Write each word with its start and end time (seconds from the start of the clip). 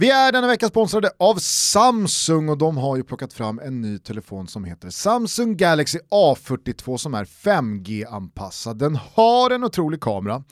Vi 0.00 0.10
är 0.10 0.32
denna 0.32 0.46
vecka 0.46 0.68
sponsrade 0.68 1.10
av 1.18 1.34
Samsung 1.38 2.48
och 2.48 2.58
de 2.58 2.76
har 2.76 2.96
ju 2.96 3.04
plockat 3.04 3.32
fram 3.32 3.58
en 3.58 3.80
ny 3.80 3.98
telefon 3.98 4.48
som 4.48 4.64
heter 4.64 4.90
Samsung 4.90 5.56
Galaxy 5.56 5.98
A42 6.10 6.96
som 6.96 7.14
är 7.14 7.24
5G-anpassad. 7.24 8.78
Den 8.78 8.96
har 9.14 9.50
en 9.50 9.64
otrolig 9.64 10.00
kamera, 10.00 10.42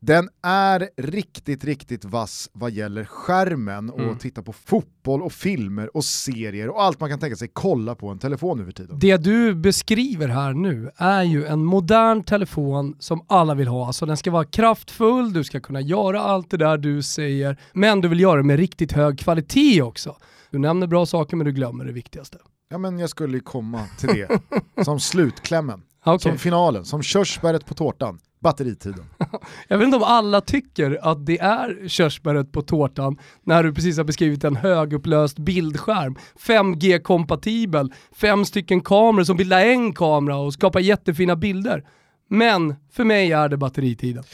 den 0.00 0.28
är 0.42 0.88
riktigt, 0.96 1.64
riktigt 1.64 2.04
vass 2.04 2.50
vad 2.52 2.70
gäller 2.70 3.04
skärmen 3.04 3.90
och 3.90 4.00
mm. 4.00 4.18
titta 4.18 4.42
på 4.42 4.52
fotboll 4.52 5.22
och 5.22 5.32
filmer 5.32 5.96
och 5.96 6.04
serier 6.04 6.68
och 6.68 6.82
allt 6.82 7.00
man 7.00 7.10
kan 7.10 7.18
tänka 7.18 7.36
sig 7.36 7.48
kolla 7.52 7.94
på 7.94 8.08
en 8.08 8.18
telefon 8.18 8.58
nu 8.58 8.64
för 8.64 8.72
tiden. 8.72 8.98
Det 8.98 9.16
du 9.16 9.54
beskriver 9.54 10.28
här 10.28 10.52
nu 10.52 10.90
är 10.96 11.22
ju 11.22 11.46
en 11.46 11.64
modern 11.64 12.22
telefon 12.22 12.96
som 12.98 13.24
alla 13.26 13.54
vill 13.54 13.68
ha. 13.68 13.86
Alltså 13.86 14.06
den 14.06 14.16
ska 14.16 14.30
vara 14.30 14.44
kraftfull, 14.44 15.32
du 15.32 15.44
ska 15.44 15.60
kunna 15.60 15.80
göra 15.80 16.20
allt 16.20 16.50
det 16.50 16.56
där 16.56 16.78
du 16.78 17.02
säger, 17.02 17.56
men 17.72 18.00
du 18.00 18.08
vill 18.08 18.20
göra 18.20 18.36
det 18.36 18.42
med 18.42 18.56
riktigt 18.56 18.92
hög 18.96 19.18
kvalitet 19.18 19.82
också. 19.82 20.16
Du 20.50 20.58
nämner 20.58 20.86
bra 20.86 21.06
saker 21.06 21.36
men 21.36 21.46
du 21.46 21.52
glömmer 21.52 21.84
det 21.84 21.92
viktigaste. 21.92 22.38
Ja 22.68 22.78
men 22.78 22.98
jag 22.98 23.10
skulle 23.10 23.40
komma 23.40 23.86
till 23.98 24.08
det 24.08 24.40
som 24.84 25.00
slutklämmen. 25.00 25.82
Okay. 26.06 26.30
Som 26.30 26.38
finalen, 26.38 26.84
som 26.84 27.02
körsbäret 27.02 27.66
på 27.66 27.74
tårtan 27.74 28.18
batteritiden. 28.40 29.04
Jag 29.68 29.78
vet 29.78 29.84
inte 29.84 29.96
om 29.96 30.02
alla 30.02 30.40
tycker 30.40 30.98
att 31.02 31.26
det 31.26 31.38
är 31.38 31.88
körsbäret 31.88 32.52
på 32.52 32.62
tårtan 32.62 33.18
när 33.44 33.62
du 33.62 33.74
precis 33.74 33.96
har 33.96 34.04
beskrivit 34.04 34.44
en 34.44 34.56
högupplöst 34.56 35.38
bildskärm, 35.38 36.16
5G-kompatibel, 36.38 37.92
fem 38.12 38.44
stycken 38.44 38.80
kameror 38.80 39.24
som 39.24 39.36
bildar 39.36 39.60
en 39.60 39.92
kamera 39.92 40.36
och 40.36 40.52
skapar 40.52 40.80
jättefina 40.80 41.36
bilder. 41.36 41.84
Men 42.28 42.74
för 42.92 43.04
mig 43.04 43.32
är 43.32 43.48
det 43.48 43.56
batteritiden. 43.56 44.24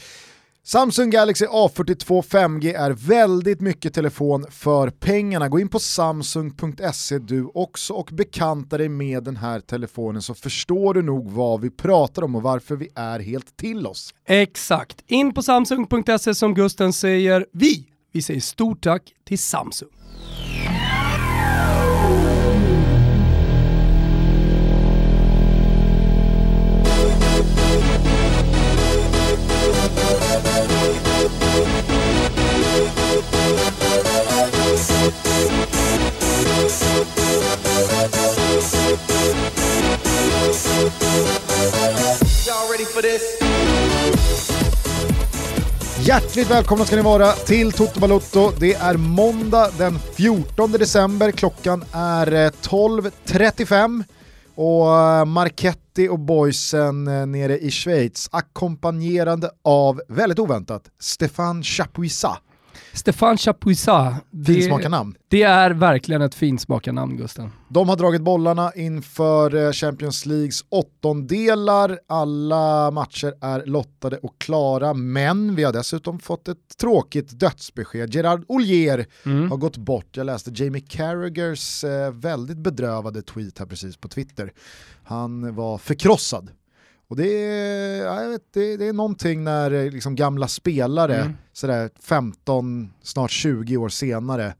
Samsung 0.65 1.09
Galaxy 1.09 1.45
A42 1.45 2.21
5G 2.21 2.75
är 2.77 2.91
väldigt 2.91 3.61
mycket 3.61 3.93
telefon 3.93 4.45
för 4.49 4.89
pengarna. 4.89 5.49
Gå 5.49 5.59
in 5.59 5.69
på 5.69 5.79
samsung.se 5.79 7.19
du 7.19 7.51
också 7.53 7.93
och 7.93 8.09
bekanta 8.13 8.77
dig 8.77 8.89
med 8.89 9.23
den 9.23 9.37
här 9.37 9.59
telefonen 9.59 10.21
så 10.21 10.33
förstår 10.33 10.93
du 10.93 11.01
nog 11.01 11.31
vad 11.31 11.61
vi 11.61 11.69
pratar 11.69 12.21
om 12.23 12.35
och 12.35 12.41
varför 12.41 12.75
vi 12.75 12.89
är 12.95 13.19
helt 13.19 13.57
till 13.57 13.87
oss. 13.87 14.13
Exakt. 14.25 15.03
In 15.07 15.33
på 15.33 15.41
samsung.se 15.41 16.35
som 16.35 16.53
Gusten 16.53 16.93
säger. 16.93 17.45
Vi, 17.51 17.87
vi 18.11 18.21
säger 18.21 18.41
stort 18.41 18.83
tack 18.83 19.13
till 19.25 19.39
Samsung. 19.39 19.89
Hjärtligt 45.99 46.49
välkomna 46.49 46.85
ska 46.85 46.95
ni 46.95 47.01
vara 47.01 47.31
till 47.31 47.71
Toto 47.71 47.99
Balotto. 47.99 48.51
Det 48.59 48.73
är 48.73 48.97
måndag 48.97 49.69
den 49.77 49.99
14 49.99 50.71
december, 50.71 51.31
klockan 51.31 51.83
är 51.91 52.33
eh, 52.33 52.49
12.35 52.49 54.03
och 54.55 55.27
Marketti 55.27 55.83
Marchetti 55.93 56.09
och 56.09 56.19
boysen 56.19 57.07
eh, 57.07 57.25
nere 57.25 57.57
i 57.57 57.71
Schweiz 57.71 58.29
ackompanjerande 58.31 59.51
av, 59.63 60.01
väldigt 60.07 60.39
oväntat, 60.39 60.83
Stefan 60.99 61.63
Chapuisat. 61.63 62.41
Stefan 62.93 63.37
Chapuisat. 63.37 64.13
Finsmakarnamn. 64.45 65.15
Det 65.27 65.43
är 65.43 65.71
verkligen 65.71 66.21
ett 66.21 66.35
finsmakarnamn 66.35 67.17
Gusten. 67.17 67.51
De 67.69 67.89
har 67.89 67.95
dragit 67.95 68.21
bollarna 68.21 68.71
inför 68.75 69.55
eh, 69.55 69.71
Champions 69.71 70.25
Leagues 70.25 70.65
åttondelar. 70.69 71.99
Alla 72.07 72.91
matcher 72.91 73.33
är 73.41 73.65
lottade 73.65 74.17
och 74.17 74.35
klara, 74.37 74.93
men 74.93 75.55
vi 75.55 75.63
har 75.63 75.73
dessutom 75.73 76.19
fått 76.19 76.47
ett 76.47 76.77
tråkigt 76.77 77.39
dödsbesked. 77.39 78.15
Gerard 78.15 78.45
Ollier 78.47 79.05
mm. 79.25 79.51
har 79.51 79.57
gått 79.57 79.77
bort. 79.77 80.17
Jag 80.17 80.25
läste 80.25 80.51
Jamie 80.55 80.83
Carragers 80.87 81.83
eh, 81.83 82.11
väldigt 82.11 82.57
bedrövade 82.57 83.21
tweet 83.21 83.59
här 83.59 83.65
precis 83.65 83.97
på 83.97 84.07
Twitter. 84.07 84.53
Han 85.03 85.55
var 85.55 85.77
förkrossad 85.77 86.49
och 87.13 87.17
det 87.17 87.45
är, 87.45 88.03
jag 88.03 88.29
vet, 88.29 88.53
det, 88.53 88.77
det 88.77 88.87
är 88.87 88.93
någonting 88.93 89.43
när 89.43 89.71
eh, 89.71 89.91
liksom 89.91 90.15
gamla 90.15 90.47
spelare, 90.47 91.15
mm. 91.15 91.33
sådär 91.51 91.89
15, 91.99 92.93
snart 93.01 93.31
20 93.31 93.77
år 93.77 93.89
senare, 93.89 94.53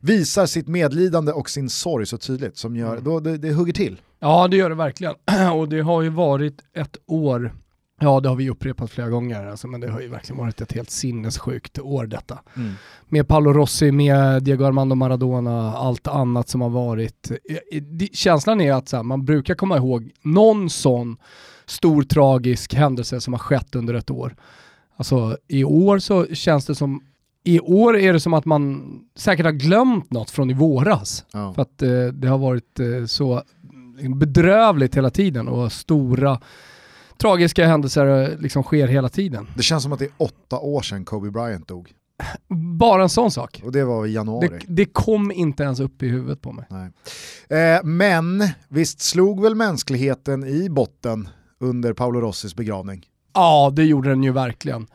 visar 0.00 0.46
sitt 0.46 0.68
medlidande 0.68 1.32
och 1.32 1.50
sin 1.50 1.70
sorg 1.70 2.06
så 2.06 2.18
tydligt 2.18 2.56
som 2.56 2.76
gör, 2.76 2.92
mm. 2.92 3.04
då 3.04 3.20
det, 3.20 3.38
det 3.38 3.52
hugger 3.52 3.72
till. 3.72 4.00
Ja 4.18 4.48
det 4.48 4.56
gör 4.56 4.68
det 4.68 4.74
verkligen. 4.74 5.14
och 5.54 5.68
det 5.68 5.80
har 5.80 6.02
ju 6.02 6.08
varit 6.08 6.60
ett 6.72 6.96
år, 7.06 7.54
ja 8.00 8.20
det 8.20 8.28
har 8.28 8.36
vi 8.36 8.50
upprepat 8.50 8.90
flera 8.90 9.08
gånger, 9.08 9.46
alltså, 9.46 9.68
men 9.68 9.80
det 9.80 9.90
har 9.90 10.00
ju 10.00 10.08
verkligen 10.08 10.38
varit 10.38 10.60
ett 10.60 10.72
helt 10.72 10.90
sinnessjukt 10.90 11.78
år 11.78 12.06
detta. 12.06 12.38
Mm. 12.56 12.72
Med 13.08 13.28
Paolo 13.28 13.52
Rossi, 13.52 13.92
med 13.92 14.42
Diego 14.42 14.64
Armando 14.64 14.94
Maradona, 14.94 15.72
allt 15.76 16.06
annat 16.06 16.48
som 16.48 16.60
har 16.60 16.70
varit. 16.70 17.30
Känslan 18.12 18.60
är 18.60 18.72
att 18.72 18.92
här, 18.92 19.02
man 19.02 19.24
brukar 19.24 19.54
komma 19.54 19.76
ihåg 19.76 20.10
någon 20.22 20.70
sån 20.70 21.16
stor 21.66 22.02
tragisk 22.02 22.74
händelse 22.74 23.20
som 23.20 23.34
har 23.34 23.38
skett 23.38 23.74
under 23.74 23.94
ett 23.94 24.10
år. 24.10 24.36
Alltså 24.96 25.36
i 25.48 25.64
år 25.64 25.98
så 25.98 26.26
känns 26.26 26.66
det 26.66 26.74
som, 26.74 27.02
i 27.44 27.60
år 27.60 27.98
är 27.98 28.12
det 28.12 28.20
som 28.20 28.34
att 28.34 28.44
man 28.44 28.84
säkert 29.16 29.46
har 29.46 29.52
glömt 29.52 30.10
något 30.10 30.30
från 30.30 30.50
i 30.50 30.54
våras. 30.54 31.24
Ja. 31.32 31.52
För 31.54 31.62
att 31.62 31.82
eh, 31.82 32.06
det 32.06 32.28
har 32.28 32.38
varit 32.38 32.80
eh, 32.80 33.06
så 33.06 33.42
bedrövligt 34.16 34.96
hela 34.96 35.10
tiden 35.10 35.48
och 35.48 35.72
stora 35.72 36.40
tragiska 37.18 37.66
händelser 37.66 38.06
eh, 38.06 38.38
liksom 38.38 38.62
sker 38.62 38.86
hela 38.86 39.08
tiden. 39.08 39.48
Det 39.56 39.62
känns 39.62 39.82
som 39.82 39.92
att 39.92 39.98
det 39.98 40.04
är 40.04 40.12
åtta 40.16 40.58
år 40.58 40.82
sedan 40.82 41.04
Kobe 41.04 41.30
Bryant 41.30 41.68
dog. 41.68 41.92
Bara 42.78 43.02
en 43.02 43.08
sån 43.08 43.30
sak. 43.30 43.62
Och 43.64 43.72
det 43.72 43.84
var 43.84 44.06
i 44.06 44.12
januari. 44.12 44.48
Det, 44.48 44.60
det 44.66 44.84
kom 44.84 45.32
inte 45.32 45.62
ens 45.62 45.80
upp 45.80 46.02
i 46.02 46.08
huvudet 46.08 46.42
på 46.42 46.52
mig. 46.52 46.64
Eh, 47.48 47.84
men 47.84 48.48
visst 48.68 49.00
slog 49.00 49.42
väl 49.42 49.54
mänskligheten 49.54 50.44
i 50.44 50.68
botten 50.70 51.28
under 51.60 51.92
Paolo 51.92 52.20
Rossis 52.20 52.54
begravning. 52.54 53.06
Ja, 53.34 53.72
det 53.76 53.84
gjorde 53.84 54.08
den 54.08 54.22
ju 54.22 54.32
verkligen. 54.32 54.86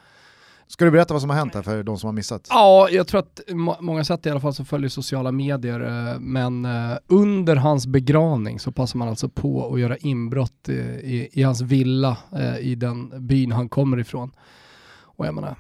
Ska 0.72 0.86
du 0.86 0.92
berätta 0.92 1.14
vad 1.14 1.22
som 1.22 1.30
har 1.30 1.38
hänt 1.38 1.56
här 1.56 1.62
för 1.62 1.84
de 1.84 1.98
som 1.98 2.08
har 2.08 2.14
missat? 2.14 2.48
Ja, 2.50 2.90
jag 2.92 3.08
tror 3.08 3.20
att 3.20 3.40
många 3.80 4.04
sätt 4.04 4.26
i 4.26 4.30
alla 4.30 4.40
fall 4.40 4.54
som 4.54 4.66
följer 4.66 4.90
sociala 4.90 5.32
medier, 5.32 5.80
eh, 5.80 6.20
men 6.20 6.66
eh, 6.66 6.98
under 7.08 7.56
hans 7.56 7.88
begravning 7.88 8.60
så 8.60 8.72
passar 8.72 9.00
man 9.00 9.10
alltså 9.10 9.30
på 9.30 9.74
att 9.74 9.80
göra 9.80 9.98
inbrott 9.98 10.70
i, 10.70 11.30
i 11.32 11.44
hans 11.44 11.62
villa 11.62 12.18
eh, 12.36 12.58
i 12.58 12.76
den 12.76 13.28
byn 13.28 13.52
han 13.52 13.70
kommer 13.70 14.00
ifrån. 14.00 14.32
Och 15.02 15.28
jag 15.28 15.36
menar, 15.36 15.56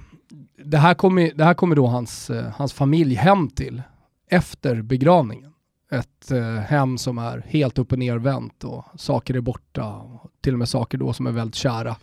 det 0.65 0.77
här 0.77 0.93
kommer, 0.93 1.31
det 1.35 1.43
här 1.43 1.53
kommer 1.53 1.75
då 1.75 1.87
hans, 1.87 2.31
hans 2.55 2.73
familj 2.73 3.15
hem 3.15 3.49
till 3.49 3.81
efter 4.29 4.81
begravningen 4.81 5.50
ett 5.91 6.31
eh, 6.31 6.55
hem 6.55 6.97
som 6.97 7.17
är 7.17 7.45
helt 7.47 7.79
upp 7.79 7.91
och 7.91 7.99
nervänt 7.99 8.63
och 8.63 8.85
saker 8.95 9.33
är 9.33 9.41
borta. 9.41 10.01
Till 10.41 10.53
och 10.53 10.59
med 10.59 10.69
saker 10.69 10.97
då 10.97 11.13
som 11.13 11.27
är 11.27 11.31
väldigt 11.31 11.55
kära. 11.55 11.95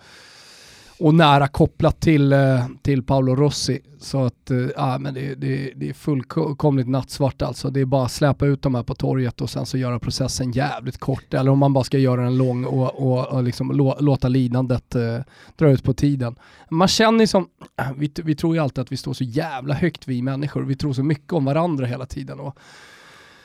Och 1.00 1.14
nära 1.14 1.48
kopplat 1.48 2.00
till, 2.00 2.32
eh, 2.32 2.66
till 2.82 3.02
Paolo 3.02 3.34
Rossi. 3.34 3.80
Så 4.00 4.24
att, 4.24 4.50
äh, 4.50 4.98
men 4.98 5.14
det, 5.14 5.34
det, 5.34 5.72
det 5.76 5.88
är 5.88 5.92
fullkomligt 5.92 6.88
nattsvart 6.88 7.42
alltså. 7.42 7.70
Det 7.70 7.80
är 7.80 7.84
bara 7.84 8.04
att 8.04 8.12
släpa 8.12 8.46
ut 8.46 8.62
de 8.62 8.74
här 8.74 8.82
på 8.82 8.94
torget 8.94 9.40
och 9.40 9.50
sen 9.50 9.66
så 9.66 9.78
göra 9.78 9.98
processen 9.98 10.52
jävligt 10.52 10.98
kort. 10.98 11.34
Eller 11.34 11.50
om 11.50 11.58
man 11.58 11.72
bara 11.72 11.84
ska 11.84 11.98
göra 11.98 12.22
den 12.22 12.38
lång 12.38 12.64
och, 12.64 12.94
och, 12.94 13.26
och 13.26 13.42
liksom 13.42 13.72
lå, 13.72 13.96
låta 14.00 14.28
lidandet 14.28 14.94
äh, 14.94 15.18
dra 15.56 15.70
ut 15.70 15.82
på 15.82 15.94
tiden. 15.94 16.36
Man 16.70 16.88
känner 16.88 17.20
ju 17.20 17.26
som, 17.26 17.48
vi, 17.96 18.12
vi 18.24 18.36
tror 18.36 18.54
ju 18.54 18.62
alltid 18.62 18.82
att 18.82 18.92
vi 18.92 18.96
står 18.96 19.12
så 19.12 19.24
jävla 19.24 19.74
högt 19.74 20.08
vi 20.08 20.22
människor. 20.22 20.62
Vi 20.62 20.76
tror 20.76 20.92
så 20.92 21.02
mycket 21.02 21.32
om 21.32 21.44
varandra 21.44 21.86
hela 21.86 22.06
tiden. 22.06 22.40
Och, 22.40 22.58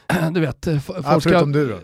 du 0.34 0.40
vet, 0.40 0.66
folk 0.84 1.06
ja, 1.06 1.20
förutom 1.20 1.52
du 1.52 1.68
då? 1.68 1.76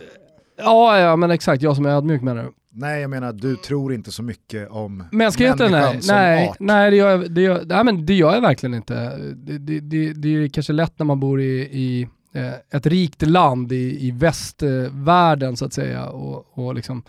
Ja, 0.56 0.98
ja, 0.98 1.16
men 1.16 1.30
exakt, 1.30 1.62
jag 1.62 1.76
som 1.76 1.86
är 1.86 1.90
ödmjuk 1.90 2.22
menar 2.22 2.42
du. 2.42 2.52
Nej, 2.72 3.00
jag 3.00 3.10
menar 3.10 3.32
du 3.32 3.56
tror 3.56 3.94
inte 3.94 4.12
så 4.12 4.22
mycket 4.22 4.70
om 4.70 5.04
mänskligheten 5.12 5.72
nej, 5.72 6.02
som 6.02 6.16
nej, 6.16 6.48
art. 6.48 6.56
Nej, 6.60 6.90
det 6.90 6.96
gör, 6.96 7.10
jag, 7.10 7.30
det, 7.30 7.40
gör, 7.40 7.62
nej, 7.66 7.84
men 7.84 8.06
det 8.06 8.14
gör 8.14 8.34
jag 8.34 8.40
verkligen 8.40 8.74
inte. 8.74 9.16
Det, 9.34 9.58
det, 9.58 9.80
det, 9.80 10.12
det 10.12 10.28
är 10.28 10.48
kanske 10.48 10.72
lätt 10.72 10.98
när 10.98 11.06
man 11.06 11.20
bor 11.20 11.40
i, 11.40 11.60
i 11.60 12.02
eh, 12.02 12.08
Eh, 12.32 12.52
ett 12.70 12.86
rikt 12.86 13.22
land 13.22 13.72
i, 13.72 14.06
i 14.06 14.10
västvärlden 14.10 15.56
så 15.56 15.64
att 15.64 15.72
säga. 15.72 16.06
Och, 16.06 16.46
och 16.58 16.74
liksom, 16.74 17.02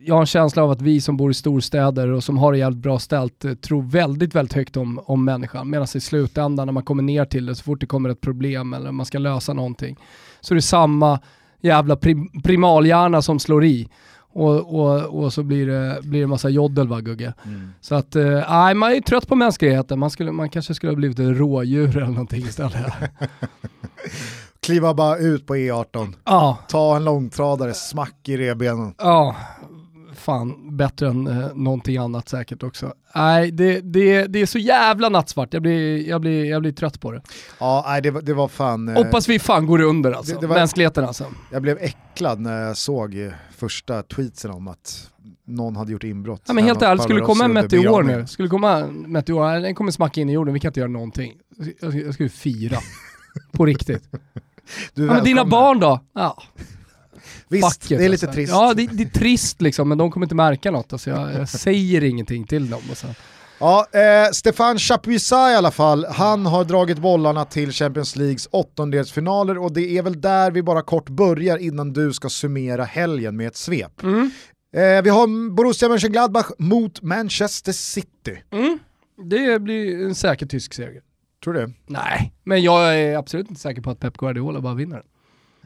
jag 0.00 0.14
har 0.14 0.20
en 0.20 0.26
känsla 0.26 0.62
av 0.62 0.70
att 0.70 0.82
vi 0.82 1.00
som 1.00 1.16
bor 1.16 1.30
i 1.30 1.34
storstäder 1.34 2.08
och 2.08 2.24
som 2.24 2.38
har 2.38 2.52
det 2.52 2.58
jävligt 2.58 2.82
bra 2.82 2.98
ställt 2.98 3.44
eh, 3.44 3.54
tror 3.54 3.82
väldigt, 3.82 4.34
väldigt 4.34 4.52
högt 4.52 4.76
om, 4.76 5.00
om 5.04 5.24
människan. 5.24 5.70
Medan 5.70 5.86
i 5.94 6.00
slutändan 6.00 6.66
när 6.66 6.72
man 6.72 6.82
kommer 6.82 7.02
ner 7.02 7.24
till 7.24 7.46
det, 7.46 7.54
så 7.54 7.62
fort 7.62 7.80
det 7.80 7.86
kommer 7.86 8.08
ett 8.08 8.20
problem 8.20 8.72
eller 8.72 8.92
man 8.92 9.06
ska 9.06 9.18
lösa 9.18 9.52
någonting, 9.52 9.96
så 10.40 10.54
är 10.54 10.56
det 10.56 10.62
samma 10.62 11.20
jävla 11.60 11.96
prim 11.96 12.42
primalhjärna 12.42 13.22
som 13.22 13.38
slår 13.38 13.64
i. 13.64 13.88
Och, 14.34 14.80
och, 14.80 15.22
och 15.22 15.32
så 15.32 15.42
blir 15.42 15.66
det, 15.66 15.98
blir 16.02 16.20
det 16.20 16.26
massa 16.26 16.48
joddel 16.48 16.88
va 16.88 17.00
Gugge? 17.00 17.34
Mm. 17.46 17.72
Så 17.80 17.94
att, 17.94 18.14
nej 18.14 18.70
eh, 18.70 18.74
man 18.74 18.92
är 18.92 19.00
trött 19.00 19.28
på 19.28 19.34
mänskligheten, 19.34 19.98
man, 19.98 20.10
skulle, 20.10 20.32
man 20.32 20.48
kanske 20.48 20.74
skulle 20.74 20.92
ha 20.92 20.96
blivit 20.96 21.18
ett 21.18 21.38
rådjur 21.38 21.96
eller 21.96 22.06
någonting 22.06 22.42
istället. 22.42 22.92
Kliva 24.60 24.94
bara 24.94 25.16
ut 25.16 25.46
på 25.46 25.56
E18, 25.56 26.12
ja. 26.24 26.58
ta 26.68 26.96
en 26.96 27.04
långtradare, 27.04 27.74
smack 27.74 28.28
i 28.28 28.36
revbenen. 28.36 28.94
Ja, 28.98 29.36
fan 30.24 30.76
bättre 30.76 31.08
än 31.08 31.26
eh, 31.26 31.54
någonting 31.54 31.96
annat 31.96 32.28
säkert 32.28 32.62
också. 32.62 32.94
Nej, 33.14 33.50
det, 33.50 33.80
det, 33.80 34.26
det 34.26 34.38
är 34.38 34.46
så 34.46 34.58
jävla 34.58 35.08
nattsvart, 35.08 35.54
jag 35.54 35.62
blir, 35.62 36.08
jag 36.08 36.20
blir, 36.20 36.44
jag 36.44 36.62
blir 36.62 36.72
trött 36.72 37.00
på 37.00 37.12
det. 37.12 37.22
Ja, 37.60 37.84
nej, 37.86 38.02
det, 38.02 38.10
var, 38.10 38.22
det 38.22 38.34
var 38.34 38.48
fan... 38.48 38.88
Eh, 38.88 38.94
Hoppas 38.94 39.28
vi 39.28 39.38
fan 39.38 39.66
går 39.66 39.80
under 39.80 40.12
alltså, 40.12 40.34
det, 40.34 40.40
det 40.40 40.46
var, 40.46 40.56
mänskligheten 40.56 41.04
alltså. 41.04 41.26
Jag 41.52 41.62
blev 41.62 41.78
äcklad 41.80 42.40
när 42.40 42.62
jag 42.62 42.76
såg 42.76 43.32
första 43.56 44.02
tweetsen 44.02 44.50
om 44.50 44.68
att 44.68 45.10
någon 45.46 45.76
hade 45.76 45.92
gjort 45.92 46.04
inbrott. 46.04 46.42
Ja, 46.46 46.52
men 46.52 46.64
helt 46.64 46.82
ärligt, 46.82 47.02
skulle 47.02 47.20
det 47.20 47.26
komma 47.26 47.44
en 47.44 47.52
meteor 47.52 48.02
nu, 48.02 48.26
skulle 48.26 48.48
komma 48.48 48.76
en 48.78 49.12
meteor, 49.12 49.60
den 49.60 49.74
kommer 49.74 49.90
smacka 49.90 50.20
in 50.20 50.30
i 50.30 50.32
jorden, 50.32 50.54
vi 50.54 50.60
kan 50.60 50.68
inte 50.68 50.80
göra 50.80 50.90
någonting. 50.90 51.32
Jag, 51.80 51.94
jag 51.94 52.14
skulle 52.14 52.28
fira. 52.28 52.78
på 53.52 53.66
riktigt. 53.66 54.08
ja, 54.94 55.02
men 55.02 55.24
dina 55.24 55.44
barn 55.44 55.80
då? 55.80 56.00
Ja. 56.12 56.42
Visst, 57.48 57.82
Fucket, 57.82 57.98
det 57.98 58.04
är 58.04 58.08
lite 58.08 58.26
alltså. 58.26 58.36
trist. 58.36 58.52
Ja, 58.52 58.74
det, 58.74 58.86
det, 58.86 59.02
är 59.02 59.08
trist 59.08 59.62
liksom, 59.62 59.88
men 59.88 59.98
de 59.98 60.10
kommer 60.10 60.26
inte 60.26 60.34
märka 60.34 60.70
något. 60.70 60.92
Alltså, 60.92 61.10
jag, 61.10 61.34
jag 61.34 61.48
säger 61.64 62.04
ingenting 62.04 62.46
till 62.46 62.70
dem. 62.70 62.82
Alltså. 62.88 63.06
Ja, 63.58 63.86
eh, 63.92 64.30
Stefan 64.32 64.78
Chapuisat 64.78 65.50
i 65.50 65.54
alla 65.54 65.70
fall, 65.70 66.04
han 66.04 66.46
har 66.46 66.64
dragit 66.64 66.98
bollarna 66.98 67.44
till 67.44 67.72
Champions 67.72 68.16
Leagues 68.16 68.48
åttondelsfinaler 68.50 69.58
och 69.58 69.72
det 69.72 69.98
är 69.98 70.02
väl 70.02 70.20
där 70.20 70.50
vi 70.50 70.62
bara 70.62 70.82
kort 70.82 71.08
börjar 71.08 71.58
innan 71.58 71.92
du 71.92 72.12
ska 72.12 72.28
summera 72.28 72.84
helgen 72.84 73.36
med 73.36 73.46
ett 73.46 73.56
svep. 73.56 74.02
Mm. 74.02 74.30
Eh, 74.74 75.02
vi 75.02 75.10
har 75.10 75.50
Borussia 75.50 75.88
Mönchengladbach 75.88 76.46
mot 76.58 77.02
Manchester 77.02 77.72
City. 77.72 78.42
Mm. 78.50 78.78
Det 79.30 79.62
blir 79.62 80.04
en 80.04 80.14
säker 80.14 80.46
tysk 80.46 80.74
seger. 80.74 81.02
Tror 81.44 81.54
du 81.54 81.72
Nej, 81.86 82.32
men 82.44 82.62
jag 82.62 83.00
är 83.00 83.16
absolut 83.16 83.48
inte 83.48 83.60
säker 83.60 83.82
på 83.82 83.90
att 83.90 84.00
Pep 84.00 84.16
Guardiola 84.16 84.60
bara 84.60 84.74
vinner. 84.74 85.02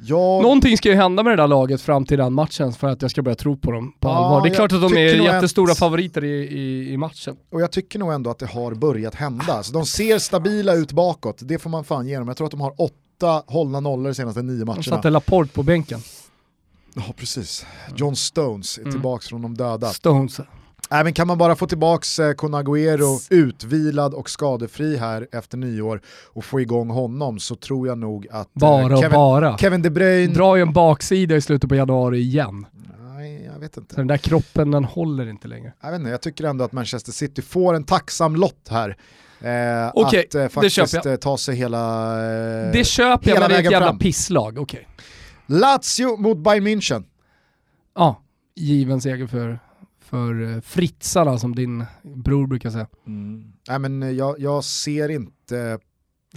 Jag... 0.03 0.43
Någonting 0.43 0.77
ska 0.77 0.89
ju 0.89 0.95
hända 0.95 1.23
med 1.23 1.33
det 1.33 1.43
där 1.43 1.49
laget 1.49 1.83
fram 1.83 2.05
till 2.05 2.19
den 2.19 2.33
matchen 2.33 2.73
för 2.73 2.89
att 2.89 3.03
jag 3.03 3.11
ska 3.11 3.23
börja 3.23 3.35
tro 3.35 3.57
på 3.57 3.73
dem 3.73 3.93
på 4.01 4.09
ja, 4.09 4.15
allvar. 4.15 4.43
Det 4.43 4.49
är 4.49 4.55
klart 4.55 4.73
att 4.73 4.81
de 4.81 4.97
är 4.97 5.15
jättestora 5.15 5.73
att... 5.73 5.79
favoriter 5.79 6.25
i, 6.25 6.29
i, 6.29 6.93
i, 6.93 6.97
matchen. 6.97 7.37
Och 7.53 7.61
jag 7.61 7.73
tycker 7.73 7.99
nog 7.99 8.13
ändå 8.13 8.31
att 8.31 8.39
det 8.39 8.47
har 8.47 8.75
börjat 8.75 9.15
hända. 9.15 9.53
Alltså, 9.53 9.73
de 9.73 9.87
ser 9.87 10.19
stabila 10.19 10.75
ut 10.75 10.93
bakåt, 10.93 11.39
det 11.41 11.59
får 11.59 11.71
man 11.71 11.85
fan 11.85 12.07
ge 12.07 12.19
dem. 12.19 12.29
Jag 12.29 12.37
tror 12.37 12.47
att 12.47 12.51
de 12.51 12.61
har 12.61 12.75
åtta 12.79 13.43
hållna 13.47 13.81
nollor 13.81 14.09
de 14.09 14.15
senaste 14.15 14.43
nio 14.43 14.65
matcherna. 14.65 14.83
De 14.83 14.91
satte 14.91 15.11
Laporte 15.11 15.53
på 15.53 15.63
bänken. 15.63 16.01
Ja 16.95 17.15
precis. 17.17 17.67
John 17.97 18.17
Stones 18.17 18.79
är 18.79 18.83
mm. 18.83 18.93
tillbaka 18.93 19.23
från 19.23 19.43
de 19.43 19.57
döda. 19.57 19.89
Stones. 19.93 20.41
Nej, 20.91 21.05
men 21.05 21.13
kan 21.13 21.27
man 21.27 21.39
bara 21.39 21.57
få 21.57 21.67
tillbaka 21.67 22.29
eh, 22.29 22.33
Conaguero 22.33 23.19
utvilad 23.31 24.15
och 24.15 24.31
skadefri 24.31 24.97
här 24.97 25.29
efter 25.33 25.59
nyår 25.59 26.01
och 26.27 26.45
få 26.45 26.61
igång 26.61 26.91
honom 26.91 27.39
så 27.39 27.55
tror 27.55 27.89
jag 27.89 27.99
nog 27.99 28.27
att 28.31 28.47
eh, 28.47 28.47
bara 28.55 28.97
Kevin, 28.97 29.11
bara. 29.11 29.59
Kevin 29.59 29.83
De 29.83 29.91
Bruyne... 29.91 30.35
Drar 30.35 30.57
ju 30.57 30.63
en 30.63 30.73
baksida 30.73 31.37
i 31.37 31.41
slutet 31.41 31.69
på 31.69 31.77
januari 31.77 32.19
igen. 32.19 32.67
Nej, 33.15 33.51
jag 33.55 33.61
vet 33.61 33.77
inte. 33.77 33.95
Så 33.95 34.01
den 34.01 34.07
där 34.07 34.17
kroppen 34.17 34.71
den 34.71 34.85
håller 34.85 35.29
inte 35.31 35.49
längre. 35.49 35.73
Jag 35.83 35.91
vet 35.91 35.99
inte, 35.99 36.11
jag 36.11 36.21
tycker 36.23 36.45
ändå 36.45 36.65
att 36.65 36.73
Manchester 36.73 37.13
City 37.13 37.43
får 37.43 37.75
en 37.75 37.85
tacksam 37.85 38.37
lott 38.37 38.69
här. 38.71 38.97
Eh, 39.41 39.91
okay, 39.95 40.21
att 40.21 40.35
eh, 40.35 40.49
faktiskt 40.49 41.07
eh, 41.07 41.17
ta 41.17 41.39
sig 41.39 41.57
hela 41.57 42.13
eh, 42.67 42.73
Det 42.73 42.85
köper 42.87 43.31
jag, 43.31 43.41
men 43.41 43.49
det 43.49 43.57
är 43.57 43.59
ett 43.59 43.71
jävla 43.71 43.87
fram. 43.87 43.99
pisslag. 43.99 44.59
Okay. 44.59 44.81
Lazio 45.47 46.17
mot 46.17 46.39
Bayern 46.39 46.67
München. 46.67 47.05
Ja, 47.95 48.23
given 48.55 49.01
seger 49.01 49.27
för 49.27 49.59
för 50.09 50.55
eh, 50.55 50.61
fritsarna 50.61 51.39
som 51.39 51.55
din 51.55 51.85
bror 52.03 52.47
brukar 52.47 52.71
säga. 52.71 52.87
Mm. 53.07 53.53
Nej, 53.69 53.79
men 53.79 54.03
eh, 54.03 54.11
jag, 54.11 54.41
jag 54.41 54.65
ser 54.65 55.09
inte 55.09 55.79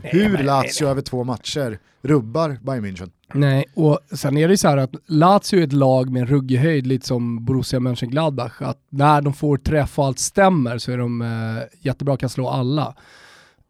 hur 0.04 0.30
nej, 0.30 0.44
Lazio 0.44 0.84
nej, 0.84 0.92
över 0.92 1.02
två 1.02 1.24
matcher 1.24 1.80
rubbar 2.02 2.58
Bayern 2.62 2.86
München. 2.86 3.12
Nej, 3.34 3.66
och 3.74 4.00
sen 4.12 4.38
är 4.38 4.48
det 4.48 4.54
ju 4.54 4.58
så 4.58 4.68
här 4.68 4.78
att 4.78 4.96
Lazio 5.06 5.60
är 5.60 5.64
ett 5.64 5.74
lag 5.74 6.10
med 6.10 6.22
en 6.22 6.28
ruggig 6.28 6.58
höjd, 6.58 6.88
lite 6.88 7.08
som 7.08 7.46
Borussia 7.46 7.80
Mönchengladbach, 7.80 8.62
att 8.62 8.80
när 8.90 9.22
de 9.22 9.34
får 9.34 9.58
träff 9.58 10.00
och 10.00 10.06
allt 10.06 10.20
stämmer 10.20 10.78
så 10.78 10.92
är 10.92 10.98
de 10.98 11.22
eh, 11.22 11.64
jättebra, 11.80 12.18
kan 12.18 12.30
slå 12.30 12.50
alla. 12.50 12.96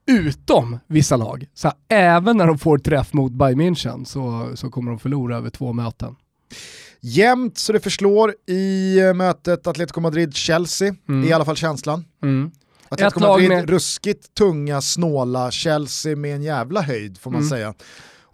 Utom 0.05 0.79
vissa 0.87 1.17
lag. 1.17 1.45
Så 1.53 1.67
här, 1.67 1.77
även 1.89 2.37
när 2.37 2.47
de 2.47 2.57
får 2.57 2.77
träff 2.77 3.13
mot 3.13 3.31
Bayern 3.31 3.61
München 3.61 4.05
så, 4.05 4.51
så 4.55 4.69
kommer 4.69 4.91
de 4.91 4.99
förlora 4.99 5.37
över 5.37 5.49
två 5.49 5.73
möten. 5.73 6.15
Jämnt 7.03 7.57
så 7.57 7.73
det 7.73 7.79
förslår 7.79 8.35
i 8.47 8.99
eh, 8.99 9.13
mötet 9.13 9.67
Atletico 9.67 10.01
Madrid-Chelsea, 10.01 10.95
mm. 11.09 11.29
i 11.29 11.33
alla 11.33 11.45
fall 11.45 11.55
känslan. 11.55 12.05
Mm. 12.23 12.51
Atletico 12.89 13.19
Madrid, 13.19 13.49
med... 13.49 13.69
ruskigt 13.69 14.33
tunga, 14.33 14.81
snåla, 14.81 15.51
Chelsea 15.51 16.15
med 16.15 16.35
en 16.35 16.43
jävla 16.43 16.81
höjd 16.81 17.17
får 17.17 17.31
man 17.31 17.41
mm. 17.41 17.49
säga. 17.49 17.73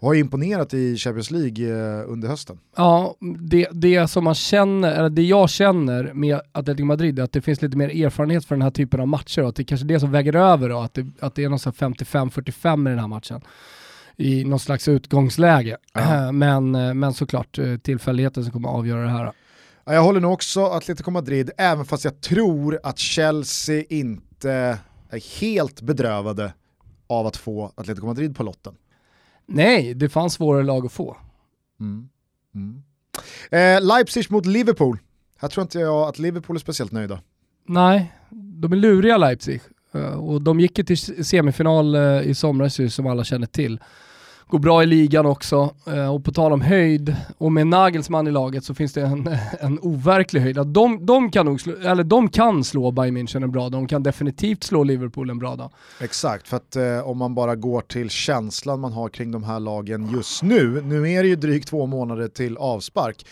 Och 0.00 0.08
har 0.08 0.14
imponerat 0.14 0.74
i 0.74 0.96
Champions 0.96 1.30
League 1.30 1.68
eh, 1.68 2.10
under 2.10 2.28
hösten. 2.28 2.58
Ja, 2.76 3.16
det, 3.40 3.68
det 3.72 4.08
som 4.08 4.24
man 4.24 4.34
känner, 4.34 4.92
eller 4.92 5.10
det 5.10 5.22
jag 5.22 5.50
känner 5.50 6.12
med 6.14 6.40
Atletico 6.52 6.84
Madrid 6.84 7.18
är 7.18 7.22
att 7.22 7.32
det 7.32 7.42
finns 7.42 7.62
lite 7.62 7.76
mer 7.76 8.04
erfarenhet 8.04 8.44
för 8.44 8.54
den 8.54 8.62
här 8.62 8.70
typen 8.70 9.00
av 9.00 9.08
matcher 9.08 9.42
och 9.42 9.48
att 9.48 9.56
det 9.56 9.64
kanske 9.64 9.86
är 9.86 9.88
det 9.88 10.00
som 10.00 10.12
väger 10.12 10.36
över 10.36 10.68
då, 10.68 10.80
att 10.80 10.94
det, 10.94 11.06
att 11.20 11.34
det 11.34 11.44
är 11.44 11.48
någon 11.48 11.58
55-45 11.58 12.86
i 12.86 12.90
den 12.90 12.98
här 12.98 13.06
matchen 13.06 13.40
i 14.18 14.44
någon 14.44 14.58
slags 14.58 14.88
utgångsläge. 14.88 15.76
Ja. 15.92 16.32
Men, 16.32 16.70
men 16.98 17.14
såklart 17.14 17.58
eh, 17.58 17.76
tillfälligheten 17.76 18.44
som 18.44 18.52
kommer 18.52 18.68
att 18.68 18.74
avgöra 18.74 19.02
det 19.02 19.08
här. 19.08 19.32
Jag 19.84 20.02
håller 20.02 20.20
nog 20.20 20.32
också 20.32 20.64
Atletico 20.64 21.10
Madrid, 21.10 21.50
även 21.58 21.84
fast 21.84 22.04
jag 22.04 22.20
tror 22.20 22.80
att 22.82 22.98
Chelsea 22.98 23.84
inte 23.88 24.78
är 25.10 25.40
helt 25.40 25.80
bedrövade 25.80 26.52
av 27.06 27.26
att 27.26 27.36
få 27.36 27.72
Atletico 27.74 28.06
Madrid 28.06 28.36
på 28.36 28.42
lotten. 28.42 28.74
Nej, 29.46 29.94
det 29.94 30.08
fanns 30.08 30.34
svårare 30.34 30.62
lag 30.62 30.86
att 30.86 30.92
få. 30.92 31.16
Mm. 31.80 32.08
Mm. 32.54 32.82
Eh, 33.50 33.86
Leipzig 33.86 34.30
mot 34.30 34.46
Liverpool. 34.46 34.98
Här 35.38 35.48
tror 35.48 35.62
inte 35.62 35.78
jag 35.78 36.08
att 36.08 36.18
Liverpool 36.18 36.56
är 36.56 36.60
speciellt 36.60 36.92
nöjda. 36.92 37.20
Nej, 37.66 38.12
de 38.30 38.72
är 38.72 38.76
luriga 38.76 39.16
Leipzig. 39.16 39.60
Eh, 39.92 40.00
och 40.00 40.42
de 40.42 40.60
gick 40.60 40.78
ju 40.78 40.84
till 40.84 41.24
semifinal 41.24 41.94
eh, 41.94 42.22
i 42.22 42.34
somras 42.34 42.94
som 42.94 43.06
alla 43.06 43.24
känner 43.24 43.46
till. 43.46 43.80
Går 44.50 44.58
bra 44.58 44.82
i 44.82 44.86
ligan 44.86 45.26
också. 45.26 45.74
Eh, 45.86 46.14
och 46.14 46.24
på 46.24 46.32
tal 46.32 46.52
om 46.52 46.60
höjd, 46.60 47.16
och 47.38 47.52
med 47.52 47.66
Nagelsmann 47.66 48.26
i 48.26 48.30
laget 48.30 48.64
så 48.64 48.74
finns 48.74 48.92
det 48.92 49.02
en, 49.02 49.28
en 49.60 49.78
overklig 49.78 50.40
höjd. 50.40 50.56
De, 50.66 51.06
de, 51.06 51.30
kan 51.30 51.46
nog 51.46 51.60
slå, 51.60 51.74
eller 51.76 52.04
de 52.04 52.28
kan 52.28 52.64
slå 52.64 52.90
Bayern 52.90 53.16
München 53.16 53.42
en 53.42 53.50
bra 53.50 53.62
dag, 53.62 53.72
de 53.72 53.86
kan 53.86 54.02
definitivt 54.02 54.64
slå 54.64 54.84
Liverpool 54.84 55.30
en 55.30 55.38
bra 55.38 55.56
dag. 55.56 55.70
Exakt, 56.00 56.48
för 56.48 56.56
att 56.56 56.76
eh, 56.76 57.08
om 57.08 57.18
man 57.18 57.34
bara 57.34 57.56
går 57.56 57.80
till 57.80 58.10
känslan 58.10 58.80
man 58.80 58.92
har 58.92 59.08
kring 59.08 59.30
de 59.30 59.44
här 59.44 59.60
lagen 59.60 60.10
just 60.12 60.42
nu, 60.42 60.82
nu 60.82 61.10
är 61.12 61.22
det 61.22 61.28
ju 61.28 61.36
drygt 61.36 61.68
två 61.68 61.86
månader 61.86 62.28
till 62.28 62.56
avspark, 62.56 63.26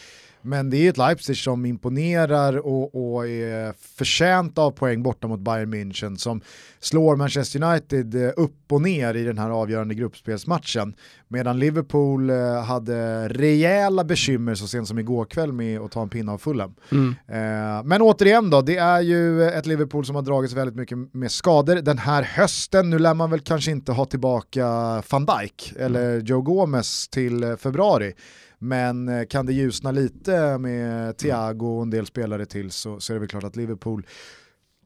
men 0.46 0.70
det 0.70 0.76
är 0.76 0.90
ett 0.90 0.96
Leipzig 0.96 1.36
som 1.36 1.66
imponerar 1.66 2.56
och, 2.56 3.14
och 3.14 3.28
är 3.28 3.74
förtjänt 3.96 4.58
av 4.58 4.70
poäng 4.70 5.02
borta 5.02 5.28
mot 5.28 5.40
Bayern 5.40 5.74
München 5.74 6.16
som 6.16 6.40
slår 6.80 7.16
Manchester 7.16 7.62
United 7.62 8.14
eh, 8.14 8.32
upp 8.36 8.72
och 8.72 8.82
ner 8.82 9.14
i 9.14 9.24
den 9.24 9.38
här 9.38 9.50
avgörande 9.50 9.94
gruppspelsmatchen. 9.94 10.94
Medan 11.28 11.58
Liverpool 11.58 12.30
eh, 12.30 12.62
hade 12.64 13.28
rejäla 13.28 14.04
bekymmer 14.04 14.54
så 14.54 14.66
sent 14.66 14.88
som 14.88 14.98
igår 14.98 15.24
kväll 15.24 15.52
med 15.52 15.80
att 15.80 15.92
ta 15.92 16.02
en 16.02 16.08
pinne 16.08 16.32
av 16.32 16.38
Fulham. 16.38 16.74
Mm. 16.92 17.14
Eh, 17.28 17.84
men 17.84 18.02
återigen 18.02 18.50
då, 18.50 18.62
det 18.62 18.76
är 18.76 19.00
ju 19.00 19.42
ett 19.42 19.66
Liverpool 19.66 20.06
som 20.06 20.14
har 20.14 20.22
dragits 20.22 20.54
väldigt 20.54 20.76
mycket 20.76 20.98
med 21.14 21.30
skador 21.30 21.76
den 21.76 21.98
här 21.98 22.22
hösten. 22.22 22.90
Nu 22.90 22.98
lär 22.98 23.14
man 23.14 23.30
väl 23.30 23.40
kanske 23.40 23.70
inte 23.70 23.92
ha 23.92 24.04
tillbaka 24.04 24.66
van 25.10 25.26
Dijk 25.26 25.72
eller. 25.78 26.20
Joe 26.20 26.42
Gomez 26.42 27.08
till 27.08 27.56
februari. 27.58 28.14
Men 28.58 29.08
eh, 29.08 29.26
kan 29.26 29.46
det 29.46 29.52
ljusna 29.52 29.90
lite 29.90 30.58
med 30.58 31.16
Thiago 31.18 31.76
och 31.76 31.82
en 31.82 31.90
del 31.90 32.06
spelare 32.06 32.46
till 32.46 32.70
så, 32.70 33.00
så 33.00 33.12
är 33.12 33.14
det 33.14 33.20
väl 33.20 33.28
klart 33.28 33.44
att 33.44 33.56
Liverpool 33.56 34.06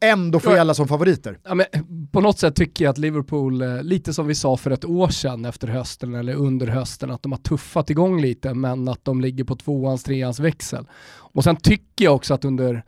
ändå 0.00 0.40
får 0.40 0.56
gälla 0.56 0.74
som 0.74 0.88
favoriter. 0.88 1.38
Ja, 1.44 1.54
men 1.54 1.66
på 2.12 2.20
något 2.20 2.38
sätt 2.38 2.56
tycker 2.56 2.84
jag 2.84 2.92
att 2.92 2.98
Liverpool, 2.98 3.62
eh, 3.62 3.82
lite 3.82 4.12
som 4.14 4.26
vi 4.26 4.34
sa 4.34 4.56
för 4.56 4.70
ett 4.70 4.84
år 4.84 5.08
sedan 5.08 5.44
efter 5.44 5.68
hösten 5.68 6.14
eller 6.14 6.34
under 6.34 6.66
hösten, 6.66 7.10
att 7.10 7.22
de 7.22 7.32
har 7.32 7.38
tuffat 7.38 7.90
igång 7.90 8.20
lite 8.20 8.54
men 8.54 8.88
att 8.88 9.04
de 9.04 9.20
ligger 9.20 9.44
på 9.44 9.56
tvåans, 9.56 10.04
treans 10.04 10.40
växel. 10.40 10.86
Och 11.16 11.44
sen 11.44 11.56
tycker 11.56 12.04
jag 12.04 12.14
också 12.14 12.34
att 12.34 12.44
under, 12.44 12.84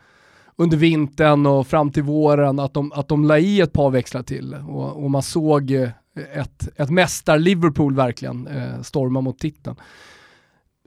under 0.57 0.77
vintern 0.77 1.47
och 1.47 1.67
fram 1.67 1.91
till 1.91 2.03
våren 2.03 2.59
att 2.59 2.75
de, 2.75 2.93
att 2.93 3.09
de 3.09 3.25
la 3.25 3.39
i 3.39 3.61
ett 3.61 3.73
par 3.73 3.91
växlar 3.91 4.23
till 4.23 4.55
och, 4.55 5.05
och 5.05 5.11
man 5.11 5.23
såg 5.23 5.71
eh, 5.71 5.89
ett, 6.35 6.69
ett 6.77 6.91
mästar 6.91 7.39
Liverpool 7.39 7.95
verkligen 7.95 8.47
eh, 8.47 8.83
storma 8.83 9.21
mot 9.21 9.39
titeln 9.39 9.77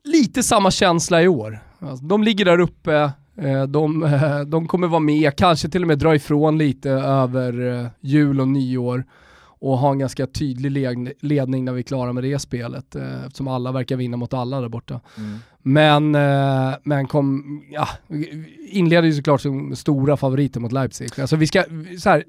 lite 0.06 0.44
samma 0.44 0.72
känsla 0.72 1.22
i 1.22 1.28
år. 1.28 1.60
Alltså, 1.80 2.06
de 2.06 2.24
ligger 2.24 2.46
där 2.46 2.60
uppe, 2.60 3.12
eh, 3.38 3.64
de, 3.64 4.10
de 4.48 4.68
kommer 4.68 4.88
vara 4.88 5.00
med, 5.00 5.36
kanske 5.36 5.70
till 5.70 5.82
och 5.82 5.88
med 5.88 6.00
dra 6.00 6.16
ifrån 6.16 6.58
lite 6.58 6.92
över 6.92 7.80
eh, 7.80 7.88
jul 8.02 8.42
och 8.42 8.48
nyår. 8.48 9.06
och 9.60 9.78
ha 9.78 9.92
en 9.92 10.00
ganska 10.00 10.28
tydlig 10.28 10.72
ledning 11.20 11.66
när 11.66 11.72
vi 11.72 11.80
är 11.80 11.84
klara 11.84 12.14
med 12.14 12.24
det 12.24 12.40
spelet 12.40 12.96
eh, 12.96 13.26
eftersom 13.26 13.48
alla 13.48 13.72
verkar 13.72 13.96
vinna 13.96 14.18
mot 14.18 14.34
alla 14.34 14.62
där 14.62 14.70
borta. 14.70 15.02
Mm. 15.18 15.38
Men, 15.62 16.16
eh, 16.16 16.76
men 16.84 17.08
kom, 17.08 17.62
ja, 17.72 17.88
inleder 18.68 19.08
ju 19.08 19.14
såklart 19.14 19.42
som 19.42 19.76
stora 19.76 20.18
favoriter 20.18 20.60
mot 20.60 20.72
Leipzig. 20.72 21.20
Alltså 21.20 21.36
vi 21.36 21.48
ska, 21.48 21.64
så 22.00 22.10
här, 22.10 22.24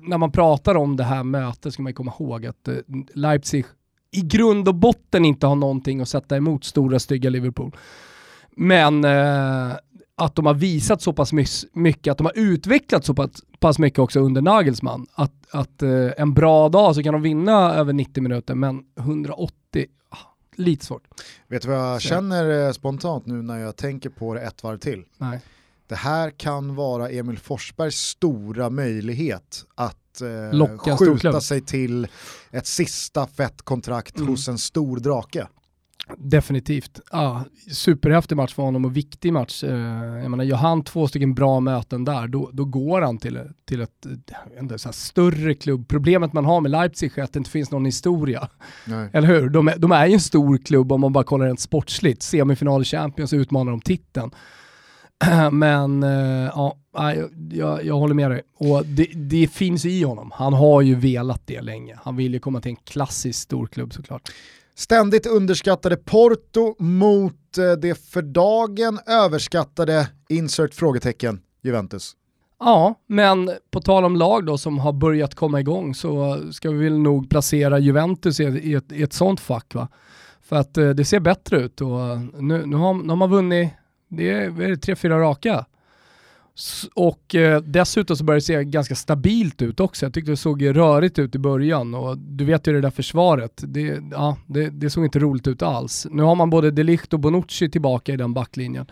när 0.00 0.18
man 0.18 0.32
pratar 0.32 0.74
om 0.74 0.96
det 0.96 1.04
här 1.04 1.22
mötet 1.22 1.72
ska 1.72 1.82
man 1.82 1.94
komma 1.94 2.12
ihåg 2.18 2.46
att 2.46 2.68
eh, 2.68 2.74
Leipzig 3.14 3.64
i 4.16 4.20
grund 4.20 4.68
och 4.68 4.74
botten 4.74 5.24
inte 5.24 5.46
har 5.46 5.56
någonting 5.56 6.00
att 6.00 6.08
sätta 6.08 6.36
emot 6.36 6.64
stora 6.64 6.98
stygga 6.98 7.30
Liverpool. 7.30 7.76
Men 8.50 9.04
eh, 9.04 9.76
att 10.14 10.34
de 10.34 10.46
har 10.46 10.54
visat 10.54 11.02
så 11.02 11.12
pass 11.12 11.32
mycket, 11.72 12.10
att 12.10 12.18
de 12.18 12.24
har 12.24 12.32
utvecklat 12.36 13.04
så 13.04 13.28
pass 13.58 13.78
mycket 13.78 13.98
också 13.98 14.20
under 14.20 14.42
Nagelsmann. 14.42 15.06
Att, 15.14 15.32
att 15.50 15.82
eh, 15.82 16.08
en 16.16 16.34
bra 16.34 16.68
dag 16.68 16.94
så 16.94 17.02
kan 17.02 17.12
de 17.12 17.22
vinna 17.22 17.74
över 17.74 17.92
90 17.92 18.22
minuter, 18.22 18.54
men 18.54 18.84
180, 18.98 19.86
ah, 20.08 20.16
lite 20.56 20.86
svårt. 20.86 21.02
Vet 21.48 21.62
du 21.62 21.68
vad 21.68 21.78
jag 21.78 22.02
så. 22.02 22.08
känner 22.08 22.66
eh, 22.66 22.72
spontant 22.72 23.26
nu 23.26 23.42
när 23.42 23.58
jag 23.58 23.76
tänker 23.76 24.10
på 24.10 24.34
det 24.34 24.40
ett 24.40 24.62
varv 24.62 24.78
till? 24.78 25.04
Nej. 25.18 25.40
Det 25.88 25.94
här 25.94 26.30
kan 26.30 26.74
vara 26.74 27.10
Emil 27.10 27.38
Forsbergs 27.38 27.96
stora 27.96 28.70
möjlighet 28.70 29.64
att 29.74 30.05
eh, 30.20 30.96
skjuta 30.96 31.40
sig 31.40 31.60
till 31.60 32.08
ett 32.50 32.66
sista 32.66 33.26
fett 33.26 33.62
kontrakt 33.62 34.16
mm. 34.16 34.28
hos 34.28 34.48
en 34.48 34.58
stor 34.58 34.96
drake. 34.96 35.46
Definitivt. 36.16 37.00
Ja, 37.12 37.44
superhäftig 37.72 38.36
match 38.36 38.54
för 38.54 38.62
honom 38.62 38.84
och 38.84 38.96
viktig 38.96 39.32
match. 39.32 39.64
Eh, 39.64 39.76
jag 40.22 40.30
menar, 40.30 40.44
gör 40.44 40.56
han 40.56 40.84
två 40.84 41.08
stycken 41.08 41.34
bra 41.34 41.60
möten 41.60 42.04
där, 42.04 42.28
då, 42.28 42.50
då 42.52 42.64
går 42.64 43.02
han 43.02 43.18
till, 43.18 43.40
till 43.64 43.80
ett 43.80 44.06
ändå 44.58 44.78
så 44.78 44.92
större 44.92 45.54
klubb. 45.54 45.88
Problemet 45.88 46.32
man 46.32 46.44
har 46.44 46.60
med 46.60 46.70
Leipzig 46.70 47.18
är 47.18 47.22
att 47.22 47.32
det 47.32 47.38
inte 47.38 47.50
finns 47.50 47.70
någon 47.70 47.84
historia. 47.84 48.48
Nej. 48.84 49.10
Eller 49.12 49.28
hur? 49.28 49.48
De 49.50 49.68
är, 49.68 49.78
de 49.78 49.92
är 49.92 50.06
ju 50.06 50.14
en 50.14 50.20
stor 50.20 50.58
klubb 50.58 50.92
om 50.92 51.00
man 51.00 51.12
bara 51.12 51.24
kollar 51.24 51.46
rent 51.46 51.60
sportsligt. 51.60 52.22
Semifinal 52.22 52.82
i 52.82 52.84
Champions 52.84 53.32
utmanar 53.32 53.72
om 53.72 53.80
titeln. 53.80 54.30
Men 55.52 56.02
eh, 56.02 56.50
ja, 56.54 56.76
jag, 57.50 57.84
jag, 57.84 57.94
håller 57.94 58.14
med 58.14 58.30
dig. 58.30 58.42
Och 58.58 58.86
det, 58.86 59.08
det, 59.14 59.48
finns 59.52 59.84
i 59.84 60.02
honom. 60.02 60.30
Han 60.34 60.52
har 60.52 60.82
ju 60.82 60.94
velat 60.94 61.42
det 61.46 61.60
länge. 61.60 61.98
Han 62.02 62.16
vill 62.16 62.34
ju 62.34 62.40
komma 62.40 62.60
till 62.60 62.70
en 62.70 62.76
klassisk 62.76 63.42
storklubb 63.42 63.94
såklart. 63.94 64.30
Ständigt 64.74 65.26
underskattade 65.26 65.96
Porto 65.96 66.74
mot 66.78 67.58
eh, 67.58 67.72
det 67.72 67.94
för 67.94 68.22
dagen 68.22 68.98
överskattade 69.06 70.08
insert 70.28 70.74
frågetecken 70.74 71.40
Juventus. 71.62 72.16
Ja, 72.58 72.94
men 73.06 73.50
på 73.70 73.80
tal 73.80 74.04
om 74.04 74.16
lag 74.16 74.46
då 74.46 74.58
som 74.58 74.78
har 74.78 74.92
börjat 74.92 75.34
komma 75.34 75.60
igång 75.60 75.94
så 75.94 76.42
ska 76.52 76.70
vi 76.70 76.84
väl 76.84 76.98
nog 76.98 77.30
placera 77.30 77.78
Juventus 77.78 78.40
i 78.40 78.74
ett, 78.74 78.92
i 78.92 79.02
ett 79.02 79.12
sånt 79.12 79.40
fack 79.40 79.74
va. 79.74 79.88
För 80.42 80.56
att 80.56 80.78
eh, 80.78 80.88
det 80.88 81.04
ser 81.04 81.20
bättre 81.20 81.60
ut 81.60 81.80
och 81.80 82.18
nu, 82.42 82.66
nu, 82.66 82.76
har, 82.76 82.94
nu 82.94 83.08
har 83.08 83.16
man 83.16 83.30
vunnit, 83.30 83.70
det 84.08 84.30
är, 84.30 84.62
är 84.62 84.68
det 84.68 84.76
tre, 84.76 84.96
fyra 84.96 85.20
raka. 85.20 85.66
Och 86.94 87.34
eh, 87.34 87.60
dessutom 87.60 88.16
så 88.16 88.24
börjar 88.24 88.36
det 88.36 88.44
se 88.44 88.64
ganska 88.64 88.94
stabilt 88.94 89.62
ut 89.62 89.80
också. 89.80 90.06
Jag 90.06 90.14
tyckte 90.14 90.32
det 90.32 90.36
såg 90.36 90.76
rörigt 90.76 91.18
ut 91.18 91.34
i 91.34 91.38
början 91.38 91.94
och 91.94 92.18
du 92.18 92.44
vet 92.44 92.66
ju 92.66 92.72
det 92.72 92.80
där 92.80 92.90
försvaret. 92.90 93.62
Det, 93.66 94.02
ja, 94.10 94.36
det, 94.46 94.70
det 94.70 94.90
såg 94.90 95.04
inte 95.04 95.18
roligt 95.18 95.46
ut 95.46 95.62
alls. 95.62 96.06
Nu 96.10 96.22
har 96.22 96.34
man 96.34 96.50
både 96.50 96.70
Delicht 96.70 97.12
och 97.12 97.20
Bonucci 97.20 97.70
tillbaka 97.70 98.12
i 98.12 98.16
den 98.16 98.34
backlinjen. 98.34 98.86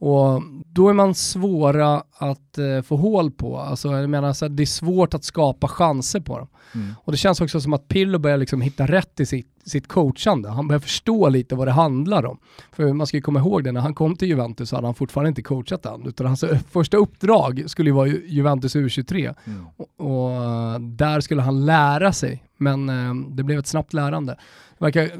Och 0.00 0.42
då 0.66 0.88
är 0.88 0.92
man 0.92 1.14
svåra 1.14 2.02
att 2.12 2.58
eh, 2.58 2.82
få 2.82 2.96
hål 2.96 3.30
på. 3.30 3.58
Alltså, 3.58 3.88
jag 3.88 4.10
menar, 4.10 4.32
så 4.32 4.48
det 4.48 4.62
är 4.62 4.66
svårt 4.66 5.14
att 5.14 5.24
skapa 5.24 5.68
chanser 5.68 6.20
på 6.20 6.38
dem. 6.38 6.48
Mm. 6.74 6.94
Och 7.04 7.12
det 7.12 7.18
känns 7.18 7.40
också 7.40 7.60
som 7.60 7.72
att 7.72 7.88
Pirlo 7.88 8.18
börjar 8.18 8.36
liksom 8.36 8.60
hitta 8.60 8.86
rätt 8.86 9.20
i 9.20 9.26
sitt, 9.26 9.48
sitt 9.64 9.88
coachande. 9.88 10.48
Han 10.48 10.68
börjar 10.68 10.80
förstå 10.80 11.28
lite 11.28 11.54
vad 11.54 11.68
det 11.68 11.72
handlar 11.72 12.26
om. 12.26 12.38
För 12.72 12.92
man 12.92 13.06
ska 13.06 13.16
ju 13.16 13.22
komma 13.22 13.40
ihåg 13.40 13.64
det, 13.64 13.72
när 13.72 13.80
han 13.80 13.94
kom 13.94 14.16
till 14.16 14.28
Juventus 14.28 14.68
så 14.68 14.76
hade 14.76 14.88
han 14.88 14.94
fortfarande 14.94 15.28
inte 15.28 15.42
coachat 15.42 15.86
än, 15.86 16.06
utan 16.06 16.26
hans 16.26 16.44
första 16.70 16.96
uppdrag 16.96 17.64
skulle 17.66 17.90
ju 17.90 17.94
vara 17.94 18.08
Juventus 18.08 18.76
U23. 18.76 19.34
Mm. 19.44 19.66
Och, 19.76 20.06
och, 20.06 20.80
där 20.80 21.20
skulle 21.20 21.42
han 21.42 21.66
lära 21.66 22.12
sig, 22.12 22.44
men 22.56 22.88
eh, 22.88 23.14
det 23.28 23.42
blev 23.42 23.58
ett 23.58 23.66
snabbt 23.66 23.92
lärande. 23.92 24.36
Verkar, 24.80 25.10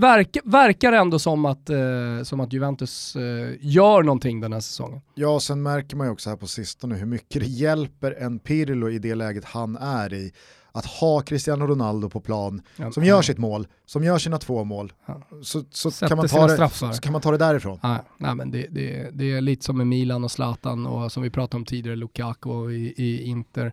verkar, 0.00 0.42
verkar 0.44 0.92
ändå 0.92 1.18
som 1.18 1.44
att, 1.44 1.70
eh, 1.70 1.76
som 2.22 2.40
att 2.40 2.52
Juventus 2.52 3.16
eh, 3.16 3.54
gör 3.60 4.02
någonting 4.02 4.40
den 4.40 4.52
här 4.52 4.60
säsongen. 4.60 5.00
Ja, 5.14 5.40
sen 5.40 5.62
märker 5.62 5.96
man 5.96 6.06
ju 6.06 6.12
också 6.12 6.30
här 6.30 6.36
på 6.36 6.46
sistone 6.46 6.94
hur 6.94 7.06
mycket 7.06 7.42
det 7.42 7.48
hjälper 7.48 8.12
en 8.12 8.38
Pirlo 8.38 8.90
i 8.90 8.98
det 8.98 9.14
läget 9.14 9.44
han 9.44 9.76
är 9.76 10.14
i 10.14 10.32
att 10.72 10.86
ha 10.86 11.20
Cristiano 11.20 11.66
Ronaldo 11.66 12.10
på 12.10 12.20
plan 12.20 12.62
ja, 12.76 12.92
som 12.92 13.04
gör 13.04 13.22
sitt 13.22 13.38
mål, 13.38 13.66
som 13.86 14.04
gör 14.04 14.18
sina 14.18 14.38
två 14.38 14.64
mål, 14.64 14.92
ja. 15.06 15.22
så, 15.42 15.64
så, 15.70 15.90
kan 15.90 16.16
man 16.16 16.28
ta 16.28 16.46
det, 16.46 16.68
så 16.68 17.00
kan 17.02 17.12
man 17.12 17.20
ta 17.20 17.30
det 17.30 17.38
därifrån. 17.38 17.78
Ja, 17.82 18.04
nej, 18.18 18.34
men 18.34 18.50
det, 18.50 18.66
det, 18.70 19.10
det 19.12 19.32
är 19.32 19.40
lite 19.40 19.64
som 19.64 19.76
med 19.76 19.86
Milan 19.86 20.24
och 20.24 20.30
Zlatan 20.30 20.86
och 20.86 21.12
som 21.12 21.22
vi 21.22 21.30
pratade 21.30 21.56
om 21.56 21.64
tidigare, 21.64 21.96
Lukaku 21.96 22.70
i, 22.70 22.94
i 22.96 23.24
Inter. 23.24 23.72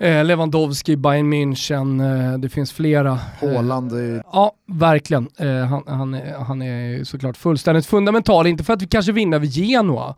Eh, 0.00 0.24
Lewandowski, 0.24 0.96
Bayern 0.96 1.32
München, 1.32 2.00
eh, 2.00 2.38
det 2.38 2.48
finns 2.48 2.72
flera. 2.72 3.18
Håland. 3.40 3.92
Eh, 3.92 4.22
ja, 4.32 4.52
verkligen. 4.66 5.28
Han, 5.68 5.82
han, 5.86 6.20
han 6.46 6.62
är 6.62 7.04
såklart 7.04 7.36
fullständigt 7.36 7.86
fundamental, 7.86 8.46
inte 8.46 8.64
för 8.64 8.72
att 8.72 8.82
vi 8.82 8.86
kanske 8.86 9.12
vinner 9.12 9.36
över 9.36 9.46
Genoa, 9.46 10.14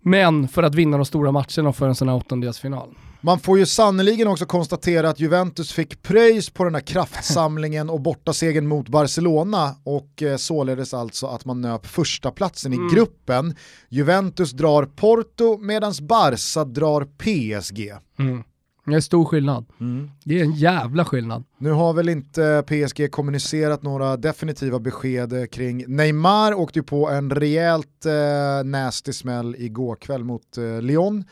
men 0.00 0.48
för 0.48 0.62
att 0.62 0.74
vinna 0.74 0.96
de 0.96 1.06
stora 1.06 1.32
matcherna 1.32 1.72
för 1.72 1.88
en 1.88 1.94
sån 1.94 2.08
här 2.08 2.16
åttondelsfinal. 2.16 2.94
Man 3.20 3.40
får 3.40 3.58
ju 3.58 3.66
sannoliken 3.66 4.28
också 4.28 4.46
konstatera 4.46 5.08
att 5.08 5.20
Juventus 5.20 5.72
fick 5.72 6.02
pröjs 6.02 6.50
på 6.50 6.64
den 6.64 6.74
här 6.74 6.82
kraftsamlingen 6.82 7.90
och 7.90 8.00
bortasegern 8.00 8.66
mot 8.66 8.88
Barcelona 8.88 9.74
och 9.84 10.22
således 10.38 10.94
alltså 10.94 11.26
att 11.26 11.44
man 11.44 11.60
nöp 11.60 11.86
första 11.86 12.30
platsen 12.30 12.72
mm. 12.72 12.86
i 12.86 12.94
gruppen. 12.94 13.54
Juventus 13.88 14.52
drar 14.52 14.84
Porto 14.84 15.58
medan 15.58 15.92
Barca 16.00 16.64
drar 16.64 17.04
PSG. 17.04 17.92
Mm. 18.18 18.42
Det 18.84 18.94
är 18.94 19.00
stor 19.00 19.24
skillnad. 19.24 19.64
Mm. 19.80 20.10
Det 20.24 20.40
är 20.40 20.44
en 20.44 20.52
jävla 20.52 21.04
skillnad. 21.04 21.44
Nu 21.58 21.70
har 21.70 21.94
väl 21.94 22.08
inte 22.08 22.64
PSG 22.66 23.10
kommunicerat 23.10 23.82
några 23.82 24.16
definitiva 24.16 24.78
besked 24.78 25.50
kring 25.50 25.84
Neymar, 25.96 26.54
åkte 26.54 26.78
ju 26.78 26.82
på 26.82 27.10
en 27.10 27.30
rejält 27.30 28.06
eh, 28.06 28.64
nasty 28.64 29.12
smäll 29.12 29.56
igår 29.58 29.96
kväll 29.96 30.24
mot 30.24 30.58
eh, 30.58 30.82
Lyon. 30.82 31.24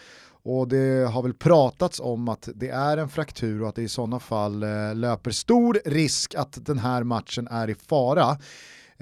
Och 0.44 0.68
det 0.68 1.10
har 1.10 1.22
väl 1.22 1.34
pratats 1.34 2.00
om 2.00 2.28
att 2.28 2.48
det 2.54 2.68
är 2.68 2.96
en 2.96 3.08
fraktur 3.08 3.62
och 3.62 3.68
att 3.68 3.74
det 3.74 3.82
i 3.82 3.88
sådana 3.88 4.20
fall 4.20 4.62
eh, 4.62 4.94
löper 4.94 5.30
stor 5.30 5.80
risk 5.84 6.34
att 6.34 6.66
den 6.66 6.78
här 6.78 7.04
matchen 7.04 7.48
är 7.50 7.70
i 7.70 7.74
fara. 7.74 8.38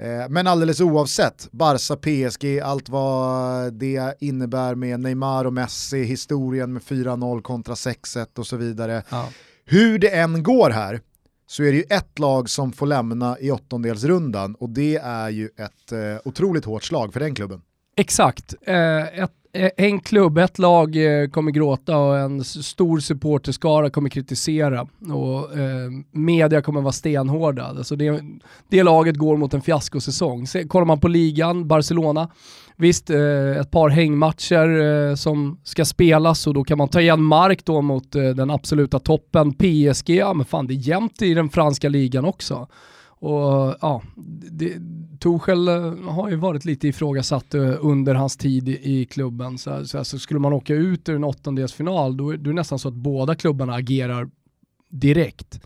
Eh, 0.01 0.29
men 0.29 0.47
alldeles 0.47 0.81
oavsett, 0.81 1.47
Barca, 1.51 1.95
PSG, 1.95 2.59
allt 2.59 2.89
vad 2.89 3.73
det 3.73 4.15
innebär 4.19 4.75
med 4.75 4.99
Neymar 4.99 5.45
och 5.45 5.53
Messi, 5.53 6.03
historien 6.03 6.73
med 6.73 6.81
4-0 6.81 7.41
kontra 7.41 7.73
6-1 7.73 8.39
och 8.39 8.47
så 8.47 8.57
vidare. 8.57 9.03
Ja. 9.09 9.29
Hur 9.65 9.99
det 9.99 10.09
än 10.09 10.43
går 10.43 10.69
här 10.69 11.01
så 11.47 11.63
är 11.63 11.71
det 11.71 11.77
ju 11.77 11.83
ett 11.89 12.19
lag 12.19 12.49
som 12.49 12.73
får 12.73 12.85
lämna 12.85 13.39
i 13.39 13.51
åttondelsrundan 13.51 14.55
och 14.55 14.69
det 14.69 14.95
är 14.95 15.29
ju 15.29 15.45
ett 15.45 15.91
eh, 15.91 16.27
otroligt 16.27 16.65
hårt 16.65 16.83
slag 16.83 17.13
för 17.13 17.19
den 17.19 17.35
klubben. 17.35 17.61
Exakt, 17.95 18.53
eh, 18.61 19.23
ett 19.23 19.31
eh, 19.53 19.69
en 19.77 19.99
klubb, 19.99 20.37
ett 20.37 20.59
lag 20.59 20.95
eh, 20.95 21.27
kommer 21.27 21.51
gråta 21.51 21.97
och 21.97 22.17
en 22.17 22.43
stor 22.43 22.99
supporterskara 22.99 23.89
kommer 23.89 24.09
kritisera 24.09 24.87
och 25.13 25.57
eh, 25.59 25.89
media 26.11 26.61
kommer 26.61 26.81
vara 26.81 26.91
stenhårda. 26.91 27.65
Alltså 27.65 27.95
det, 27.95 28.21
det 28.69 28.83
laget 28.83 29.15
går 29.15 29.37
mot 29.37 29.53
en 29.53 29.61
fiaskosäsong. 29.61 30.47
Se, 30.47 30.67
kollar 30.67 30.85
man 30.85 30.99
på 30.99 31.07
ligan, 31.07 31.67
Barcelona, 31.67 32.29
visst 32.77 33.09
eh, 33.09 33.57
ett 33.59 33.71
par 33.71 33.89
hängmatcher 33.89 34.81
eh, 34.81 35.15
som 35.15 35.59
ska 35.63 35.85
spelas 35.85 36.47
och 36.47 36.53
då 36.53 36.63
kan 36.63 36.77
man 36.77 36.89
ta 36.89 37.01
igen 37.01 37.23
mark 37.23 37.65
då 37.65 37.81
mot 37.81 38.11
den 38.11 38.51
absoluta 38.51 38.99
toppen. 38.99 39.53
PSG, 39.53 40.09
ja 40.09 40.33
men 40.33 40.45
fan 40.45 40.67
det 40.67 40.73
är 40.73 40.87
jämnt 40.87 41.21
i 41.21 41.33
den 41.33 41.49
franska 41.49 41.89
ligan 41.89 42.25
också. 42.25 42.67
Och 43.21 43.75
ja, 43.81 44.01
det, 44.51 44.77
Tuchel 45.19 45.67
eh, 45.67 45.95
har 46.09 46.29
ju 46.29 46.35
varit 46.35 46.65
lite 46.65 46.87
ifrågasatt 46.87 47.53
eh, 47.53 47.75
under 47.81 48.15
hans 48.15 48.37
tid 48.37 48.69
i, 48.69 49.05
klubben. 49.05 49.57
Så, 49.57 49.85
så, 49.85 50.03
så, 50.03 50.19
skulle 50.19 50.39
man 50.39 50.53
åka 50.53 50.73
ut 50.73 51.09
ur 51.09 51.15
en 51.15 51.23
åttondelsfinal, 51.23 52.17
då, 52.17 52.23
då 52.23 52.31
är 52.31 52.37
det 52.37 52.53
nästan 52.53 52.79
så 52.79 52.87
att 52.87 52.93
båda 52.93 53.35
klubbarna 53.35 53.73
agerar 53.73 54.29
direkt. 54.89 55.61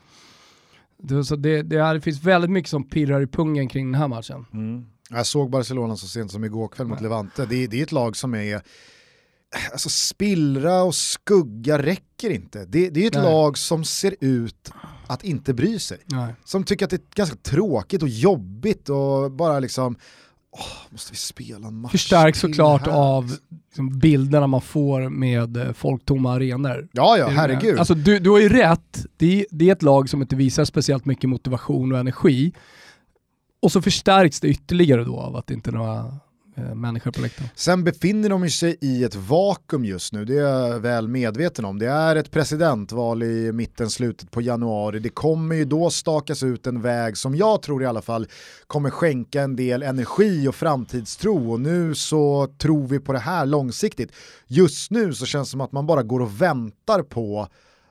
Det, 0.97 1.23
så 1.23 1.35
det, 1.35 1.61
det, 1.61 1.77
är, 1.77 1.93
det 1.93 2.01
finns 2.01 2.23
väldigt 2.23 2.51
mycket 2.51 2.69
som 2.69 2.89
pirrar 2.89 3.21
i 3.21 3.27
pungen 3.27 3.67
kring 3.67 3.91
den 3.91 4.01
här 4.01 4.07
matchen. 4.07 4.45
Mm. 4.53 4.85
Jag 5.09 5.25
såg 5.25 5.49
Barcelona 5.49 5.95
så 5.95 6.07
sent 6.07 6.31
som 6.31 6.43
igår 6.43 6.67
kväll 6.67 6.87
mot 6.87 7.01
Levante. 7.01 7.45
Det, 7.45 7.67
det 7.67 7.79
är 7.79 7.83
ett 7.83 7.91
lag 7.91 8.15
som 8.15 8.35
är 8.35 8.61
alltså 9.71 9.89
spillra 9.89 10.83
och 10.83 10.95
skugga 10.95 11.81
räcker 11.81 12.29
inte. 12.29 12.65
Det, 12.65 12.89
det 12.89 13.03
är 13.03 13.07
ett 13.07 13.13
Nej. 13.13 13.23
lag 13.23 13.57
som 13.57 13.83
ser 13.83 14.15
ut 14.19 14.71
att 15.07 15.23
inte 15.23 15.53
bry 15.53 15.79
sig. 15.79 15.97
Nej. 16.05 16.33
Som 16.45 16.63
tycker 16.63 16.85
att 16.85 16.89
det 16.89 16.95
är 16.95 17.15
ganska 17.15 17.35
tråkigt 17.35 18.03
och 18.03 18.09
jobbigt 18.09 18.89
och 18.89 19.31
bara 19.31 19.59
liksom 19.59 19.97
Oh, 20.57 20.91
måste 20.91 21.11
vi 21.11 21.17
spela 21.17 21.67
en 21.67 21.75
match 21.75 21.91
Förstärks 21.91 22.39
såklart 22.39 22.85
här? 22.85 22.93
av 22.93 23.37
liksom, 23.67 23.99
bilderna 23.99 24.47
man 24.47 24.61
får 24.61 25.09
med 25.09 25.57
eh, 25.57 25.73
folktomma 25.73 26.33
arenor. 26.33 26.87
Ja, 26.91 27.17
ja, 27.17 27.27
herregud. 27.27 27.79
Alltså, 27.79 27.93
du, 27.93 28.19
du 28.19 28.29
har 28.29 28.39
ju 28.39 28.49
rätt, 28.49 29.05
det, 29.17 29.45
det 29.51 29.69
är 29.69 29.71
ett 29.71 29.81
lag 29.81 30.09
som 30.09 30.21
inte 30.21 30.35
visar 30.35 30.65
speciellt 30.65 31.05
mycket 31.05 31.29
motivation 31.29 31.91
och 31.91 31.99
energi. 31.99 32.53
Och 33.61 33.71
så 33.71 33.81
förstärks 33.81 34.39
det 34.39 34.47
ytterligare 34.47 35.03
då 35.03 35.19
av 35.19 35.35
att 35.35 35.47
det 35.47 35.53
inte 35.53 35.69
är 35.69 35.73
några 35.73 36.13
Eh, 36.57 36.75
människor 36.75 37.11
på 37.11 37.21
läktaren. 37.21 37.49
Sen 37.55 37.83
befinner 37.83 38.29
de 38.29 38.49
sig 38.49 38.77
i 38.81 39.03
ett 39.03 39.15
vakuum 39.15 39.85
just 39.85 40.13
nu, 40.13 40.25
det 40.25 40.33
är 40.33 40.39
jag 40.39 40.79
väl 40.79 41.07
medveten 41.07 41.65
om. 41.65 41.79
Det 41.79 41.87
är 41.87 42.15
ett 42.15 42.31
presidentval 42.31 43.23
i 43.23 43.51
mitten, 43.51 43.89
slutet 43.89 44.31
på 44.31 44.41
januari. 44.41 44.99
Det 44.99 45.09
kommer 45.09 45.55
ju 45.55 45.65
då 45.65 45.89
stakas 45.89 46.43
ut 46.43 46.67
en 46.67 46.81
väg 46.81 47.17
som 47.17 47.35
jag 47.35 47.61
tror 47.61 47.83
i 47.83 47.85
alla 47.85 48.01
fall 48.01 48.27
kommer 48.67 48.89
skänka 48.89 49.41
en 49.41 49.55
del 49.55 49.83
energi 49.83 50.47
och 50.47 50.55
framtidstro 50.55 51.51
och 51.51 51.59
nu 51.59 51.95
så 51.95 52.47
tror 52.57 52.87
vi 52.87 52.99
på 52.99 53.13
det 53.13 53.19
här 53.19 53.45
långsiktigt. 53.45 54.11
Just 54.47 54.91
nu 54.91 55.13
så 55.13 55.25
känns 55.25 55.47
det 55.47 55.51
som 55.51 55.61
att 55.61 55.71
man 55.71 55.85
bara 55.85 56.03
går 56.03 56.19
och 56.19 56.41
väntar 56.41 57.01
på 57.01 57.47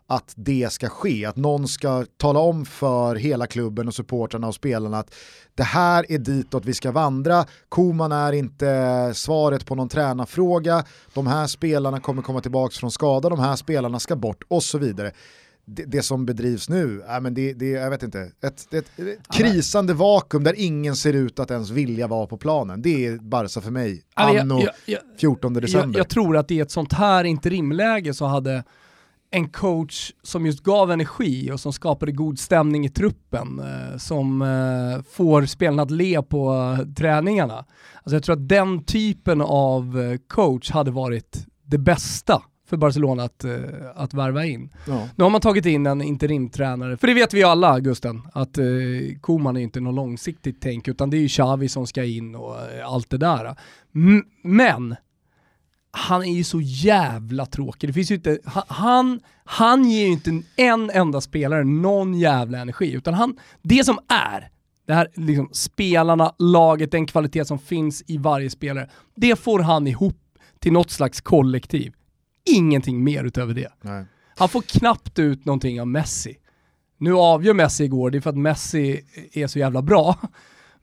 att 0.06 0.32
det 0.36 0.72
ska 0.72 0.88
ske, 0.88 1.24
att 1.24 1.36
någon 1.36 1.68
ska 1.68 2.06
tala 2.16 2.38
om 2.40 2.64
för 2.64 3.16
hela 3.16 3.46
klubben 3.46 3.88
och 3.88 3.94
supportrarna 3.94 4.48
och 4.48 4.54
spelarna 4.54 4.98
att 4.98 5.14
det 5.54 5.62
här 5.62 6.12
är 6.12 6.18
ditåt 6.18 6.64
vi 6.64 6.74
ska 6.74 6.92
vandra, 6.92 7.44
Koman 7.68 8.12
är 8.12 8.32
inte 8.32 9.10
svaret 9.14 9.66
på 9.66 9.74
någon 9.74 9.88
tränarfråga, 9.88 10.84
de 11.14 11.26
här 11.26 11.46
spelarna 11.46 12.00
kommer 12.00 12.22
komma 12.22 12.40
tillbaka 12.40 12.72
från 12.72 12.90
skada, 12.90 13.28
de 13.28 13.38
här 13.38 13.56
spelarna 13.56 14.00
ska 14.00 14.16
bort 14.16 14.44
och 14.48 14.62
så 14.62 14.78
vidare. 14.78 15.12
Det, 15.66 15.84
det 15.84 16.02
som 16.02 16.26
bedrivs 16.26 16.68
nu, 16.68 17.02
äh, 17.08 17.20
men 17.20 17.34
det, 17.34 17.52
det, 17.52 17.70
jag 17.70 17.90
vet 17.90 18.02
inte, 18.02 18.18
ett, 18.18 18.74
ett, 18.74 18.98
ett 18.98 19.28
krisande 19.32 19.94
vakuum 19.94 20.44
där 20.44 20.54
ingen 20.56 20.96
ser 20.96 21.12
ut 21.12 21.38
att 21.38 21.50
ens 21.50 21.70
vilja 21.70 22.06
vara 22.06 22.26
på 22.26 22.36
planen. 22.36 22.82
Det 22.82 23.06
är 23.06 23.16
Barca 23.16 23.60
för 23.60 23.70
mig, 23.70 24.02
anno 24.14 24.60
jag, 24.60 24.74
jag, 24.86 25.00
14 25.20 25.54
december. 25.54 25.98
Jag, 25.98 26.08
tror 26.08 26.36
att 26.36 26.50
i 26.50 26.60
ett 26.60 26.70
sånt 26.70 26.92
här 26.92 27.24
interimläge 27.24 28.14
så 28.14 28.24
hade 28.24 28.64
en 29.34 29.48
coach 29.48 30.12
som 30.22 30.46
just 30.46 30.62
gav 30.62 30.90
energi 30.90 31.50
och 31.50 31.60
som 31.60 31.72
skapade 31.72 32.12
god 32.12 32.38
stämning 32.38 32.86
i 32.86 32.88
truppen, 32.88 33.58
eh, 33.58 33.98
som 33.98 34.42
eh, 34.42 35.02
får 35.10 35.46
spelarna 35.46 35.82
att 35.82 35.90
le 35.90 36.22
på 36.22 36.54
eh, 36.54 36.86
träningarna. 36.94 37.54
Alltså 37.54 38.16
jag 38.16 38.22
tror 38.22 38.36
att 38.36 38.48
den 38.48 38.84
typen 38.84 39.40
av 39.40 40.16
coach 40.28 40.70
hade 40.70 40.90
varit 40.90 41.46
det 41.66 41.78
bästa 41.78 42.42
för 42.68 42.76
Barcelona 42.76 43.22
att, 43.22 43.44
att 43.94 44.14
värva 44.14 44.44
in. 44.44 44.70
Ja. 44.86 45.08
Nu 45.16 45.24
har 45.24 45.30
man 45.30 45.40
tagit 45.40 45.66
in 45.66 45.86
en 45.86 46.02
interimtränare, 46.02 46.96
för 46.96 47.06
det 47.06 47.14
vet 47.14 47.34
vi 47.34 47.38
ju 47.38 47.44
alla 47.44 47.80
Gusten, 47.80 48.22
att 48.32 48.58
eh, 48.58 48.64
Koman 49.20 49.56
är 49.56 49.60
inte 49.60 49.80
något 49.80 49.94
långsiktigt 49.94 50.56
tänk, 50.60 50.88
utan 50.88 51.10
det 51.10 51.16
är 51.16 51.20
ju 51.20 51.28
Xavi 51.28 51.68
som 51.68 51.86
ska 51.86 52.04
in 52.04 52.34
och 52.34 52.56
allt 52.84 53.10
det 53.10 53.18
där. 53.18 53.56
M 53.94 54.22
men 54.42 54.96
han 55.96 56.22
är 56.22 56.32
ju 56.32 56.44
så 56.44 56.60
jävla 56.60 57.46
tråkig. 57.46 57.88
Det 57.88 57.92
finns 57.92 58.10
inte, 58.10 58.38
han, 58.68 59.20
han 59.44 59.90
ger 59.90 60.06
ju 60.06 60.12
inte 60.12 60.42
en 60.56 60.90
enda 60.90 61.20
spelare 61.20 61.64
någon 61.64 62.14
jävla 62.14 62.58
energi, 62.58 62.92
utan 62.92 63.14
han, 63.14 63.38
det 63.62 63.84
som 63.84 63.98
är, 64.08 64.48
det 64.86 64.94
här 64.94 65.08
liksom 65.14 65.48
spelarna, 65.52 66.34
laget, 66.38 66.90
den 66.90 67.06
kvalitet 67.06 67.44
som 67.44 67.58
finns 67.58 68.02
i 68.06 68.18
varje 68.18 68.50
spelare, 68.50 68.90
det 69.14 69.36
får 69.36 69.60
han 69.60 69.86
ihop 69.86 70.16
till 70.58 70.72
något 70.72 70.90
slags 70.90 71.20
kollektiv. 71.20 71.92
Ingenting 72.44 73.04
mer 73.04 73.24
utöver 73.24 73.54
det. 73.54 73.72
Nej. 73.80 74.04
Han 74.36 74.48
får 74.48 74.62
knappt 74.62 75.18
ut 75.18 75.44
någonting 75.44 75.80
av 75.80 75.86
Messi. 75.86 76.36
Nu 76.98 77.14
avgör 77.14 77.54
Messi 77.54 77.84
igår, 77.84 78.10
det 78.10 78.18
är 78.18 78.20
för 78.20 78.30
att 78.30 78.36
Messi 78.36 79.00
är 79.32 79.46
så 79.46 79.58
jävla 79.58 79.82
bra. 79.82 80.18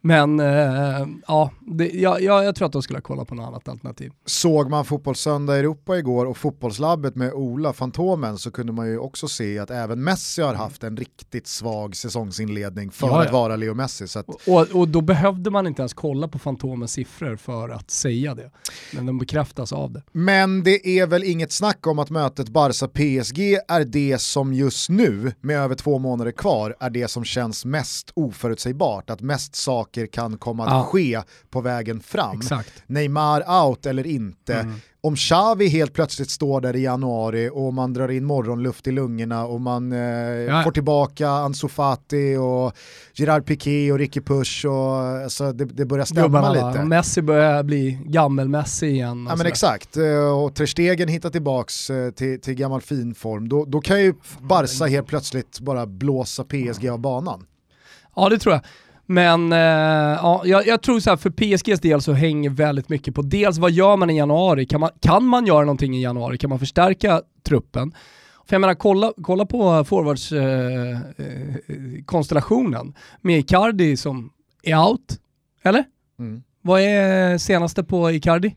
Men 0.01 0.39
eh, 0.39 1.07
ja, 1.27 1.51
det, 1.59 1.89
jag, 1.89 2.21
jag, 2.21 2.55
tror 2.55 2.65
att 2.65 2.73
de 2.73 2.81
skulle 2.81 2.97
ha 2.97 3.01
kollat 3.01 3.27
på 3.27 3.35
något 3.35 3.47
annat 3.47 3.67
alternativ. 3.67 4.11
Såg 4.25 4.69
man 4.69 4.85
Fotbollssöndag 4.85 5.57
Europa 5.57 5.97
igår 5.97 6.25
och 6.25 6.37
fotbollslabbet 6.37 7.15
med 7.15 7.33
Ola, 7.33 7.73
Fantomen, 7.73 8.37
så 8.37 8.51
kunde 8.51 8.73
man 8.73 8.87
ju 8.87 8.97
också 8.97 9.27
se 9.27 9.59
att 9.59 9.71
även 9.71 10.03
Messi 10.03 10.41
har 10.41 10.53
haft 10.53 10.83
en 10.83 10.97
riktigt 10.97 11.47
svag 11.47 11.95
säsongsinledning 11.95 12.91
för 12.91 13.07
ja, 13.07 13.23
att 13.23 13.31
vara 13.31 13.55
Leo 13.55 13.73
Messi. 13.73 14.07
Så 14.07 14.19
att... 14.19 14.27
och, 14.29 14.67
och 14.73 14.87
då 14.87 15.01
behövde 15.01 15.49
man 15.49 15.67
inte 15.67 15.81
ens 15.81 15.93
kolla 15.93 16.27
på 16.27 16.39
Fantomens 16.39 16.91
siffror 16.91 17.35
för 17.35 17.69
att 17.69 17.91
säga 17.91 18.35
det. 18.35 18.51
Men 18.93 19.05
de 19.05 19.17
bekräftas 19.17 19.73
av 19.73 19.91
det. 19.91 20.03
Men 20.11 20.63
det 20.63 20.99
är 20.99 21.07
väl 21.07 21.23
inget 21.23 21.51
snack 21.51 21.87
om 21.87 21.99
att 21.99 22.09
mötet 22.09 22.49
Barca-PSG 22.49 23.39
är 23.67 23.85
det 23.85 24.21
som 24.21 24.53
just 24.53 24.89
nu, 24.89 25.33
med 25.41 25.57
över 25.57 25.75
två 25.75 25.99
månader 25.99 26.31
kvar, 26.31 26.75
är 26.79 26.89
det 26.89 27.07
som 27.07 27.23
känns 27.23 27.65
mest 27.65 28.11
oförutsägbart. 28.13 29.09
Att 29.09 29.21
mest 29.21 29.55
sak 29.55 29.90
saker 29.91 30.07
kan 30.07 30.37
komma 30.37 30.65
att 30.65 30.71
ja. 30.71 30.83
ske 30.83 31.21
på 31.49 31.61
vägen 31.61 31.99
fram. 31.99 32.37
Exakt. 32.37 32.83
Neymar 32.87 33.65
out 33.65 33.85
eller 33.85 34.07
inte. 34.07 34.53
Mm. 34.53 34.75
Om 35.03 35.15
Xavi 35.15 35.67
helt 35.67 35.93
plötsligt 35.93 36.29
står 36.29 36.61
där 36.61 36.75
i 36.75 36.83
januari 36.83 37.49
och 37.53 37.73
man 37.73 37.93
drar 37.93 38.11
in 38.11 38.25
morgonluft 38.25 38.87
i 38.87 38.91
lungorna 38.91 39.45
och 39.45 39.61
man 39.61 39.91
eh, 39.91 39.99
ja. 39.99 40.63
får 40.63 40.71
tillbaka 40.71 41.29
Ansu 41.29 41.67
Fati 41.67 42.35
och 42.35 42.73
Gerard 43.13 43.45
Piqué 43.45 43.91
och 43.91 43.97
Ricky 43.97 44.21
Push 44.21 44.65
och 44.65 45.23
alltså, 45.23 45.53
det, 45.53 45.65
det 45.65 45.85
börjar 45.85 46.05
stämma 46.05 46.27
Gubbarna, 46.27 46.53
lite. 46.53 46.79
Va? 46.79 46.85
Messi 46.85 47.21
börjar 47.21 47.63
bli 47.63 47.99
gammel-Messi 48.05 48.87
igen. 48.87 49.27
Ja 49.29 49.35
men 49.35 49.45
exakt, 49.45 49.97
eh, 49.97 50.43
och 50.43 50.55
Ter 50.55 50.65
Stegen 50.65 51.07
hittar 51.07 51.29
tillbaks 51.29 51.89
eh, 51.89 52.11
till, 52.11 52.41
till 52.41 52.53
gammal 52.53 52.81
finform. 52.81 53.49
Då, 53.49 53.65
då 53.65 53.81
kan 53.81 54.01
ju 54.01 54.13
Barca 54.39 54.85
helt 54.85 55.07
plötsligt 55.07 55.59
bara 55.59 55.85
blåsa 55.85 56.43
PSG 56.43 56.89
av 56.89 56.99
banan. 56.99 57.45
Ja 58.15 58.29
det 58.29 58.39
tror 58.39 58.53
jag. 58.53 58.61
Men 59.11 59.53
eh, 59.53 59.59
ja, 59.59 60.41
jag, 60.45 60.81
tror 60.81 60.99
så 60.99 61.09
här, 61.09 61.17
för 61.17 61.29
PSGs 61.29 61.79
del 61.79 62.01
så 62.01 62.13
hänger 62.13 62.49
väldigt 62.49 62.89
mycket 62.89 63.15
på 63.15 63.21
dels 63.21 63.57
vad 63.57 63.71
gör 63.71 63.97
man 63.97 64.09
i 64.09 64.17
januari? 64.17 64.65
Kan 64.65 64.79
man, 64.79 64.89
kan 64.99 65.25
man 65.25 65.45
göra 65.45 65.61
någonting 65.61 65.97
i 65.97 66.01
januari? 66.01 66.37
Kan 66.37 66.49
man 66.49 66.59
förstärka 66.59 67.21
truppen? 67.43 67.91
För 68.45 68.55
jag 68.55 68.61
menar, 68.61 68.73
kolla, 68.73 69.13
kolla 69.21 69.45
på 69.45 69.85
forwardskonstellationen 69.85 72.73
eh, 72.73 72.81
eh, 72.81 72.87
med 73.21 73.39
Icardi 73.39 73.97
som 73.97 74.31
är 74.63 74.77
out, 74.77 75.19
eller? 75.63 75.83
Mm. 76.19 76.43
Vad 76.61 76.81
är 76.81 77.37
senaste 77.37 77.83
på 77.83 78.11
Icardi? 78.11 78.55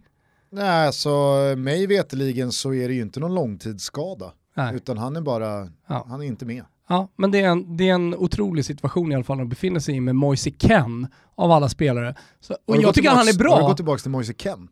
Nej, 0.51 0.93
så 0.93 1.37
mig 1.57 1.87
veteligen 1.87 2.53
så 2.53 2.75
är 2.75 2.89
det 2.89 2.95
ju 2.95 3.03
inte 3.03 3.21
någon 3.21 3.35
långtidsskada. 3.35 4.33
Nej. 4.57 4.75
Utan 4.75 4.99
han 4.99 5.17
är 5.17 5.21
bara, 5.21 5.69
ja. 5.89 6.07
han 6.09 6.23
är 6.23 6.27
inte 6.27 6.47
med. 6.47 6.65
Ja, 6.89 7.09
men 7.17 7.31
det 7.31 7.41
är, 7.41 7.49
en, 7.49 7.77
det 7.77 7.89
är 7.89 7.95
en 7.95 8.15
otrolig 8.15 8.65
situation 8.65 9.13
i 9.13 9.15
alla 9.15 9.25
fall 9.25 9.41
att 9.41 9.49
befinna 9.49 9.81
sig 9.81 9.97
i 9.97 10.01
med 10.01 10.17
Moise 10.17 10.51
Ken 10.51 11.07
av 11.35 11.51
alla 11.51 11.69
spelare. 11.69 12.15
Så, 12.41 12.57
och 12.65 12.77
jag 12.77 12.95
tycker 12.95 13.11
att 13.11 13.17
han 13.17 13.29
är 13.29 13.39
bra. 13.39 13.53
Har 13.55 13.61
du 13.61 13.67
gått 13.67 13.77
tillbaka 13.77 13.99
till 13.99 14.11
Moise 14.11 14.35
Ken? 14.35 14.69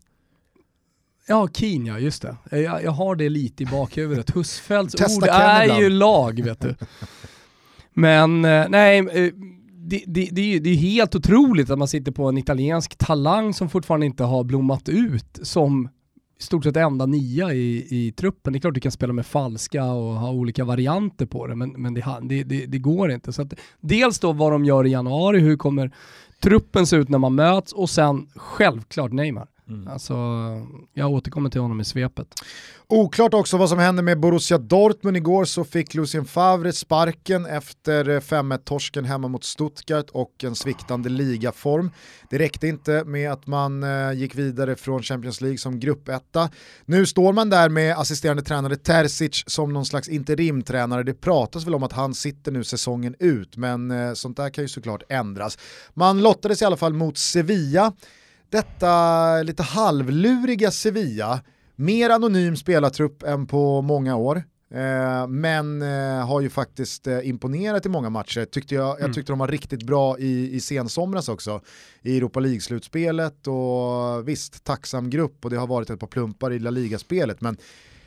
Ja, 1.27 1.49
Keen 1.49 1.87
ja, 1.87 1.99
just 1.99 2.23
det. 2.23 2.37
Jag, 2.51 2.85
jag 2.85 2.91
har 2.91 3.17
det 3.17 3.29
lite 3.29 3.63
i 3.63 3.67
bakhuvudet. 3.67 4.31
Husfeldts 4.37 5.17
ord 5.17 5.25
är 5.29 5.63
ibland. 5.63 5.83
ju 5.83 5.89
lag, 5.89 6.43
vet 6.45 6.61
du. 6.61 6.75
Men 7.93 8.45
eh, 8.45 8.67
nej, 8.69 8.99
eh, 8.99 9.33
det, 9.75 10.05
det, 10.07 10.29
det, 10.33 10.41
är 10.41 10.47
ju, 10.47 10.59
det 10.59 10.71
är 10.71 10.77
helt 10.77 11.15
otroligt 11.15 11.71
att 11.71 11.79
man 11.79 11.89
sitter 11.89 12.13
på 12.13 12.29
en 12.29 12.39
italiensk 12.39 12.99
talang 12.99 13.55
som 13.55 13.69
fortfarande 13.69 14.07
inte 14.07 14.25
har 14.25 14.45
blommat 14.45 14.89
ut 14.89 15.39
som 15.43 15.89
stort 16.43 16.65
sett 16.65 16.77
enda 16.77 17.07
nia 17.07 17.53
i, 17.53 17.87
i 17.91 18.13
truppen. 18.13 18.53
Det 18.53 18.59
är 18.59 18.61
klart 18.61 18.75
du 18.75 18.81
kan 18.81 18.93
spela 18.93 19.13
med 19.13 19.27
falska 19.27 19.85
och 19.85 20.15
ha 20.15 20.31
olika 20.31 20.65
varianter 20.65 21.27
på 21.27 21.47
det, 21.47 21.55
men, 21.55 21.71
men 21.71 21.95
det, 21.95 22.05
det, 22.23 22.43
det, 22.43 22.67
det 22.67 22.79
går 22.79 23.11
inte. 23.11 23.33
Så 23.33 23.43
att, 23.43 23.55
dels 23.81 24.19
då 24.19 24.33
vad 24.33 24.53
de 24.53 24.65
gör 24.65 24.87
i 24.87 24.91
januari, 24.91 25.41
hur 25.41 25.57
kommer 25.57 25.91
truppen 26.43 26.87
se 26.87 26.97
ut 26.97 27.09
när 27.09 27.19
man 27.19 27.35
möts 27.35 27.73
och 27.73 27.91
sen 27.91 28.29
självklart 28.35 29.13
Neymar. 29.13 29.49
Mm. 29.73 29.89
Alltså, 29.89 30.15
jag 30.95 31.11
återkommer 31.11 31.51
till 31.51 31.61
honom 31.61 31.81
i 31.81 31.85
svepet. 31.85 32.27
Oklart 32.89 33.35
också 33.35 33.57
vad 33.57 33.69
som 33.69 33.79
hände 33.79 34.03
med 34.03 34.21
Borussia 34.21 34.59
Dortmund. 34.59 35.17
Igår 35.17 35.45
så 35.45 35.65
fick 35.65 35.95
Lucien 35.95 36.25
Favre 36.25 36.73
sparken 36.73 37.47
efter 37.47 38.21
5-1-torsken 38.21 39.05
hemma 39.05 39.29
mot 39.29 39.45
Stuttgart 39.45 40.11
och 40.11 40.45
en 40.45 40.55
sviktande 40.55 41.09
ligaform. 41.09 41.91
Det 42.31 42.39
räckte 42.39 42.69
inte 42.69 43.05
med 43.05 43.33
att 43.33 43.47
man 43.47 43.83
eh, 43.83 44.13
gick 44.13 44.35
vidare 44.35 44.77
från 44.77 45.03
Champions 45.03 45.41
League 45.41 45.59
som 45.59 45.81
gruppetta. 45.81 46.51
Nu 46.85 47.07
står 47.07 47.33
man 47.33 47.51
där 47.51 47.69
med 47.69 47.99
assisterande 47.99 48.43
tränare 48.43 48.77
Terzic 48.77 49.45
som 49.47 49.73
någon 49.73 49.87
slags 49.87 50.09
interimtränare. 50.09 51.03
Det 51.03 51.15
pratas 51.15 51.67
väl 51.67 51.75
om 51.75 51.83
att 51.83 51.93
han 51.93 52.15
sitter 52.15 52.53
nu 52.53 52.65
säsongen 52.65 53.15
ut, 53.19 53.57
men 53.57 53.91
eh, 53.91 54.13
sånt 54.15 54.37
där 54.37 54.51
kan 54.51 54.65
ju 54.65 54.69
såklart 54.69 55.03
ändras. 55.09 55.59
Man 55.95 56.23
lottades 56.23 56.63
i 56.63 56.65
alla 56.65 56.77
fall 56.77 56.93
mot 56.93 57.19
Sevilla 57.19 57.93
detta 58.53 59.43
lite 59.43 59.63
halvluriga 59.63 60.71
Sevilla, 60.71 61.41
mer 61.77 62.11
anonym 62.11 62.57
spelartrupp 62.57 63.23
än 63.23 63.47
på 63.47 63.83
många 63.83 64.17
år. 64.17 64.43
Eh, 64.75 65.27
men 65.27 65.83
eh, 65.83 66.27
har 66.27 66.41
ju 66.41 66.51
faktiskt 66.51 67.07
eh, 67.07 67.29
imponerat 67.29 67.87
i 67.87 67.89
många 67.89 68.11
matcher. 68.11 68.45
Tyckte 68.45 68.75
jag, 68.75 68.91
mm. 68.91 69.01
jag 69.01 69.15
tyckte 69.15 69.33
de 69.33 69.39
var 69.39 69.49
riktigt 69.49 69.83
bra 69.83 70.19
i, 70.19 70.55
i 70.55 70.61
sensomras 70.61 71.29
också. 71.29 71.61
I 72.03 72.17
Europa 72.17 72.41
League-slutspelet 72.41 73.47
och 73.47 74.29
visst, 74.29 74.65
tacksam 74.65 75.11
grupp 75.11 75.45
och 75.45 75.51
det 75.51 75.57
har 75.57 75.67
varit 75.67 75.91
ett 75.91 76.01
par 76.01 76.07
plumpar 76.07 76.53
i 76.53 76.59
La 76.59 76.71
Liga-spelet. 76.71 77.41
Men 77.41 77.57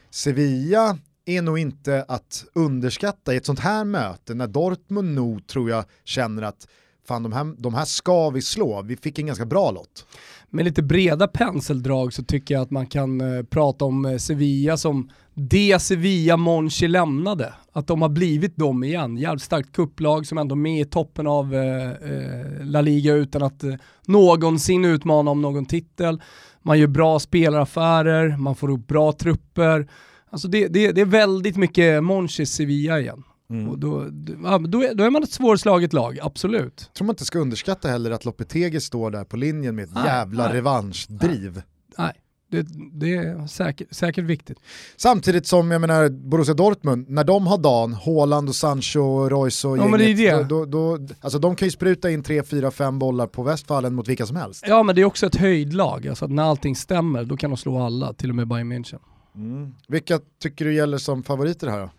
Sevilla 0.09 0.97
är 1.25 1.41
nog 1.41 1.59
inte 1.59 2.05
att 2.07 2.45
underskatta 2.53 3.33
i 3.33 3.37
ett 3.37 3.45
sånt 3.45 3.59
här 3.59 3.85
möte 3.85 4.33
när 4.33 4.47
Dortmund 4.47 5.15
nog 5.15 5.47
tror 5.47 5.69
jag 5.69 5.85
känner 6.03 6.41
att 6.41 6.67
fan 7.07 7.23
de 7.23 7.33
här, 7.33 7.55
de 7.57 7.73
här 7.73 7.85
ska 7.85 8.29
vi 8.29 8.41
slå, 8.41 8.81
vi 8.81 8.97
fick 8.97 9.19
en 9.19 9.25
ganska 9.25 9.45
bra 9.45 9.71
lott. 9.71 10.05
Med 10.49 10.65
lite 10.65 10.83
breda 10.83 11.27
penseldrag 11.27 12.13
så 12.13 12.23
tycker 12.23 12.53
jag 12.53 12.61
att 12.61 12.71
man 12.71 12.87
kan 12.87 13.21
eh, 13.21 13.43
prata 13.43 13.85
om 13.85 14.05
eh, 14.05 14.17
Sevilla 14.17 14.77
som 14.77 15.09
det 15.33 15.81
Sevilla 15.81 16.37
Monchi 16.37 16.87
lämnade. 16.87 17.53
Att 17.71 17.87
de 17.87 18.01
har 18.01 18.09
blivit 18.09 18.57
dem 18.57 18.83
igen. 18.83 19.17
Jävligt 19.17 19.43
starkt 19.43 19.71
kupplag 19.71 20.27
som 20.27 20.37
ändå 20.37 20.55
är 20.55 20.57
med 20.57 20.81
i 20.81 20.85
toppen 20.85 21.27
av 21.27 21.55
eh, 21.55 21.91
eh, 21.91 22.65
La 22.65 22.81
Liga 22.81 23.13
utan 23.13 23.43
att 23.43 23.63
eh, 23.63 23.73
någonsin 24.07 24.85
utmana 24.85 25.31
om 25.31 25.41
någon 25.41 25.65
titel. 25.65 26.21
Man 26.61 26.79
gör 26.79 26.87
bra 26.87 27.19
spelaraffärer, 27.19 28.37
man 28.37 28.55
får 28.55 28.69
upp 28.69 28.87
bra 28.87 29.11
trupper. 29.11 29.87
Alltså 30.29 30.47
det, 30.47 30.67
det, 30.67 30.91
det 30.91 31.01
är 31.01 31.05
väldigt 31.05 31.57
mycket 31.57 32.03
Monchis 32.03 32.51
Sevilla 32.51 32.99
igen. 32.99 33.23
Mm. 33.49 33.69
Och 33.69 33.79
då, 33.79 34.07
då, 34.09 34.57
då, 34.67 35.03
är, 35.03 35.09
man 35.09 35.23
ett 35.23 35.31
svårslaget 35.31 35.93
lag, 35.93 36.19
absolut. 36.21 36.83
Jag 36.87 36.93
tror 36.93 37.05
man 37.05 37.13
inte 37.13 37.25
ska 37.25 37.39
underskatta 37.39 37.87
heller 37.87 38.11
att 38.11 38.25
Lopetegi 38.25 38.81
står 38.81 39.11
där 39.11 39.23
på 39.23 39.37
linjen 39.37 39.75
med 39.75 39.83
ett 39.83 39.93
nej, 39.93 40.05
jävla 40.05 40.45
nej, 40.45 40.53
revanschdriv. 40.53 41.53
Nej, 41.53 41.63
nej. 41.97 42.13
Det, 42.51 42.67
det, 42.91 43.15
är 43.15 43.47
säkert, 43.47 43.93
säkert 43.93 44.23
viktigt. 44.23 44.59
Samtidigt 44.97 45.47
som 45.47 45.71
jag 45.71 45.81
menar 45.81 46.09
Borussia 46.09 46.53
Dortmund, 46.53 47.09
när 47.09 47.23
de 47.23 47.47
har 47.47 47.57
dan, 47.57 47.93
Haaland 47.93 48.49
och 48.49 48.55
Sancho, 48.55 49.29
Royce 49.29 49.67
och 49.67 49.77
ja, 49.77 49.81
gänget, 49.81 49.99
det 49.99 50.27
är 50.27 50.37
det. 50.37 50.43
Då, 50.43 50.65
då, 50.65 51.07
alltså 51.21 51.39
de 51.39 51.55
kan 51.55 51.65
ju 51.65 51.71
spruta 51.71 52.11
in 52.11 52.23
3, 52.23 52.43
4, 52.43 52.71
5 52.71 52.99
bollar 52.99 53.27
på 53.27 53.43
Westfallen 53.43 53.95
mot 53.95 54.07
vilka 54.07 54.25
som 54.25 54.35
helst. 54.35 54.65
Ja 54.67 54.83
men 54.83 54.95
det 54.95 55.01
är 55.01 55.05
också 55.05 55.25
ett 55.25 55.35
höjdlag, 55.35 56.07
alltså 56.07 56.27
när 56.27 56.43
allting 56.43 56.75
stämmer 56.75 57.23
då 57.23 57.37
kan 57.37 57.49
de 57.49 57.57
slå 57.57 57.79
alla, 57.79 58.13
till 58.13 58.29
och 58.29 58.35
med 58.35 58.47
Bayern 58.47 58.73
München. 58.73 58.99
Mm. 59.35 59.75
Vilka 59.87 60.19
tycker 60.41 60.65
du 60.65 60.73
gäller 60.73 60.97
som 60.97 61.23
favoriter 61.23 61.67
här 61.67 61.79
då? 61.79 61.89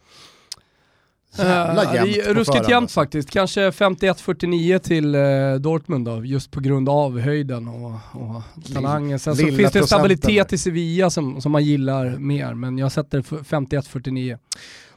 Jävla 1.38 1.84
uh, 1.84 1.94
jämnt 1.94 2.14
det 2.14 2.20
är 2.20 2.34
Ruskigt 2.34 2.68
jämnt 2.68 2.82
alltså. 2.82 3.00
faktiskt. 3.00 3.30
Kanske 3.30 3.70
51-49 3.70 4.78
till 4.78 5.14
uh, 5.14 5.54
Dortmund 5.54 6.06
då, 6.06 6.24
just 6.24 6.50
på 6.50 6.60
grund 6.60 6.88
av 6.88 7.20
höjden 7.20 7.68
och, 7.68 7.92
och 8.12 8.42
talangen. 8.74 9.18
Sen 9.18 9.36
så 9.36 9.46
finns 9.46 9.72
det 9.72 9.86
stabilitet 9.86 10.52
i 10.52 10.58
Sevilla 10.58 11.10
som, 11.10 11.40
som 11.40 11.52
man 11.52 11.64
gillar 11.64 12.16
mer, 12.18 12.54
men 12.54 12.78
jag 12.78 12.92
sätter 12.92 13.20
51-49. 13.20 14.38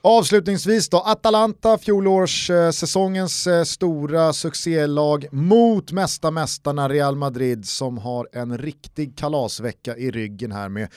Avslutningsvis 0.01 0.89
då, 0.89 0.97
Atalanta, 0.97 1.77
fjolårssäsongens 1.77 3.47
eh, 3.47 3.63
stora 3.63 4.33
succélag 4.33 5.25
mot 5.31 5.91
mesta 5.91 6.31
mästarna 6.31 6.89
Real 6.89 7.15
Madrid 7.15 7.67
som 7.67 7.97
har 7.97 8.27
en 8.33 8.57
riktig 8.57 9.17
kalasvecka 9.17 9.97
i 9.97 10.11
ryggen 10.11 10.51
här 10.51 10.69
med 10.69 10.87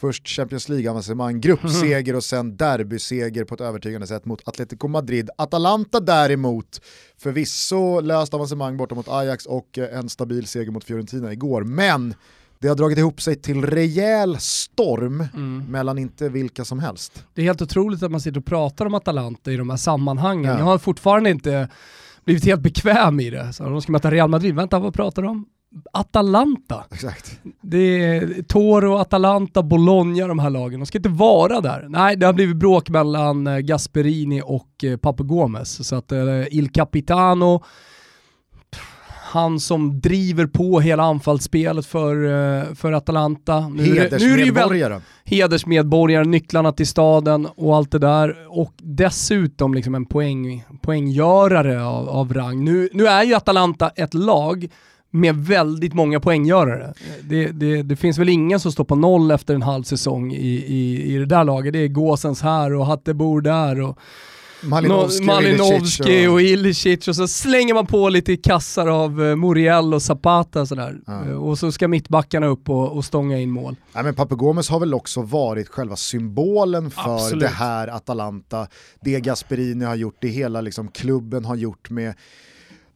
Först 0.00 0.28
Champions 0.28 0.68
League-avancemang, 0.68 1.40
gruppseger 1.40 2.16
och 2.16 2.24
sen 2.24 2.56
derbyseger 2.56 3.44
på 3.44 3.54
ett 3.54 3.60
övertygande 3.60 4.06
sätt 4.06 4.24
mot 4.24 4.48
Atletico 4.48 4.88
Madrid. 4.88 5.30
Atalanta 5.38 6.00
däremot, 6.00 6.80
förvisso 7.16 8.00
löst 8.00 8.34
avancemang 8.34 8.76
borta 8.76 8.94
mot 8.94 9.08
Ajax 9.08 9.46
och 9.46 9.78
en 9.78 10.08
stabil 10.08 10.46
seger 10.46 10.70
mot 10.70 10.84
Fiorentina 10.84 11.32
igår, 11.32 11.64
men 11.64 12.14
det 12.58 12.68
har 12.68 12.74
dragit 12.74 12.98
ihop 12.98 13.22
sig 13.22 13.36
till 13.36 13.64
rejäl 13.64 14.36
storm 14.38 15.24
mm. 15.34 15.64
mellan 15.68 15.98
inte 15.98 16.28
vilka 16.28 16.64
som 16.64 16.78
helst. 16.78 17.24
Det 17.34 17.42
är 17.42 17.44
helt 17.44 17.62
otroligt 17.62 18.02
att 18.02 18.10
man 18.10 18.20
sitter 18.20 18.38
och 18.40 18.46
pratar 18.46 18.86
om 18.86 18.94
Atalanta 18.94 19.52
i 19.52 19.56
de 19.56 19.70
här 19.70 19.76
sammanhangen. 19.76 20.52
Ja. 20.52 20.58
Jag 20.58 20.64
har 20.64 20.78
fortfarande 20.78 21.30
inte 21.30 21.68
blivit 22.24 22.44
helt 22.44 22.62
bekväm 22.62 23.20
i 23.20 23.30
det. 23.30 23.52
Så 23.52 23.64
de 23.64 23.82
ska 23.82 23.92
möta 23.92 24.10
Real 24.10 24.28
Madrid, 24.28 24.54
vänta 24.54 24.78
vad 24.78 24.94
pratar 24.94 25.22
de 25.22 25.28
om? 25.28 25.46
Atalanta. 25.92 26.84
Exakt. 26.90 27.40
Det 27.60 27.78
är 27.78 28.42
Toro, 28.42 28.96
Atalanta, 28.96 29.62
Bologna, 29.62 30.26
de 30.26 30.38
här 30.38 30.50
lagen. 30.50 30.80
De 30.80 30.86
ska 30.86 30.98
inte 30.98 31.08
vara 31.08 31.60
där. 31.60 31.86
Nej, 31.88 32.16
det 32.16 32.26
har 32.26 32.32
blivit 32.32 32.56
bråk 32.56 32.88
mellan 32.88 33.46
eh, 33.46 33.58
Gasperini 33.58 34.42
och 34.44 34.84
eh, 34.84 34.96
Papu 34.96 35.24
Gomez. 35.24 35.88
Så 35.88 35.96
att 35.96 36.12
eh, 36.12 36.46
Il 36.50 36.70
Capitano, 36.72 37.64
han 39.32 39.60
som 39.60 40.00
driver 40.00 40.46
på 40.46 40.80
hela 40.80 41.02
anfallsspelet 41.02 41.86
för, 41.86 42.74
för 42.74 42.92
Atalanta. 42.92 43.68
Nu, 43.68 43.84
hedersmedborgare. 43.84 44.94
Nu 44.94 45.00
hedersmedborgare, 45.24 46.24
nycklarna 46.24 46.72
till 46.72 46.86
staden 46.86 47.48
och 47.56 47.76
allt 47.76 47.90
det 47.90 47.98
där. 47.98 48.36
Och 48.48 48.72
dessutom 48.76 49.74
liksom 49.74 49.94
en 49.94 50.06
poäng, 50.06 50.64
poänggörare 50.82 51.84
av, 51.84 52.08
av 52.08 52.34
rang. 52.34 52.64
Nu, 52.64 52.88
nu 52.92 53.06
är 53.06 53.22
ju 53.22 53.34
Atalanta 53.34 53.88
ett 53.88 54.14
lag 54.14 54.68
med 55.10 55.36
väldigt 55.36 55.94
många 55.94 56.20
poänggörare. 56.20 56.94
Det, 57.22 57.46
det, 57.46 57.82
det, 57.82 57.96
finns 57.96 58.18
väl 58.18 58.28
ingen 58.28 58.60
som 58.60 58.72
står 58.72 58.84
på 58.84 58.94
noll 58.94 59.30
efter 59.30 59.54
en 59.54 59.62
halv 59.62 59.82
säsong 59.82 60.32
i, 60.32 60.64
i, 60.66 61.14
i 61.14 61.18
det 61.18 61.26
där 61.26 61.44
laget. 61.44 61.72
Det 61.72 61.78
är 61.78 61.88
Gåsens 61.88 62.42
här 62.42 62.74
och 62.74 62.86
Hattebor 62.86 63.40
där 63.40 63.80
och 63.80 63.98
Malinowski, 64.62 65.24
Malinowski 65.24 66.26
och 66.26 66.42
Ilicic 66.42 67.08
och 67.08 67.16
så 67.16 67.28
slänger 67.28 67.74
man 67.74 67.86
på 67.86 68.08
lite 68.08 68.36
kassar 68.36 68.86
av 68.86 69.20
uh, 69.20 69.36
Muriel 69.36 69.94
och 69.94 70.02
Zapata 70.02 70.66
sådär. 70.66 71.00
Ja. 71.06 71.24
Uh, 71.28 71.36
och 71.36 71.58
så 71.58 71.72
ska 71.72 71.88
mittbackarna 71.88 72.46
upp 72.46 72.68
och, 72.68 72.96
och 72.96 73.04
stånga 73.04 73.38
in 73.38 73.50
mål. 73.50 73.76
Ja, 73.92 74.02
men 74.02 74.14
Papu 74.14 74.36
Gomes 74.36 74.68
har 74.68 74.80
väl 74.80 74.94
också 74.94 75.22
varit 75.22 75.68
själva 75.68 75.96
symbolen 75.96 76.90
för 76.90 77.14
Absolut. 77.14 77.40
det 77.40 77.48
här 77.48 77.88
Atalanta. 77.88 78.66
Det 79.00 79.20
Gasperini 79.20 79.84
har 79.84 79.94
gjort, 79.94 80.16
det 80.20 80.28
hela 80.28 80.60
liksom 80.60 80.88
klubben 80.88 81.44
har 81.44 81.56
gjort 81.56 81.90
med 81.90 82.14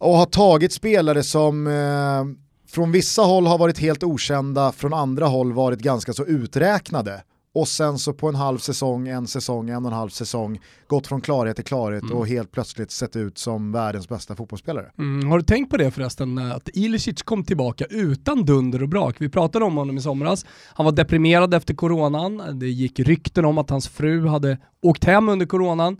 och 0.03 0.17
har 0.17 0.27
tagit 0.27 0.73
spelare 0.73 1.23
som 1.23 1.67
eh, 1.67 2.25
från 2.71 2.93
vissa 2.93 3.23
håll 3.23 3.47
har 3.47 3.59
varit 3.59 3.79
helt 3.79 4.03
okända, 4.03 4.73
från 4.73 4.95
andra 4.95 5.27
håll 5.27 5.53
varit 5.53 5.81
ganska 5.81 6.13
så 6.13 6.25
uträknade. 6.25 7.23
Och 7.55 7.69
sen 7.69 7.99
så 7.99 8.13
på 8.13 8.29
en 8.29 8.35
halv 8.35 8.59
säsong, 8.59 9.09
en 9.09 9.27
säsong, 9.27 9.71
en 9.71 9.85
och 9.85 9.93
en 9.93 9.99
halv 9.99 10.09
säsong 10.09 10.61
gått 10.87 11.07
från 11.07 11.21
klarhet 11.21 11.57
till 11.57 11.65
klarhet 11.65 12.03
mm. 12.03 12.17
och 12.17 12.27
helt 12.27 12.53
plötsligt 12.53 12.91
sett 12.91 13.17
ut 13.17 13.39
som 13.39 13.73
världens 13.73 14.09
bästa 14.09 14.37
fotbollsspelare. 14.37 14.91
Mm. 14.99 15.31
Har 15.31 15.39
du 15.39 15.45
tänkt 15.45 15.71
på 15.71 15.77
det 15.77 15.91
förresten, 15.91 16.39
att 16.39 16.69
Ilicic 16.75 17.23
kom 17.23 17.45
tillbaka 17.45 17.85
utan 17.91 18.45
dunder 18.45 18.83
och 18.83 18.89
brak? 18.89 19.17
Vi 19.19 19.29
pratade 19.29 19.65
om 19.65 19.77
honom 19.77 19.99
i 19.99 20.01
somras. 20.01 20.47
Han 20.75 20.85
var 20.85 20.93
deprimerad 20.93 21.55
efter 21.55 21.75
coronan, 21.75 22.43
det 22.59 22.69
gick 22.69 23.01
rykten 23.01 23.45
om 23.45 23.59
att 23.59 23.71
hans 23.71 23.89
fru 23.89 24.27
hade 24.27 24.59
åkt 24.83 25.05
hem 25.05 25.29
under 25.29 25.47
coronan 25.47 25.97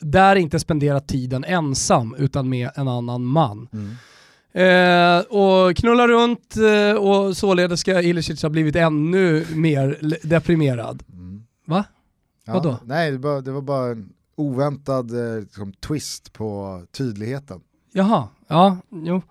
där 0.00 0.36
inte 0.36 0.58
spendera 0.58 1.00
tiden 1.00 1.44
ensam 1.44 2.14
utan 2.18 2.48
med 2.48 2.70
en 2.74 2.88
annan 2.88 3.24
man. 3.24 3.68
Mm. 3.72 3.96
Eh, 4.56 5.20
och 5.20 5.76
knulla 5.76 6.08
runt 6.08 6.56
eh, 6.56 6.96
och 6.96 7.36
således 7.36 7.80
ska 7.80 8.02
Ilicic 8.02 8.42
ha 8.42 8.48
blivit 8.48 8.76
ännu 8.76 9.46
mer 9.54 9.98
deprimerad. 10.22 11.02
Mm. 11.12 11.44
Va? 11.66 11.84
Ja, 12.44 12.52
Vadå? 12.52 12.76
Nej, 12.84 13.10
det 13.10 13.18
var, 13.18 13.42
det 13.42 13.52
var 13.52 13.62
bara 13.62 13.90
en 13.90 14.12
oväntad 14.36 15.34
eh, 15.34 15.40
liksom, 15.40 15.72
twist 15.72 16.32
på 16.32 16.80
tydligheten. 16.92 17.60
Jaha, 17.92 18.28
ja, 18.48 18.78
jo. 18.90 19.22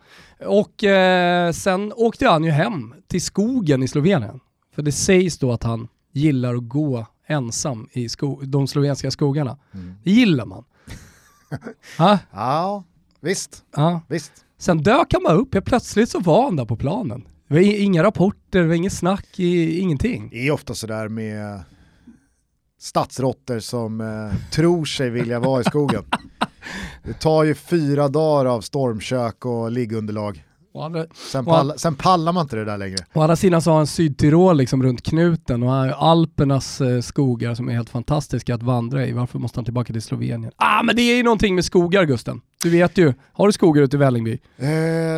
Och 0.46 0.84
eh, 0.84 1.52
sen 1.52 1.94
åkte 1.96 2.28
han 2.28 2.44
ju 2.44 2.52
hem 2.52 2.94
till 3.08 3.22
skogen 3.22 3.84
i 3.84 3.88
Slovenien. 3.88 4.40
För 4.76 4.82
det 4.82 4.92
sägs 4.92 5.38
då 5.38 5.52
att 5.52 5.64
han 5.64 5.88
gillar 6.12 6.56
att 6.56 6.70
gå 6.70 7.08
ensam 7.28 7.88
i 7.92 8.10
sko 8.10 8.42
de 8.44 8.68
slovenska 8.68 9.12
skogarna. 9.12 9.58
Mm. 9.74 9.96
Det 10.04 10.12
gillar 10.12 10.46
man. 10.46 10.64
ja, 12.32 12.84
visst. 13.20 13.64
Ja. 13.76 14.02
visst. 14.10 14.32
Sen 14.58 14.84
dök 14.84 15.14
han 15.14 15.24
bara 15.24 15.34
upp, 15.34 15.54
helt 15.54 15.66
plötsligt 15.66 16.10
så 16.10 16.20
var 16.20 16.44
han 16.44 16.56
där 16.56 16.66
på 16.66 16.76
planen. 16.76 17.28
Det 17.48 17.54
var 17.54 17.62
inga 17.62 18.04
rapporter, 18.04 18.62
det 18.62 18.68
var 18.68 18.76
inget 18.76 18.94
snack, 18.94 19.40
ingenting. 19.40 20.30
Det 20.30 20.48
är 20.48 20.52
ofta 20.52 20.74
sådär 20.74 21.08
med 21.08 21.64
stadsrotter 22.80 23.60
som 23.60 24.02
eh, 24.02 24.50
tror 24.52 24.86
sig 24.86 25.10
vilja 25.10 25.40
vara 25.40 25.62
i 25.62 25.64
skogen. 25.64 26.04
Det 27.04 27.14
tar 27.14 27.44
ju 27.44 27.56
fyra 27.56 28.08
dagar 28.08 28.46
av 28.46 28.62
stormkök 28.62 29.46
och 29.46 29.72
liggunderlag 29.72 30.44
Andra, 30.82 31.06
sen, 31.32 31.46
pall, 31.46 31.74
sen, 31.78 31.96
pallar 31.96 32.34
man 32.34 32.42
inte 32.42 32.56
det 32.56 32.66
där 32.66 32.78
längre. 32.78 32.98
Å 33.14 33.22
andra 33.22 33.36
sidan 33.36 33.62
så 33.62 33.70
har 33.72 33.78
han 33.78 33.88
Sydtirol 33.88 34.58
liksom 34.58 34.84
runt 34.84 35.04
knuten 35.04 35.64
och 35.64 35.74
Alpernas 36.04 36.82
eh, 36.82 37.02
skogar 37.02 37.56
som 37.56 37.70
är 37.70 37.74
helt 37.74 37.90
fantastiska 37.90 38.56
att 38.56 38.64
vandra 38.64 39.06
i. 39.06 39.12
Varför 39.12 39.40
måste 39.40 39.58
han 39.58 39.66
tillbaka 39.66 39.94
till 39.94 40.02
Slovenien? 40.02 40.52
Ah 40.56 40.84
men 40.84 40.96
det 40.96 41.02
är 41.02 41.16
ju 41.16 41.24
någonting 41.24 41.56
med 41.56 41.66
skogar 41.66 42.04
Gusten. 42.04 42.42
Du 42.64 42.70
vet 42.70 42.98
ju, 42.98 43.14
har 43.34 43.48
du 43.48 43.54
skogar 43.54 43.82
ute 43.82 43.96
i 43.96 44.00
Vällingby? 44.00 44.40
Eh, 44.58 44.68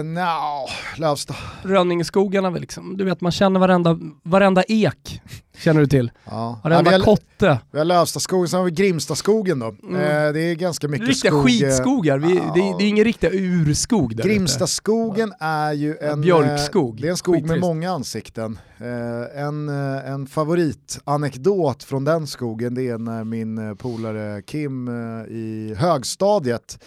no, 0.04 0.68
Lövsta. 0.98 1.36
Rönningeskogarna 1.64 2.50
väl 2.50 2.62
liksom. 2.62 2.98
Du 2.98 3.04
vet 3.04 3.22
man 3.22 3.32
känner 3.32 3.60
varenda, 3.60 4.00
varenda 4.24 4.64
ek. 4.64 5.22
Känner 5.58 5.82
du 5.82 5.88
till? 5.88 6.12
Ja. 6.26 6.60
Varenda 6.64 6.92
ja, 6.92 6.98
vi 6.98 7.04
har, 7.04 7.16
kotte. 7.16 7.60
Vi 7.72 7.78
har 7.78 7.86
Lövstaskogen, 7.86 8.48
sen 8.48 8.58
har 8.58 8.66
vi 8.66 8.72
Grimstaskogen 8.72 9.60
då. 9.60 9.76
Mm. 9.84 9.96
Eh, 9.96 10.34
det 10.34 10.40
är 10.40 10.56
ganska 10.56 10.88
mycket 10.88 11.08
riktiga 11.08 11.32
skog. 11.32 11.48
Riktiga 11.48 11.70
skitskogar, 11.70 12.18
vi, 12.18 12.36
ja. 12.36 12.52
det, 12.56 12.60
är, 12.60 12.78
det, 12.78 12.84
är 12.84 12.88
ingen 12.88 13.04
riktig 13.04 13.30
urskog 13.34 14.16
där 14.16 14.24
Grimstaskogen 14.24 15.30
ute. 15.30 15.38
är 15.40 15.74
ju 15.74 15.98
en, 15.98 16.22
Björkskog. 16.22 17.02
det 17.02 17.08
är 17.08 17.12
en 17.12 17.18
skog 17.18 17.36
Skittrist. 17.36 17.52
med 17.52 17.60
många 17.60 17.92
ansikten. 17.92 18.60
Eh, 18.78 19.44
en, 19.44 19.70
eh, 19.70 20.12
en 20.12 20.28
favoritanekdot 20.28 21.84
från 21.84 22.04
den 22.04 22.28
skogen 22.28 22.76
det 22.76 22.90
är 22.90 22.98
när 22.98 23.24
min 23.24 23.58
eh, 23.70 23.76
polare 23.76 24.42
Kim 24.42 24.88
eh, 24.88 25.26
i 25.26 25.76
högstadiet 25.78 26.80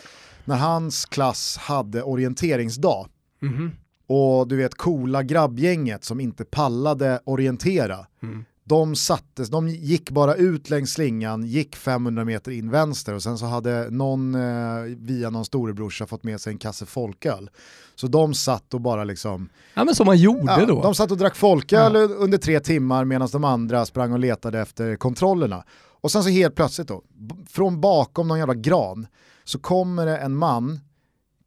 när 0.48 0.56
hans 0.56 1.06
klass 1.06 1.56
hade 1.56 2.02
orienteringsdag. 2.02 3.08
Mm 3.42 3.54
-hmm. 3.54 3.70
Och 4.06 4.48
du 4.48 4.56
vet 4.56 4.74
coola 4.74 5.22
grabbgänget 5.22 6.04
som 6.04 6.20
inte 6.20 6.44
pallade 6.44 7.20
orientera. 7.24 8.06
Mm. 8.22 8.44
de 8.64 8.96
sattes, 8.96 9.48
de 9.48 9.68
gick 9.68 10.10
bara 10.10 10.34
ut 10.34 10.70
längs 10.70 10.92
slingan, 10.92 11.46
gick 11.46 11.76
500 11.76 12.24
meter 12.24 12.52
in 12.52 12.70
vänster 12.70 13.14
och 13.14 13.22
sen 13.22 13.38
så 13.38 13.46
hade 13.46 13.90
någon 13.90 14.34
eh, 14.34 14.82
via 14.96 15.30
någon 15.30 15.44
storebrorsa 15.44 16.06
fått 16.06 16.24
med 16.24 16.40
sig 16.40 16.52
en 16.52 16.58
kasse 16.58 16.86
folköl. 16.86 17.50
Så 17.94 18.06
de 18.06 18.34
satt 18.34 18.74
och 18.74 18.80
bara 18.80 19.04
liksom... 19.04 19.48
Ja 19.74 19.84
men 19.84 19.94
som 19.94 20.06
man 20.06 20.18
gjorde 20.18 20.56
ja, 20.58 20.66
då. 20.66 20.82
De 20.82 20.94
satt 20.94 21.10
och 21.10 21.18
drack 21.18 21.36
folköl 21.36 21.94
ja. 21.94 22.00
under 22.00 22.38
tre 22.38 22.60
timmar 22.60 23.04
medan 23.04 23.28
de 23.32 23.44
andra 23.44 23.86
sprang 23.86 24.12
och 24.12 24.18
letade 24.18 24.60
efter 24.60 24.96
kontrollerna. 24.96 25.64
Och 26.00 26.10
sen 26.10 26.22
så 26.22 26.28
helt 26.28 26.54
plötsligt 26.54 26.88
då, 26.88 27.02
från 27.48 27.80
bakom 27.80 28.28
någon 28.28 28.38
jävla 28.38 28.54
gran, 28.54 29.06
så 29.48 29.58
kommer 29.58 30.06
det 30.06 30.16
en 30.16 30.36
man, 30.36 30.80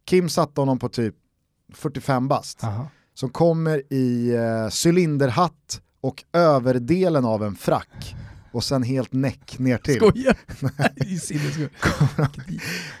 Kim 0.04 0.28
satte 0.28 0.60
honom 0.60 0.78
på 0.78 0.88
typ 0.88 1.14
45 1.74 2.28
bast, 2.28 2.64
Aha. 2.64 2.88
som 3.14 3.30
kommer 3.30 3.92
i 3.92 4.34
eh, 4.34 4.68
cylinderhatt 4.86 5.80
och 6.00 6.24
överdelen 6.32 7.24
av 7.24 7.44
en 7.44 7.54
frack 7.54 8.14
och 8.52 8.64
sen 8.64 8.82
helt 8.82 9.12
näck 9.12 9.58
ner 9.58 9.78
till. 9.78 9.96
Skojar? 9.96 10.36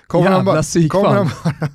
kommer 0.06 0.24
Jävla 0.30 0.44
bara, 0.44 0.88
kommer 0.88 1.08
han 1.08 1.30
bara 1.44 1.68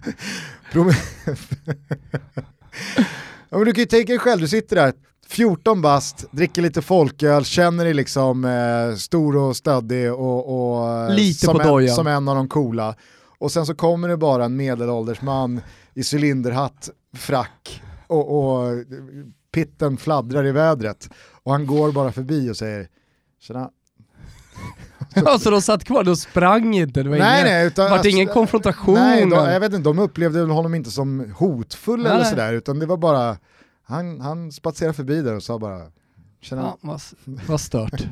ja, 3.49 3.57
men 3.57 3.65
Du 3.65 3.73
kan 3.73 3.81
ju 3.81 3.85
tänka 3.85 4.13
dig 4.13 4.19
själv, 4.19 4.41
du 4.41 4.47
sitter 4.47 4.75
där 4.75 4.93
14 5.27 5.81
bast, 5.81 6.25
dricker 6.31 6.61
lite 6.61 6.81
folköl, 6.81 7.45
känner 7.45 7.85
dig 7.85 7.93
liksom 7.93 8.45
eh, 8.45 8.95
stor 8.95 9.37
och 9.37 9.55
stöddig 9.55 10.13
och, 10.13 10.77
och 10.77 10.89
eh, 10.89 11.15
lite 11.15 11.45
som, 11.45 11.59
på 11.59 11.79
en, 11.79 11.89
som 11.89 12.07
en 12.07 12.27
av 12.27 12.35
de 12.35 12.47
coola. 12.47 12.95
Och 13.39 13.51
sen 13.51 13.65
så 13.65 13.75
kommer 13.75 14.07
det 14.07 14.17
bara 14.17 14.45
en 14.45 14.55
medelålders 14.55 15.21
man 15.21 15.61
i 15.93 16.03
cylinderhatt, 16.15 16.89
frack 17.13 17.81
och, 18.07 18.37
och 18.39 18.83
pitten 19.51 19.97
fladdrar 19.97 20.45
i 20.45 20.51
vädret 20.51 21.09
och 21.43 21.51
han 21.51 21.67
går 21.67 21.91
bara 21.91 22.11
förbi 22.11 22.49
och 22.49 22.57
säger 22.57 22.87
Tjena. 23.39 23.69
Ja, 25.15 25.39
så 25.39 25.49
de 25.49 25.61
satt 25.61 25.83
kvar, 25.83 26.03
de 26.03 26.15
sprang 26.15 26.75
inte, 26.75 27.03
det 27.03 27.09
var 27.09 27.17
nej, 27.17 27.41
ingen, 27.41 27.53
nej, 27.53 27.67
utan, 27.67 27.91
vart 27.91 28.05
ingen 28.05 28.27
alltså, 28.27 28.33
konfrontation? 28.33 28.93
Nej, 28.93 29.21
de, 29.21 29.29
jag 29.29 29.59
vet 29.59 29.73
inte, 29.73 29.89
de 29.89 29.99
upplevde 29.99 30.39
honom 30.41 30.75
inte 30.75 30.91
som 30.91 31.33
hotfull 31.37 32.03
nej. 32.03 32.11
eller 32.11 32.23
sådär, 32.23 32.53
utan 32.53 32.79
det 32.79 32.85
var 32.85 32.97
bara, 32.97 33.37
han, 33.83 34.21
han 34.21 34.51
spatserade 34.51 34.93
förbi 34.93 35.21
där 35.21 35.35
och 35.35 35.43
sa 35.43 35.59
bara 35.59 35.81
Tjena. 36.41 36.61
Ja, 36.61 36.77
vad, 36.81 37.01
vad 37.47 37.61
stört. 37.61 38.07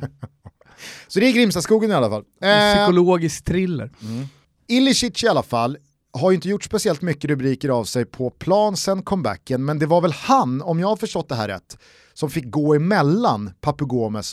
så 1.08 1.20
det 1.20 1.26
är 1.26 1.32
Grimstaskogen 1.32 1.90
i 1.90 1.94
alla 1.94 2.10
fall. 2.10 2.24
En 2.40 2.76
psykologisk 2.76 3.44
thriller. 3.44 3.90
Mm. 4.02 4.26
Ilicic 4.68 5.24
i 5.24 5.28
alla 5.28 5.42
fall, 5.42 5.78
har 6.12 6.30
ju 6.30 6.34
inte 6.34 6.48
gjort 6.48 6.64
speciellt 6.64 7.02
mycket 7.02 7.30
rubriker 7.30 7.68
av 7.68 7.84
sig 7.84 8.04
på 8.04 8.30
plan 8.30 8.76
sen 8.76 9.02
comebacken, 9.02 9.64
men 9.64 9.78
det 9.78 9.86
var 9.86 10.00
väl 10.00 10.12
han, 10.12 10.62
om 10.62 10.80
jag 10.80 10.88
har 10.88 10.96
förstått 10.96 11.28
det 11.28 11.34
här 11.34 11.48
rätt, 11.48 11.78
som 12.14 12.30
fick 12.30 12.50
gå 12.50 12.74
emellan 12.74 13.50
Papu 13.60 13.84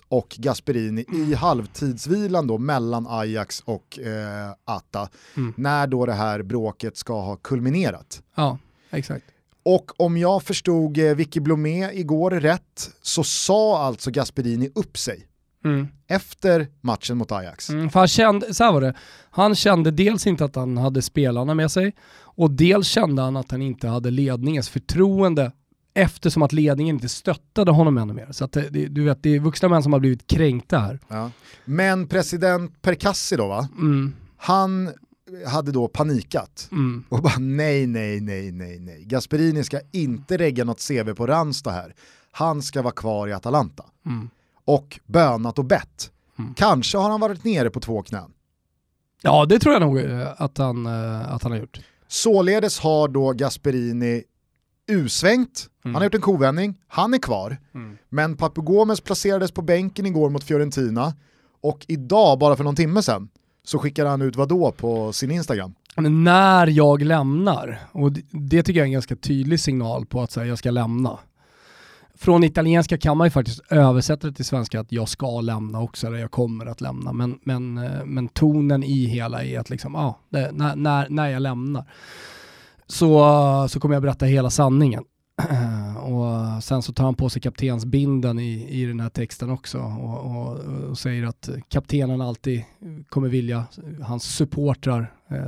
och 0.07 0.35
Gasperini 0.37 1.05
mm. 1.07 1.31
i 1.31 1.33
halvtidsvilan 1.33 2.47
då 2.47 2.57
mellan 2.57 3.07
Ajax 3.07 3.59
och 3.59 3.99
eh, 3.99 4.51
Atta, 4.65 5.09
mm. 5.37 5.53
när 5.57 5.87
då 5.87 6.05
det 6.05 6.13
här 6.13 6.41
bråket 6.41 6.97
ska 6.97 7.21
ha 7.21 7.35
kulminerat. 7.35 8.21
Ja, 8.35 8.57
exakt. 8.89 9.25
Och 9.65 10.01
om 10.01 10.17
jag 10.17 10.43
förstod 10.43 10.97
eh, 10.97 11.15
Vicky 11.15 11.39
Blomé 11.39 11.91
igår 11.93 12.31
rätt 12.31 12.89
så 13.01 13.23
sa 13.23 13.83
alltså 13.83 14.11
Gasperini 14.11 14.69
upp 14.75 14.97
sig 14.97 15.27
Mm. 15.63 15.87
efter 16.07 16.67
matchen 16.81 17.17
mot 17.17 17.31
Ajax. 17.31 17.69
Mm, 17.69 17.89
för 17.89 17.99
han 17.99 18.07
kände, 18.07 18.53
så 18.53 18.71
var 18.71 18.81
det, 18.81 18.93
han 19.31 19.55
kände 19.55 19.91
dels 19.91 20.27
inte 20.27 20.45
att 20.45 20.55
han 20.55 20.77
hade 20.77 21.01
spelarna 21.01 21.53
med 21.53 21.71
sig 21.71 21.95
och 22.19 22.51
dels 22.51 22.87
kände 22.87 23.21
han 23.21 23.35
att 23.35 23.51
han 23.51 23.61
inte 23.61 23.87
hade 23.87 24.11
ledningens 24.11 24.69
förtroende 24.69 25.51
eftersom 25.93 26.43
att 26.43 26.53
ledningen 26.53 26.95
inte 26.95 27.09
stöttade 27.09 27.71
honom 27.71 27.97
ännu 27.97 28.13
mer. 28.13 28.27
Så 28.31 28.45
att 28.45 28.51
det, 28.51 28.69
du 28.69 29.03
vet, 29.03 29.23
det 29.23 29.35
är 29.35 29.39
vuxna 29.39 29.69
män 29.69 29.83
som 29.83 29.93
har 29.93 29.99
blivit 29.99 30.27
kränkta 30.27 30.79
här. 30.79 30.99
Ja. 31.07 31.31
Men 31.65 32.07
president 32.07 32.81
Perkassi 32.81 33.35
då 33.35 33.47
va? 33.47 33.67
Mm. 33.77 34.13
Han 34.37 34.91
hade 35.47 35.71
då 35.71 35.87
panikat 35.87 36.67
mm. 36.71 37.03
och 37.09 37.21
bara 37.21 37.37
nej, 37.39 37.87
nej, 37.87 38.21
nej, 38.21 38.51
nej, 38.51 38.79
nej. 38.79 39.03
Gasperini 39.05 39.63
ska 39.63 39.79
inte 39.91 40.37
regga 40.37 40.63
något 40.63 40.87
CV 40.87 41.13
på 41.13 41.27
Ranstad 41.27 41.71
här. 41.71 41.95
Han 42.31 42.61
ska 42.61 42.81
vara 42.81 42.93
kvar 42.93 43.27
i 43.27 43.33
Atalanta. 43.33 43.85
Mm 44.05 44.29
och 44.65 44.99
bönat 45.05 45.59
och 45.59 45.65
bett. 45.65 46.11
Mm. 46.39 46.53
Kanske 46.53 46.97
har 46.97 47.09
han 47.09 47.19
varit 47.19 47.43
nere 47.43 47.69
på 47.69 47.79
två 47.79 48.01
knän. 48.01 48.31
Ja, 49.21 49.45
det 49.45 49.59
tror 49.59 49.73
jag 49.73 49.81
nog 49.81 49.99
eh, 49.99 50.27
att 50.37 50.57
han, 50.57 50.85
eh, 50.85 51.33
att 51.33 51.43
han 51.43 51.51
har 51.51 51.59
gjort. 51.59 51.79
Således 52.07 52.79
har 52.79 53.07
då 53.07 53.31
Gasperini 53.31 54.23
usvängt, 54.87 55.69
mm. 55.85 55.95
han 55.95 56.01
har 56.01 56.03
gjort 56.03 56.15
en 56.15 56.21
kovändning, 56.21 56.75
han 56.87 57.13
är 57.13 57.17
kvar. 57.17 57.57
Mm. 57.73 57.97
Men 58.09 58.37
Papu 58.37 58.61
Gomes 58.61 59.01
placerades 59.01 59.51
på 59.51 59.61
bänken 59.61 60.05
igår 60.05 60.29
mot 60.29 60.43
Fiorentina 60.43 61.13
och 61.61 61.85
idag, 61.87 62.39
bara 62.39 62.55
för 62.55 62.63
någon 62.63 62.75
timme 62.75 63.01
sedan, 63.01 63.29
så 63.63 63.79
skickar 63.79 64.05
han 64.05 64.21
ut 64.21 64.35
vadå 64.35 64.71
på 64.71 65.13
sin 65.13 65.31
Instagram? 65.31 65.73
När 65.97 66.67
jag 66.67 67.01
lämnar, 67.01 67.79
och 67.91 68.11
det 68.31 68.63
tycker 68.63 68.79
jag 68.79 68.83
är 68.83 68.87
en 68.87 68.91
ganska 68.91 69.15
tydlig 69.15 69.59
signal 69.59 70.05
på 70.05 70.21
att 70.21 70.31
säga 70.31 70.45
jag 70.45 70.57
ska 70.57 70.71
lämna 70.71 71.19
från 72.23 72.43
italienska 72.43 72.97
kan 72.97 73.17
man 73.17 73.27
ju 73.27 73.31
faktiskt 73.31 73.61
översätta 73.69 74.27
det 74.27 74.33
till 74.33 74.45
svenska 74.45 74.79
att 74.79 74.91
jag 74.91 75.09
ska 75.09 75.41
lämna 75.41 75.81
också, 75.81 76.07
eller 76.07 76.17
jag 76.17 76.31
kommer 76.31 76.65
att 76.65 76.81
lämna. 76.81 77.13
Men, 77.13 77.39
men, 77.43 77.77
eh, 77.77 78.05
men 78.05 78.27
tonen 78.27 78.83
i 78.83 79.05
hela 79.05 79.43
är 79.43 79.59
att 79.59 79.69
liksom, 79.69 79.95
ah, 79.95 80.19
det, 80.29 80.51
när, 80.51 80.75
när, 80.75 81.09
när 81.09 81.29
jag 81.29 81.41
lämnar 81.41 81.85
så, 82.87 83.67
så 83.69 83.79
kommer 83.79 83.95
jag 83.95 84.01
berätta 84.01 84.25
hela 84.25 84.49
sanningen. 84.49 85.03
Uh, 86.53 86.59
sen 86.59 86.81
så 86.81 86.93
tar 86.93 87.03
han 87.03 87.15
på 87.15 87.29
sig 87.29 87.41
kaptensbinden 87.41 88.39
i, 88.39 88.81
i 88.81 88.85
den 88.85 88.99
här 88.99 89.09
texten 89.09 89.49
också 89.49 89.77
och, 89.79 90.35
och, 90.35 90.59
och 90.89 90.97
säger 90.97 91.23
att 91.23 91.49
kaptenen 91.67 92.21
alltid 92.21 92.63
kommer 93.09 93.27
vilja 93.27 93.65
hans 94.01 94.23
supportrar 94.23 95.13
eh, 95.29 95.45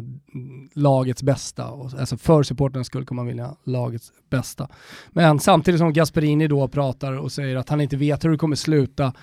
lagets 0.74 1.24
bästa. 1.24 1.68
Och, 1.68 1.94
alltså 2.00 2.18
för 2.18 2.44
supporternas 2.44 2.88
skull 2.88 3.06
kommer 3.06 3.22
han 3.22 3.28
vilja 3.28 3.56
lagets 3.64 4.12
bästa. 4.30 4.70
Men 5.10 5.40
samtidigt 5.40 5.80
som 5.80 5.94
Gasperini 5.94 6.48
då 6.48 6.68
pratar 6.68 7.14
och 7.14 7.32
säger 7.32 7.56
att 7.56 7.70
han 7.70 7.82
inte 7.82 7.98
vet 7.98 8.26
hur 8.26 8.30
det 8.30 8.38
kommer 8.38 8.56
sluta 8.56 9.14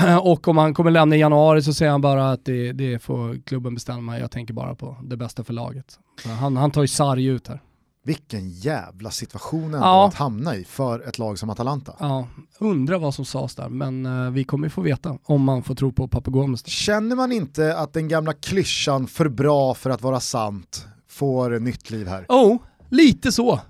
och 0.22 0.48
om 0.48 0.56
han 0.56 0.74
kommer 0.74 0.90
lämna 0.90 1.16
i 1.16 1.18
januari 1.18 1.62
så 1.62 1.74
säger 1.74 1.92
han 1.92 2.00
bara 2.00 2.30
att 2.30 2.44
det, 2.44 2.72
det 2.72 2.98
får 2.98 3.42
klubben 3.42 3.74
bestämma, 3.74 4.18
jag 4.18 4.30
tänker 4.30 4.54
bara 4.54 4.74
på 4.74 4.96
det 5.02 5.16
bästa 5.16 5.44
för 5.44 5.52
laget. 5.52 5.98
han, 6.40 6.56
han 6.56 6.70
tar 6.70 6.82
ju 6.82 6.88
sarg 6.88 7.24
ut 7.24 7.48
här. 7.48 7.60
Vilken 8.06 8.50
jävla 8.50 9.10
situation 9.10 9.72
ja. 9.72 10.06
att 10.08 10.14
hamna 10.14 10.56
i 10.56 10.64
för 10.64 11.08
ett 11.08 11.18
lag 11.18 11.38
som 11.38 11.50
Atalanta. 11.50 11.94
Ja, 11.98 12.28
undrar 12.58 12.98
vad 12.98 13.14
som 13.14 13.24
sades 13.24 13.54
där, 13.54 13.68
men 13.68 14.06
uh, 14.06 14.30
vi 14.30 14.44
kommer 14.44 14.68
få 14.68 14.80
veta 14.80 15.18
om 15.24 15.42
man 15.42 15.62
får 15.62 15.74
tro 15.74 15.92
på 15.92 16.08
Papagomes. 16.08 16.66
Känner 16.66 17.16
man 17.16 17.32
inte 17.32 17.78
att 17.78 17.92
den 17.92 18.08
gamla 18.08 18.32
klyschan 18.32 19.06
för 19.06 19.28
bra 19.28 19.74
för 19.74 19.90
att 19.90 20.02
vara 20.02 20.20
sant 20.20 20.86
får 21.08 21.58
nytt 21.58 21.90
liv 21.90 22.08
här? 22.08 22.26
Oh, 22.28 22.56
lite 22.88 23.32
så. 23.32 23.60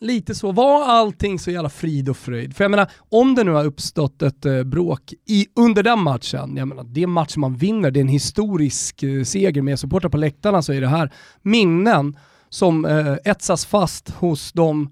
Lite 0.00 0.34
så. 0.34 0.52
Var 0.52 0.84
allting 0.84 1.38
så 1.38 1.50
jävla 1.50 1.68
frid 1.68 2.08
och 2.08 2.16
fröjd? 2.16 2.56
För 2.56 2.64
jag 2.64 2.70
menar, 2.70 2.90
om 3.08 3.34
det 3.34 3.44
nu 3.44 3.50
har 3.50 3.64
uppstått 3.64 4.22
ett 4.22 4.46
eh, 4.46 4.62
bråk 4.62 5.12
i, 5.26 5.46
under 5.54 5.82
den 5.82 5.98
matchen, 5.98 6.56
jag 6.56 6.68
menar, 6.68 6.84
det 6.84 7.02
är 7.02 7.06
match 7.06 7.36
man 7.36 7.56
vinner, 7.56 7.90
det 7.90 8.00
är 8.00 8.02
en 8.02 8.08
historisk 8.08 9.02
eh, 9.02 9.22
seger 9.22 9.62
med 9.62 9.78
supportrar 9.78 10.10
på 10.10 10.16
läktarna 10.16 10.62
så 10.62 10.72
är 10.72 10.80
det 10.80 10.88
här 10.88 11.12
minnen 11.42 12.16
som 12.50 12.84
eh, 12.84 13.14
etsas 13.24 13.66
fast 13.66 14.10
hos 14.10 14.52
de 14.52 14.90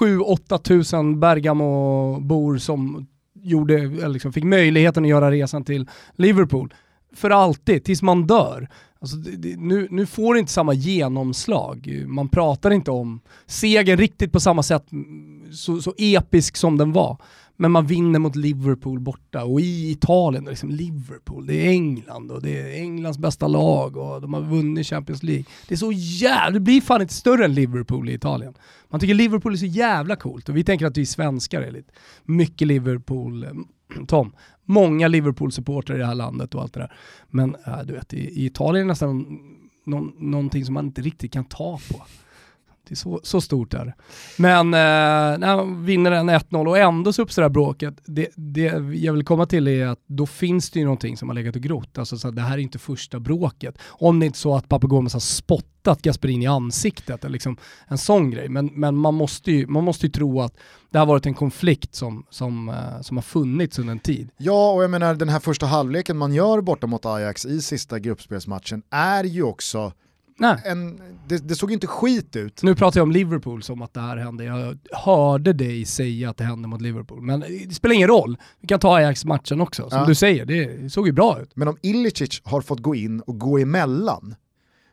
7-8 0.00 0.58
tusen 0.58 1.20
Bergamo-bor 1.20 2.58
som 2.58 3.06
gjorde, 3.34 3.78
liksom, 4.08 4.32
fick 4.32 4.44
möjligheten 4.44 5.04
att 5.04 5.10
göra 5.10 5.30
resan 5.30 5.64
till 5.64 5.88
Liverpool 6.16 6.74
för 7.14 7.30
alltid, 7.30 7.84
tills 7.84 8.02
man 8.02 8.26
dör. 8.26 8.68
Alltså, 9.00 9.16
det, 9.16 9.56
nu, 9.56 9.88
nu 9.90 10.06
får 10.06 10.34
det 10.34 10.40
inte 10.40 10.52
samma 10.52 10.72
genomslag. 10.74 12.04
Man 12.06 12.28
pratar 12.28 12.70
inte 12.70 12.90
om 12.90 13.20
segern 13.46 13.98
riktigt 13.98 14.32
på 14.32 14.40
samma 14.40 14.62
sätt, 14.62 14.92
mm, 14.92 15.52
så, 15.52 15.82
så 15.82 15.94
episk 15.98 16.56
som 16.56 16.78
den 16.78 16.92
var. 16.92 17.16
Men 17.56 17.70
man 17.70 17.86
vinner 17.86 18.18
mot 18.18 18.36
Liverpool 18.36 19.00
borta 19.00 19.44
och 19.44 19.60
i 19.60 19.90
Italien, 19.90 20.44
liksom 20.44 20.70
Liverpool, 20.70 21.46
det 21.46 21.66
är 21.66 21.70
England 21.70 22.30
och 22.30 22.42
det 22.42 22.60
är 22.60 22.80
Englands 22.80 23.18
bästa 23.18 23.46
lag 23.48 23.96
och 23.96 24.20
de 24.20 24.34
har 24.34 24.40
vunnit 24.40 24.86
Champions 24.86 25.22
League. 25.22 25.44
Det 25.68 25.74
är 25.74 25.78
så 25.78 25.92
jävla, 25.92 26.50
det 26.50 26.60
blir 26.60 26.80
fan 26.80 27.02
inte 27.02 27.14
större 27.14 27.44
än 27.44 27.54
Liverpool 27.54 28.08
i 28.08 28.14
Italien. 28.14 28.54
Man 28.88 29.00
tycker 29.00 29.14
Liverpool 29.14 29.52
är 29.52 29.56
så 29.56 29.66
jävla 29.66 30.16
coolt 30.16 30.48
och 30.48 30.56
vi 30.56 30.64
tänker 30.64 30.86
att 30.86 30.96
vi 30.96 31.06
svenskar 31.06 31.62
är 31.62 31.70
lite 31.70 31.92
mycket 32.24 32.68
Liverpool, 32.68 33.44
eh, 33.44 33.50
Tom, 34.06 34.32
många 34.64 35.08
Liverpool-supportrar 35.08 35.94
i 35.94 35.98
det 35.98 36.06
här 36.06 36.14
landet 36.14 36.54
och 36.54 36.62
allt 36.62 36.74
det 36.74 36.80
där. 36.80 36.92
Men 37.30 37.56
äh, 37.66 37.78
du 37.84 37.92
vet, 37.92 38.14
i, 38.14 38.18
i 38.18 38.46
Italien 38.46 38.76
är 38.76 38.86
det 38.86 38.88
nästan 38.88 39.38
någon, 39.84 40.12
någonting 40.18 40.64
som 40.64 40.74
man 40.74 40.86
inte 40.86 41.02
riktigt 41.02 41.32
kan 41.32 41.44
ta 41.44 41.78
på 41.90 42.02
riktigt, 42.92 42.98
så, 42.98 43.20
så 43.22 43.40
stort 43.40 43.74
är 43.74 43.84
det. 43.84 43.94
Men 44.38 44.74
eh, 44.74 45.38
när 45.38 45.46
han 45.46 45.84
vinner 45.84 46.12
en 46.12 46.30
1-0 46.30 46.68
och 46.68 46.78
ändå 46.78 47.12
så 47.12 47.22
uppstår 47.22 47.42
det 47.42 47.48
här 47.48 47.50
bråket, 47.50 47.94
det, 48.06 48.28
det 48.36 48.62
jag 48.94 49.12
vill 49.12 49.24
komma 49.24 49.46
till 49.46 49.68
är 49.68 49.86
att 49.86 50.00
då 50.06 50.26
finns 50.26 50.70
det 50.70 50.78
ju 50.78 50.84
någonting 50.84 51.16
som 51.16 51.28
har 51.28 51.34
legat 51.34 51.56
och 51.56 51.62
grott. 51.62 51.98
Alltså 51.98 52.18
så 52.18 52.30
det 52.30 52.42
här 52.42 52.54
är 52.54 52.58
inte 52.58 52.78
första 52.78 53.20
bråket. 53.20 53.78
Om 54.00 54.20
det 54.20 54.26
inte 54.26 54.36
är 54.36 54.38
så 54.38 54.54
att 54.54 54.68
Papagomes 54.68 55.12
har 55.12 55.20
spottat 55.20 56.02
Gasperini 56.02 56.44
i 56.44 56.48
ansiktet, 56.48 57.24
eller 57.24 57.32
liksom 57.32 57.56
en 57.88 57.98
sån 57.98 58.30
grej. 58.30 58.48
Men, 58.48 58.66
men 58.66 58.96
man, 58.96 59.14
måste 59.14 59.52
ju, 59.52 59.66
man 59.66 59.84
måste 59.84 60.06
ju 60.06 60.12
tro 60.12 60.40
att 60.40 60.56
det 60.90 60.98
har 60.98 61.06
varit 61.06 61.26
en 61.26 61.34
konflikt 61.34 61.94
som, 61.94 62.26
som, 62.30 62.68
eh, 62.68 63.00
som 63.00 63.16
har 63.16 63.22
funnits 63.22 63.78
under 63.78 63.92
en 63.92 63.98
tid. 63.98 64.30
Ja, 64.36 64.72
och 64.72 64.82
jag 64.82 64.90
menar 64.90 65.14
den 65.14 65.28
här 65.28 65.40
första 65.40 65.66
halvleken 65.66 66.16
man 66.16 66.34
gör 66.34 66.60
borta 66.60 66.86
mot 66.86 67.06
Ajax 67.06 67.46
i 67.46 67.62
sista 67.62 67.98
gruppspelsmatchen 67.98 68.82
är 68.90 69.24
ju 69.24 69.42
också 69.42 69.92
en, 70.64 71.00
det, 71.28 71.48
det, 71.48 71.54
såg 71.54 71.72
inte 71.72 71.86
skit 71.86 72.36
ut. 72.36 72.62
Nu 72.62 72.74
pratar 72.74 73.00
jag 73.00 73.04
om 73.04 73.12
Liverpool 73.12 73.62
som 73.62 73.82
att 73.82 73.94
det 73.94 74.00
här 74.00 74.16
hände. 74.16 74.44
Jag 74.44 74.78
hörde 74.92 75.52
dig 75.52 75.84
säga 75.84 76.30
att 76.30 76.36
det 76.36 76.44
hände 76.44 76.68
mot 76.68 76.80
Liverpool. 76.80 77.22
Men 77.22 77.40
det 77.40 77.74
spelar 77.74 77.94
ingen 77.94 78.08
roll. 78.08 78.36
Vi 78.60 78.66
kan 78.66 78.80
ta 78.80 78.96
Ajax-matchen 78.96 79.60
också. 79.60 79.90
Som 79.90 79.98
ja. 79.98 80.06
du 80.06 80.14
säger, 80.14 80.44
det 80.44 80.92
såg 80.92 81.06
ju 81.06 81.12
bra 81.12 81.40
ut. 81.40 81.56
Men 81.56 81.68
om 81.68 81.76
Ilicic 81.82 82.40
har 82.44 82.60
fått 82.60 82.80
gå 82.80 82.94
in 82.94 83.20
och 83.20 83.38
gå 83.38 83.58
emellan, 83.58 84.34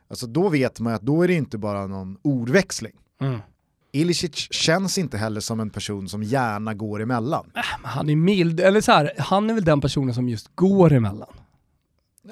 alltså 0.10 0.28
då 0.28 0.50
vet 0.50 0.80
man 0.80 0.94
att 0.94 1.02
då 1.02 1.24
är 1.24 1.28
det 1.28 1.34
inte 1.34 1.58
bara 1.58 1.88
någon 1.88 2.18
ordväxling. 2.22 2.94
Mm. 3.22 3.40
Ilicic 3.92 4.48
känns 4.52 4.98
inte 4.98 5.18
heller 5.18 5.42
som 5.42 5.60
en 5.60 5.70
person 5.70 6.10
som 6.10 6.24
gärna 6.24 6.74
går 6.74 7.02
emellan. 7.02 7.52
Äh, 7.56 7.62
han 7.84 8.10
är 8.10 8.16
mild, 8.16 8.60
eller 8.60 8.82
så 8.82 8.92
här, 8.92 9.12
han 9.18 9.50
är 9.50 9.54
väl 9.54 9.66
den 9.66 9.82
personen 9.82 10.14
som 10.14 10.30
just 10.30 10.56
går 10.56 10.94
emellan. 10.94 11.34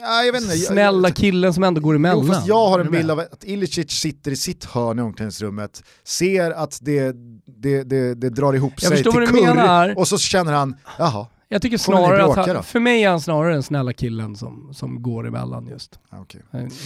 Ja, 0.01 0.23
jag 0.23 0.33
vet 0.33 0.41
inte. 0.41 0.57
Snälla 0.57 1.11
killen 1.11 1.53
som 1.53 1.63
ändå 1.63 1.81
går 1.81 1.95
emellan. 1.95 2.25
Jo, 2.27 2.33
fast 2.33 2.47
jag 2.47 2.67
har 2.67 2.79
en 2.79 2.91
bild 2.91 3.11
av 3.11 3.19
att 3.19 3.43
Ilicic 3.43 3.91
sitter 3.91 4.31
i 4.31 4.35
sitt 4.35 4.65
hörn 4.65 4.99
i 4.99 5.01
omklädningsrummet, 5.01 5.83
ser 6.03 6.51
att 6.51 6.79
det, 6.81 7.15
det, 7.45 7.83
det, 7.83 8.13
det 8.13 8.29
drar 8.29 8.53
ihop 8.53 8.81
sig 8.81 9.03
till 9.03 9.11
kurr 9.11 9.97
och 9.97 10.07
så 10.07 10.17
känner 10.17 10.53
han, 10.53 10.75
jaha, 10.99 11.27
jag 11.49 11.61
tycker 11.61 11.77
snarare 11.77 12.25
att 12.25 12.47
han, 12.47 12.63
för 12.63 12.79
mig 12.79 13.03
är 13.03 13.09
han 13.09 13.21
snarare 13.21 13.53
den 13.53 13.63
snälla 13.63 13.93
killen 13.93 14.35
som, 14.35 14.73
som 14.73 15.01
går 15.01 15.27
emellan 15.27 15.67
just. 15.67 15.99
Okay. 16.21 16.41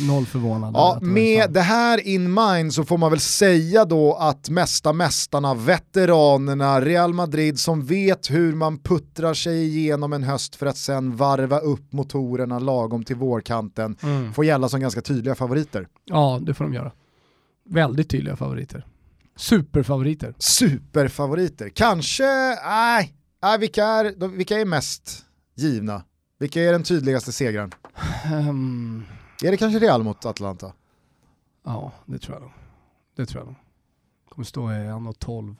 Noll 0.07 0.25
förvånad. 0.25 0.73
Ja, 0.75 0.99
med 1.01 1.51
det 1.51 1.61
här 1.61 2.07
in 2.07 2.33
mind 2.33 2.73
så 2.73 2.83
får 2.83 2.97
man 2.97 3.11
väl 3.11 3.19
säga 3.19 3.85
då 3.85 4.13
att 4.13 4.49
mesta 4.49 4.93
mästarna, 4.93 5.53
veteranerna, 5.53 6.81
Real 6.81 7.13
Madrid 7.13 7.59
som 7.59 7.85
vet 7.85 8.31
hur 8.31 8.55
man 8.55 8.77
puttrar 8.77 9.33
sig 9.33 9.63
igenom 9.63 10.13
en 10.13 10.23
höst 10.23 10.55
för 10.55 10.65
att 10.65 10.77
sen 10.77 11.15
varva 11.15 11.59
upp 11.59 11.93
motorerna 11.93 12.59
lagom 12.59 13.03
till 13.03 13.15
vårkanten 13.15 13.97
mm. 14.03 14.33
får 14.33 14.45
gälla 14.45 14.69
som 14.69 14.79
ganska 14.79 15.01
tydliga 15.01 15.35
favoriter. 15.35 15.87
Ja, 16.05 16.39
det 16.41 16.53
får 16.53 16.63
de 16.63 16.73
göra. 16.73 16.91
Väldigt 17.69 18.09
tydliga 18.09 18.35
favoriter. 18.35 18.85
Superfavoriter. 19.35 20.33
Superfavoriter. 20.37 21.69
Kanske, 21.69 22.23
nej, 22.65 23.13
Äh, 23.43 23.57
vilka, 23.57 23.85
är, 23.85 24.27
vilka 24.27 24.59
är 24.59 24.65
mest 24.65 25.25
givna? 25.55 26.03
Vilka 26.37 26.61
är 26.61 26.71
den 26.71 26.83
tydligaste 26.83 27.31
segraren? 27.31 27.71
Um... 28.33 29.05
Är 29.43 29.51
det 29.51 29.57
kanske 29.57 29.79
Real 29.79 30.03
mot 30.03 30.25
Atlanta? 30.25 30.73
Ja, 31.63 31.91
det 32.05 32.19
tror 32.19 32.35
jag 32.35 32.41
nog. 32.41 32.51
Det 33.15 33.25
tror 33.25 33.41
jag 33.41 33.47
nog. 33.47 33.55
Kommer 34.29 34.45
stå 34.45 34.71
i 34.71 34.75
1.12. 34.75 35.55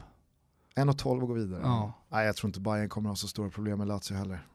1.12 0.76 1.22
och 1.22 1.28
gå 1.28 1.34
vidare? 1.34 1.62
Ja. 1.64 1.94
Nej, 2.10 2.26
jag 2.26 2.36
tror 2.36 2.50
inte 2.50 2.60
Bayern 2.60 2.90
kommer 2.90 3.10
ha 3.10 3.16
så 3.16 3.28
stora 3.28 3.50
problem 3.50 3.78
med 3.78 3.88
Lazio 3.88 4.16
heller. 4.16 4.48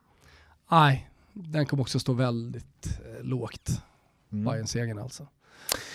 Nej, 0.70 1.10
den 1.32 1.66
kommer 1.66 1.80
också 1.80 2.00
stå 2.00 2.12
väldigt 2.12 2.86
eh, 2.86 3.24
lågt. 3.24 3.82
Mm. 4.32 4.44
Bayern-segern 4.44 4.98
alltså. 4.98 5.26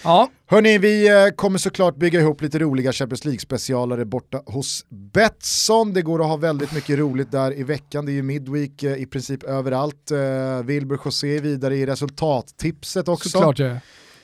Ja. 0.04 0.30
Hörni, 0.48 0.78
vi 0.78 1.08
eh, 1.10 1.36
kommer 1.36 1.60
såklart 1.60 1.96
bygga 1.96 2.20
ihop 2.20 2.42
lite 2.42 2.60
roliga 2.60 2.92
Champions 2.94 3.26
League-specialare 3.26 4.06
borta 4.06 4.42
hos 4.46 4.86
Betsson. 4.90 5.94
Det 5.94 6.02
går 6.02 6.22
att 6.22 6.28
ha 6.28 6.38
väldigt 6.38 6.74
mycket 6.74 7.00
roligt 7.00 7.32
där 7.32 7.60
i 7.60 7.64
veckan. 7.64 8.06
Det 8.06 8.12
är 8.12 8.14
ju 8.14 8.22
Midweek 8.22 8.84
eh, 8.84 9.02
i 9.02 9.06
princip 9.06 9.44
överallt. 9.44 10.12
Eh, 10.12 10.66
Wilbur 10.66 11.00
José 11.06 11.40
vidare 11.40 11.76
i 11.76 11.86
resultattipset 11.86 13.08
också. 13.08 13.30
Såklart 13.30 13.60
ja. 13.60 13.76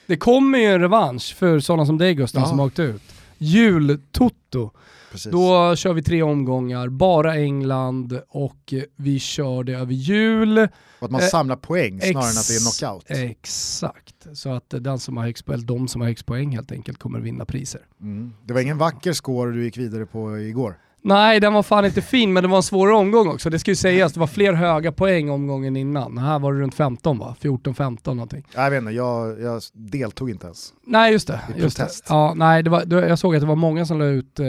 Det 0.05 0.17
kommer 0.17 0.59
ju 0.59 0.65
en 0.65 0.81
revansch 0.81 1.35
för 1.35 1.59
sådana 1.59 1.85
som 1.85 1.97
dig 1.97 2.13
Gustav 2.13 2.41
ja. 2.41 2.47
som 2.47 2.59
har 2.59 2.65
åkt 2.65 2.79
ut. 2.79 3.01
Jul-Toto. 3.37 4.71
Precis. 5.11 5.31
Då 5.31 5.75
kör 5.75 5.93
vi 5.93 6.03
tre 6.03 6.23
omgångar, 6.23 6.89
bara 6.89 7.35
England 7.35 8.21
och 8.29 8.73
vi 8.95 9.19
kör 9.19 9.63
det 9.63 9.73
över 9.73 9.93
jul. 9.93 10.57
Och 10.99 11.05
att 11.05 11.11
man 11.11 11.21
eh, 11.21 11.27
samlar 11.27 11.55
poäng 11.55 12.01
snarare 12.01 12.29
än 12.29 12.37
att 12.37 12.47
det 12.47 12.55
är 12.55 12.81
knockout. 12.81 13.05
Exakt, 13.07 14.27
så 14.33 14.49
att 14.49 14.69
den 14.69 14.99
som 14.99 15.17
har 15.17 15.23
högst, 15.23 15.49
eller 15.49 15.65
de 15.65 15.87
som 15.87 16.01
har 16.01 16.07
högst 16.07 16.25
poäng 16.25 16.51
helt 16.51 16.71
enkelt 16.71 16.99
kommer 16.99 17.19
vinna 17.19 17.45
priser. 17.45 17.81
Mm. 18.01 18.33
Det 18.45 18.53
var 18.53 18.61
ingen 18.61 18.77
vacker 18.77 19.13
score 19.13 19.51
du 19.51 19.63
gick 19.63 19.77
vidare 19.77 20.05
på 20.05 20.39
igår. 20.39 20.77
Nej, 21.07 21.39
den 21.39 21.53
var 21.53 21.63
fan 21.63 21.85
inte 21.85 22.01
fin, 22.01 22.33
men 22.33 22.43
det 22.43 22.49
var 22.49 22.57
en 22.57 22.63
svårare 22.63 22.95
omgång 22.95 23.27
också. 23.27 23.49
Det 23.49 23.59
ska 23.59 23.71
ju 23.71 23.75
sägas, 23.75 24.13
det 24.13 24.19
var 24.19 24.27
fler 24.27 24.53
höga 24.53 24.91
poäng 24.91 25.29
omgången 25.29 25.75
innan. 25.75 26.17
Här 26.17 26.39
var 26.39 26.53
det 26.53 26.59
runt 26.59 26.75
15 26.75 27.19
va? 27.19 27.35
14-15 27.41 28.13
någonting. 28.13 28.43
Jag 28.55 28.71
vet 28.71 28.81
inte, 28.81 28.91
jag, 28.91 29.41
jag, 29.41 29.61
deltog 29.73 30.29
inte 30.29 30.45
ens. 30.45 30.73
Nej, 30.85 31.11
just 31.11 31.27
det. 31.27 31.39
I 31.57 31.61
just. 31.61 31.77
Det. 31.77 31.89
Ja, 32.09 32.33
nej, 32.35 32.63
det 32.63 32.69
var, 32.69 32.85
jag 32.91 33.19
såg 33.19 33.35
att 33.35 33.41
det 33.41 33.47
var 33.47 33.55
många 33.55 33.85
som 33.85 33.99
la 33.99 34.05
ut 34.05 34.39
eh, 34.39 34.45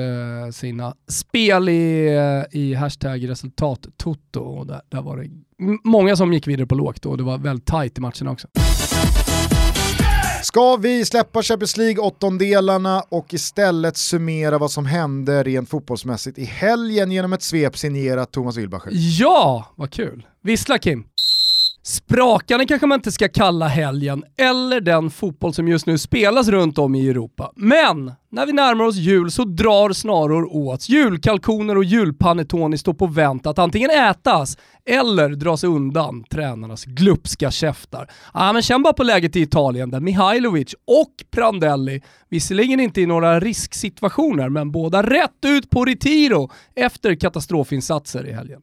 sina 0.52 0.94
spel 1.08 1.68
i, 1.68 2.06
eh, 2.16 2.60
i 2.60 2.74
hashtag 2.74 3.28
resultat 3.28 3.86
toto 3.96 4.40
och 4.40 4.66
där, 4.66 4.80
där 4.88 5.02
var 5.02 5.16
det 5.16 5.30
många 5.84 6.16
som 6.16 6.32
gick 6.32 6.46
vidare 6.46 6.66
på 6.66 6.74
lågt 6.74 7.06
och 7.06 7.16
det 7.16 7.22
var 7.22 7.38
väldigt 7.38 7.66
tight 7.66 7.98
i 7.98 8.00
matchen 8.00 8.28
också. 8.28 8.48
Ska 10.48 10.76
vi 10.76 11.04
släppa 11.04 11.42
Champions 11.42 11.76
League 11.76 11.98
åttondelarna 11.98 13.02
och 13.08 13.34
istället 13.34 13.96
summera 13.96 14.58
vad 14.58 14.70
som 14.70 14.86
hände 14.86 15.42
rent 15.42 15.68
fotbollsmässigt 15.68 16.38
i 16.38 16.44
helgen 16.44 17.12
genom 17.12 17.32
ett 17.32 17.42
svep 17.42 17.76
signerat 17.76 18.32
Thomas 18.32 18.56
Wilbacher? 18.56 18.90
Ja, 18.92 19.72
vad 19.76 19.92
kul. 19.92 20.26
Vissla 20.42 20.78
Kim. 20.78 21.04
Sprakande 21.82 22.66
kanske 22.66 22.86
man 22.86 22.98
inte 22.98 23.12
ska 23.12 23.28
kalla 23.28 23.68
helgen, 23.68 24.24
eller 24.36 24.80
den 24.80 25.10
fotboll 25.10 25.54
som 25.54 25.68
just 25.68 25.86
nu 25.86 25.98
spelas 25.98 26.48
runt 26.48 26.78
om 26.78 26.94
i 26.94 27.08
Europa. 27.08 27.52
Men 27.56 28.12
när 28.30 28.46
vi 28.46 28.52
närmar 28.52 28.84
oss 28.84 28.96
jul 28.96 29.30
så 29.30 29.44
drar 29.44 29.92
snaror 29.92 30.56
åt. 30.56 30.88
Julkalkoner 30.88 31.76
och 31.76 31.84
julpanettone 31.84 32.78
står 32.78 32.94
på 32.94 33.06
vänt 33.06 33.46
att 33.46 33.58
antingen 33.58 33.90
ätas 33.90 34.56
eller 34.86 35.28
dras 35.28 35.64
undan 35.64 36.24
tränarnas 36.24 36.84
glupska 36.84 37.50
käftar. 37.50 38.10
Ja, 38.34 38.52
men 38.52 38.62
känn 38.62 38.82
bara 38.82 38.92
på 38.92 39.02
läget 39.02 39.36
i 39.36 39.40
Italien 39.40 39.90
där 39.90 40.00
Mihailovic 40.00 40.74
och 40.86 41.14
Prandelli, 41.30 42.02
visserligen 42.28 42.80
inte 42.80 43.00
i 43.00 43.06
några 43.06 43.40
risksituationer, 43.40 44.48
men 44.48 44.72
båda 44.72 45.02
rätt 45.02 45.44
ut 45.46 45.70
på 45.70 45.84
retiro 45.84 46.50
efter 46.74 47.14
katastrofinsatser 47.14 48.26
i 48.26 48.32
helgen. 48.32 48.60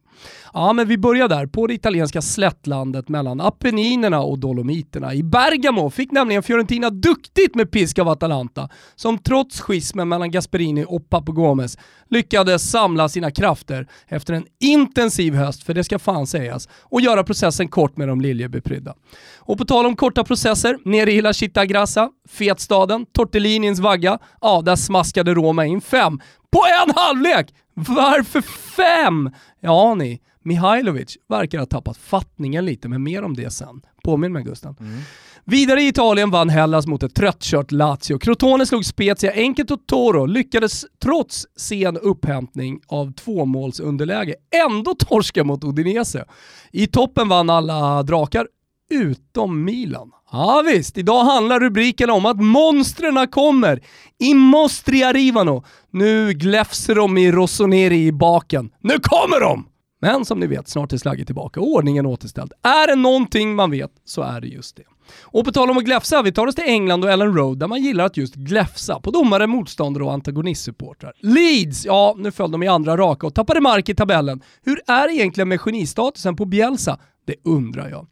Ja, 0.52 0.72
men 0.72 0.88
vi 0.88 0.98
börjar 0.98 1.28
där, 1.28 1.46
på 1.46 1.66
det 1.66 1.74
italienska 1.74 2.22
slättlandet 2.22 3.08
mellan 3.08 3.40
Apenninerna 3.40 4.20
och 4.20 4.38
Dolomiterna. 4.38 5.14
I 5.14 5.22
Bergamo 5.22 5.90
fick 5.90 6.12
nämligen 6.12 6.42
Fiorentina 6.42 6.90
duktigt 6.90 7.54
med 7.54 7.70
pisk 7.70 7.98
av 7.98 8.08
Atalanta, 8.08 8.68
som 8.94 9.18
trots 9.18 9.55
schismen 9.60 10.08
mellan 10.08 10.30
Gasperini 10.30 10.84
och 10.88 11.10
Papagomes 11.10 11.78
lyckades 12.10 12.70
samla 12.70 13.08
sina 13.08 13.30
krafter 13.30 13.88
efter 14.06 14.34
en 14.34 14.46
intensiv 14.60 15.34
höst, 15.34 15.62
för 15.62 15.74
det 15.74 15.84
ska 15.84 15.98
fan 15.98 16.26
sägas, 16.26 16.68
och 16.82 17.00
göra 17.00 17.24
processen 17.24 17.68
kort 17.68 17.96
med 17.96 18.08
de 18.08 18.20
liljebeprydda. 18.20 18.94
Och 19.38 19.58
på 19.58 19.64
tal 19.64 19.86
om 19.86 19.96
korta 19.96 20.24
processer, 20.24 20.78
nere 20.84 21.12
i 21.12 21.20
La 21.20 21.32
Città 21.32 21.66
Grassa, 21.66 22.10
fetstaden, 22.28 23.06
tortellinins 23.12 23.80
vagga, 23.80 24.18
ja, 24.40 24.62
där 24.62 24.76
smaskade 24.76 25.34
Roma 25.34 25.66
in 25.66 25.80
fem 25.80 26.20
på 26.50 26.60
en 26.82 26.94
halvlek! 26.96 27.54
Varför 27.74 28.40
fem? 28.76 29.30
Ja 29.60 29.94
ni, 29.94 30.20
Mihailovic 30.42 31.16
verkar 31.28 31.58
ha 31.58 31.66
tappat 31.66 31.96
fattningen 31.96 32.64
lite, 32.64 32.88
men 32.88 33.02
mer 33.02 33.22
om 33.22 33.34
det 33.34 33.50
sen. 33.50 33.82
Påminn 34.04 34.32
mig 34.32 34.42
Gusten. 34.42 34.76
Mm. 34.80 35.00
Vidare 35.48 35.82
i 35.82 35.88
Italien 35.88 36.30
vann 36.30 36.48
Hellas 36.48 36.86
mot 36.86 37.02
ett 37.02 37.14
tröttkört 37.14 37.72
Lazio. 37.72 38.18
Crotone 38.18 38.66
slog 38.66 38.84
Spezia 38.84 39.32
enkelt 39.32 39.70
och 39.70 39.86
Toro 39.86 40.26
lyckades 40.26 40.84
trots 41.02 41.46
sen 41.56 41.96
upphämtning 41.96 42.80
av 42.86 43.12
tvåmålsunderläge 43.12 44.34
ändå 44.66 44.94
torska 44.94 45.44
mot 45.44 45.64
Udinese. 45.64 46.24
I 46.72 46.86
toppen 46.86 47.28
vann 47.28 47.50
alla 47.50 48.02
drakar 48.02 48.48
utom 48.90 49.64
Milan. 49.64 50.10
Ja 50.32 50.62
visst, 50.66 50.98
idag 50.98 51.24
handlar 51.24 51.60
rubriken 51.60 52.10
om 52.10 52.26
att 52.26 52.40
monstren 52.40 53.28
kommer. 53.28 53.82
I 54.18 54.34
mostri 54.34 55.02
arrivano. 55.02 55.64
Nu 55.90 56.32
gläfser 56.32 56.94
de 56.94 57.18
i 57.18 57.32
Rossoneri 57.32 58.06
i 58.06 58.12
baken. 58.12 58.70
Nu 58.80 58.98
kommer 59.02 59.40
de! 59.40 59.66
Men 60.00 60.24
som 60.24 60.40
ni 60.40 60.46
vet, 60.46 60.68
snart 60.68 60.92
är 60.92 60.96
slagget 60.96 61.26
tillbaka 61.26 61.60
och 61.60 61.68
ordningen 61.68 62.06
återställd. 62.06 62.52
Är 62.62 62.86
det 62.86 62.96
någonting 62.96 63.54
man 63.54 63.70
vet 63.70 63.90
så 64.04 64.22
är 64.22 64.40
det 64.40 64.46
just 64.46 64.76
det. 64.76 64.82
Och 65.22 65.44
på 65.44 65.52
tal 65.52 65.70
om 65.70 65.78
att 65.78 65.84
gläfsa, 65.84 66.22
vi 66.22 66.32
tar 66.32 66.46
oss 66.46 66.54
till 66.54 66.64
England 66.66 67.04
och 67.04 67.10
Ellen 67.10 67.36
Road 67.36 67.58
där 67.58 67.66
man 67.66 67.82
gillar 67.82 68.04
att 68.04 68.16
just 68.16 68.34
gläfsa 68.34 69.00
på 69.00 69.10
domare, 69.10 69.46
motståndare 69.46 70.04
och 70.04 70.12
antagonistsupportrar. 70.12 71.12
Leeds, 71.20 71.84
ja 71.84 72.14
nu 72.18 72.30
föll 72.32 72.50
de 72.50 72.62
i 72.62 72.68
andra 72.68 72.96
raka 72.96 73.26
och 73.26 73.34
tappade 73.34 73.60
mark 73.60 73.88
i 73.88 73.94
tabellen. 73.94 74.42
Hur 74.64 74.80
är 74.86 75.08
det 75.08 75.14
egentligen 75.14 75.48
med 75.48 75.60
genistatusen 75.60 76.36
på 76.36 76.44
Bielsa? 76.44 76.98
Det 77.26 77.34
undrar 77.44 77.88
jag. 77.88 78.06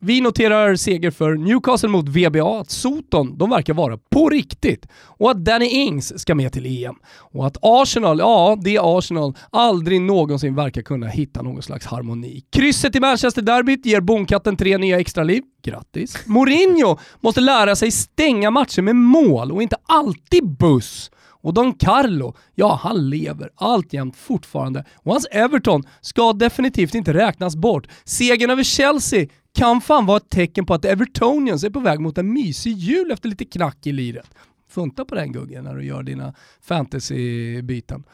Vi 0.00 0.20
noterar 0.20 0.76
seger 0.76 1.10
för 1.10 1.34
Newcastle 1.34 1.88
mot 1.88 2.08
VBA, 2.08 2.60
att 2.60 2.70
Soton, 2.70 3.38
de 3.38 3.50
verkar 3.50 3.74
vara 3.74 3.98
på 4.10 4.28
riktigt. 4.28 4.86
Och 4.96 5.30
att 5.30 5.44
Danny 5.44 5.66
Ings 5.66 6.20
ska 6.20 6.34
med 6.34 6.52
till 6.52 6.84
EM. 6.84 6.94
Och 7.18 7.46
att 7.46 7.56
Arsenal, 7.62 8.18
ja 8.18 8.58
det 8.64 8.78
Arsenal, 8.82 9.34
aldrig 9.50 10.00
någonsin 10.00 10.54
verkar 10.54 10.82
kunna 10.82 11.06
hitta 11.06 11.42
någon 11.42 11.62
slags 11.62 11.86
harmoni. 11.86 12.44
Krysset 12.52 12.96
i 12.96 13.00
Manchester-derbyt 13.00 13.86
ger 13.86 14.00
Bonkatten 14.00 14.56
tre 14.56 14.78
nya 14.78 15.00
extraliv. 15.00 15.42
Grattis. 15.62 16.26
Mourinho 16.26 16.98
måste 17.20 17.40
lära 17.40 17.76
sig 17.76 17.90
stänga 17.90 18.50
matcher 18.50 18.82
med 18.82 18.96
mål 18.96 19.52
och 19.52 19.62
inte 19.62 19.76
alltid 19.86 20.56
buss. 20.56 21.10
Och 21.46 21.54
Don 21.54 21.74
Carlo, 21.74 22.34
ja 22.54 22.80
han 22.82 23.10
lever 23.10 23.50
alltjämt 23.54 24.16
fortfarande 24.16 24.84
och 24.94 25.12
hans 25.12 25.26
Everton 25.30 25.82
ska 26.00 26.32
definitivt 26.32 26.94
inte 26.94 27.14
räknas 27.14 27.56
bort. 27.56 27.86
Segern 28.04 28.50
över 28.50 28.62
Chelsea 28.62 29.26
kan 29.54 29.80
fan 29.80 30.06
vara 30.06 30.16
ett 30.16 30.30
tecken 30.30 30.66
på 30.66 30.74
att 30.74 30.84
Evertonians 30.84 31.64
är 31.64 31.70
på 31.70 31.80
väg 31.80 32.00
mot 32.00 32.18
en 32.18 32.32
mysig 32.32 32.76
jul 32.76 33.10
efter 33.10 33.28
lite 33.28 33.44
knack 33.44 33.86
i 33.86 33.92
liret. 33.92 34.30
Funta 34.70 35.04
på 35.04 35.14
den 35.14 35.32
Guggen 35.32 35.64
när 35.64 35.74
du 35.74 35.84
gör 35.84 36.02
dina 36.02 36.34
fantasybyten. 36.62 38.04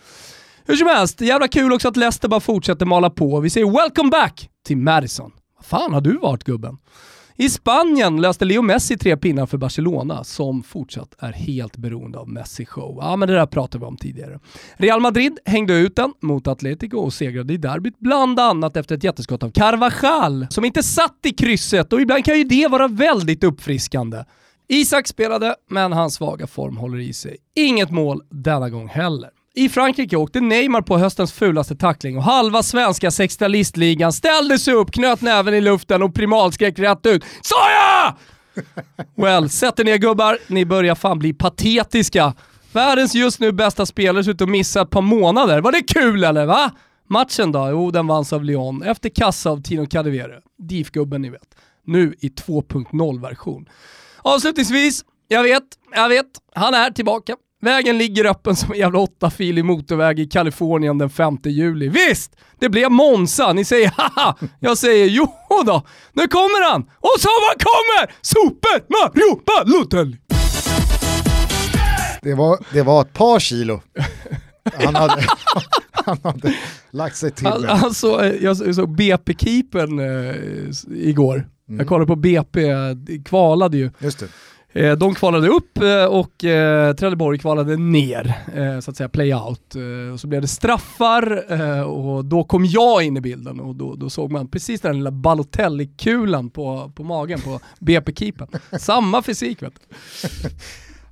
Hur 0.64 0.76
som 0.76 0.88
helst, 0.88 1.20
jävla 1.20 1.48
kul 1.48 1.72
också 1.72 1.88
att 1.88 1.96
Leicester 1.96 2.28
bara 2.28 2.40
fortsätter 2.40 2.86
mala 2.86 3.10
på. 3.10 3.40
Vi 3.40 3.50
säger 3.50 3.82
welcome 3.82 4.10
back 4.10 4.50
till 4.66 4.76
Madison. 4.76 5.32
Vad 5.56 5.64
fan 5.64 5.94
har 5.94 6.00
du 6.00 6.18
varit 6.18 6.44
gubben? 6.44 6.78
I 7.36 7.48
Spanien 7.48 8.20
löste 8.20 8.44
Leo 8.44 8.62
Messi 8.62 8.98
tre 8.98 9.16
pinnar 9.16 9.46
för 9.46 9.58
Barcelona 9.58 10.24
som 10.24 10.62
fortsatt 10.62 11.14
är 11.18 11.32
helt 11.32 11.76
beroende 11.76 12.18
av 12.18 12.28
Messi 12.28 12.66
show. 12.66 12.98
Ja 13.00 13.16
men 13.16 13.28
det 13.28 13.34
där 13.34 13.46
pratade 13.46 13.84
vi 13.84 13.86
om 13.86 13.96
tidigare. 13.96 14.38
Real 14.76 15.00
Madrid 15.00 15.38
hängde 15.44 15.74
ut 15.74 15.96
den 15.96 16.12
mot 16.20 16.46
Atletico 16.46 16.96
och 16.96 17.12
segrade 17.12 17.52
i 17.52 17.56
derbyt 17.56 17.98
bland 17.98 18.40
annat 18.40 18.76
efter 18.76 18.96
ett 18.96 19.04
jätteskott 19.04 19.42
av 19.42 19.50
Carvajal 19.50 20.46
som 20.50 20.64
inte 20.64 20.82
satt 20.82 21.18
i 21.22 21.30
krysset 21.30 21.92
och 21.92 22.00
ibland 22.00 22.24
kan 22.24 22.38
ju 22.38 22.44
det 22.44 22.68
vara 22.68 22.88
väldigt 22.88 23.44
uppfriskande. 23.44 24.24
Isak 24.68 25.06
spelade, 25.06 25.54
men 25.70 25.92
hans 25.92 26.14
svaga 26.14 26.46
form 26.46 26.76
håller 26.76 26.98
i 26.98 27.12
sig. 27.12 27.36
Inget 27.54 27.90
mål 27.90 28.22
denna 28.30 28.70
gång 28.70 28.88
heller. 28.88 29.30
I 29.54 29.68
Frankrike 29.68 30.16
åkte 30.16 30.40
Neymar 30.40 30.82
på 30.82 30.98
höstens 30.98 31.32
fulaste 31.32 31.76
tackling 31.76 32.16
och 32.16 32.22
halva 32.22 32.62
svenska 32.62 33.10
sextalistligan 33.10 34.12
ställde 34.12 34.58
sig 34.58 34.74
upp, 34.74 34.92
knöt 34.92 35.20
näven 35.20 35.54
i 35.54 35.60
luften 35.60 36.02
och 36.02 36.14
primalskrek 36.14 36.78
rätt 36.78 37.06
ut 37.06 37.24
“Såja!” 37.42 38.16
Well, 39.16 39.50
sätt 39.50 39.78
er 39.80 39.84
ner 39.84 39.96
gubbar, 39.96 40.38
ni 40.46 40.64
börjar 40.64 40.94
fan 40.94 41.18
bli 41.18 41.32
patetiska. 41.32 42.34
Världens 42.72 43.14
just 43.14 43.40
nu 43.40 43.52
bästa 43.52 43.86
spelare 43.86 44.24
ser 44.24 44.30
ut 44.30 44.40
att 44.40 44.48
missa 44.48 44.82
ett 44.82 44.90
par 44.90 45.00
månader. 45.00 45.60
Var 45.60 45.72
det 45.72 45.82
kul 45.82 46.24
eller 46.24 46.46
va? 46.46 46.70
Matchen 47.08 47.52
då? 47.52 47.68
Jo, 47.70 47.90
den 47.90 48.06
vanns 48.06 48.32
av 48.32 48.44
Lyon 48.44 48.82
efter 48.82 49.08
kassa 49.08 49.50
av 49.50 49.62
Tino 49.62 49.86
Cadevere. 49.86 50.40
DIF-gubben 50.58 51.22
ni 51.22 51.30
vet. 51.30 51.56
Nu 51.86 52.14
i 52.20 52.28
2.0-version. 52.28 53.68
Avslutningsvis, 54.22 55.04
jag 55.28 55.42
vet, 55.42 55.64
jag 55.94 56.08
vet, 56.08 56.26
han 56.54 56.74
är 56.74 56.90
tillbaka. 56.90 57.36
Vägen 57.64 57.98
ligger 57.98 58.24
öppen 58.24 58.56
som 58.56 58.72
en 58.72 58.78
jävla 58.78 58.98
åttafilig 58.98 59.64
motorväg 59.64 60.20
i 60.20 60.26
Kalifornien 60.26 60.98
den 60.98 61.10
5 61.10 61.38
juli. 61.44 61.88
Visst, 61.88 62.36
det 62.60 62.68
blev 62.68 62.90
Monza. 62.90 63.52
Ni 63.52 63.64
säger 63.64 63.92
haha. 63.96 64.36
Jag 64.60 64.78
säger 64.78 65.06
jo 65.06 65.26
då. 65.66 65.86
Nu 66.12 66.28
kommer 66.28 66.70
han! 66.70 66.82
Och 66.82 67.20
så 67.20 67.28
vad 67.48 67.62
kommer? 67.62 68.14
Super 68.22 68.82
Mario 68.88 69.40
Balotelli! 69.46 70.16
Det 72.22 72.34
var, 72.34 72.58
det 72.72 72.82
var 72.82 73.02
ett 73.02 73.12
par 73.12 73.38
kilo. 73.38 73.80
Han 74.72 74.94
hade, 74.94 75.26
han 75.90 76.18
hade 76.22 76.54
lagt 76.90 77.16
sig 77.16 77.30
till. 77.30 77.46
Han, 77.46 77.64
han 77.64 77.94
så, 77.94 78.32
jag 78.40 78.74
såg 78.74 78.96
BP-keepern 78.96 79.98
eh, 79.98 81.08
igår. 81.08 81.34
Mm. 81.68 81.78
Jag 81.78 81.88
kollade 81.88 82.06
på 82.06 82.16
BP, 82.16 82.60
kvalade 83.24 83.76
ju. 83.76 83.90
Just 83.98 84.18
det. 84.18 84.28
Eh, 84.74 84.92
de 84.96 85.14
kvalade 85.14 85.48
upp 85.48 85.78
eh, 85.78 86.04
och 86.04 86.44
eh, 86.44 86.94
Trelleborg 86.94 87.38
kvalade 87.38 87.76
ner, 87.76 88.34
så 88.80 88.90
att 88.90 88.96
säga 88.96 89.08
play-out. 89.08 89.74
Och 90.12 90.20
så 90.20 90.26
blev 90.26 90.42
det 90.42 90.48
straffar 90.48 91.52
och 91.84 92.24
då 92.24 92.44
kom 92.44 92.64
jag 92.64 93.02
in 93.02 93.16
i 93.16 93.20
bilden 93.20 93.60
och 93.60 93.74
då, 93.74 93.94
då 93.94 94.10
såg 94.10 94.32
man 94.32 94.48
precis 94.48 94.80
den 94.80 94.96
lilla 94.96 95.10
Balotelli-kulan 95.10 96.50
på, 96.50 96.92
på 96.94 97.04
magen 97.04 97.40
på 97.40 97.60
BP-keepern. 97.78 98.48
Samma 98.78 99.22
fysik 99.22 99.62
vet 99.62 99.72
du. 99.74 99.96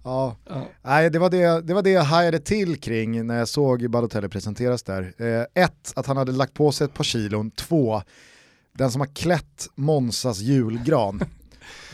Ja, 0.04 0.36
ja. 0.48 0.66
Nej, 0.82 1.11
det, 1.11 1.18
var 1.18 1.30
det, 1.30 1.61
det 1.66 1.74
var 1.74 1.82
det 1.82 1.90
jag 1.90 2.02
hajade 2.02 2.38
till 2.38 2.80
kring 2.80 3.26
när 3.26 3.38
jag 3.38 3.48
såg 3.48 3.90
Balotelli 3.90 4.28
presenteras 4.28 4.82
där. 4.82 5.12
Eh, 5.18 5.64
ett, 5.64 5.92
att 5.96 6.06
han 6.06 6.16
hade 6.16 6.32
lagt 6.32 6.54
på 6.54 6.72
sig 6.72 6.84
ett 6.84 6.94
par 6.94 7.04
kilon. 7.04 7.50
Två, 7.50 8.02
den 8.78 8.90
som 8.90 9.00
har 9.00 9.08
klätt 9.14 9.68
Monsas 9.74 10.38
julgran 10.38 11.20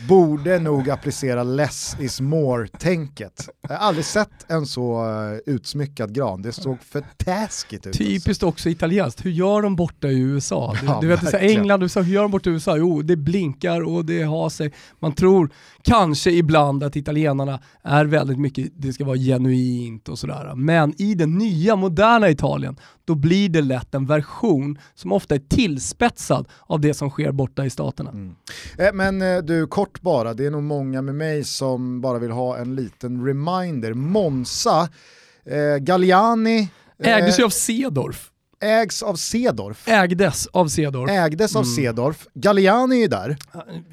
borde 0.07 0.59
nog 0.59 0.89
applicera 0.89 1.43
less 1.43 1.97
is 1.99 2.21
more-tänket. 2.21 3.49
Jag 3.61 3.69
har 3.69 3.75
aldrig 3.75 4.05
sett 4.05 4.51
en 4.51 4.65
så 4.65 5.05
uh, 5.05 5.37
utsmyckad 5.45 6.13
gran, 6.13 6.41
det 6.41 6.51
såg 6.51 6.77
för 6.81 7.03
taskigt 7.17 7.87
ut. 7.87 7.97
Typiskt 7.97 8.27
alltså. 8.27 8.47
också 8.47 8.69
italienskt, 8.69 9.25
hur 9.25 9.31
gör 9.31 9.61
de 9.61 9.75
borta 9.75 10.07
i 10.07 10.19
USA? 10.19 10.75
Du, 10.81 10.87
ja, 10.87 10.97
du 11.01 11.07
vet, 11.07 11.29
så 11.29 11.37
England, 11.37 11.83
USA, 11.83 12.01
hur 12.01 12.13
gör 12.13 12.21
de 12.21 12.31
borta 12.31 12.49
i 12.49 12.53
USA? 12.53 12.77
Jo, 12.77 13.01
det 13.01 13.15
blinkar 13.15 13.81
och 13.81 14.05
det 14.05 14.23
har 14.23 14.49
sig. 14.49 14.73
Man 14.99 15.13
tror 15.13 15.49
kanske 15.83 16.31
ibland 16.31 16.83
att 16.83 16.95
italienarna 16.95 17.59
är 17.83 18.05
väldigt 18.05 18.39
mycket, 18.39 18.71
det 18.75 18.93
ska 18.93 19.05
vara 19.05 19.17
genuint 19.17 20.09
och 20.09 20.19
sådär. 20.19 20.55
Men 20.55 21.01
i 21.01 21.15
den 21.15 21.37
nya 21.37 21.75
moderna 21.75 22.29
Italien, 22.29 22.75
då 23.05 23.15
blir 23.15 23.49
det 23.49 23.61
lätt 23.61 23.95
en 23.95 24.05
version 24.05 24.79
som 24.95 25.11
ofta 25.11 25.35
är 25.35 25.39
tillspetsad 25.39 26.47
av 26.61 26.81
det 26.81 26.93
som 26.93 27.09
sker 27.09 27.31
borta 27.31 27.65
i 27.65 27.69
staterna. 27.69 28.09
Mm. 28.09 28.35
Eh, 28.77 28.93
men 28.93 29.21
eh, 29.21 29.41
kort 29.67 30.01
bara, 30.01 30.33
det 30.33 30.45
är 30.45 30.51
nog 30.51 30.63
många 30.63 31.01
med 31.01 31.15
mig 31.15 31.43
som 31.43 32.01
bara 32.01 32.19
vill 32.19 32.31
ha 32.31 32.57
en 32.57 32.75
liten 32.75 33.25
reminder. 33.25 33.93
Monza, 33.93 34.89
eh, 35.45 35.77
Galliani, 35.77 36.69
Ägdes 36.99 37.39
ju 37.39 37.43
av 37.43 37.49
Cedorf 37.49 38.31
ägs 38.59 39.03
av 39.03 39.15
Cedorf. 39.15 39.87
Ägdes 39.87 40.47
av 40.47 40.67
Cedorf. 40.67 41.11
Ägdes 41.11 41.55
av 41.55 41.63
mm. 41.63 41.75
Cedorf. 41.75 42.27
Galliani 42.33 43.03
är 43.03 43.07
där. 43.07 43.37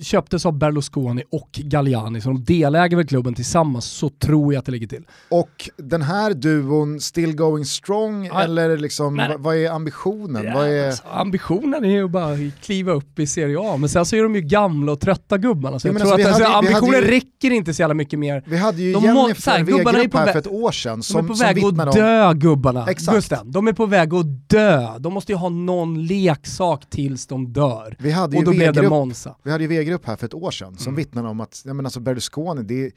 Köptes 0.00 0.46
av 0.46 0.58
Berlusconi 0.58 1.22
och 1.30 1.50
Galliani, 1.52 2.20
så 2.20 2.28
de 2.28 2.44
deläger 2.44 2.96
väl 2.96 3.06
klubben 3.06 3.34
tillsammans, 3.34 3.84
så 3.84 4.08
tror 4.08 4.54
jag 4.54 4.58
att 4.58 4.66
det 4.66 4.72
ligger 4.72 4.86
till. 4.86 5.04
Och 5.28 5.70
den 5.76 6.02
här 6.02 6.34
duon, 6.34 7.00
still 7.00 7.36
going 7.36 7.64
strong, 7.64 8.26
ja. 8.26 8.42
eller 8.42 8.78
liksom, 8.78 9.16
vad, 9.16 9.40
vad 9.40 9.56
är 9.56 9.70
ambitionen? 9.70 10.44
Ja, 10.44 10.54
vad 10.54 10.68
är... 10.68 10.86
Alltså, 10.86 11.02
ambitionen 11.12 11.84
är 11.84 11.90
ju 11.90 12.08
bara 12.08 12.32
att 12.32 12.60
kliva 12.62 12.92
upp 12.92 13.18
i 13.18 13.26
Serie 13.26 13.58
A, 13.60 13.76
men 13.76 13.88
sen 13.88 14.06
så 14.06 14.16
är 14.16 14.22
de 14.22 14.34
ju 14.34 14.40
gamla 14.40 14.92
och 14.92 15.00
trötta 15.00 15.38
gubbarna. 15.38 15.78
Så 15.78 15.88
jag, 15.88 15.94
jag 15.94 16.02
tror 16.02 16.20
att 16.20 16.26
alltså, 16.26 16.44
ambitionen 16.44 17.00
ju, 17.00 17.10
räcker 17.10 17.50
inte 17.50 17.74
så 17.74 17.82
jävla 17.82 17.94
mycket 17.94 18.18
mer. 18.18 18.42
Vi 18.46 18.56
hade 18.56 18.82
ju 18.82 18.92
de 18.92 19.04
Jennifer 19.04 19.62
Wegerup 19.62 20.14
här 20.14 20.32
för 20.32 20.38
ett 20.38 20.46
år 20.46 20.72
sedan 20.72 21.02
som, 21.02 21.26
De 21.26 21.32
är 21.32 21.54
på 21.54 21.70
väg 21.70 21.88
att 21.88 21.92
dö 21.92 22.34
gubbarna. 22.34 22.86
Exakt. 22.88 23.16
Gusten, 23.16 23.52
de 23.52 23.68
är 23.68 23.72
på 23.72 23.86
väg 23.86 24.14
att 24.14 24.48
dö. 24.48 24.53
De 24.98 25.14
måste 25.14 25.32
ju 25.32 25.36
ha 25.36 25.48
någon 25.48 26.06
leksak 26.06 26.90
tills 26.90 27.26
de 27.26 27.52
dör. 27.52 27.96
Vi 27.98 28.10
hade 28.10 28.36
och 28.36 28.44
då 28.44 28.50
blev 28.50 28.72
det 28.72 28.88
Monza. 28.88 29.36
Vi 29.42 29.50
hade 29.50 29.64
ju 29.64 29.68
Wegerup 29.68 30.06
här 30.06 30.16
för 30.16 30.26
ett 30.26 30.34
år 30.34 30.50
sedan 30.50 30.76
som 30.76 30.88
mm. 30.90 30.96
vittnade 30.96 31.28
om 31.28 31.40
att 31.40 31.62
ja, 31.64 31.74
men 31.74 31.86
alltså 31.86 32.00
Berlusconi, 32.00 32.62
det, 32.62 32.90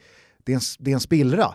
det, 0.43 0.51
är 0.51 0.55
en, 0.55 0.61
det 0.79 0.91
är 0.91 0.93
en 0.93 0.99
spillra. 0.99 1.53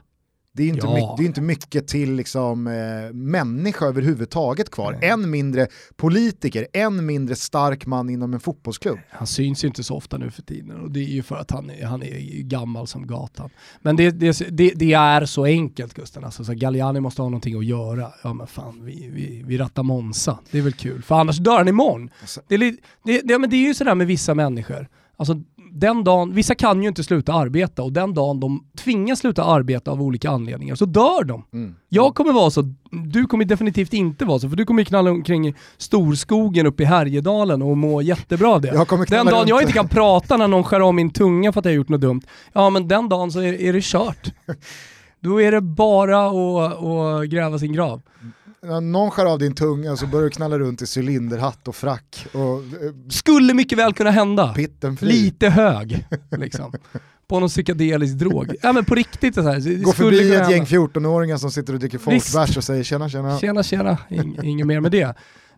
Det 0.55 0.63
är 0.63 0.69
inte, 0.69 0.87
ja. 0.87 0.95
mycket, 0.95 1.17
det 1.17 1.23
är 1.23 1.27
inte 1.27 1.41
mycket 1.41 1.89
till 1.89 2.15
liksom, 2.15 2.67
eh, 2.67 3.13
människa 3.13 3.87
överhuvudtaget 3.87 4.71
kvar. 4.71 4.93
Mm. 4.93 5.11
Än 5.13 5.31
mindre 5.31 5.67
politiker, 5.97 6.67
än 6.73 7.07
mindre 7.07 7.37
stark 7.37 7.87
man 7.87 8.11
inom 8.11 8.35
en 8.35 8.41
fotbollsklubb. 8.41 8.99
Han 9.11 9.27
syns 9.27 9.65
ju 9.65 9.69
inte 9.69 9.83
så 9.83 9.97
ofta 9.97 10.19
nu 10.19 10.31
för 10.31 10.43
tiden 10.43 10.81
och 10.81 10.91
det 10.91 11.01
är 11.01 11.09
ju 11.09 11.23
för 11.23 11.37
att 11.37 11.51
han 11.51 11.71
är, 11.71 11.87
han 11.87 12.03
är 12.03 12.43
gammal 12.43 12.87
som 12.87 13.07
gatan. 13.07 13.51
Men 13.81 13.97
det, 13.97 14.11
det, 14.11 14.39
det, 14.51 14.73
det 14.77 14.93
är 14.93 15.27
så 15.27 15.45
enkelt 15.45 15.95
Gusten, 15.95 16.25
alltså, 16.25 16.45
så 16.45 16.55
Galliani 16.55 17.01
måste 17.01 17.23
ha 17.23 17.29
någonting 17.29 17.59
att 17.59 17.65
göra. 17.65 18.13
Ja 18.25 18.35
men 18.35 18.47
fan, 18.47 18.85
vi, 18.85 19.11
vi, 19.13 19.43
vi 19.47 19.59
rattar 19.59 19.83
Monza, 19.83 20.39
det 20.51 20.59
är 20.59 20.63
väl 20.63 20.73
kul. 20.73 21.03
För 21.03 21.15
annars 21.15 21.39
dör 21.39 21.59
han 21.59 21.69
imorgon. 21.69 22.11
Alltså. 22.21 22.41
Det, 22.49 22.55
är, 22.55 22.77
det, 23.05 23.21
det, 23.25 23.39
men 23.39 23.51
det 23.51 23.57
är 23.57 23.67
ju 23.67 23.75
sådär 23.75 23.95
med 23.95 24.07
vissa 24.07 24.35
människor. 24.35 24.89
Alltså 25.17 25.43
den 25.75 26.05
dagen, 26.05 26.35
vissa 26.35 26.55
kan 26.55 26.83
ju 26.83 26.89
inte 26.89 27.05
sluta 27.05 27.33
arbeta 27.33 27.83
och 27.83 27.93
den 27.93 28.15
dagen 28.15 28.41
de 28.41 28.65
tvingas 28.79 29.19
sluta 29.19 29.45
arbeta 29.45 29.91
av 29.91 30.03
olika 30.03 30.31
anledningar 30.31 30.75
så 30.75 30.85
dör 30.85 31.25
de. 31.25 31.45
Mm. 31.53 31.75
Jag 31.89 32.15
kommer 32.15 32.33
vara 32.33 32.51
så, 32.51 32.75
du 32.91 33.27
kommer 33.27 33.45
definitivt 33.45 33.93
inte 33.93 34.25
vara 34.25 34.39
så, 34.39 34.49
för 34.49 34.57
du 34.57 34.65
kommer 34.65 34.85
knalla 34.85 35.11
omkring 35.11 35.49
i 35.49 35.55
storskogen 35.77 36.67
uppe 36.67 36.83
i 36.83 36.87
Härjedalen 36.87 37.63
och 37.63 37.77
må 37.77 38.03
jättebra 38.03 38.49
av 38.49 38.61
det. 38.61 38.87
den 39.09 39.27
dagen 39.27 39.49
jag 39.49 39.63
inte 39.63 39.73
kan 39.73 39.89
prata 39.89 40.37
när 40.37 40.49
någon 40.49 40.65
skär 40.65 40.81
av 40.81 40.95
min 40.95 41.11
tunga 41.11 41.53
för 41.53 41.61
att 41.61 41.65
jag 41.65 41.73
har 41.73 41.77
gjort 41.77 41.89
något 41.89 42.01
dumt, 42.01 42.23
ja 42.53 42.71
men 42.71 42.89
den 42.89 43.09
dagen 43.09 43.33
så 43.33 43.41
är, 43.41 43.61
är 43.61 43.73
det 43.73 43.85
kört. 43.85 44.33
Då 45.21 45.43
är 45.43 45.53
det 45.53 45.61
bara 45.61 46.27
att, 46.27 46.83
att 46.83 47.29
gräva 47.29 47.59
sin 47.59 47.73
grav 47.73 48.03
när 48.42 48.42
någon 48.67 49.11
skär 49.11 49.27
av 49.27 49.39
din 49.39 49.55
tunga 49.55 49.97
så 49.97 50.07
börjar 50.07 50.25
du 50.25 50.31
knalla 50.31 50.59
runt 50.59 50.83
i 50.83 50.87
cylinderhatt 50.99 51.69
och 51.69 51.77
frack. 51.77 52.27
Och, 52.33 52.41
eh, 52.41 52.63
Skulle 53.11 53.55
mycket 53.55 53.79
väl 53.79 53.93
kunna 53.95 54.11
hända. 54.11 54.55
Lite 55.01 55.49
hög, 55.49 56.07
liksom. 56.31 56.73
på 57.29 57.41
någon 57.41 57.49
psykedelisk 57.49 58.15
drog. 58.15 58.55
Ja 58.63 58.73
men 58.73 58.85
på 58.85 58.95
riktigt 58.95 59.35
så 59.35 59.43
här. 59.43 59.83
Gå 59.83 59.93
förbi 59.93 60.33
ett 60.35 60.51
gäng 60.51 60.65
14-åringar 60.65 61.37
som 61.37 61.51
sitter 61.51 61.73
och 61.73 61.79
dricker 61.79 61.99
folkbärs 61.99 62.57
och 62.57 62.65
säger 62.65 62.85
tjena 62.85 63.09
tjena. 63.09 63.39
Tjena 63.39 63.63
tjena, 63.63 63.99
In, 64.09 64.45
inget 64.45 64.67
mer 64.67 64.81
med 64.81 64.93
det. 64.93 65.15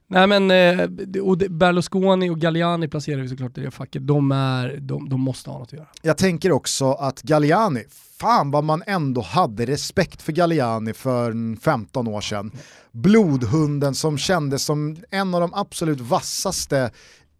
Nej 0.06 0.26
men, 0.26 0.50
eh, 0.50 0.88
och 1.22 1.38
Berlusconi 1.38 2.30
och 2.30 2.40
Galliani 2.40 2.88
placerar 2.88 3.22
vi 3.22 3.28
såklart 3.28 3.58
i 3.58 3.60
det 3.60 3.70
facket. 3.70 4.06
De, 4.06 4.32
är, 4.32 4.76
de, 4.80 5.08
de 5.08 5.20
måste 5.20 5.50
ha 5.50 5.58
något 5.58 5.68
att 5.68 5.72
göra. 5.72 5.86
Jag 6.02 6.16
tänker 6.16 6.52
också 6.52 6.92
att 6.92 7.22
Galliani, 7.22 7.84
fan 8.18 8.50
vad 8.50 8.64
man 8.64 8.82
ändå 8.86 9.20
hade 9.20 9.66
respekt 9.66 10.22
för 10.22 10.32
Galliani 10.32 10.92
för 10.92 11.56
15 11.60 12.08
år 12.08 12.20
sedan. 12.20 12.52
Blodhunden 12.92 13.94
som 13.94 14.18
kändes 14.18 14.64
som 14.64 14.96
en 15.10 15.34
av 15.34 15.40
de 15.40 15.54
absolut 15.54 16.00
vassaste 16.00 16.90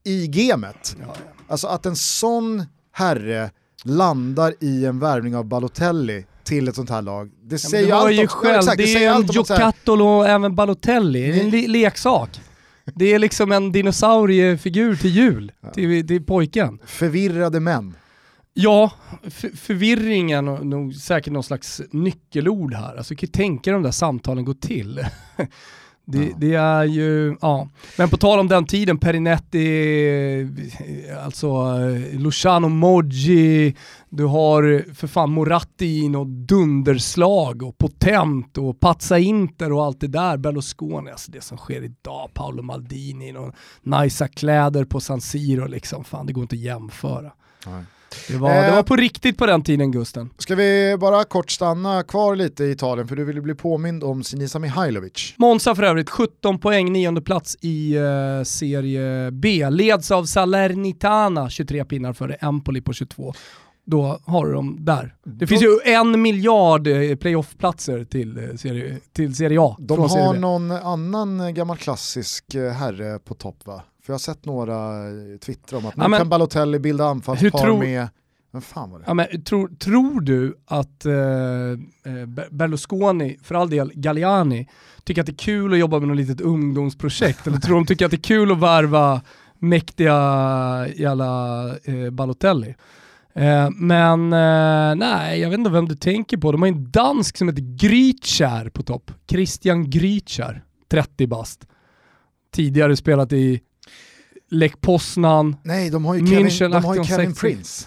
i. 0.04 0.26
Ja, 0.26 0.56
ja. 1.00 1.14
Alltså 1.48 1.66
att 1.66 1.86
en 1.86 1.96
sån 1.96 2.64
herre 2.92 3.50
landar 3.84 4.54
i 4.60 4.86
en 4.86 4.98
värvning 4.98 5.36
av 5.36 5.44
Balotelli 5.44 6.26
till 6.44 6.68
ett 6.68 6.74
sånt 6.74 6.90
här 6.90 7.02
lag. 7.02 7.30
Det 7.42 7.58
säger 7.58 7.88
ja, 7.88 7.96
allt 7.96 8.20
om, 8.20 8.26
själv, 8.26 8.56
exakt, 8.56 8.76
det, 8.76 8.84
det 8.84 9.04
är 9.04 9.14
en 9.14 9.26
Giocattolo 9.26 10.04
och 10.04 10.28
även 10.28 10.54
Balotelli, 10.54 11.32
det 11.32 11.40
är 11.40 11.44
en 11.44 11.50
le 11.50 11.68
leksak. 11.68 12.40
Det 12.84 13.12
är 13.12 13.18
liksom 13.18 13.52
en 13.52 13.72
dinosauriefigur 13.72 14.96
till 14.96 15.10
jul, 15.10 15.52
ja. 15.60 15.70
till, 15.70 16.06
till 16.06 16.24
pojken. 16.24 16.78
Förvirrade 16.86 17.60
män. 17.60 17.94
Ja, 18.54 18.92
förvirringen 19.54 20.48
och 20.48 20.66
nog 20.66 20.94
säkert 20.94 21.32
någon 21.32 21.42
slags 21.42 21.80
nyckelord 21.90 22.74
här. 22.74 22.96
Alltså, 22.96 23.14
kan 23.14 23.28
tänka 23.28 23.72
de 23.72 23.82
där 23.82 23.90
samtalen 23.90 24.44
går 24.44 24.54
till. 24.54 25.00
Det, 26.06 26.24
ja. 26.24 26.34
det, 26.38 26.54
är 26.54 26.84
ju, 26.84 27.36
ja. 27.40 27.68
Men 27.98 28.08
på 28.08 28.16
tal 28.16 28.38
om 28.38 28.48
den 28.48 28.66
tiden, 28.66 28.98
Perinetti, 28.98 30.48
alltså 31.24 31.46
eh, 31.46 32.20
Luciano 32.20 32.68
Moggi, 32.68 33.76
du 34.08 34.24
har 34.24 34.94
för 34.94 35.06
fan 35.06 35.30
Moratti 35.30 35.86
i 35.86 36.08
något 36.08 36.48
dunderslag 36.48 37.62
och 37.62 37.78
Potent 37.78 38.58
och 38.58 38.80
Pazza 38.80 39.18
Inter 39.18 39.72
och 39.72 39.84
allt 39.84 40.00
det 40.00 40.08
där, 40.08 40.36
Berlusconi, 40.36 41.10
alltså 41.10 41.32
det 41.32 41.40
som 41.40 41.58
sker 41.58 41.82
idag, 41.84 42.30
Paolo 42.34 42.62
Maldini, 42.62 43.36
och 43.36 43.54
nice 43.82 44.28
kläder 44.28 44.84
på 44.84 45.00
San 45.00 45.20
Siro 45.20 45.66
liksom, 45.66 46.04
fan 46.04 46.26
det 46.26 46.32
går 46.32 46.42
inte 46.42 46.56
att 46.56 46.60
jämföra. 46.60 47.32
Nej. 47.66 47.84
Det 48.28 48.36
var, 48.36 48.62
det 48.62 48.70
var 48.70 48.82
på 48.82 48.96
riktigt 48.96 49.38
på 49.38 49.46
den 49.46 49.62
tiden 49.62 49.92
Gusten. 49.92 50.30
Ska 50.38 50.54
vi 50.54 50.96
bara 51.00 51.24
kort 51.24 51.50
stanna 51.50 52.02
kvar 52.02 52.36
lite 52.36 52.64
i 52.64 52.70
Italien 52.70 53.08
för 53.08 53.16
du 53.16 53.24
ville 53.24 53.40
bli 53.40 53.54
påmind 53.54 54.04
om 54.04 54.24
Sinisa 54.24 54.58
Mihailovic. 54.58 55.34
Monza 55.36 55.74
för 55.74 55.82
övrigt, 55.82 56.10
17 56.10 56.58
poäng, 56.58 56.92
nionde 56.92 57.20
plats 57.22 57.56
i 57.60 57.98
uh, 57.98 58.44
serie 58.44 59.30
B. 59.30 59.70
Leds 59.70 60.10
av 60.10 60.24
Salernitana, 60.24 61.50
23 61.50 61.84
pinnar 61.84 62.12
före 62.12 62.34
Empoli 62.34 62.80
på 62.80 62.92
22 62.92 63.34
då 63.86 64.18
har 64.26 64.46
du 64.46 64.52
dem 64.52 64.76
där. 64.80 65.14
Det 65.24 65.46
finns 65.46 65.62
ju 65.62 65.78
en 65.84 66.22
miljard 66.22 66.86
eh, 66.86 67.16
playoff-platser 67.16 68.04
till, 68.04 68.38
eh, 68.38 68.56
serie, 68.56 68.98
till 69.12 69.36
Serie 69.36 69.60
A. 69.60 69.76
De 69.78 69.98
har 69.98 70.08
serie 70.08 70.40
någon 70.40 70.70
annan 70.70 71.54
gammal 71.54 71.76
klassisk 71.76 72.44
herre 72.54 73.18
på 73.18 73.34
topp 73.34 73.66
va? 73.66 73.82
För 74.04 74.12
jag 74.12 74.14
har 74.14 74.18
sett 74.18 74.44
några 74.44 75.06
eh, 75.08 75.38
twittra 75.38 75.78
om 75.78 75.86
att 75.86 75.96
nu 75.96 76.04
ja, 76.04 76.18
kan 76.18 76.28
Balotelli 76.28 76.78
bilda 76.78 77.04
anfallspar 77.04 77.58
tror... 77.58 77.78
med 77.78 78.08
men 78.54 78.62
fan 78.62 78.90
var 78.90 78.98
det? 78.98 79.04
Ja, 79.06 79.14
men, 79.14 79.42
tror, 79.42 79.68
tror 79.68 80.20
du 80.20 80.56
att 80.66 81.06
eh, 81.06 81.14
eh 81.14 82.26
Berlusconi, 82.50 83.38
för 83.42 83.54
all 83.54 83.70
del 83.70 83.92
Galliani, 83.94 84.68
tycker 85.04 85.20
att 85.20 85.26
det 85.26 85.32
är 85.32 85.36
kul 85.36 85.72
att 85.72 85.78
jobba 85.78 85.98
med 85.98 86.08
något 86.08 86.16
litet 86.16 86.40
ungdomsprojekt? 86.40 87.46
eller 87.46 87.58
tror 87.58 87.74
de 87.74 87.86
tycker 87.86 88.04
att 88.04 88.10
det 88.10 88.16
är 88.16 88.22
kul 88.22 88.52
att 88.52 88.60
värva 88.60 89.20
mäktiga 89.58 90.14
jävla 90.96 91.68
eh, 91.84 92.10
Balotelli? 92.10 92.74
Eh, 93.34 93.70
men 93.70 94.32
eh, 94.32 94.94
nej, 94.96 95.40
jag 95.40 95.50
vet 95.50 95.58
inte 95.58 95.70
vem 95.70 95.88
du 95.88 95.96
tänker 95.96 96.36
på. 96.36 96.52
De 96.52 96.62
har 96.62 96.68
en 96.68 96.90
dansk 96.90 97.36
som 97.36 97.48
heter 97.48 97.76
Grytskär 97.76 98.68
på 98.68 98.82
topp. 98.82 99.10
Christian 99.30 99.90
Grytskär, 99.90 100.64
30 100.90 101.26
bast. 101.26 101.66
Tidigare 102.52 102.96
spelat 102.96 103.32
i 103.32 103.60
Lech 104.54 104.80
Poznan, 104.80 105.56
Nej, 105.62 105.90
de 105.90 106.04
har 106.04 106.14
ju 106.14 106.26
Kevin, 106.26 106.46
München, 106.46 106.70
de 106.70 106.84
har 106.84 106.94
ju 106.94 107.04
Kevin 107.04 107.34
Prince. 107.34 107.86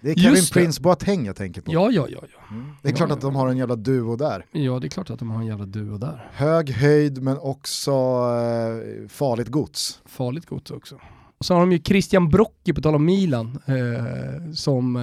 Det 0.00 0.10
är 0.10 0.14
Kevin 0.14 0.36
Just 0.36 0.52
Prince 0.52 0.80
Boateng 0.80 1.26
jag 1.26 1.36
tänker 1.36 1.60
på. 1.60 1.72
Ja, 1.72 1.90
ja, 1.90 2.06
ja. 2.08 2.18
ja. 2.22 2.38
Mm. 2.50 2.72
Det 2.82 2.88
är 2.88 2.92
ja, 2.92 2.96
klart 2.96 3.08
ja. 3.08 3.14
att 3.14 3.20
de 3.20 3.34
har 3.34 3.48
en 3.48 3.56
jävla 3.56 3.76
duo 3.76 4.16
där. 4.16 4.46
Ja, 4.52 4.78
det 4.78 4.86
är 4.86 4.88
klart 4.88 5.10
att 5.10 5.18
de 5.18 5.30
har 5.30 5.40
en 5.40 5.46
jävla 5.46 5.66
duo 5.66 5.98
där. 5.98 6.30
Hög 6.32 6.70
höjd 6.70 7.22
men 7.22 7.38
också 7.38 7.90
eh, 7.90 9.08
farligt 9.08 9.48
gods. 9.48 10.00
Farligt 10.06 10.46
gods 10.46 10.70
också. 10.70 11.00
Och 11.38 11.44
så 11.44 11.54
har 11.54 11.60
de 11.60 11.72
ju 11.72 11.78
Christian 11.78 12.28
Brocchi, 12.28 12.72
på 12.74 12.80
tal 12.80 12.94
om 12.94 13.04
Milan, 13.04 13.58
eh, 13.66 14.52
som 14.52 14.96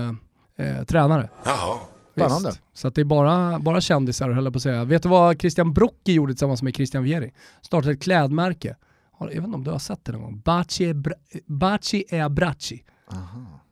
eh, 0.58 0.66
eh 0.66 0.84
tränare. 0.84 1.30
Jaha. 1.46 1.78
Spännande. 2.12 2.54
Så 2.74 2.88
att 2.88 2.96
det 2.96 3.02
är 3.02 3.06
bara, 3.06 3.60
bara 3.60 3.82
kändisar 3.82 4.30
höll 4.30 4.44
jag 4.44 4.54
på 4.54 4.58
att 4.58 4.64
säga. 4.64 4.84
Vet 4.84 5.04
du 5.04 5.10
vad 5.10 5.42
Christian 5.42 5.74
Brocchi 5.74 6.14
gjorde 6.14 6.34
tillsammans 6.34 6.64
med 6.64 6.76
Christian 6.76 7.04
Vieri? 7.04 7.34
Startade 7.62 7.94
ett 7.94 8.02
klädmärke 8.02 8.76
jag 9.20 9.28
vet 9.28 9.36
inte 9.36 9.56
om 9.56 9.64
du 9.64 9.72
har 9.72 9.80
sett 9.80 10.06
det 10.06 10.12
någon 10.12 10.22
gång, 10.22 10.42
Baci, 10.46 10.96
Baci 11.46 12.04
e 12.10 12.20
Abbracci. 12.20 12.84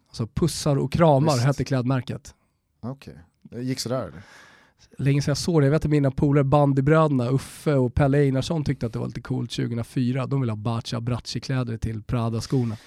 Alltså 0.07 0.27
pussar 0.27 0.75
och 0.75 0.91
kramar 0.91 1.33
Visst. 1.33 1.45
hette 1.45 1.63
klädmärket. 1.63 2.35
Okej, 2.79 3.17
okay. 3.43 3.63
gick 3.63 3.79
sådär 3.79 4.01
eller? 4.01 4.21
Länge 4.97 5.21
sedan 5.21 5.31
jag 5.31 5.37
såg 5.37 5.61
det, 5.61 5.65
jag 5.65 5.71
vet 5.71 5.85
att 5.85 5.91
mina 5.91 6.11
polare 6.11 6.43
bandybröderna 6.43 7.29
Uffe 7.29 7.73
och 7.73 7.93
Pelle 7.93 8.17
Einarsson 8.17 8.63
tyckte 8.63 8.85
att 8.85 8.93
det 8.93 8.99
var 8.99 9.07
lite 9.07 9.21
coolt 9.21 9.51
2004. 9.51 10.25
De 10.27 10.41
ville 10.41 10.51
ha 10.51 10.57
Baci 10.57 10.95
Abbracci-kläder 10.95 11.77
till 11.77 12.03
Prada-skorna. 12.03 12.77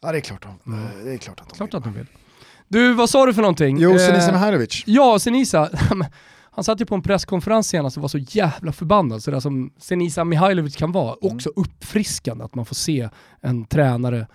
Ja 0.00 0.12
det 0.12 0.18
är 0.18 0.20
klart, 0.20 0.42
de, 0.42 0.72
mm. 0.72 1.04
det 1.04 1.12
är 1.12 1.18
klart 1.18 1.40
att 1.40 1.48
de 1.48 1.56
klart 1.56 1.68
vill. 1.68 1.78
Att 1.78 1.84
de 1.84 1.94
vill. 1.94 2.06
Du, 2.68 2.94
vad 2.94 3.10
sa 3.10 3.26
du 3.26 3.34
för 3.34 3.42
någonting? 3.42 3.78
Jo, 3.78 3.98
Senisa 3.98 4.28
eh, 4.28 4.32
Mihailovic. 4.32 4.82
Ja, 4.86 5.18
Senisa. 5.18 5.70
Han 6.56 6.64
satt 6.64 6.80
ju 6.80 6.86
på 6.86 6.94
en 6.94 7.02
presskonferens 7.02 7.68
senast 7.68 7.96
och 7.96 8.02
var 8.02 8.08
så 8.08 8.18
jävla 8.18 8.72
förbannad, 8.72 9.22
så 9.22 9.30
det 9.30 9.40
som 9.40 9.70
Senisa 9.78 10.24
Mihailovic 10.24 10.76
kan 10.76 10.92
vara. 10.92 11.16
Mm. 11.22 11.34
Också 11.34 11.50
uppfriskande 11.56 12.44
att 12.44 12.54
man 12.54 12.64
får 12.64 12.74
se 12.74 13.08
en 13.40 13.64
tränare 13.64 14.26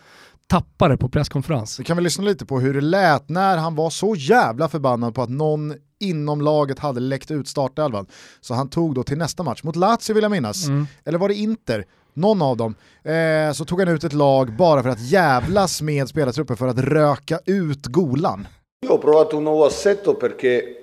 tappa 0.48 0.88
det 0.88 0.98
på 0.98 1.10
presskonferens. 1.10 1.80
Vi 1.80 1.84
kan 1.84 1.98
väl 1.98 2.04
lyssna 2.04 2.24
lite 2.24 2.46
på 2.46 2.60
hur 2.60 2.74
det 2.74 2.82
lät 2.82 3.30
när 3.30 3.58
han 3.58 3.76
var 3.76 3.90
så 3.90 4.16
jävla 4.16 4.70
förbannad 4.70 5.16
på 5.16 5.22
att 5.22 5.30
någon 5.30 5.74
inom 6.00 6.42
laget 6.42 6.80
hade 6.80 7.00
läckt 7.00 7.32
ut 7.32 7.48
startelvan. 7.48 8.06
Så 8.42 8.54
han 8.54 8.70
tog 8.70 8.96
då 8.96 9.04
till 9.04 9.18
nästa 9.18 9.44
match, 9.44 9.64
mot 9.64 9.76
Lazio 9.76 10.14
vill 10.14 10.24
jag 10.24 10.32
minnas, 10.32 10.68
mm. 10.68 10.88
eller 11.06 11.18
var 11.18 11.28
det 11.28 11.36
Inter? 11.36 11.86
Någon 12.14 12.42
av 12.42 12.58
dem, 12.58 12.76
eh, 13.04 13.54
så 13.54 13.66
tog 13.66 13.80
han 13.80 13.90
ut 13.90 14.04
ett 14.04 14.14
lag 14.14 14.56
bara 14.58 14.84
för 14.84 14.90
att 14.90 15.02
jävlas 15.02 15.82
med 15.82 16.08
spelartruppen 16.08 16.58
för 16.58 16.68
att 16.68 16.80
röka 16.80 17.40
ut 17.46 17.86
golan. 17.86 18.48
Jag 18.82 18.90
har 18.90 18.98
provat 18.98 19.34
un 19.34 19.44
nuovo 19.44 19.64
assetto 19.64 20.14
perché 20.14 20.81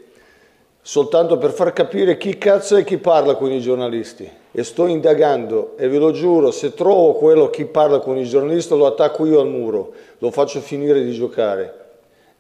soltanto 0.89 1.37
per 1.37 1.51
far 1.51 1.75
capire 1.75 2.17
chi 2.17 2.39
cazzo 2.39 2.75
è 2.77 2.83
chi 2.83 2.97
parla 2.97 3.35
con 3.35 3.53
i 3.53 3.61
giornalisti. 3.61 4.27
E 4.51 4.65
sto 4.65 4.87
indagando 4.87 5.77
e 5.77 5.87
ve 5.87 5.99
lo 5.99 6.13
giuro, 6.13 6.51
se 6.51 6.73
trovo 6.73 7.13
quello 7.13 7.51
chi 7.51 7.67
parla 7.67 7.99
con 7.99 8.17
i 8.17 8.25
giornalisti 8.25 8.75
lo 8.75 8.87
attacco 8.87 9.27
io 9.27 9.39
al 9.39 9.49
muro, 9.49 9.93
lo 10.17 10.31
faccio 10.31 10.61
finire 10.61 11.05
di 11.05 11.13
giocare. 11.13 11.75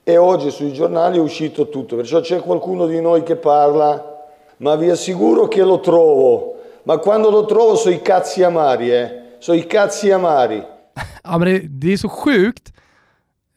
E 0.02 0.16
oggi 0.16 0.50
sui 0.50 0.72
giornali 0.72 1.18
è 1.18 1.20
uscito 1.20 1.68
tutto, 1.68 1.96
perciò 1.96 2.20
c'è 2.20 2.40
qualcuno 2.40 2.86
di 2.86 2.98
noi 3.02 3.22
che 3.22 3.36
parla, 3.36 4.24
ma 4.56 4.76
vi 4.76 4.88
assicuro 4.88 5.46
che 5.46 5.62
lo 5.62 5.80
trovo. 5.80 6.56
Ma 6.84 6.96
quando 6.96 7.28
lo 7.28 7.44
trovo 7.44 7.76
so 7.76 7.90
i 7.90 8.00
cazzi 8.00 8.42
amari, 8.42 8.90
eh. 8.90 9.22
So 9.36 9.52
i 9.52 9.66
cazzi 9.66 10.10
amari. 10.10 10.64
Ja, 11.22 11.38
men 11.38 11.48
det, 11.48 11.58
det 11.68 11.92
är 11.92 11.96
så 11.96 12.08
sjukt. 12.08 12.72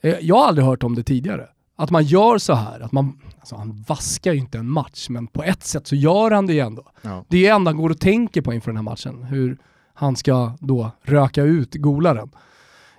Eh, 0.01 0.17
jag 0.21 0.35
har 0.35 0.47
aldrig 0.47 0.65
hört 0.65 0.83
om 0.83 0.95
det 0.95 1.03
tidigare. 1.03 1.47
Att 1.81 1.91
man 1.91 2.03
gör 2.03 2.37
så 2.37 2.53
här, 2.53 2.79
att 2.79 2.91
man 2.91 3.19
Alltså 3.39 3.55
han 3.55 3.83
vaskar 3.87 4.33
ju 4.33 4.39
inte 4.39 4.57
en 4.57 4.69
match, 4.69 5.09
men 5.09 5.27
på 5.27 5.43
ett 5.43 5.63
sätt 5.63 5.87
så 5.87 5.95
gör 5.95 6.31
han 6.31 6.47
det 6.47 6.53
ju 6.53 6.59
ändå. 6.59 6.83
Ja. 7.01 7.25
Det 7.29 7.37
är 7.37 7.41
det 7.41 7.47
enda 7.47 7.71
han 7.71 7.77
går 7.77 7.89
och 7.89 7.99
tänker 7.99 8.41
på 8.41 8.53
inför 8.53 8.71
den 8.71 8.77
här 8.77 8.83
matchen, 8.83 9.23
hur 9.23 9.57
han 9.93 10.15
ska 10.15 10.51
då 10.59 10.91
röka 11.03 11.43
ut 11.43 11.75
golaren. 11.75 12.31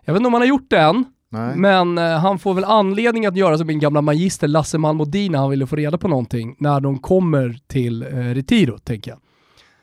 Jag 0.05 0.13
vet 0.13 0.21
inte 0.21 0.27
om 0.27 0.33
han 0.33 0.43
har 0.43 0.47
gjort 0.49 0.71
det 0.71 0.79
än, 0.79 1.05
Nej. 1.29 1.57
men 1.57 1.99
eh, 1.99 2.19
han 2.19 2.39
får 2.39 2.55
väl 2.55 2.65
anledning 2.65 3.27
att 3.27 3.37
göra 3.37 3.59
som 3.59 3.67
min 3.67 3.81
gamla 3.81 4.03
magister 4.03 4.49
Lasse 4.49 4.79
Malmodin 4.79 5.35
han 5.35 5.51
ville 5.51 5.67
få 5.67 5.77
reda 5.77 5.99
på 5.99 6.09
någonting 6.09 6.57
när 6.59 6.81
de 6.81 6.99
kommer 6.99 7.59
till 7.67 8.03
eh, 8.03 8.09
Retiro, 8.09 8.79
tänker 8.79 9.11
jag. 9.11 9.19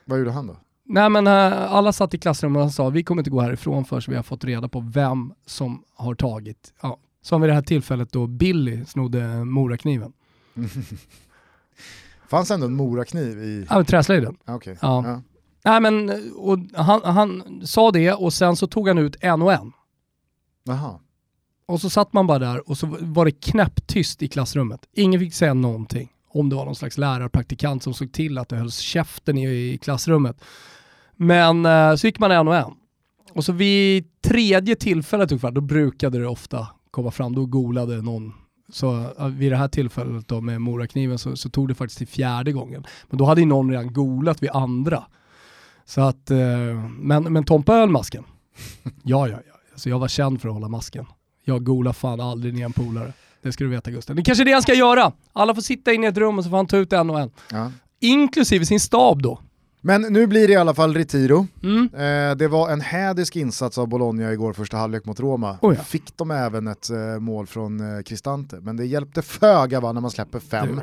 Vad 0.06 0.20
gjorde 0.20 0.32
han 0.32 0.47
då? 0.47 0.58
Nej 0.86 1.10
men 1.10 1.28
eh, 1.28 1.72
alla 1.74 1.91
satt 1.91 2.14
i 2.14 2.18
klassrummet 2.18 2.66
och 2.66 2.72
sa 2.72 2.89
vi 2.89 3.04
kommer 3.04 3.22
inte 3.22 3.30
gå 3.32 3.41
härifrån 3.41 3.86
förrän 3.86 4.02
vi 4.08 4.16
har 4.16 4.24
fått 4.24 4.43
reda 4.43 4.68
på 4.68 4.80
vem 4.80 5.34
som 5.45 5.84
har 5.95 6.16
tagit, 6.16 6.74
ja, 6.82 6.97
som 7.22 7.41
vid 7.41 7.49
det 7.49 7.53
här 7.53 7.61
tillfället 7.61 8.11
då 8.11 8.28
Billy 8.28 8.86
snodde 8.86 9.43
morakniven. 9.43 10.13
Fanns 12.28 12.51
ändå 12.51 12.65
en 12.65 12.74
morakniv 12.74 13.43
i... 13.43 13.65
Ja, 13.70 13.84
träslöjden. 13.84 14.38
Okay. 14.47 14.76
Ja. 14.82 15.03
ja. 15.07 15.22
Nej 15.63 15.82
men, 15.82 16.11
och 16.36 16.59
han, 16.74 17.01
han 17.03 17.61
sa 17.65 17.91
det 17.91 18.13
och 18.13 18.34
sen 18.34 18.55
så 18.55 18.67
tog 18.67 18.88
han 18.88 18.97
ut 18.97 19.15
en 19.20 19.41
och 19.41 19.53
en. 19.53 19.72
Aha. 20.70 21.01
Och 21.65 21.82
så 21.82 21.89
satt 21.89 22.13
man 22.13 22.28
bara 22.28 22.39
där 22.39 22.70
och 22.70 22.78
så 22.78 22.97
var 23.01 23.26
det 23.26 23.32
knäpptyst 23.32 24.22
i 24.22 24.28
klassrummet. 24.28 24.88
Ingen 24.93 25.20
fick 25.20 25.34
säga 25.34 25.53
någonting. 25.53 26.09
Om 26.28 26.49
det 26.49 26.55
var 26.55 26.65
någon 26.65 26.76
slags 26.76 26.97
lärarpraktikant 26.97 27.84
som 27.84 27.93
såg 27.93 28.11
till 28.11 28.38
att 28.38 28.49
det 28.49 28.55
hölls 28.55 28.78
käften 28.78 29.38
i, 29.38 29.47
i 29.47 29.78
klassrummet. 29.78 30.41
Men 31.15 31.65
eh, 31.65 31.95
så 31.95 32.07
gick 32.07 32.20
man 32.20 32.32
en 32.32 32.47
och 32.47 32.55
en. 32.55 32.72
Och 33.34 33.45
så 33.45 33.51
vid 33.51 34.22
tredje 34.22 34.76
tillfället 34.76 35.32
ungefär, 35.32 35.51
då 35.51 35.61
brukade 35.61 36.20
det 36.20 36.28
ofta 36.28 36.67
komma 36.92 37.12
fram, 37.12 37.36
då 37.36 37.46
golade 37.46 38.02
någon 38.02 38.34
så 38.72 39.14
vid 39.30 39.52
det 39.52 39.58
här 39.58 39.68
tillfället 39.68 40.28
då 40.28 40.42
med 40.42 40.62
morakniven 40.62 41.18
så, 41.18 41.36
så 41.36 41.50
tog 41.50 41.68
det 41.68 41.76
faktiskt 41.76 41.98
till 41.98 42.08
fjärde 42.08 42.52
gången. 42.52 42.86
Men 43.10 43.18
då 43.18 43.26
hade 43.26 43.42
ju 43.42 43.48
någon 43.48 43.72
redan 43.72 43.94
golat 43.94 44.44
vid 44.44 44.50
andra. 44.50 45.04
Så 45.86 46.02
att, 46.02 46.32
eh, 46.32 46.38
men, 47.00 47.34
men 47.34 47.44
Tompa 47.44 47.74
höll 47.74 47.90
masken. 47.90 48.24
Ja, 49.04 49.28
ja, 49.28 49.38
ja. 49.48 49.54
Alltså 49.72 49.90
jag 49.90 50.00
var 50.00 50.08
känd 50.08 50.42
för 50.42 50.50
att 50.50 50.54
hålla 50.54 50.68
masken. 50.68 51.06
Jag 51.46 51.64
golar 51.64 51.94
fan 51.94 52.20
aldrig 52.20 52.54
ner 52.54 52.66
en 52.66 52.74
polare. 52.74 53.14
Det 53.42 53.52
ska 53.52 53.64
du 53.64 53.70
veta 53.70 53.92
Gusten. 53.92 54.16
Det 54.16 54.22
är 54.22 54.24
kanske 54.24 54.44
är 54.44 54.46
det 54.46 54.54
han 54.54 54.62
ska 54.62 54.74
göra. 54.74 55.12
Alla 55.34 55.56
får 55.56 55.62
sitta 55.62 55.94
inne 55.94 56.06
i 56.06 56.10
ett 56.10 56.18
rum 56.18 56.38
och 56.38 56.44
så 56.44 56.50
får 56.50 56.58
han 56.58 56.68
ta 56.68 56.78
ut 56.78 56.94
en 56.94 57.10
och 57.10 57.20
en. 57.20 57.32
Ja. 57.52 57.72
Inklusive 58.00 58.66
sin 58.66 58.80
stab 58.80 59.22
då. 59.22 59.40
Men 59.82 60.01
nu 60.01 60.27
blir 60.27 60.47
det 60.47 60.53
i 60.53 60.55
alla 60.55 60.73
fall 60.73 60.93
Retiro. 60.93 61.47
Mm. 61.63 61.89
Eh, 61.93 62.36
det 62.36 62.47
var 62.47 62.69
en 62.69 62.82
hädisk 62.82 63.36
insats 63.36 63.77
av 63.77 63.88
Bologna 63.88 64.34
igår 64.34 64.53
första 64.53 64.77
halvlek 64.77 65.05
mot 65.05 65.19
Roma. 65.19 65.57
Oh 65.61 65.75
ja. 65.75 65.84
Fick 65.84 66.17
de 66.17 66.32
även 66.32 66.67
ett 66.67 66.89
eh, 66.89 67.19
mål 67.19 67.47
från 67.47 67.97
eh, 67.97 68.03
Cristante, 68.03 68.59
men 68.61 68.77
det 68.77 68.86
hjälpte 68.86 69.21
föga 69.21 69.80
va, 69.80 69.91
när 69.91 70.01
man 70.01 70.11
släpper 70.11 70.39
fem. 70.39 70.82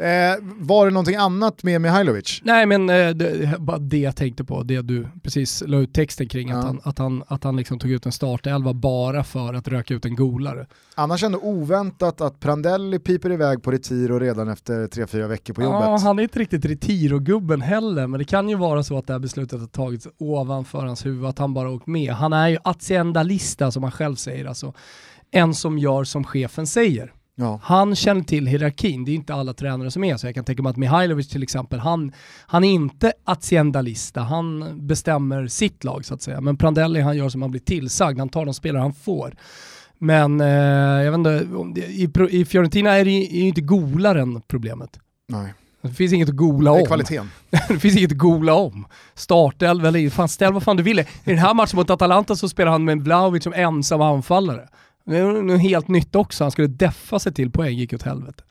Eh, 0.00 0.36
var 0.58 0.86
det 0.86 0.92
någonting 0.92 1.16
annat 1.16 1.62
med 1.62 1.80
Mihailovic? 1.80 2.40
Nej 2.44 2.66
men 2.66 2.90
eh, 2.90 3.08
det, 3.10 3.54
bara 3.60 3.78
det 3.78 3.98
jag 3.98 4.16
tänkte 4.16 4.44
på, 4.44 4.62
det 4.62 4.82
du 4.82 5.06
precis 5.22 5.62
la 5.66 5.76
ut 5.78 5.94
texten 5.94 6.28
kring, 6.28 6.48
Ja. 6.48 6.56
att 6.58 6.64
han, 6.64 6.80
att 6.84 6.98
han, 6.98 7.22
att 7.26 7.44
han 7.44 7.56
liksom 7.56 7.78
tog 7.78 7.90
ut 7.90 8.06
en 8.06 8.12
startelva 8.12 8.74
bara 8.74 9.24
för 9.24 9.54
att 9.54 9.68
röka 9.68 9.94
ut 9.94 10.04
en 10.04 10.16
golare. 10.16 10.66
Annars 10.94 11.22
ändå 11.24 11.38
oväntat 11.38 12.20
att 12.20 12.40
Prandelli 12.40 12.98
piper 12.98 13.32
iväg 13.32 13.62
på 13.62 13.70
Retiro 13.70 14.18
redan 14.18 14.48
efter 14.48 14.74
3-4 14.86 15.26
veckor 15.28 15.54
på 15.54 15.62
jobbet. 15.62 15.80
Ja, 15.80 15.98
han 15.98 16.18
är 16.18 16.22
inte 16.22 16.38
riktigt 16.38 16.64
Retiro-gubben 16.64 17.60
heller, 17.60 18.06
men 18.06 18.18
det 18.18 18.24
kan 18.24 18.48
ju 18.48 18.56
vara 18.56 18.82
så 18.82 18.98
att 18.98 19.06
det 19.06 19.12
här 19.12 19.20
beslutet 19.20 19.60
har 19.60 19.66
tagits 19.66 20.08
ovanför 20.18 20.86
hans 20.86 21.06
huvud, 21.06 21.26
att 21.26 21.38
han 21.38 21.54
bara 21.54 21.70
åkt 21.70 21.86
med. 21.86 22.12
Han 22.12 22.32
är 22.32 22.48
ju 22.48 22.58
aziendalista 22.64 23.70
som 23.70 23.82
han 23.82 23.92
själv 23.92 24.16
säger, 24.16 24.44
alltså 24.44 24.74
en 25.30 25.54
som 25.54 25.78
gör 25.78 26.04
som 26.04 26.24
chefen 26.24 26.66
säger. 26.66 27.12
Ja. 27.40 27.60
Han 27.62 27.94
känner 27.94 28.22
till 28.22 28.46
hierarkin, 28.46 29.04
det 29.04 29.10
är 29.10 29.14
inte 29.14 29.34
alla 29.34 29.52
tränare 29.52 29.90
som 29.90 30.04
är 30.04 30.16
så. 30.16 30.26
Jag 30.26 30.34
kan 30.34 30.44
tänka 30.44 30.62
mig 30.62 30.70
att 30.70 30.76
Mihailovic 30.76 31.28
till 31.28 31.42
exempel, 31.42 31.78
han, 31.78 32.12
han 32.46 32.64
är 32.64 32.70
inte 32.70 33.12
aziendalista, 33.24 34.20
han 34.20 34.64
bestämmer 34.86 35.46
sitt 35.46 35.84
lag 35.84 36.04
så 36.04 36.14
att 36.14 36.22
säga. 36.22 36.40
Men 36.40 36.56
Prandelli 36.56 37.00
han 37.00 37.16
gör 37.16 37.28
som 37.28 37.42
han 37.42 37.50
blir 37.50 37.60
tillsagd, 37.60 38.18
han 38.18 38.28
tar 38.28 38.44
de 38.44 38.54
spelare 38.54 38.80
han 38.80 38.94
får. 38.94 39.34
Men 39.98 40.40
eh, 40.40 40.46
jag 41.04 41.10
vet 41.10 41.18
inte, 41.18 41.46
det, 41.74 41.86
i, 41.86 42.10
i 42.40 42.44
Fiorentina 42.44 42.90
är 42.90 43.04
det 43.04 43.10
ju 43.10 43.48
inte 43.48 43.60
golaren 43.60 44.42
problemet. 44.48 44.98
Nej. 45.28 45.54
Det 45.82 45.88
finns 45.88 46.12
inget 46.12 46.28
att 46.28 46.36
gola 46.36 46.70
Det 46.70 46.76
om. 46.76 46.82
är 46.82 46.86
kvaliteten. 46.86 47.30
det 47.68 47.78
finns 47.78 47.96
inget 47.96 48.12
att 48.12 48.18
gola 48.18 48.54
om. 48.54 48.86
Startelva 49.14 49.88
eller 49.88 50.10
fan 50.10 50.28
ställ 50.28 50.52
vad 50.52 50.62
fan 50.62 50.76
du 50.76 50.82
vill. 50.82 50.98
I 50.98 51.04
den 51.24 51.38
här 51.38 51.54
matchen 51.54 51.76
mot 51.76 51.90
Atalanta 51.90 52.36
så 52.36 52.48
spelar 52.48 52.72
han 52.72 52.84
med 52.84 53.02
Vlahovic 53.02 53.44
som 53.44 53.52
ensam 53.52 54.00
anfallare. 54.00 54.68
Det 55.08 55.18
är 55.18 55.42
något 55.42 55.60
helt 55.60 55.88
nytt 55.88 56.16
också, 56.16 56.44
han 56.44 56.50
skulle 56.50 56.68
deffa 56.68 57.18
sig 57.18 57.34
till 57.34 57.50
poäng, 57.50 57.76
gick 57.76 57.92
åt 57.92 58.02
helvete. 58.02 58.42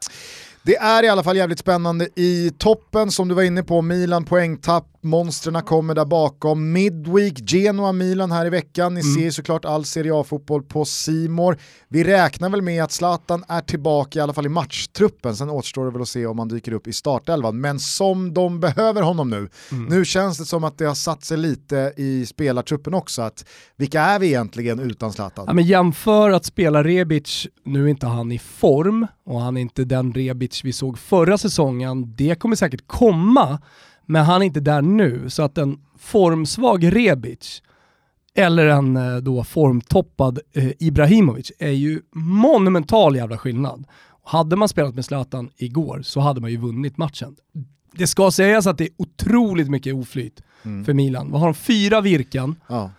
Det 0.63 0.75
är 0.75 1.03
i 1.03 1.09
alla 1.09 1.23
fall 1.23 1.37
jävligt 1.37 1.59
spännande. 1.59 2.09
I 2.15 2.51
toppen 2.57 3.11
som 3.11 3.27
du 3.27 3.35
var 3.35 3.43
inne 3.43 3.63
på, 3.63 3.81
Milan 3.81 4.25
poängtapp, 4.25 4.85
monstren 5.07 5.61
kommer 5.61 5.95
där 5.95 6.05
bakom. 6.05 6.71
Midweek, 6.71 7.51
Genoa, 7.51 7.91
Milan 7.91 8.31
här 8.31 8.45
i 8.45 8.49
veckan. 8.49 8.93
Ni 8.93 9.03
ser 9.03 9.21
ju 9.21 9.31
såklart 9.31 9.65
all 9.65 9.85
Serie 9.85 10.15
A-fotboll 10.15 10.63
på 10.63 10.85
Simor. 10.85 11.57
Vi 11.89 12.03
räknar 12.03 12.49
väl 12.49 12.61
med 12.61 12.83
att 12.83 12.91
Zlatan 12.91 13.43
är 13.47 13.61
tillbaka 13.61 14.19
i 14.19 14.21
alla 14.21 14.33
fall 14.33 14.45
i 14.45 14.49
matchtruppen, 14.49 15.35
sen 15.35 15.49
återstår 15.49 15.85
det 15.85 15.91
väl 15.91 16.01
att 16.01 16.07
se 16.07 16.25
om 16.25 16.39
han 16.39 16.47
dyker 16.47 16.71
upp 16.71 16.87
i 16.87 16.93
startelvan. 16.93 17.61
Men 17.61 17.79
som 17.79 18.33
de 18.33 18.59
behöver 18.59 19.01
honom 19.01 19.29
nu, 19.29 19.49
nu 19.89 20.05
känns 20.05 20.37
det 20.37 20.45
som 20.45 20.63
att 20.63 20.77
det 20.77 20.85
har 20.85 20.95
satt 20.95 21.23
sig 21.23 21.37
lite 21.37 21.93
i 21.97 22.25
spelartruppen 22.25 22.93
också, 22.93 23.21
att 23.21 23.45
vilka 23.75 24.01
är 24.01 24.19
vi 24.19 24.27
egentligen 24.27 24.79
utan 24.79 25.13
Zlatan? 25.13 25.45
Ja, 25.47 25.53
men 25.53 25.65
jämför 25.65 26.29
att 26.29 26.45
spela 26.45 26.83
Rebic, 26.83 27.47
nu 27.63 27.83
är 27.83 27.87
inte 27.87 28.07
han 28.07 28.31
i 28.31 28.39
form 28.39 29.07
och 29.25 29.41
han 29.41 29.57
är 29.57 29.61
inte 29.61 29.83
den 29.83 30.13
Rebic 30.13 30.61
vi 30.63 30.73
såg 30.73 30.99
förra 30.99 31.37
säsongen, 31.37 32.15
det 32.15 32.39
kommer 32.39 32.55
säkert 32.55 32.87
komma, 32.87 33.59
men 34.09 34.25
han 34.25 34.41
är 34.41 34.45
inte 34.45 34.59
där 34.59 34.81
nu. 34.81 35.29
Så 35.29 35.43
att 35.43 35.57
en 35.57 35.79
formsvag 35.97 36.95
Rebic 36.95 37.61
eller 38.35 38.65
en 38.65 38.97
eh, 38.97 39.17
då 39.17 39.43
formtoppad 39.43 40.39
eh, 40.53 40.71
Ibrahimovic 40.79 41.51
är 41.59 41.71
ju 41.71 42.01
monumental 42.13 43.15
jävla 43.15 43.37
skillnad. 43.37 43.85
Hade 44.23 44.55
man 44.55 44.69
spelat 44.69 44.95
med 44.95 45.05
Zlatan 45.05 45.49
igår 45.57 46.01
så 46.01 46.19
hade 46.19 46.41
man 46.41 46.51
ju 46.51 46.57
vunnit 46.57 46.97
matchen. 46.97 47.35
Det 47.93 48.07
ska 48.07 48.31
sägas 48.31 48.67
att 48.67 48.77
det 48.77 48.83
är 48.83 48.89
otroligt 48.97 49.69
mycket 49.69 49.95
oflyt 49.95 50.41
för 50.85 50.93
Milan. 50.93 51.31
Vad 51.31 51.41
har 51.41 51.47
de? 51.47 51.53
Fyra 51.53 52.01
virkan. 52.01 52.55
Ja. 52.67 52.91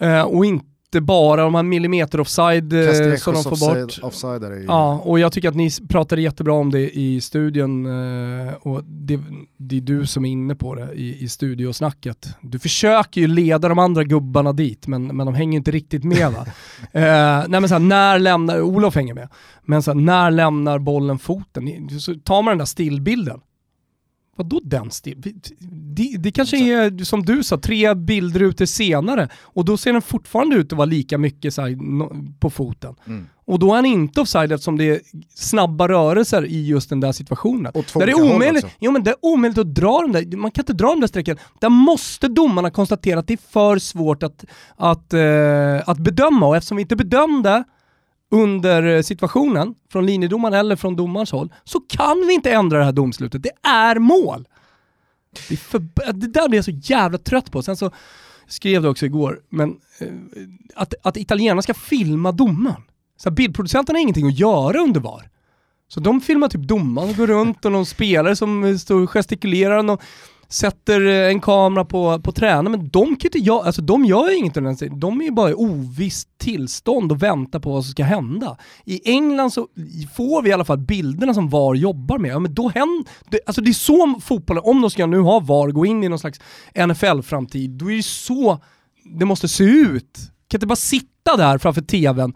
Eh, 0.00 0.22
och 0.22 0.44
inte 0.44 0.66
bara 1.00 1.42
de 1.42 1.54
här 1.54 1.62
millimeter 1.62 2.20
offside 2.20 2.72
eh, 2.72 2.86
Castellecos 2.86 3.22
som 3.22 3.34
de 3.34 3.42
får 3.42 3.52
offside, 3.52 3.86
bort. 3.86 3.98
offside 4.02 4.44
är 4.44 4.50
ju... 4.50 4.64
Ja, 4.64 5.00
och 5.04 5.18
jag 5.18 5.32
tycker 5.32 5.48
att 5.48 5.54
ni 5.54 5.70
pratade 5.88 6.22
jättebra 6.22 6.54
om 6.54 6.70
det 6.70 6.98
i 6.98 7.20
studion 7.20 7.86
eh, 7.86 8.52
och 8.54 8.84
det, 8.84 9.20
det 9.56 9.76
är 9.76 9.80
du 9.80 10.06
som 10.06 10.24
är 10.24 10.30
inne 10.30 10.54
på 10.54 10.74
det 10.74 10.92
i, 10.94 11.24
i 11.24 11.28
studiosnacket. 11.28 12.28
Du 12.40 12.58
försöker 12.58 13.20
ju 13.20 13.26
leda 13.26 13.68
de 13.68 13.78
andra 13.78 14.04
gubbarna 14.04 14.52
dit 14.52 14.86
men, 14.86 15.06
men 15.06 15.26
de 15.26 15.34
hänger 15.34 15.56
inte 15.56 15.70
riktigt 15.70 16.04
med 16.04 16.32
va. 16.32 16.46
eh, 16.92 17.48
nej 17.48 17.60
men 17.60 17.68
så 17.68 17.74
här, 17.74 17.80
när 17.80 18.18
lämnar, 18.18 18.60
Olof 18.60 18.94
hänger 18.94 19.14
med, 19.14 19.28
men 19.64 19.82
så 19.82 19.90
här, 19.90 20.00
när 20.00 20.30
lämnar 20.30 20.78
bollen 20.78 21.18
foten? 21.18 21.90
Så 22.00 22.14
tar 22.14 22.42
man 22.42 22.50
den 22.50 22.58
där 22.58 22.64
stillbilden. 22.64 23.40
Vadå 24.38 24.60
den 24.64 24.90
still? 24.90 25.22
Det, 25.96 26.16
det 26.18 26.32
kanske 26.32 26.56
är, 26.56 27.04
som 27.04 27.24
du 27.24 27.42
sa, 27.42 27.58
tre 27.58 27.94
bildrutor 27.94 28.66
senare 28.66 29.28
och 29.42 29.64
då 29.64 29.76
ser 29.76 29.92
den 29.92 30.02
fortfarande 30.02 30.56
ut 30.56 30.72
att 30.72 30.76
vara 30.76 30.86
lika 30.86 31.18
mycket 31.18 31.54
så 31.54 31.62
här, 31.62 31.78
på 32.40 32.50
foten. 32.50 32.94
Mm. 33.06 33.26
Och 33.44 33.58
då 33.58 33.72
är 33.72 33.76
han 33.76 33.86
inte 33.86 34.20
offside 34.20 34.52
eftersom 34.52 34.78
det 34.78 34.84
är 34.84 35.00
snabba 35.34 35.88
rörelser 35.88 36.46
i 36.46 36.66
just 36.66 36.90
den 36.90 37.00
där 37.00 37.12
situationen. 37.12 37.72
Och 37.74 37.84
Där 37.94 38.06
det, 38.06 38.12
är 38.12 38.34
omöjligt, 38.34 38.64
också. 38.64 38.76
jo, 38.80 38.90
men 38.90 39.04
det 39.04 39.10
är 39.10 39.16
omöjligt 39.22 39.58
att 39.58 39.74
dra 39.74 40.00
de 40.02 40.12
där, 40.12 40.36
man 40.36 40.50
kan 40.50 40.62
inte 40.62 40.72
dra 40.72 40.88
de 40.88 41.00
där 41.00 41.08
strecken. 41.08 41.36
Där 41.60 41.68
måste 41.68 42.28
domarna 42.28 42.70
konstatera 42.70 43.20
att 43.20 43.26
det 43.26 43.34
är 43.34 43.50
för 43.52 43.78
svårt 43.78 44.22
att, 44.22 44.44
att, 44.76 45.12
eh, 45.12 45.88
att 45.88 45.98
bedöma 45.98 46.46
och 46.46 46.56
eftersom 46.56 46.76
vi 46.76 46.82
inte 46.82 46.96
bedömde 46.96 47.64
under 48.30 48.82
eh, 48.82 49.02
situationen 49.02 49.74
från 49.92 50.06
linjedomaren 50.06 50.54
eller 50.54 50.76
från 50.76 50.96
domarens 50.96 51.32
håll 51.32 51.52
så 51.64 51.80
kan 51.80 52.26
vi 52.26 52.34
inte 52.34 52.52
ändra 52.52 52.78
det 52.78 52.84
här 52.84 52.92
domslutet. 52.92 53.42
Det 53.42 53.68
är 53.68 53.98
mål! 53.98 54.48
Det, 55.48 55.54
är 55.54 55.56
för, 55.56 55.78
det 56.12 56.26
där 56.26 56.48
blir 56.48 56.58
jag 56.58 56.64
så 56.64 56.70
jävla 56.70 57.18
trött 57.18 57.50
på. 57.50 57.62
Sen 57.62 57.76
så 57.76 57.90
skrev 58.46 58.82
det 58.82 58.88
också 58.88 59.06
igår, 59.06 59.40
men 59.48 59.76
eh, 60.00 60.08
att, 60.74 60.94
att 61.02 61.16
italienarna 61.16 61.62
ska 61.62 61.74
filma 61.74 62.32
domaren. 62.32 62.82
Så 63.16 63.28
här, 63.28 63.34
bildproducenterna 63.36 63.96
har 63.96 64.02
ingenting 64.02 64.26
att 64.26 64.38
göra 64.38 64.80
under 64.80 65.00
VAR. 65.00 65.30
Så 65.88 66.00
de 66.00 66.20
filmar 66.20 66.48
typ 66.48 66.60
domaren 66.60 67.10
och 67.10 67.16
går 67.16 67.26
runt 67.26 67.64
och 67.64 67.72
någon 67.72 67.86
spelare 67.86 68.36
som 68.36 68.78
står 68.78 69.00
och 69.00 69.10
gestikulerar 69.10 69.90
och 69.90 70.02
sätter 70.48 71.06
eh, 71.06 71.28
en 71.28 71.40
kamera 71.40 71.84
på, 71.84 72.20
på 72.20 72.32
tränaren. 72.32 72.70
Men 72.70 72.88
de 72.88 73.06
kan 73.06 73.18
ju 73.20 73.26
inte 73.26 73.38
göra, 73.38 73.66
alltså 73.66 73.82
de 73.82 74.04
gör 74.04 74.30
ju 74.30 74.36
inget 74.36 74.56
under 74.56 74.70
den 74.70 74.76
tiden. 74.76 75.00
De 75.00 75.20
är 75.20 75.24
ju 75.24 75.30
bara 75.30 75.50
i 75.50 75.54
ovisst 75.54 76.28
tillstånd 76.38 77.12
och 77.12 77.22
väntar 77.22 77.60
på 77.60 77.72
vad 77.72 77.84
som 77.84 77.92
ska 77.92 78.04
hända. 78.04 78.56
I 78.84 79.10
England 79.10 79.50
så 79.50 79.68
får 80.14 80.42
vi 80.42 80.50
i 80.50 80.52
alla 80.52 80.64
fall 80.64 80.78
bilderna 80.78 81.34
som 81.34 81.48
VAR 81.48 81.74
jobbar 81.74 82.18
med. 82.18 82.30
Ja, 82.30 82.38
men 82.38 82.54
då 82.54 82.68
händer, 82.68 83.04
det, 83.30 83.40
alltså 83.46 83.62
det 83.62 83.70
är 83.70 83.72
så 83.72 84.20
fotbollen, 84.22 84.62
om 84.66 84.80
de 84.80 84.90
ska 84.90 85.06
nu 85.06 85.20
ha 85.20 85.40
VAR, 85.40 85.68
gå 85.68 85.86
in 85.86 86.04
i 86.04 86.08
någon 86.08 86.18
slags 86.18 86.40
NFL-framtid, 86.74 87.70
då 87.70 87.90
är 87.90 87.96
det 87.96 88.02
så 88.02 88.58
det 89.18 89.24
måste 89.24 89.48
se 89.48 89.64
ut. 89.64 90.18
Kan 90.48 90.58
inte 90.58 90.66
bara 90.66 90.76
sitta 90.76 91.36
där 91.36 91.58
framför 91.58 91.82
tvn 91.82 92.34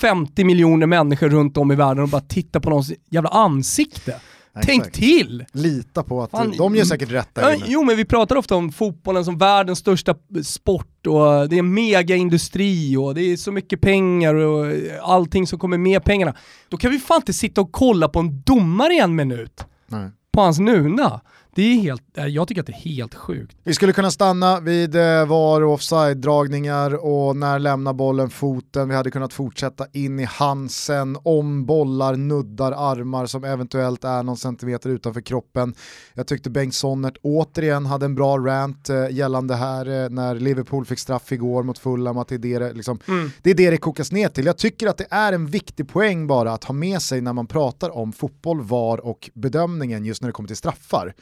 50 0.00 0.44
miljoner 0.44 0.86
människor 0.86 1.28
runt 1.28 1.56
om 1.56 1.72
i 1.72 1.74
världen 1.74 2.02
och 2.02 2.08
bara 2.08 2.20
titta 2.20 2.60
på 2.60 2.70
någons 2.70 2.92
jävla 3.10 3.30
ansikte. 3.30 4.20
Tänk 4.62 4.80
exakt. 4.80 4.96
till! 4.96 5.44
Lita 5.52 6.02
på 6.02 6.22
att 6.22 6.30
Fan, 6.30 6.54
de 6.58 6.76
gör 6.76 6.84
säkert 6.84 7.10
rätt 7.10 7.34
där 7.34 7.54
inne. 7.54 7.64
jo 7.68 7.84
men 7.84 7.96
vi 7.96 8.04
pratar 8.04 8.36
ofta 8.36 8.56
om 8.56 8.72
fotbollen 8.72 9.24
som 9.24 9.38
världens 9.38 9.78
största 9.78 10.14
sport 10.44 11.06
och 11.06 11.48
det 11.48 11.56
är 11.56 11.58
en 11.58 11.74
megaindustri 11.74 12.96
och 12.96 13.14
det 13.14 13.22
är 13.32 13.36
så 13.36 13.52
mycket 13.52 13.80
pengar 13.80 14.34
och 14.34 14.66
allting 15.02 15.46
som 15.46 15.58
kommer 15.58 15.78
med 15.78 16.04
pengarna. 16.04 16.34
Då 16.68 16.76
kan 16.76 16.90
vi 16.90 16.98
fan 16.98 17.16
inte 17.16 17.32
sitta 17.32 17.60
och 17.60 17.72
kolla 17.72 18.08
på 18.08 18.18
en 18.18 18.42
domare 18.42 18.92
i 18.94 18.98
en 18.98 19.14
minut 19.16 19.64
Nej. 19.86 20.10
på 20.32 20.40
hans 20.40 20.58
nuna. 20.58 21.20
Det 21.54 21.62
är 21.62 21.76
helt, 21.76 22.18
eh, 22.18 22.26
jag 22.26 22.48
tycker 22.48 22.60
att 22.60 22.66
det 22.66 22.72
är 22.72 22.96
helt 22.96 23.14
sjukt. 23.14 23.56
Vi 23.62 23.74
skulle 23.74 23.92
kunna 23.92 24.10
stanna 24.10 24.60
vid 24.60 24.96
eh, 24.96 25.26
VAR 25.26 25.60
och 25.60 25.72
offside-dragningar 25.72 26.94
och 26.94 27.36
när 27.36 27.58
lämnar 27.58 27.92
bollen 27.92 28.30
foten. 28.30 28.88
Vi 28.88 28.94
hade 28.94 29.10
kunnat 29.10 29.32
fortsätta 29.32 29.86
in 29.92 30.20
i 30.20 30.24
Hansen 30.24 31.16
om 31.22 31.66
bollar 31.66 32.16
nuddar 32.16 32.72
armar 32.72 33.26
som 33.26 33.44
eventuellt 33.44 34.04
är 34.04 34.22
någon 34.22 34.36
centimeter 34.36 34.90
utanför 34.90 35.20
kroppen. 35.20 35.74
Jag 36.14 36.26
tyckte 36.26 36.50
Bengt 36.50 36.74
Sonnert 36.74 37.16
återigen 37.22 37.86
hade 37.86 38.06
en 38.06 38.14
bra 38.14 38.38
rant 38.38 38.90
eh, 38.90 39.10
gällande 39.10 39.54
här 39.54 40.08
när 40.08 40.34
Liverpool 40.34 40.84
fick 40.84 40.98
straff 40.98 41.32
igår 41.32 41.62
mot 41.62 41.78
Fulham, 41.78 42.18
att 42.18 42.28
det 42.28 42.34
är 42.34 42.38
det, 42.38 42.58
det 42.58 42.72
liksom, 42.72 42.98
det 43.42 43.50
är 43.50 43.54
det 43.54 43.70
det 43.70 43.76
kokas 43.76 44.12
ner 44.12 44.28
till. 44.28 44.46
Jag 44.46 44.56
tycker 44.56 44.86
att 44.86 44.98
det 44.98 45.06
är 45.10 45.32
en 45.32 45.46
viktig 45.46 45.88
poäng 45.88 46.26
bara 46.26 46.52
att 46.52 46.64
ha 46.64 46.72
med 46.72 47.02
sig 47.02 47.20
när 47.20 47.32
man 47.32 47.46
pratar 47.46 47.96
om 47.96 48.12
fotboll, 48.12 48.62
VAR 48.62 49.06
och 49.06 49.30
bedömningen 49.34 50.04
just 50.04 50.22
när 50.22 50.28
det 50.28 50.32
kommer 50.32 50.46
till 50.46 50.56
straffar. 50.56 51.14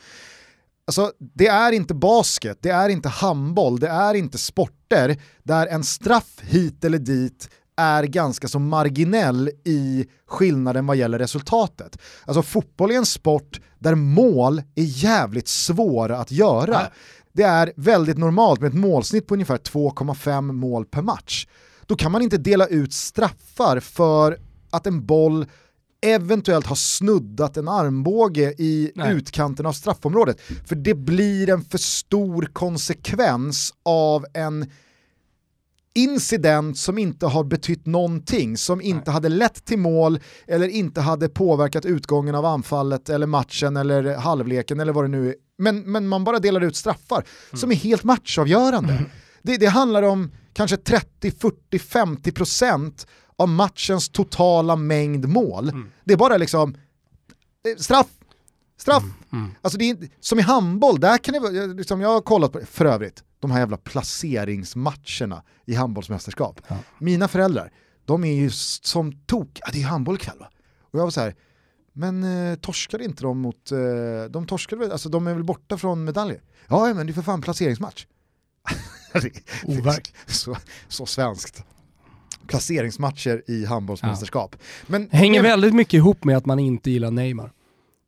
Alltså, 0.86 1.12
det 1.18 1.46
är 1.46 1.72
inte 1.72 1.94
basket, 1.94 2.58
det 2.60 2.70
är 2.70 2.88
inte 2.88 3.08
handboll, 3.08 3.80
det 3.80 3.88
är 3.88 4.14
inte 4.14 4.38
sporter 4.38 5.22
där 5.42 5.66
en 5.66 5.84
straff 5.84 6.40
hit 6.40 6.84
eller 6.84 6.98
dit 6.98 7.48
är 7.76 8.04
ganska 8.04 8.48
så 8.48 8.58
marginell 8.58 9.50
i 9.64 10.06
skillnaden 10.26 10.86
vad 10.86 10.96
gäller 10.96 11.18
resultatet. 11.18 11.98
Alltså 12.24 12.42
fotboll 12.42 12.90
är 12.90 12.96
en 12.96 13.06
sport 13.06 13.60
där 13.78 13.94
mål 13.94 14.62
är 14.74 14.84
jävligt 14.84 15.48
svåra 15.48 16.18
att 16.18 16.30
göra. 16.30 16.80
det 17.32 17.42
är 17.42 17.72
väldigt 17.76 18.18
normalt 18.18 18.60
med 18.60 18.68
ett 18.68 18.78
målsnitt 18.78 19.26
på 19.26 19.34
ungefär 19.34 19.56
2,5 19.56 20.52
mål 20.52 20.84
per 20.84 21.02
match. 21.02 21.46
Då 21.86 21.96
kan 21.96 22.12
man 22.12 22.22
inte 22.22 22.38
dela 22.38 22.66
ut 22.66 22.92
straffar 22.92 23.80
för 23.80 24.38
att 24.70 24.86
en 24.86 25.06
boll 25.06 25.46
eventuellt 26.02 26.66
har 26.66 26.76
snuddat 26.76 27.56
en 27.56 27.68
armbåge 27.68 28.54
i 28.58 28.92
Nej. 28.94 29.14
utkanten 29.14 29.66
av 29.66 29.72
straffområdet. 29.72 30.40
För 30.66 30.76
det 30.76 30.94
blir 30.94 31.50
en 31.50 31.64
för 31.64 31.78
stor 31.78 32.48
konsekvens 32.52 33.74
av 33.82 34.26
en 34.34 34.70
incident 35.94 36.78
som 36.78 36.98
inte 36.98 37.26
har 37.26 37.44
betytt 37.44 37.86
någonting, 37.86 38.56
som 38.56 38.80
inte 38.80 39.10
Nej. 39.10 39.14
hade 39.14 39.28
lett 39.28 39.64
till 39.64 39.78
mål 39.78 40.20
eller 40.46 40.68
inte 40.68 41.00
hade 41.00 41.28
påverkat 41.28 41.84
utgången 41.84 42.34
av 42.34 42.44
anfallet 42.44 43.08
eller 43.08 43.26
matchen 43.26 43.76
eller 43.76 44.16
halvleken 44.16 44.80
eller 44.80 44.92
vad 44.92 45.04
det 45.04 45.08
nu 45.08 45.28
är. 45.28 45.34
Men, 45.58 45.92
men 45.92 46.08
man 46.08 46.24
bara 46.24 46.38
delar 46.38 46.60
ut 46.60 46.76
straffar 46.76 47.16
mm. 47.16 47.60
som 47.60 47.70
är 47.70 47.74
helt 47.74 48.04
matchavgörande. 48.04 48.92
Mm. 48.92 49.04
Det, 49.42 49.56
det 49.56 49.66
handlar 49.66 50.02
om 50.02 50.30
kanske 50.52 50.76
30, 50.76 51.30
40, 51.30 51.78
50 51.78 52.32
procent 52.32 53.06
av 53.36 53.48
matchens 53.48 54.08
totala 54.08 54.76
mängd 54.76 55.28
mål. 55.28 55.68
Mm. 55.68 55.90
Det 56.04 56.12
är 56.12 56.16
bara 56.16 56.36
liksom 56.36 56.76
straff, 57.78 58.06
straff. 58.76 59.02
Mm. 59.02 59.44
Mm. 59.44 59.54
Alltså 59.62 59.78
det 59.78 59.90
är, 59.90 60.08
som 60.20 60.38
i 60.38 60.42
handboll, 60.42 61.00
där 61.00 61.18
kan 61.18 61.34
det 61.34 61.66
liksom, 61.66 62.00
jag 62.00 62.08
har 62.08 62.20
kollat 62.20 62.52
på, 62.52 62.60
för 62.66 62.84
övrigt, 62.84 63.24
de 63.40 63.50
här 63.50 63.58
jävla 63.58 63.76
placeringsmatcherna 63.76 65.42
i 65.66 65.74
handbollsmästerskap. 65.74 66.60
Ja. 66.68 66.76
Mina 66.98 67.28
föräldrar, 67.28 67.72
de 68.04 68.24
är 68.24 68.34
ju 68.34 68.50
som 68.50 69.12
tok, 69.12 69.60
ja, 69.60 69.68
det 69.72 69.82
är 69.82 69.86
handboll 69.86 70.14
ikväll 70.14 70.38
va? 70.38 70.48
Och 70.80 70.98
jag 70.98 71.04
var 71.04 71.10
så 71.10 71.20
här, 71.20 71.34
men 71.92 72.24
eh, 72.24 72.54
torskade 72.54 73.04
inte 73.04 73.22
de 73.22 73.38
mot, 73.38 73.72
eh, 73.72 73.78
de 74.30 74.46
torskade 74.46 74.80
väl, 74.80 74.92
alltså 74.92 75.08
de 75.08 75.26
är 75.26 75.34
väl 75.34 75.44
borta 75.44 75.78
från 75.78 76.04
medaljer? 76.04 76.42
Ja, 76.68 76.94
men 76.94 77.06
det 77.06 77.12
är 77.12 77.14
för 77.14 77.22
fan 77.22 77.42
placeringsmatch. 77.42 78.06
Overkligt. 79.64 80.14
så, 80.26 80.56
så 80.88 81.06
svenskt 81.06 81.64
placeringsmatcher 82.46 83.42
i 83.46 83.64
handbollsmästerskap. 83.64 84.56
Men, 84.86 85.08
Hänger 85.10 85.42
väldigt 85.42 85.74
mycket 85.74 85.94
ihop 85.94 86.24
med 86.24 86.36
att 86.36 86.46
man 86.46 86.58
inte 86.58 86.90
gillar 86.90 87.10
Neymar. 87.10 87.52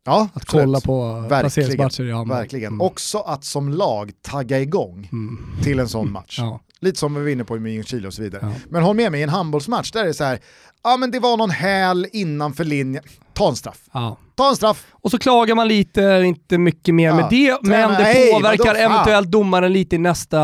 Ja, 0.05 0.29
att 0.35 0.43
absolut. 0.43 0.65
kolla 0.65 0.81
på 0.81 1.27
placeringsmatcher 1.29 2.05
i 2.05 2.13
handboll. 2.13 2.39
Verkligen. 2.39 2.73
Mm. 2.73 2.81
Också 2.81 3.19
att 3.19 3.45
som 3.45 3.69
lag 3.69 4.13
tagga 4.23 4.61
igång 4.61 5.09
mm. 5.13 5.47
till 5.63 5.79
en 5.79 5.89
sån 5.89 6.13
match. 6.13 6.39
Ja. 6.39 6.61
Lite 6.85 6.99
som 6.99 7.15
vi 7.15 7.21
var 7.21 7.29
inne 7.29 7.45
på 7.45 7.57
med 7.57 7.73
Ljungskile 7.73 8.07
och 8.07 8.15
så 8.15 8.23
vidare. 8.23 8.41
Ja. 8.43 8.53
Men 8.69 8.83
håll 8.83 8.97
med 8.97 9.13
mig, 9.13 9.21
i 9.21 9.23
en 9.23 9.29
handbollsmatch 9.29 9.91
där 9.91 10.03
är 10.03 10.07
det 10.07 10.15
så 10.15 10.25
här, 10.25 10.39
ja 10.83 10.97
men 10.97 11.11
det 11.11 11.19
var 11.19 11.37
någon 11.37 11.51
häl 11.51 12.07
innanför 12.13 12.65
linjen, 12.65 13.03
ta 13.33 13.49
en 13.49 13.57
straff. 13.57 13.81
Ja. 13.93 14.17
Ta 14.37 14.49
en 14.49 14.57
straff. 14.57 14.87
Och 14.93 15.11
så 15.11 15.19
klagar 15.19 15.55
man 15.55 15.69
lite, 15.69 16.23
inte 16.27 16.59
mycket 16.59 16.95
mer 16.95 17.09
ja. 17.09 17.17
med 17.17 17.27
det, 17.31 17.59
men 17.63 17.91
det 17.91 17.99
nej, 17.99 18.33
påverkar 18.33 18.75
eventuellt 18.75 19.31
domaren 19.31 19.73
lite 19.73 19.97
i 19.97 19.99
nästa, 19.99 20.41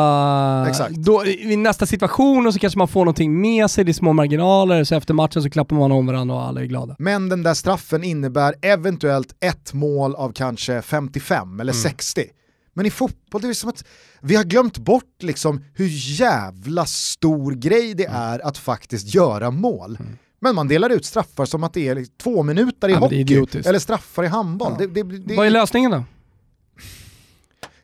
då, 0.90 1.26
i 1.26 1.56
nästa 1.56 1.86
situation 1.86 2.46
och 2.46 2.54
så 2.54 2.58
kanske 2.60 2.78
man 2.78 2.88
får 2.88 3.00
någonting 3.00 3.40
med 3.40 3.70
sig, 3.70 3.84
det 3.84 3.90
är 3.90 3.92
små 3.92 4.12
marginaler, 4.12 4.84
så 4.84 4.94
efter 4.94 5.14
matchen 5.14 5.42
så 5.42 5.50
klappar 5.50 5.76
man 5.76 5.92
om 5.92 6.06
varandra 6.06 6.34
och 6.34 6.42
alla 6.42 6.60
är 6.60 6.64
glada. 6.64 6.96
Men 6.98 7.28
den 7.28 7.42
där 7.42 7.54
straffen 7.54 8.04
innebär 8.04 8.54
eventuellt 8.62 9.34
ett 9.40 9.72
mål 9.72 10.14
av 10.14 10.32
kanske 10.32 10.82
55 10.82 11.60
eller 11.60 11.72
mm. 11.72 11.82
60. 11.82 12.24
Men 12.72 12.86
i 12.86 12.90
fotboll, 12.90 13.42
det 13.42 13.48
är 13.48 13.54
som 13.54 13.70
att 13.70 13.84
vi 14.20 14.36
har 14.36 14.44
glömt 14.44 14.78
bort 14.78 15.22
liksom 15.22 15.64
hur 15.74 15.88
jävla 16.20 16.86
stor 16.86 17.52
grej 17.52 17.94
det 17.94 18.04
mm. 18.04 18.22
är 18.22 18.38
att 18.46 18.58
faktiskt 18.58 19.14
göra 19.14 19.50
mål. 19.50 19.96
Mm. 20.00 20.18
Men 20.40 20.54
man 20.54 20.68
delar 20.68 20.90
ut 20.90 21.04
straffar 21.04 21.44
som 21.44 21.64
att 21.64 21.74
det 21.74 21.88
är 21.88 22.06
två 22.18 22.42
minuter 22.42 22.88
i 22.88 22.92
ja, 22.92 22.98
hockey 22.98 23.46
eller 23.64 23.78
straffar 23.78 24.24
i 24.24 24.26
handboll. 24.26 24.76
Ja. 24.78 24.86
Det, 24.86 25.02
det, 25.02 25.18
det, 25.18 25.36
Vad 25.36 25.46
är 25.46 25.50
lösningen 25.50 25.90
då? 25.90 26.04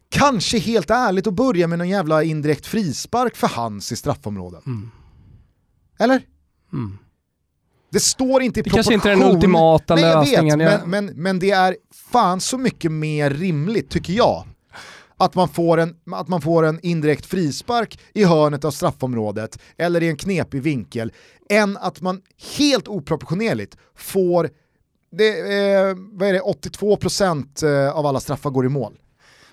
Kanske 0.08 0.58
helt 0.58 0.90
ärligt 0.90 1.26
att 1.26 1.34
börja 1.34 1.66
med 1.66 1.78
någon 1.78 1.88
jävla 1.88 2.22
indirekt 2.22 2.66
frispark 2.66 3.36
för 3.36 3.46
hans 3.46 3.92
i 3.92 3.96
straffområdet. 3.96 4.66
Mm. 4.66 4.90
Eller? 5.98 6.22
Mm. 6.72 6.98
Det 7.90 8.00
står 8.00 8.42
inte 8.42 8.60
i 8.60 8.62
det 8.62 8.70
proportion. 8.70 8.92
Det 8.92 8.98
kanske 8.98 9.10
inte 9.10 9.24
är 9.24 9.28
den 9.28 9.36
ultimata 9.36 9.94
Nej, 9.94 10.04
lösningen. 10.04 10.58
Vet, 10.58 10.86
men, 10.86 10.90
men, 11.06 11.22
men 11.22 11.38
det 11.38 11.50
är 11.50 11.76
fan 12.10 12.40
så 12.40 12.58
mycket 12.58 12.92
mer 12.92 13.30
rimligt 13.30 13.90
tycker 13.90 14.12
jag 14.12 14.46
att 15.16 15.34
man, 15.34 15.48
får 15.48 15.78
en, 15.78 15.96
att 16.12 16.28
man 16.28 16.40
får 16.40 16.66
en 16.66 16.80
indirekt 16.82 17.26
frispark 17.26 17.98
i 18.14 18.24
hörnet 18.24 18.64
av 18.64 18.70
straffområdet 18.70 19.58
eller 19.76 20.02
i 20.02 20.08
en 20.08 20.16
knepig 20.16 20.62
vinkel 20.62 21.12
än 21.50 21.76
att 21.76 22.00
man 22.00 22.22
helt 22.58 22.88
oproportionerligt 22.88 23.76
får 23.96 24.50
det, 25.10 25.28
eh, 25.28 25.96
vad 26.12 26.28
är 26.28 26.32
det, 26.32 26.40
82% 26.40 27.62
eh, 27.62 27.96
av 27.96 28.06
alla 28.06 28.20
straffar 28.20 28.50
går 28.50 28.66
i 28.66 28.68
mål. 28.68 28.98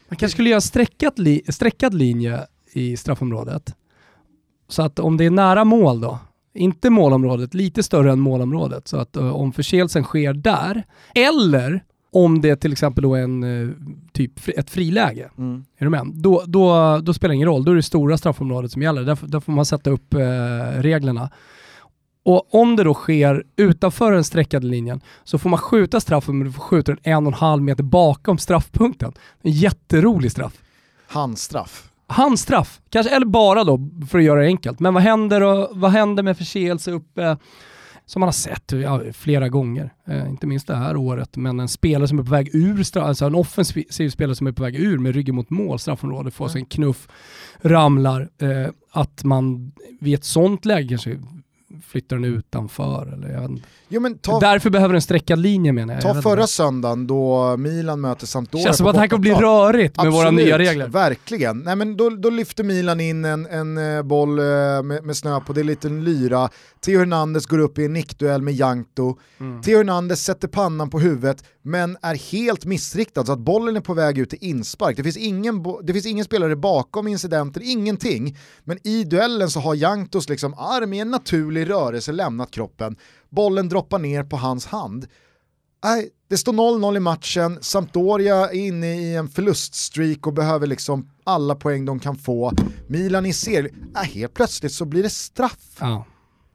Man 0.07 0.18
kanske 0.18 0.36
skulle 0.36 0.49
göra 0.49 0.61
sträckat, 0.61 1.20
li 1.20 1.41
sträckad 1.49 1.93
linje 1.93 2.47
i 2.74 2.97
straffområdet. 2.97 3.76
Så 4.68 4.82
att 4.82 4.99
om 4.99 5.18
det 5.18 5.26
är 5.26 5.30
nära 5.30 5.64
mål 5.64 6.01
då, 6.01 6.20
inte 6.53 6.89
målområdet, 6.89 7.53
lite 7.53 7.84
större 7.84 8.11
än 8.11 8.20
målområdet, 8.20 8.88
så 8.88 8.97
att 8.97 9.16
eh, 9.16 9.36
om 9.36 9.53
förseelsen 9.53 10.03
sker 10.03 10.34
där, 10.34 10.84
eller 11.16 11.84
om 12.14 12.41
det 12.41 12.55
till 12.55 12.72
exempel 12.72 13.01
då 13.01 13.16
är 13.16 13.22
en, 13.22 13.43
eh, 13.43 13.76
typ 14.11 14.32
ett 14.47 14.70
friläge, 14.70 15.30
mm. 15.38 15.66
är 15.78 15.86
du 15.86 15.89
med? 15.89 16.11
Då, 16.14 16.43
då, 16.45 16.97
då 17.03 17.14
spelar 17.14 17.30
det 17.30 17.36
ingen 17.36 17.47
roll, 17.47 17.66
då 17.66 17.72
är 17.72 17.76
det 17.76 17.84
stora 17.84 18.18
straffområdet 18.18 18.72
som 18.72 18.82
gäller. 18.82 19.03
Där, 19.03 19.18
där 19.22 19.39
får 19.39 19.51
man 19.51 19.66
sätta 19.66 19.89
upp 19.89 20.14
eh, 20.14 20.20
reglerna. 20.78 21.30
Och 22.26 22.55
om 22.55 22.76
det 22.76 22.84
då 22.84 22.93
sker 22.93 23.43
utanför 23.55 24.11
den 24.11 24.24
streckade 24.24 24.68
linjen 24.68 25.01
så 25.24 25.38
får 25.38 25.49
man 25.49 25.59
skjuta 25.59 25.99
straffen 25.99 26.38
men 26.38 26.47
du 26.47 26.53
får 26.53 26.61
skjuta 26.61 26.91
den 26.91 26.99
en 27.03 27.28
och 27.28 27.34
en 27.34 27.39
halv 27.39 27.64
meter 27.64 27.84
bakom 27.84 28.38
straffpunkten. 28.38 29.14
En 29.41 29.51
jätterolig 29.51 30.32
straff. 30.32 30.53
Handstraff. 31.07 31.89
Handstraff, 32.07 32.82
kanske, 32.89 33.16
eller 33.16 33.26
bara 33.26 33.64
då 33.64 33.89
för 34.09 34.18
att 34.18 34.24
göra 34.24 34.39
det 34.39 34.45
enkelt. 34.45 34.80
Men 34.80 34.93
vad 34.93 35.03
händer, 35.03 35.39
då, 35.39 35.70
vad 35.72 35.91
händer 35.91 36.24
med 36.24 36.38
förseelse 36.38 36.91
uppe 36.91 37.38
som 38.06 38.20
man 38.20 38.28
har 38.28 38.34
sett 38.34 38.72
ja, 38.72 39.01
flera 39.14 39.49
gånger, 39.49 39.93
eh, 40.08 40.30
inte 40.30 40.47
minst 40.47 40.68
det 40.68 40.76
här 40.76 40.95
året, 40.95 41.36
men 41.36 41.60
en 41.60 41.68
spelare 41.68 42.08
som 42.08 42.20
är 42.20 42.24
på 42.24 42.32
väg 42.32 42.49
ur, 42.56 42.97
alltså 42.97 43.26
en 43.26 43.36
offensiv 43.36 44.10
spelare 44.10 44.36
som 44.36 44.47
är 44.47 44.51
på 44.51 44.64
väg 44.64 44.76
ur 44.76 44.97
med 44.97 45.16
ryggen 45.16 45.36
mot 45.36 45.49
mål, 45.49 45.80
straffområde, 45.80 46.32
får 46.32 46.47
sig 46.47 46.60
en 46.60 46.66
knuff, 46.66 47.08
ramlar, 47.62 48.30
eh, 48.41 48.68
att 48.91 49.24
man 49.24 49.72
vid 49.99 50.14
ett 50.14 50.24
sånt 50.24 50.66
läge 50.66 50.88
kanske 50.88 51.20
flyttar 51.82 52.16
den 52.16 52.26
utanför. 52.26 53.14
Eller 53.14 53.30
jag 53.30 53.62
jo, 53.88 54.02
men 54.02 54.18
ta, 54.18 54.40
Därför 54.40 54.70
behöver 54.70 54.96
en 54.96 55.02
streckad 55.02 55.40
linje 55.40 55.72
menar 55.72 55.94
jag. 55.94 56.04
Ta 56.04 56.08
jag 56.08 56.24
förra 56.24 56.48
söndagen 56.48 57.08
då 57.08 57.58
Milan 57.58 58.02
möter 58.02 58.28
Sampdoria 58.28 58.66
Känns 58.66 58.78
som 58.78 58.88
att 58.88 58.94
det 58.94 59.00
här 59.00 59.08
kommer 59.08 59.22
bli 59.22 59.34
rörigt 59.34 59.98
med 59.98 60.08
Absolut, 60.08 60.26
våra 60.26 60.32
nya 60.32 60.58
regler. 60.58 60.88
Verkligen. 60.88 61.60
Nej, 61.60 61.76
men 61.76 61.98
då, 61.98 62.10
då 62.10 62.30
lyfter 62.30 62.64
Milan 62.64 63.00
in 63.00 63.26
en, 63.26 63.46
en 63.46 63.98
eh, 63.98 64.04
boll 64.04 64.40
eh, 64.40 64.46
med, 64.84 65.04
med 65.04 65.18
snö 65.18 65.40
på, 65.40 65.54
det 65.54 65.60
är 65.60 65.64
en 65.64 65.68
liten 65.68 66.04
lyra. 66.04 66.50
Theo 66.86 67.00
Hernandez 67.00 67.46
går 67.46 67.60
upp 67.60 67.80
i 67.80 67.86
en 67.86 67.94
nickduell 67.94 68.42
med 68.42 68.54
Jankto. 68.54 69.18
Mm. 69.40 69.62
Theo 69.62 69.78
Hernandez 69.78 70.24
sätter 70.24 70.48
pannan 70.48 70.90
på 70.90 71.00
huvudet 71.00 71.44
men 71.64 71.97
är 72.01 72.16
helt 72.16 72.66
missriktad 72.66 73.26
så 73.26 73.32
att 73.32 73.39
bollen 73.39 73.76
är 73.76 73.82
på 73.82 73.93
väg 73.93 74.18
ut 74.18 74.30
till 74.30 74.39
inspark. 74.41 74.97
Det 74.97 75.03
finns 75.03 75.18
ingen, 75.18 75.64
det 75.84 75.93
finns 75.93 76.05
ingen 76.05 76.26
spelare 76.26 76.55
bakom 76.55 77.07
incidenten, 77.07 77.64
ingenting. 77.66 78.38
Men 78.64 78.88
i 78.88 79.03
duellen 79.03 79.49
så 79.49 79.59
har 79.59 79.76
Janktos 79.76 80.30
liksom 80.30 80.53
arm 80.53 80.93
i 80.93 80.99
en 80.99 81.11
naturlig 81.11 81.70
rörelse 81.70 82.11
lämnat 82.11 82.51
kroppen. 82.51 82.95
Bollen 83.30 83.70
droppar 83.70 83.99
ner 83.99 84.24
på 84.24 84.38
hans 84.38 84.66
hand. 84.66 85.07
Nej, 85.84 86.09
det 86.30 86.38
står 86.38 86.53
0-0 86.53 86.97
i 86.97 86.99
matchen, 86.99 87.57
Sampdoria 87.61 88.49
är 88.49 88.53
inne 88.53 89.01
i 89.01 89.16
en 89.16 89.30
förluststreak 89.30 90.28
och 90.28 90.34
behöver 90.34 90.68
liksom 90.68 91.09
alla 91.24 91.55
poäng 91.55 91.86
de 91.86 91.99
kan 91.99 92.16
få. 92.16 92.51
Milan 92.88 93.26
i 93.26 93.34
serie, 93.34 93.72
äh, 93.95 94.03
helt 94.03 94.34
plötsligt 94.34 94.72
så 94.72 94.86
blir 94.86 95.03
det 95.03 95.09
straff. 95.09 95.78
Ja. 95.80 96.05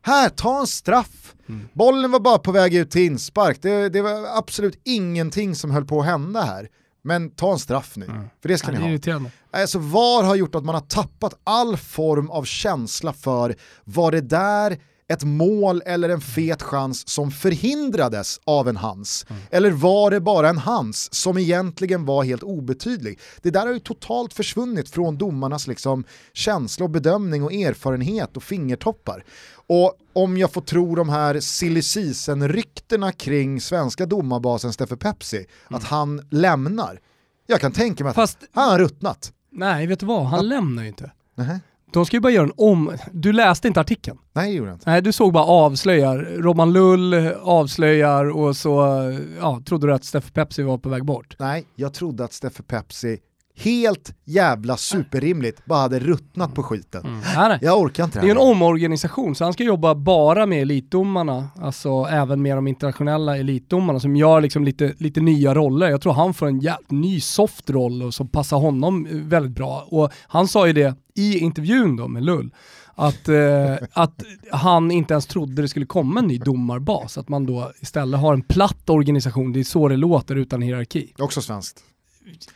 Här, 0.09 0.29
ta 0.29 0.61
en 0.61 0.67
straff. 0.67 1.35
Mm. 1.49 1.69
Bollen 1.73 2.11
var 2.11 2.21
bara 2.21 2.39
på 2.39 2.53
väg 2.53 2.75
ut 2.75 2.91
till 2.91 3.03
inspark, 3.03 3.59
det, 3.63 3.89
det, 3.89 4.03
var 4.03 4.39
absolut 4.39 4.81
ingenting 4.85 5.55
som 5.55 5.71
höll 5.71 5.85
på 5.85 6.01
att 6.01 6.07
hända 6.07 6.43
här. 6.43 6.69
Men 7.03 7.31
ta 7.31 7.53
en 7.53 7.59
straff 7.59 7.93
nu, 7.97 8.07
mm. 8.07 8.25
för 8.43 8.49
det 8.49 8.59
ska 8.59 8.73
ja, 8.73 8.79
ni 8.79 9.13
ha. 9.13 9.31
Alltså 9.51 9.79
VAR 9.79 10.23
har 10.23 10.35
gjort 10.35 10.55
att 10.55 10.65
man 10.65 10.75
har 10.75 10.83
tappat 10.83 11.41
all 11.45 11.77
form 11.77 12.31
av 12.31 12.45
känsla 12.45 13.13
för 13.13 13.57
vad 13.85 14.13
det 14.13 14.21
där 14.21 14.79
ett 15.09 15.25
mål 15.25 15.83
eller 15.87 16.09
en 16.09 16.21
fet 16.21 16.63
chans 16.63 17.09
som 17.09 17.31
förhindrades 17.31 18.41
av 18.45 18.69
en 18.69 18.77
hans? 18.77 19.27
Mm. 19.29 19.43
Eller 19.51 19.71
var 19.71 20.11
det 20.11 20.21
bara 20.21 20.49
en 20.49 20.59
hans 20.59 21.15
som 21.15 21.39
egentligen 21.39 22.05
var 22.05 22.25
helt 22.25 22.43
obetydlig? 22.43 23.21
Det 23.43 23.51
där 23.51 23.67
har 23.67 23.73
ju 23.73 23.79
totalt 23.79 24.35
försvunnit 24.35 24.91
från 24.91 25.19
domarnas 25.19 25.67
liksom 25.67 26.05
känsla 26.33 26.85
och 26.85 26.91
bedömning 26.91 27.45
och 27.45 27.53
erfarenhet 27.53 28.37
och 28.37 28.43
fingertoppar. 28.43 29.25
Och 29.69 29.95
om 30.13 30.37
jag 30.37 30.53
får 30.53 30.61
tro 30.61 30.95
de 30.95 31.09
här 31.09 31.41
silly 31.41 31.83
ryktena 32.49 33.13
kring 33.13 33.61
svenska 33.61 34.07
domarbasen 34.07 34.73
Steffe 34.73 34.97
Pepsi, 34.97 35.37
mm. 35.37 35.49
att 35.69 35.85
han 35.85 36.23
lämnar. 36.31 37.01
Jag 37.47 37.61
kan 37.61 37.73
tänka 37.73 38.05
mig 38.05 38.11
att 38.11 38.17
Fast, 38.17 38.39
han 38.53 38.71
har 38.71 38.79
ruttnat. 38.79 39.33
Nej, 39.53 39.87
vet 39.87 40.01
du 40.01 40.07
vad? 40.07 40.25
Han 40.25 40.39
ja. 40.39 40.43
lämnar 40.43 40.83
ju 40.83 40.89
inte. 40.89 41.11
Nej. 41.35 41.61
De 41.93 42.07
ska 42.07 42.17
ju 42.17 42.21
bara 42.21 42.33
göra 42.33 42.45
en 42.45 42.53
om... 42.57 42.97
Du 43.13 43.33
läste 43.33 43.69
inte 43.69 43.81
artikeln? 43.81 44.19
Nej, 44.33 44.51
det 44.51 44.57
gjorde 44.57 44.71
jag 44.71 44.77
inte. 44.77 44.91
Nej, 44.91 45.03
du 45.03 45.13
såg 45.13 45.33
bara 45.33 45.45
avslöjar. 45.45 46.19
Roman 46.19 46.73
Lull 46.73 47.15
avslöjar 47.43 48.25
och 48.25 48.57
så 48.57 48.81
ja, 49.41 49.63
trodde 49.67 49.87
du 49.87 49.95
att 49.95 50.05
Steffe 50.05 50.33
Pepsi 50.33 50.63
var 50.63 50.79
på 50.79 50.89
väg 50.89 51.05
bort. 51.05 51.37
Nej, 51.39 51.67
jag 51.75 51.95
trodde 51.95 52.25
att 52.25 52.33
Steffe 52.33 52.63
Pepsi 52.63 53.19
helt 53.59 54.15
jävla 54.25 54.77
superrimligt, 54.77 55.65
bara 55.65 55.79
hade 55.79 55.99
ruttnat 55.99 56.55
på 56.55 56.63
skiten. 56.63 57.07
Mm. 57.07 57.21
Nej, 57.37 57.49
nej. 57.49 57.59
Jag 57.63 57.81
orkar 57.81 58.05
inte 58.05 58.21
det. 58.21 58.27
är 58.27 58.31
en 58.31 58.39
omorganisation, 58.39 59.35
så 59.35 59.45
han 59.45 59.53
ska 59.53 59.65
jobba 59.65 59.95
bara 59.95 60.47
med 60.47 60.63
elitdomarna, 60.63 61.49
alltså 61.61 62.07
även 62.11 62.43
med 62.43 62.57
de 62.57 62.67
internationella 62.67 63.37
elitdomarna 63.37 64.01
som 64.01 64.17
gör 64.17 64.41
liksom 64.41 64.65
lite, 64.65 64.95
lite 64.99 65.21
nya 65.21 65.55
roller. 65.55 65.91
Jag 65.91 66.01
tror 66.01 66.13
han 66.13 66.35
får 66.35 66.47
en 66.47 66.61
jävligt 66.61 66.91
ny 66.91 67.21
soft 67.21 67.71
roll 67.71 68.13
som 68.13 68.29
passar 68.29 68.57
honom 68.57 69.09
väldigt 69.11 69.53
bra. 69.53 69.87
Och 69.89 70.13
han 70.29 70.49
sa 70.49 70.67
ju 70.67 70.73
det 70.73 70.95
i 71.15 71.39
intervjun 71.39 71.97
då 71.97 72.09
med 72.09 72.23
Lull, 72.25 72.51
att, 72.95 73.29
eh, 73.29 73.75
att 73.93 74.23
han 74.53 74.91
inte 74.91 75.15
ens 75.15 75.27
trodde 75.27 75.63
det 75.63 75.69
skulle 75.69 75.87
komma 75.87 76.21
en 76.21 76.27
ny 76.27 76.39
domarbas. 76.39 77.19
Att 77.19 77.29
man 77.29 77.47
då 77.47 77.73
istället 77.81 78.21
har 78.21 78.33
en 78.33 78.43
platt 78.43 78.91
organisation, 78.91 79.53
det 79.53 79.61
är 79.61 79.65
så 79.65 79.89
det 79.89 79.97
låter 79.97 80.37
utan 80.37 80.63
hierarki. 80.63 81.15
Också 81.19 81.41
svenskt. 81.41 81.85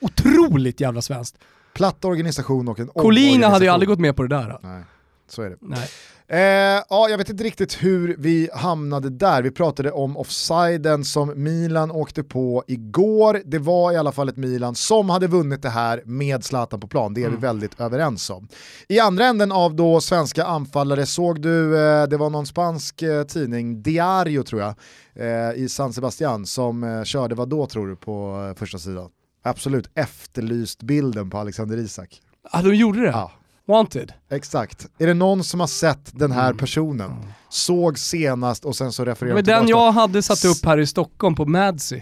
Otroligt 0.01 0.81
jävla 0.81 1.03
svenskt. 1.03 1.39
Platt 1.75 2.05
organisation 2.05 2.69
och 2.69 2.81
en 2.81 2.87
Colina 2.87 3.49
hade 3.49 3.65
ju 3.65 3.71
aldrig 3.71 3.89
gått 3.89 3.99
med 3.99 4.17
på 4.17 4.23
det 4.23 4.29
där. 4.29 4.59
Nej, 4.63 4.83
så 5.29 5.43
är 5.43 5.51
det. 5.51 5.57
Nej. 5.61 5.89
Eh, 6.33 6.83
ja, 6.89 7.09
jag 7.09 7.19
vet 7.19 7.29
inte 7.29 7.45
riktigt 7.45 7.83
hur 7.83 8.17
vi 8.19 8.51
hamnade 8.55 9.11
där. 9.11 9.43
Vi 9.43 9.51
pratade 9.51 9.91
om 9.93 10.17
offsiden 10.17 11.05
som 11.05 11.43
Milan 11.43 11.91
åkte 11.91 12.23
på 12.23 12.65
igår. 12.67 13.43
Det 13.45 13.59
var 13.59 13.93
i 13.93 13.97
alla 13.97 14.13
fall 14.13 14.29
ett 14.29 14.37
Milan 14.37 14.75
som 14.75 15.11
hade 15.11 15.27
vunnit 15.27 15.63
det 15.63 15.69
här 15.69 16.03
med 16.05 16.45
Zlatan 16.45 16.81
på 16.81 16.87
plan. 16.87 17.15
Det 17.15 17.21
är 17.21 17.27
mm. 17.27 17.41
vi 17.41 17.47
väldigt 17.47 17.81
överens 17.81 18.31
om. 18.31 18.49
I 18.89 19.01
andra 19.01 19.25
änden 19.25 19.53
av 19.53 19.77
då 19.77 20.01
svenska 20.01 20.45
anfallare 20.45 21.07
såg 21.07 21.43
du, 21.43 21.79
eh, 21.79 22.09
det 22.09 22.17
var 22.17 22.31
någon 22.31 22.47
spansk 22.47 23.03
eh, 23.03 23.25
tidning, 23.25 23.83
Diario 23.83 24.43
tror 24.43 24.61
jag, 24.61 24.75
eh, 25.15 25.63
i 25.63 25.69
San 25.69 25.93
Sebastian 25.93 26.47
som 26.47 26.85
eh, 26.85 27.05
körde 27.05 27.35
vad 27.35 27.49
då 27.49 27.67
tror 27.67 27.87
du 27.87 27.97
på 27.97 28.47
eh, 28.49 28.59
första 28.59 28.79
sidan? 28.79 29.11
Absolut 29.43 29.91
efterlyst 29.95 30.83
bilden 30.83 31.31
på 31.31 31.39
Alexander 31.39 31.77
Isak. 31.77 32.21
Ja, 32.53 32.63
de 32.63 32.75
gjorde 32.75 33.01
det? 33.01 33.07
Ja. 33.07 33.33
Wanted. 33.67 34.13
Exakt. 34.31 34.89
Är 34.99 35.07
det 35.07 35.15
någon 35.15 35.45
som 35.45 35.61
har 35.61 35.67
sett 35.67 36.19
den 36.19 36.33
här 36.33 36.47
mm. 36.47 36.57
personen, 36.57 37.11
mm. 37.11 37.25
såg 37.49 37.99
senast 37.99 38.65
och 38.65 38.77
sen 38.77 38.93
så 38.93 39.05
refererar 39.05 39.35
Men 39.35 39.45
den 39.45 39.69
jag 39.69 39.93
hade 39.93 40.23
satt 40.23 40.45
upp 40.45 40.67
här 40.67 40.79
i 40.79 40.87
Stockholm 40.87 41.35
på 41.35 41.45
Madsy. 41.45 42.01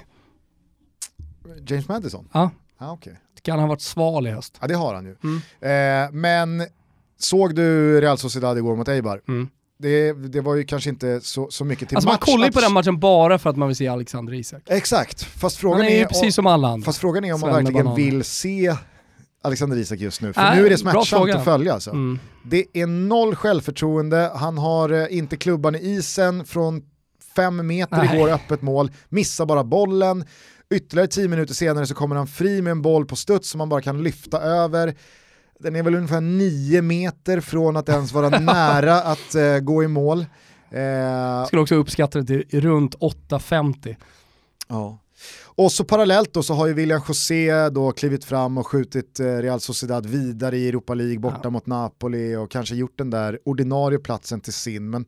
James 1.67 1.89
Madison? 1.89 2.29
Ja. 2.33 2.51
Ah, 2.79 2.93
okay. 2.93 3.15
Kan 3.43 3.53
han 3.53 3.61
ha 3.61 3.69
varit 3.69 3.81
sval 3.81 4.27
i 4.27 4.31
höst? 4.31 4.59
Ja 4.61 4.67
det 4.67 4.75
har 4.75 4.95
han 4.95 5.05
ju. 5.05 5.17
Mm. 5.25 6.07
Eh, 6.07 6.13
men 6.13 6.67
såg 7.19 7.55
du 7.55 8.01
Real 8.01 8.19
Sociedad 8.19 8.59
igår 8.59 8.77
mot 8.77 8.89
Eibar? 8.89 9.23
Mm. 9.29 9.49
Det, 9.83 10.13
det, 10.13 10.41
var 10.41 10.55
ju 10.55 10.65
kanske 10.65 10.91
inte 10.91 11.21
så, 11.21 11.51
så 11.51 11.65
mycket 11.65 11.89
till 11.89 11.97
alltså 11.97 12.09
match. 12.09 12.21
Man 12.21 12.35
kollar 12.35 12.47
ju 12.47 12.53
på 12.53 12.61
den 12.61 12.73
matchen 12.73 13.01
bara 13.01 13.39
för 13.39 13.51
att 13.51 13.57
man 13.57 13.69
vill 13.69 13.77
se 13.77 13.89
Alexander 13.89 14.35
Isak. 14.35 14.63
Exakt, 14.67 15.23
fast 15.23 15.57
frågan 15.57 15.83
är, 15.83 15.91
är, 15.91 16.07
precis 16.07 16.35
som 16.35 16.47
alla 16.47 16.69
andra. 16.69 16.85
Fast 16.85 16.99
frågan 16.99 17.25
är 17.25 17.33
om 17.33 17.41
man 17.41 17.51
verkligen 17.51 17.85
bananer. 17.85 18.05
vill 18.05 18.25
se 18.25 18.77
Alexander 19.43 19.77
Isak 19.77 20.01
just 20.01 20.23
nu, 20.23 20.33
för 20.33 20.41
äh, 20.41 20.57
nu 20.57 20.67
är 20.67 20.71
det 20.71 20.79
smärtsamt 20.79 21.35
att 21.35 21.45
följa. 21.45 21.75
Alltså. 21.75 21.91
Mm. 21.91 22.19
Det 22.45 22.65
är 22.73 22.87
noll 22.87 23.35
självförtroende, 23.35 24.31
han 24.35 24.59
har 24.59 24.91
eh, 24.91 25.17
inte 25.19 25.37
klubban 25.37 25.75
i 25.75 25.79
isen 25.79 26.45
från 26.45 26.83
fem 27.37 27.67
meter 27.67 27.97
Nej. 27.97 28.17
igår 28.17 28.31
öppet 28.31 28.63
mål, 28.63 28.91
missar 29.09 29.47
bara 29.47 29.65
bollen. 29.65 30.25
Ytterligare 30.75 31.09
tio 31.09 31.29
minuter 31.29 31.55
senare 31.55 31.87
så 31.87 31.95
kommer 31.95 32.17
han 32.17 32.27
fri 32.27 32.63
med 32.63 32.71
en 32.71 32.83
boll 32.83 33.07
på 33.07 33.17
studs 33.17 33.51
som 33.51 33.61
han 33.61 33.69
bara 33.69 33.83
kan 33.83 34.03
lyfta 34.03 34.41
över. 34.41 34.95
Den 35.63 35.77
är 35.77 35.83
väl 35.83 35.95
ungefär 35.95 36.21
nio 36.21 36.83
meter 36.83 37.41
från 37.41 37.77
att 37.77 37.89
ens 37.89 38.13
vara 38.13 38.29
nära 38.39 39.03
att 39.03 39.35
uh, 39.37 39.59
gå 39.59 39.85
i 39.85 39.89
mål. 39.89 40.19
Uh, 40.19 41.47
Skulle 41.47 41.63
också 41.63 41.75
uppskatta 41.75 42.21
det 42.21 42.45
till 42.45 42.61
runt 42.61 42.95
8,50. 42.95 43.97
Ja. 44.69 44.99
Och 45.61 45.73
så 45.73 45.85
parallellt 45.85 46.33
då 46.33 46.43
så 46.43 46.55
har 46.55 46.67
ju 46.67 46.73
William 46.73 47.03
José 47.09 47.69
då 47.69 47.93
klivit 47.93 48.25
fram 48.25 48.59
och 48.59 48.67
skjutit 48.67 49.21
eh, 49.21 49.25
Real 49.25 49.61
Sociedad 49.61 50.07
vidare 50.07 50.57
i 50.57 50.69
Europa 50.69 50.95
League 50.95 51.19
borta 51.19 51.41
ja. 51.43 51.51
mot 51.51 51.67
Napoli 51.67 52.37
och 52.37 52.51
kanske 52.51 52.75
gjort 52.75 52.99
den 52.99 53.11
där 53.11 53.39
ordinarie 53.45 53.99
platsen 53.99 54.41
till 54.41 54.53
sin. 54.53 54.91
Men 54.91 55.07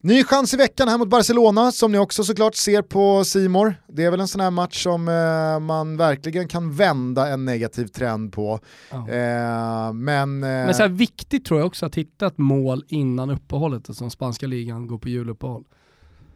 ny 0.00 0.24
chans 0.24 0.54
i 0.54 0.56
veckan 0.56 0.88
här 0.88 0.98
mot 0.98 1.08
Barcelona 1.08 1.72
som 1.72 1.92
ni 1.92 1.98
också 1.98 2.24
såklart 2.24 2.54
ser 2.54 2.82
på 2.82 3.24
Simor. 3.24 3.74
Det 3.88 4.04
är 4.04 4.10
väl 4.10 4.20
en 4.20 4.28
sån 4.28 4.40
här 4.40 4.50
match 4.50 4.82
som 4.82 5.08
eh, 5.08 5.60
man 5.60 5.96
verkligen 5.96 6.48
kan 6.48 6.72
vända 6.72 7.28
en 7.28 7.44
negativ 7.44 7.86
trend 7.86 8.32
på. 8.32 8.60
Ja. 8.90 8.96
Eh, 8.96 9.92
men, 9.92 10.42
eh, 10.42 10.48
men 10.48 10.74
så 10.74 10.82
här 10.82 10.88
viktigt 10.88 11.44
tror 11.44 11.60
jag 11.60 11.66
också 11.66 11.86
att 11.86 11.94
hitta 11.94 12.26
ett 12.26 12.38
mål 12.38 12.84
innan 12.88 13.30
uppehållet, 13.30 13.96
som 13.96 14.10
spanska 14.10 14.46
ligan 14.46 14.86
går 14.86 14.98
på 14.98 15.08
juluppehåll. 15.08 15.64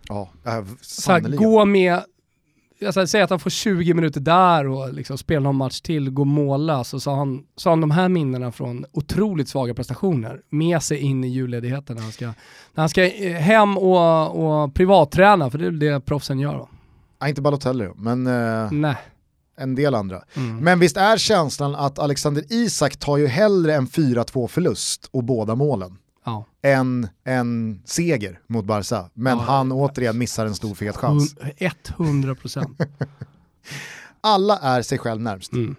Ja, 0.09 0.29
äh, 0.47 0.65
så 0.81 1.13
här, 1.13 1.21
gå 1.21 1.65
med 1.65 2.01
alltså, 2.87 3.07
säg 3.07 3.23
att 3.23 3.31
han 3.31 3.39
får 3.39 3.51
20 3.51 3.95
minuter 3.95 4.21
där 4.21 4.67
och 4.67 4.95
liksom 4.95 5.19
spelar 5.19 5.41
någon 5.41 5.57
match 5.57 5.81
till, 5.81 6.11
går 6.11 6.25
mållös 6.25 6.95
och 6.95 7.03
så 7.03 7.11
har 7.11 7.17
han, 7.17 7.45
så 7.57 7.69
har 7.69 7.73
han 7.73 7.81
de 7.81 7.91
här 7.91 8.09
minnena 8.09 8.53
från 8.53 8.87
otroligt 8.93 9.49
svaga 9.49 9.75
prestationer 9.75 10.41
med 10.51 10.83
sig 10.83 10.99
in 10.99 11.25
i 11.25 11.29
julledigheten 11.29 11.97
när 11.97 12.03
han 12.03 12.13
ska, 12.13 12.27
när 12.27 12.83
han 12.83 12.89
ska 12.89 13.05
eh, 13.05 13.37
hem 13.37 13.79
och, 13.79 14.63
och 14.65 14.75
privatträna, 14.75 15.51
för 15.51 15.59
det 15.59 15.67
är 15.67 15.71
det 15.93 16.01
proffsen 16.01 16.39
gör 16.39 16.55
då. 16.55 16.69
Ja, 17.19 17.29
inte 17.29 17.43
Balotelli 17.43 17.89
men 17.97 18.27
eh, 18.27 18.73
Nej. 18.73 18.97
en 19.57 19.75
del 19.75 19.95
andra. 19.95 20.23
Mm. 20.37 20.57
Men 20.57 20.79
visst 20.79 20.97
är 20.97 21.17
känslan 21.17 21.75
att 21.75 21.99
Alexander 21.99 22.45
Isak 22.51 22.97
tar 22.97 23.17
ju 23.17 23.27
hellre 23.27 23.75
en 23.75 23.87
4-2 23.87 24.49
förlust 24.49 25.09
och 25.11 25.25
båda 25.25 25.55
målen 25.55 25.97
än 26.65 27.09
en 27.25 27.83
seger 27.85 28.41
mot 28.47 28.65
Barca. 28.65 29.11
Men 29.15 29.39
ja, 29.39 29.45
han 29.45 29.73
återigen 29.73 30.19
missar 30.19 30.47
en 30.47 30.55
stor 30.55 30.75
fet 30.75 30.97
chans. 30.97 31.37
100%. 31.37 32.87
Alla 34.21 34.59
är 34.59 34.83
sig 34.83 34.99
själv 34.99 35.21
närmst. 35.21 35.53
Mm. 35.53 35.77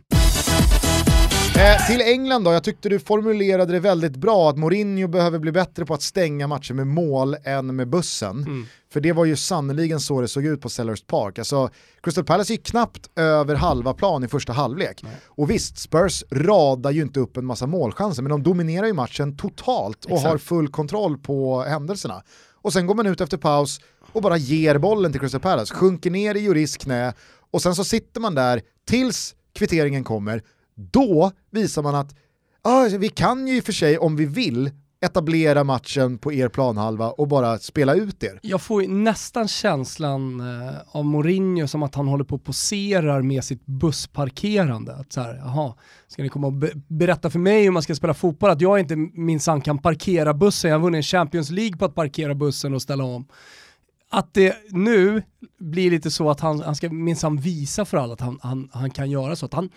Eh, 1.57 1.87
till 1.87 2.01
England 2.01 2.43
då, 2.43 2.53
jag 2.53 2.63
tyckte 2.63 2.89
du 2.89 2.99
formulerade 2.99 3.73
det 3.73 3.79
väldigt 3.79 4.15
bra 4.15 4.49
att 4.49 4.57
Mourinho 4.57 5.07
behöver 5.07 5.39
bli 5.39 5.51
bättre 5.51 5.85
på 5.85 5.93
att 5.93 6.01
stänga 6.01 6.47
matcher 6.47 6.73
med 6.73 6.87
mål 6.87 7.35
än 7.43 7.75
med 7.75 7.89
bussen. 7.89 8.37
Mm. 8.37 8.65
För 8.93 9.01
det 9.01 9.11
var 9.11 9.25
ju 9.25 9.35
sannoliken 9.35 9.99
så 9.99 10.21
det 10.21 10.27
såg 10.27 10.45
ut 10.45 10.61
på 10.61 10.69
Sellers 10.69 11.03
Park. 11.03 11.39
Alltså, 11.39 11.69
Crystal 12.03 12.23
Palace 12.23 12.53
gick 12.53 12.65
knappt 12.65 13.09
över 13.15 13.55
halva 13.55 13.93
plan 13.93 14.23
i 14.23 14.27
första 14.27 14.53
halvlek. 14.53 15.03
Nej. 15.03 15.11
Och 15.25 15.49
visst, 15.49 15.77
Spurs 15.77 16.23
radar 16.31 16.91
ju 16.91 17.01
inte 17.01 17.19
upp 17.19 17.37
en 17.37 17.45
massa 17.45 17.67
målchanser, 17.67 18.23
men 18.23 18.29
de 18.29 18.43
dominerar 18.43 18.87
ju 18.87 18.93
matchen 18.93 19.37
totalt 19.37 20.05
och 20.05 20.11
Exakt. 20.11 20.31
har 20.31 20.37
full 20.37 20.67
kontroll 20.67 21.17
på 21.17 21.61
händelserna. 21.63 22.23
Och 22.61 22.73
sen 22.73 22.87
går 22.87 22.95
man 22.95 23.07
ut 23.07 23.21
efter 23.21 23.37
paus 23.37 23.79
och 24.11 24.21
bara 24.21 24.37
ger 24.37 24.77
bollen 24.77 25.11
till 25.11 25.21
Crystal 25.21 25.41
Palace, 25.41 25.75
sjunker 25.75 26.11
ner 26.11 26.35
i 26.35 26.39
Juris 26.39 26.77
knä 26.77 27.13
och 27.51 27.61
sen 27.61 27.75
så 27.75 27.83
sitter 27.83 28.21
man 28.21 28.35
där 28.35 28.61
tills 28.87 29.35
kvitteringen 29.53 30.03
kommer, 30.03 30.41
då 30.75 31.31
visar 31.51 31.83
man 31.83 31.95
att 31.95 32.15
ah, 32.61 32.87
vi 32.97 33.09
kan 33.09 33.47
ju 33.47 33.57
i 33.57 33.59
och 33.59 33.63
för 33.63 33.73
sig 33.73 33.97
om 33.97 34.15
vi 34.15 34.25
vill 34.25 34.71
etablera 35.05 35.63
matchen 35.63 36.17
på 36.17 36.33
er 36.33 36.49
planhalva 36.49 37.09
och 37.09 37.27
bara 37.27 37.57
spela 37.57 37.93
ut 37.93 38.23
er. 38.23 38.39
Jag 38.41 38.61
får 38.61 38.87
nästan 38.87 39.47
känslan 39.47 40.39
eh, 40.39 40.75
av 40.91 41.05
Mourinho 41.05 41.67
som 41.67 41.83
att 41.83 41.95
han 41.95 42.07
håller 42.07 42.23
på 42.23 42.35
och 42.35 42.43
poserar 42.43 43.21
med 43.21 43.43
sitt 43.43 43.65
bussparkerande. 43.65 44.95
Att 44.95 45.13
så 45.13 45.21
här, 45.21 45.35
jaha, 45.35 45.73
ska 46.07 46.23
ni 46.23 46.29
komma 46.29 46.47
och 46.47 46.53
be 46.53 46.71
berätta 46.87 47.29
för 47.29 47.39
mig 47.39 47.63
hur 47.63 47.71
man 47.71 47.83
ska 47.83 47.95
spela 47.95 48.13
fotboll? 48.13 48.49
Att 48.49 48.61
jag 48.61 48.79
inte 48.79 48.95
minsann 48.95 49.61
kan 49.61 49.77
parkera 49.77 50.33
bussen, 50.33 50.71
jag 50.71 50.77
har 50.77 50.83
vunnit 50.83 50.99
en 50.99 51.03
Champions 51.03 51.49
League 51.49 51.77
på 51.77 51.85
att 51.85 51.95
parkera 51.95 52.35
bussen 52.35 52.73
och 52.73 52.81
ställa 52.81 53.03
om. 53.03 53.27
Att 54.09 54.33
det 54.33 54.55
nu 54.69 55.23
blir 55.59 55.91
lite 55.91 56.11
så 56.11 56.29
att 56.29 56.39
han, 56.39 56.61
han 56.61 56.75
ska 56.75 56.89
minsann 56.89 57.37
visa 57.37 57.85
för 57.85 57.97
alla 57.97 58.13
att 58.13 58.21
han, 58.21 58.39
han, 58.41 58.69
han 58.73 58.89
kan 58.89 59.11
göra 59.11 59.35
så. 59.35 59.45
Att 59.45 59.53
han 59.53 59.69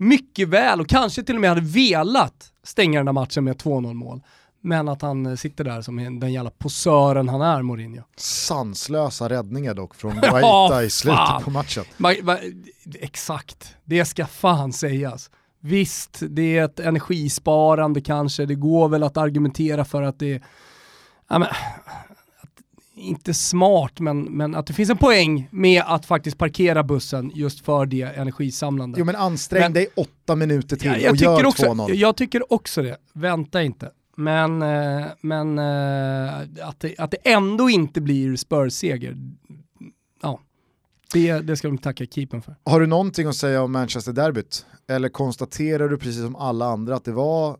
mycket 0.00 0.48
väl 0.48 0.80
och 0.80 0.88
kanske 0.88 1.22
till 1.22 1.34
och 1.34 1.40
med 1.40 1.50
hade 1.50 1.60
velat 1.60 2.52
stänga 2.62 3.00
den 3.00 3.08
här 3.08 3.12
matchen 3.12 3.44
med 3.44 3.56
2-0 3.56 3.94
mål. 3.94 4.22
Men 4.62 4.88
att 4.88 5.02
han 5.02 5.26
eh, 5.26 5.34
sitter 5.34 5.64
där 5.64 5.82
som 5.82 6.20
den 6.20 6.32
jävla 6.32 6.50
posören 6.50 7.28
han 7.28 7.40
är, 7.40 7.62
Mourinho. 7.62 8.02
Sanslösa 8.16 9.28
räddningar 9.28 9.74
dock 9.74 9.94
från 9.94 10.20
Guaita 10.20 10.82
i 10.82 10.90
slutet 10.90 11.18
fan. 11.18 11.42
på 11.42 11.50
matchen. 11.50 11.84
Ma, 11.96 12.14
ma, 12.22 12.36
exakt, 12.94 13.76
det 13.84 14.04
ska 14.04 14.26
fan 14.26 14.72
sägas. 14.72 15.30
Visst, 15.60 16.22
det 16.28 16.58
är 16.58 16.64
ett 16.64 16.80
energisparande 16.80 18.00
kanske, 18.00 18.46
det 18.46 18.54
går 18.54 18.88
väl 18.88 19.02
att 19.02 19.16
argumentera 19.16 19.84
för 19.84 20.02
att 20.02 20.18
det 20.18 20.32
är, 20.32 20.42
ja, 21.28 21.38
men, 21.38 21.48
inte 23.00 23.34
smart, 23.34 24.00
men, 24.00 24.22
men 24.22 24.54
att 24.54 24.66
det 24.66 24.72
finns 24.72 24.90
en 24.90 24.96
poäng 24.96 25.48
med 25.50 25.82
att 25.86 26.06
faktiskt 26.06 26.38
parkera 26.38 26.82
bussen 26.82 27.32
just 27.34 27.64
för 27.64 27.86
det 27.86 28.02
energisamlande. 28.02 28.98
Jo 28.98 29.04
men 29.04 29.16
ansträng 29.16 29.62
men, 29.62 29.72
dig 29.72 29.86
åtta 29.96 30.36
minuter 30.36 30.76
till 30.76 31.02
ja, 31.02 31.10
och 31.10 31.16
gör 31.16 31.42
2-0. 31.42 31.94
Jag 31.94 32.16
tycker 32.16 32.52
också 32.52 32.82
det, 32.82 32.96
vänta 33.12 33.62
inte. 33.62 33.90
Men, 34.16 34.62
eh, 34.62 35.06
men 35.20 35.58
eh, 35.58 36.68
att, 36.68 36.80
det, 36.80 36.98
att 36.98 37.10
det 37.10 37.16
ändå 37.24 37.70
inte 37.70 38.00
blir 38.00 38.36
Spurs-seger, 38.36 39.16
ja, 40.22 40.40
det, 41.12 41.38
det 41.38 41.56
ska 41.56 41.68
de 41.68 41.78
tacka 41.78 42.06
keepern 42.06 42.42
för. 42.42 42.56
Har 42.64 42.80
du 42.80 42.86
någonting 42.86 43.26
att 43.26 43.36
säga 43.36 43.62
om 43.62 43.72
Manchester-derbyt? 43.72 44.66
Eller 44.88 45.08
konstaterar 45.08 45.88
du 45.88 45.98
precis 45.98 46.22
som 46.22 46.36
alla 46.36 46.66
andra 46.66 46.96
att 46.96 47.04
det 47.04 47.12
var 47.12 47.56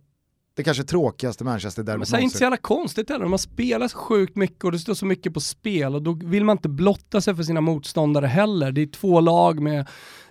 det 0.60 0.64
kanske 0.64 0.84
tråkigaste 0.84 1.44
Manchester-derbyt 1.44 2.10
Det 2.10 2.16
är 2.16 2.20
inte 2.20 2.38
så 2.38 2.44
jävla 2.44 2.56
konstigt 2.56 3.08
heller, 3.08 3.22
de 3.22 3.32
har 3.32 3.38
spelat 3.38 3.92
sjukt 3.92 4.36
mycket 4.36 4.64
och 4.64 4.72
det 4.72 4.78
står 4.78 4.94
så 4.94 5.06
mycket 5.06 5.34
på 5.34 5.40
spel 5.40 5.94
och 5.94 6.02
då 6.02 6.12
vill 6.12 6.44
man 6.44 6.56
inte 6.56 6.68
blotta 6.68 7.20
sig 7.20 7.34
för 7.34 7.42
sina 7.42 7.60
motståndare 7.60 8.26
heller. 8.26 8.72
Det 8.72 8.82
är 8.82 8.86
två 8.86 9.20
lag 9.20 9.60
med 9.60 9.88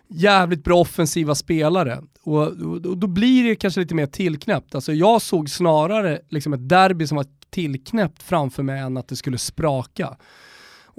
jävligt 0.08 0.64
bra 0.64 0.80
offensiva 0.80 1.36
spelare. 1.36 2.02
Och, 2.24 2.48
och, 2.48 2.98
då 2.98 3.08
blir 3.08 3.44
det 3.44 3.56
kanske 3.56 3.80
lite 3.80 3.96
mer 3.96 4.06
tillknäppt. 4.06 4.76
Alltså 4.76 4.94
jag 4.94 5.22
såg 5.22 5.50
snarare 5.50 6.22
liksom 6.30 6.54
ett 6.54 6.70
derby 6.70 7.08
som 7.08 7.16
var 7.16 7.26
tillknäppt 7.50 8.24
framför 8.24 8.64
mig 8.64 8.80
än 8.80 8.98
att 8.98 9.08
det 9.08 9.16
skulle 9.16 9.38
spraka. 9.38 10.18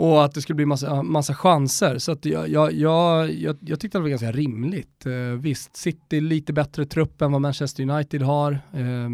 Och 0.01 0.25
att 0.25 0.35
det 0.35 0.43
skulle 0.43 0.55
bli 0.57 0.67
massa, 0.67 1.03
massa 1.03 1.35
chanser. 1.35 1.99
Så 1.99 2.13
att 2.13 2.25
jag, 2.25 2.49
jag, 2.49 2.73
jag, 2.73 3.33
jag, 3.33 3.57
jag 3.61 3.81
tyckte 3.81 3.99
det 3.99 4.03
var 4.03 4.09
ganska 4.09 4.33
rimligt. 4.33 5.07
Eh, 5.07 5.13
visst, 5.41 5.77
City 5.77 6.21
lite 6.21 6.53
bättre 6.53 6.87
trupp 6.87 7.23
än 7.23 7.33
vad 7.33 7.41
Manchester 7.41 7.83
United 7.91 8.23
har. 8.23 8.53
Eh, 8.53 9.11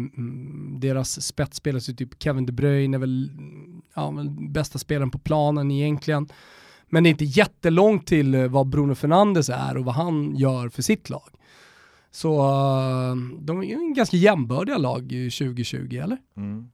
deras 0.79 1.21
spetsspelare, 1.21 1.81
så 1.81 1.91
alltså 1.91 2.05
typ 2.05 2.23
Kevin 2.23 2.45
De 2.45 2.51
Bruyne 2.51 2.97
är 2.97 2.99
väl 2.99 3.31
ja, 3.95 4.13
bästa 4.49 4.79
spelaren 4.79 5.11
på 5.11 5.19
planen 5.19 5.71
egentligen. 5.71 6.27
Men 6.89 7.03
det 7.03 7.09
är 7.09 7.11
inte 7.11 7.25
jättelångt 7.25 8.07
till 8.07 8.35
eh, 8.35 8.47
vad 8.47 8.67
Bruno 8.67 8.95
Fernandes 8.95 9.49
är 9.49 9.77
och 9.77 9.85
vad 9.85 9.95
han 9.95 10.35
gör 10.35 10.69
för 10.69 10.81
sitt 10.81 11.09
lag. 11.09 11.29
Så 12.11 12.39
eh, 12.39 13.15
de 13.39 13.63
är 13.63 13.73
en 13.73 13.93
ganska 13.93 14.17
jämbördiga 14.17 14.77
lag 14.77 15.01
2020, 15.09 15.99
eller? 16.03 16.17
Mm. 16.37 16.69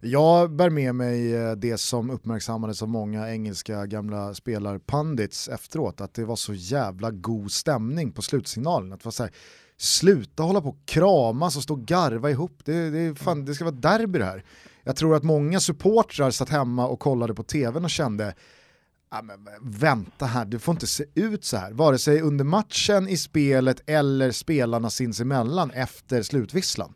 Jag 0.00 0.52
bär 0.52 0.70
med 0.70 0.94
mig 0.94 1.34
eh, 1.34 1.52
det 1.52 1.78
som 1.78 2.10
uppmärksammades 2.10 2.82
av 2.82 2.88
många 2.88 3.30
engelska 3.30 3.86
gamla 3.86 4.34
spelarpandits 4.34 5.48
efteråt, 5.48 6.00
att 6.00 6.14
det 6.14 6.24
var 6.24 6.36
så 6.36 6.54
jävla 6.54 7.10
god 7.10 7.52
stämning 7.52 8.12
på 8.12 8.22
slutsignalen. 8.22 8.92
Att 8.92 9.00
det 9.00 9.04
var 9.04 9.12
så 9.12 9.22
här, 9.22 9.32
sluta 9.76 10.42
hålla 10.42 10.60
på 10.60 10.68
och 10.68 10.86
kramas 10.86 11.56
och 11.56 11.62
stå 11.62 11.74
och 11.74 11.86
garva 11.86 12.30
ihop, 12.30 12.60
det, 12.64 12.90
det, 12.90 13.14
fan, 13.14 13.44
det 13.44 13.54
ska 13.54 13.64
vara 13.64 13.74
derby 13.74 14.18
det 14.18 14.24
här. 14.24 14.44
Jag 14.82 14.96
tror 14.96 15.16
att 15.16 15.22
många 15.22 15.60
supportrar 15.60 16.30
satt 16.30 16.48
hemma 16.48 16.86
och 16.86 17.00
kollade 17.00 17.34
på 17.34 17.42
tvn 17.42 17.84
och 17.84 17.90
kände 17.90 18.34
Ja, 19.10 19.22
men 19.22 19.48
vänta 19.62 20.26
här, 20.26 20.44
du 20.44 20.58
får 20.58 20.72
inte 20.72 20.86
se 20.86 21.04
ut 21.14 21.44
så 21.44 21.56
här. 21.56 21.72
Vare 21.72 21.98
sig 21.98 22.20
under 22.20 22.44
matchen, 22.44 23.08
i 23.08 23.16
spelet 23.16 23.82
eller 23.86 24.30
spelarna 24.30 24.90
sinsemellan 24.90 25.70
efter 25.70 26.22
slutvisslan. 26.22 26.94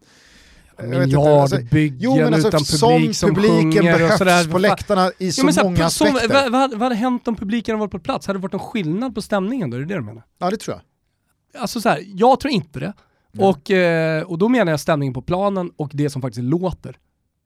Miljardbyggen 0.83 2.35
alltså, 2.35 2.49
utan 2.49 2.59
alltså, 2.59 2.89
publik 2.89 3.17
som, 3.17 3.35
som 3.35 3.43
sjunger 3.43 4.05
och 4.05 4.19
sådär. 4.19 4.51
på 4.51 4.59
läktarna 4.59 5.13
i 5.19 5.33
så, 5.33 5.53
så 5.53 5.65
många 5.65 5.91
som, 5.91 6.07
aspekter. 6.07 6.29
Vad, 6.29 6.53
vad, 6.53 6.71
vad 6.71 6.83
hade 6.83 6.95
hänt 6.95 7.29
om 7.29 7.37
publiken 7.37 7.79
varit 7.79 7.91
på 7.91 7.99
plats? 7.99 8.27
Hade 8.27 8.39
det 8.39 8.43
varit 8.43 8.53
någon 8.53 8.61
skillnad 8.61 9.15
på 9.15 9.23
stämningen 9.23 9.71
då? 9.71 9.77
Är 9.77 9.81
det 9.81 9.87
det 9.87 9.95
du 9.95 10.01
menar? 10.01 10.23
Ja 10.39 10.51
det 10.51 10.57
tror 10.57 10.77
jag. 10.77 11.63
Alltså 11.63 11.81
så 11.81 11.89
här, 11.89 12.03
jag 12.07 12.41
tror 12.41 12.53
inte 12.53 12.81
det. 12.81 12.93
Och, 13.39 13.71
eh, 13.71 14.23
och 14.23 14.39
då 14.39 14.49
menar 14.49 14.73
jag 14.73 14.81
stämningen 14.81 15.15
på 15.15 15.23
planen 15.23 15.71
och 15.77 15.91
det 15.95 16.11
som 16.11 16.23
faktiskt 16.23 16.45
låter. 16.45 16.99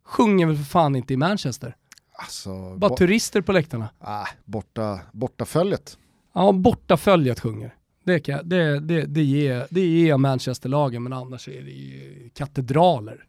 Sjunger 0.06 0.46
väl 0.46 0.56
för 0.56 0.64
fan 0.64 0.96
inte 0.96 1.14
i 1.14 1.16
Manchester? 1.16 1.76
Alltså, 2.14 2.76
Bara 2.76 2.96
turister 2.96 3.40
på 3.40 3.52
läktarna. 3.52 3.88
Ah, 3.98 4.26
borta, 4.44 5.00
borta 5.12 5.44
följet. 5.44 5.98
Ja, 6.34 6.52
borta 6.52 6.96
följet 6.96 7.40
sjunger. 7.40 7.74
Det, 8.04 8.20
kan, 8.20 8.48
det, 8.48 8.80
det, 8.80 9.06
det, 9.06 9.22
ger, 9.22 9.66
det 9.70 9.80
ger 9.80 10.16
Manchesterlagen, 10.16 11.02
men 11.02 11.12
annars 11.12 11.48
är 11.48 11.62
det 11.62 11.70
ju 11.70 12.30
katedraler. 12.34 13.24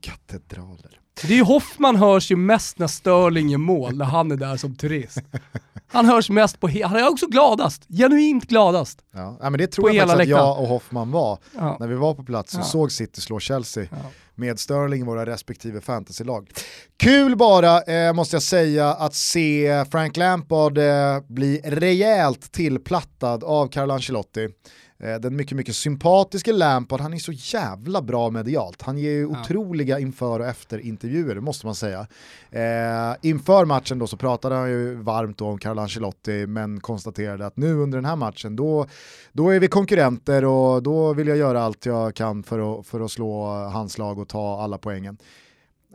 Katedraler. 0.00 0.98
Det 1.22 1.32
är 1.32 1.36
ju 1.36 1.42
Hoffman 1.42 1.96
hörs 1.96 2.30
ju 2.30 2.36
mest 2.36 2.78
när 2.78 2.86
Sterling 2.86 3.52
är 3.52 3.58
mål, 3.58 3.96
när 3.96 4.04
han 4.04 4.30
är 4.30 4.36
där 4.36 4.56
som 4.56 4.76
turist. 4.76 5.18
Han 5.86 6.06
hörs 6.06 6.30
mest 6.30 6.60
på, 6.60 6.68
han 6.84 6.96
är 6.96 7.08
också 7.08 7.26
gladast, 7.26 7.86
genuint 7.88 8.44
gladast. 8.44 9.04
Ja, 9.12 9.38
men 9.40 9.52
det 9.52 9.66
tror 9.66 9.90
jag 9.90 10.08
faktiskt 10.08 10.22
att 10.22 10.28
jag 10.28 10.60
och 10.60 10.66
Hoffman 10.66 11.10
var, 11.10 11.38
ja. 11.54 11.76
när 11.80 11.86
vi 11.86 11.94
var 11.94 12.14
på 12.14 12.24
plats 12.24 12.54
och 12.54 12.60
ja. 12.60 12.64
såg 12.64 12.92
City 12.92 13.20
slå 13.20 13.40
Chelsea. 13.40 13.86
Ja 13.90 14.10
med 14.34 14.58
Sterling 14.58 15.00
i 15.00 15.04
våra 15.04 15.26
respektive 15.26 15.80
fantasylag. 15.80 16.50
Kul 16.96 17.36
bara, 17.36 17.82
eh, 17.82 18.12
måste 18.12 18.36
jag 18.36 18.42
säga, 18.42 18.88
att 18.88 19.14
se 19.14 19.84
Frank 19.90 20.16
Lampard 20.16 20.78
eh, 20.78 21.20
bli 21.28 21.60
rejält 21.64 22.52
tillplattad 22.52 23.44
av 23.44 23.68
Carlo 23.68 23.94
Ancelotti. 23.94 24.48
Eh, 25.02 25.20
den 25.20 25.36
mycket, 25.36 25.56
mycket 25.56 25.76
sympatiska 25.76 26.52
Lampard, 26.52 27.00
han 27.00 27.14
är 27.14 27.18
så 27.18 27.32
jävla 27.32 28.02
bra 28.02 28.30
medialt. 28.30 28.82
Han 28.82 28.98
ger 28.98 29.10
ju 29.10 29.22
ja. 29.22 29.40
otroliga 29.40 29.98
inför 29.98 30.40
och 30.40 30.46
efter 30.46 30.78
intervjuer, 30.78 31.40
måste 31.40 31.66
man 31.66 31.74
säga. 31.74 32.06
Eh, 32.50 33.16
inför 33.22 33.64
matchen 33.64 33.98
då 33.98 34.06
så 34.06 34.16
pratade 34.16 34.54
han 34.54 34.70
ju 34.70 34.94
varmt 34.94 35.40
om 35.40 35.58
Carlo 35.58 35.82
Ancelotti, 35.82 36.46
men 36.46 36.80
konstaterade 36.80 37.46
att 37.46 37.56
nu 37.56 37.74
under 37.74 37.98
den 37.98 38.04
här 38.04 38.16
matchen, 38.16 38.56
då, 38.56 38.86
då 39.32 39.50
är 39.50 39.60
vi 39.60 39.68
konkurrenter 39.68 40.44
och 40.44 40.82
då 40.82 41.12
vill 41.12 41.28
jag 41.28 41.36
göra 41.36 41.62
allt 41.62 41.86
jag 41.86 42.14
kan 42.14 42.42
för 42.42 42.80
att, 42.80 42.86
för 42.86 43.00
att 43.00 43.10
slå 43.10 43.46
hans 43.46 43.98
lag 43.98 44.18
och 44.18 44.28
ta 44.28 44.60
alla 44.60 44.78
poängen. 44.78 45.18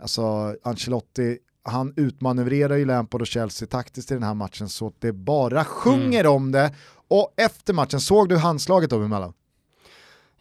Alltså 0.02 0.56
Ancelotti, 0.64 1.38
han 1.64 1.94
utmanövrerar 1.96 2.76
ju 2.76 2.86
Lampard 2.86 3.22
och 3.22 3.28
Chelsea 3.28 3.68
taktiskt 3.68 4.12
i 4.12 4.14
den 4.14 4.24
här 4.24 4.34
matchen 4.34 4.70
så 4.70 4.88
att 4.88 5.02
det 5.02 5.14
bara 5.14 5.64
sjunger 5.64 6.20
mm. 6.20 6.32
om 6.32 6.52
det 6.52 6.72
och 7.08 7.34
efter 7.38 7.74
matchen, 7.74 8.02
såg 8.02 8.30
du 8.30 8.38
handslaget 8.38 8.90
dem 8.90 9.04
emellan? 9.04 9.34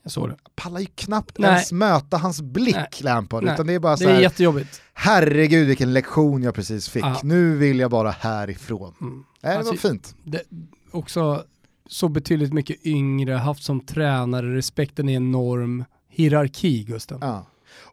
Jag 0.03 0.13
såg 0.13 0.29
det. 0.29 0.37
Pallar 0.55 0.81
ju 0.81 0.87
knappt 0.87 1.39
Nej. 1.39 1.51
ens 1.51 1.73
möta 1.73 2.17
hans 2.17 2.41
blick 2.41 2.77
Nej. 2.77 2.89
Lampard, 3.01 3.45
Nej. 3.45 3.55
utan 3.55 3.67
det 3.67 3.75
är 3.75 3.79
bara 3.79 3.97
så 3.97 4.05
Det 4.05 4.11
är 4.11 4.15
här, 4.15 4.23
jättejobbigt. 4.23 4.81
Herregud 4.95 5.67
vilken 5.67 5.93
lektion 5.93 6.43
jag 6.43 6.55
precis 6.55 6.89
fick, 6.89 7.05
ja. 7.05 7.21
nu 7.23 7.57
vill 7.57 7.79
jag 7.79 7.91
bara 7.91 8.11
härifrån. 8.11 8.95
Mm. 9.01 9.25
Äh, 9.43 9.51
det 9.51 9.57
alltså, 9.57 9.73
var 9.73 9.79
fint. 9.79 10.15
Det, 10.25 10.43
också 10.91 11.45
så 11.89 12.09
betydligt 12.09 12.53
mycket 12.53 12.87
yngre, 12.87 13.33
haft 13.33 13.63
som 13.63 13.81
tränare, 13.81 14.57
respekten 14.57 15.09
är 15.09 15.17
enorm, 15.17 15.85
hierarki 16.09 16.85
Gusten. 16.85 17.19
Ja. 17.21 17.47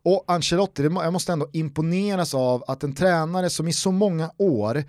Och 0.03 0.23
Ancelotti, 0.27 0.83
jag 0.83 1.13
måste 1.13 1.33
ändå 1.33 1.47
imponeras 1.53 2.33
av 2.33 2.63
att 2.67 2.83
en 2.83 2.95
tränare 2.95 3.49
som 3.49 3.67
i 3.67 3.73
så 3.73 3.91
många 3.91 4.31
år 4.37 4.83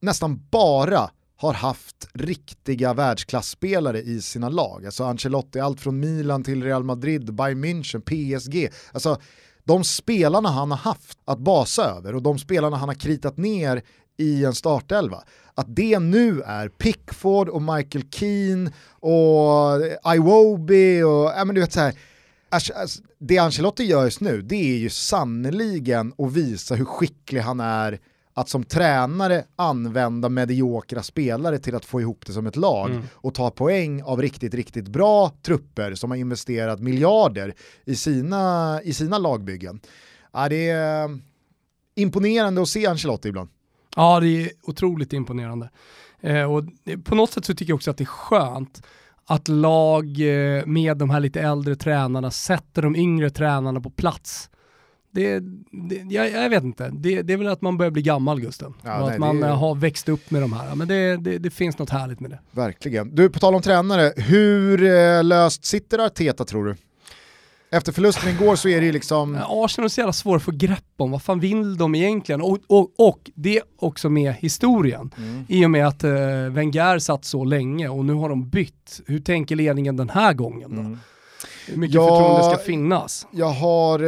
nästan 0.00 0.42
bara 0.50 1.10
har 1.40 1.52
haft 1.52 2.08
riktiga 2.14 2.94
världsklasspelare 2.94 4.02
i 4.02 4.22
sina 4.22 4.48
lag. 4.48 4.86
Alltså 4.86 5.04
Ancelotti, 5.04 5.60
allt 5.60 5.80
från 5.80 6.00
Milan 6.00 6.44
till 6.44 6.62
Real 6.62 6.84
Madrid, 6.84 7.34
Bayern 7.34 7.64
München, 7.64 8.00
PSG. 8.00 8.68
Alltså 8.92 9.20
de 9.64 9.84
spelarna 9.84 10.48
han 10.48 10.70
har 10.70 10.78
haft 10.78 11.18
att 11.24 11.38
basa 11.38 11.84
över 11.84 12.14
och 12.14 12.22
de 12.22 12.38
spelarna 12.38 12.76
han 12.76 12.88
har 12.88 12.94
kritat 12.94 13.36
ner 13.36 13.82
i 14.16 14.44
en 14.44 14.54
startelva. 14.54 15.22
Att 15.54 15.76
det 15.76 15.98
nu 15.98 16.42
är 16.42 16.68
Pickford 16.68 17.48
och 17.48 17.62
Michael 17.62 18.04
Keane 18.10 18.72
och 19.00 20.14
Iwobi 20.14 21.02
och 21.02 21.32
ja, 21.36 21.44
men 21.44 21.54
du 21.54 21.60
vet 21.60 21.72
så 21.72 21.80
här, 21.80 21.94
det 23.18 23.38
Ancelotti 23.38 23.84
gör 23.84 24.04
just 24.04 24.20
nu 24.20 24.42
det 24.42 24.74
är 24.74 24.78
ju 24.78 24.90
sannoliken 24.90 26.12
att 26.18 26.32
visa 26.32 26.74
hur 26.74 26.84
skicklig 26.84 27.40
han 27.40 27.60
är 27.60 28.00
att 28.38 28.48
som 28.48 28.64
tränare 28.64 29.44
använda 29.56 30.28
mediokra 30.28 31.02
spelare 31.02 31.58
till 31.58 31.74
att 31.74 31.84
få 31.84 32.00
ihop 32.00 32.26
det 32.26 32.32
som 32.32 32.46
ett 32.46 32.56
lag 32.56 32.90
mm. 32.90 33.02
och 33.12 33.34
ta 33.34 33.50
poäng 33.50 34.02
av 34.02 34.22
riktigt, 34.22 34.54
riktigt 34.54 34.88
bra 34.88 35.32
trupper 35.42 35.94
som 35.94 36.10
har 36.10 36.18
investerat 36.18 36.80
miljarder 36.80 37.54
i 37.84 37.96
sina, 37.96 38.80
i 38.84 38.94
sina 38.94 39.18
lagbyggen. 39.18 39.80
Ja, 40.32 40.48
det 40.48 40.70
är 40.70 41.18
imponerande 41.94 42.62
att 42.62 42.68
se 42.68 42.86
Ancelotti 42.86 43.28
ibland. 43.28 43.48
Ja, 43.96 44.20
det 44.20 44.28
är 44.28 44.50
otroligt 44.62 45.12
imponerande. 45.12 45.70
Eh, 46.20 46.52
och 46.52 46.64
på 47.04 47.14
något 47.14 47.32
sätt 47.32 47.44
så 47.44 47.54
tycker 47.54 47.70
jag 47.70 47.76
också 47.76 47.90
att 47.90 47.98
det 47.98 48.04
är 48.04 48.06
skönt 48.06 48.82
att 49.26 49.48
lag 49.48 50.04
eh, 50.04 50.66
med 50.66 50.96
de 50.96 51.10
här 51.10 51.20
lite 51.20 51.40
äldre 51.40 51.76
tränarna 51.76 52.30
sätter 52.30 52.82
de 52.82 52.96
yngre 52.96 53.30
tränarna 53.30 53.80
på 53.80 53.90
plats 53.90 54.50
det, 55.18 55.40
det 55.70 56.14
jag, 56.14 56.30
jag, 56.30 56.50
vet 56.50 56.64
inte, 56.64 56.90
det, 56.92 57.22
det, 57.22 57.32
är 57.32 57.36
väl 57.36 57.48
att 57.48 57.62
man 57.62 57.78
börjar 57.78 57.90
bli 57.90 58.02
gammal 58.02 58.40
Gusten. 58.40 58.74
Ja, 58.82 59.00
och 59.00 59.06
nej, 59.06 59.14
att 59.14 59.20
man 59.20 59.42
är... 59.42 59.48
har 59.48 59.74
växt 59.74 60.08
upp 60.08 60.30
med 60.30 60.42
de 60.42 60.52
här. 60.52 60.74
Men 60.74 60.88
det, 60.88 61.16
det, 61.38 61.50
finns 61.50 61.78
något 61.78 61.90
härligt 61.90 62.20
med 62.20 62.30
det. 62.30 62.38
Verkligen. 62.50 63.14
Du, 63.14 63.30
på 63.30 63.38
tal 63.38 63.54
om 63.54 63.62
tränare, 63.62 64.12
hur 64.16 64.82
eh, 64.82 65.24
löst 65.24 65.64
sitter 65.64 65.98
Arteta 65.98 66.44
tror 66.44 66.64
du? 66.64 66.74
Efter 67.70 67.92
förlusten 67.92 68.30
igår 68.30 68.56
så 68.56 68.68
är 68.68 68.80
det 68.80 68.86
ju 68.86 68.92
liksom... 68.92 69.38
Arsenal 69.48 69.84
är 69.84 69.88
så 69.88 70.00
jävla 70.00 70.12
svåra 70.12 70.36
att 70.36 70.42
få 70.42 70.50
grepp 70.50 70.84
om, 70.96 71.10
vad 71.10 71.22
fan 71.22 71.40
vill 71.40 71.76
de 71.76 71.94
egentligen? 71.94 72.40
Och, 72.40 72.58
och, 72.66 72.92
och 72.96 73.30
det 73.34 73.62
också 73.78 74.08
med 74.08 74.34
historien. 74.34 75.10
Mm. 75.16 75.44
I 75.48 75.66
och 75.66 75.70
med 75.70 75.86
att 75.86 76.04
uh, 76.04 76.10
Wenger 76.50 76.98
satt 76.98 77.24
så 77.24 77.44
länge 77.44 77.88
och 77.88 78.04
nu 78.04 78.12
har 78.12 78.28
de 78.28 78.48
bytt. 78.48 79.00
Hur 79.06 79.20
tänker 79.20 79.56
ledningen 79.56 79.96
den 79.96 80.10
här 80.10 80.32
gången 80.32 80.74
då? 80.74 80.80
Mm. 80.80 80.98
Hur 81.68 81.76
mycket 81.76 81.94
jag, 81.94 82.08
förtroende 82.08 82.44
ska 82.44 82.64
finnas? 82.64 83.26
Jag 83.30 83.50
har 83.50 84.02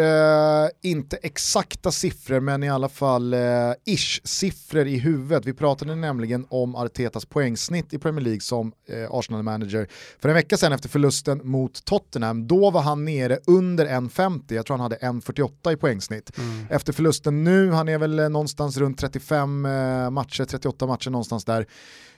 eh, 0.64 0.68
inte 0.82 1.16
exakta 1.16 1.92
siffror 1.92 2.40
men 2.40 2.62
i 2.62 2.70
alla 2.70 2.88
fall 2.88 3.34
eh, 3.34 3.40
ish-siffror 3.84 4.86
i 4.86 4.98
huvudet. 4.98 5.46
Vi 5.46 5.54
pratade 5.54 5.94
nämligen 5.94 6.46
om 6.48 6.76
Artetas 6.76 7.24
poängsnitt 7.26 7.94
i 7.94 7.98
Premier 7.98 8.24
League 8.24 8.40
som 8.40 8.72
eh, 8.88 9.10
Arsenal-manager 9.10 9.88
för 10.18 10.28
en 10.28 10.34
vecka 10.34 10.56
sedan 10.56 10.72
efter 10.72 10.88
förlusten 10.88 11.40
mot 11.44 11.84
Tottenham. 11.84 12.46
Då 12.46 12.70
var 12.70 12.82
han 12.82 13.04
nere 13.04 13.38
under 13.46 13.86
1,50, 13.86 14.54
jag 14.54 14.66
tror 14.66 14.76
han 14.76 14.82
hade 14.82 14.96
1,48 14.96 15.72
i 15.72 15.76
poängsnitt. 15.76 16.38
Mm. 16.38 16.66
Efter 16.70 16.92
förlusten 16.92 17.44
nu, 17.44 17.70
han 17.70 17.88
är 17.88 17.98
väl 17.98 18.18
eh, 18.18 18.28
någonstans 18.28 18.76
runt 18.76 18.98
35 18.98 19.66
eh, 19.66 20.10
matcher, 20.10 20.44
38 20.44 20.86
matcher 20.86 21.10
någonstans 21.10 21.44
där. 21.44 21.66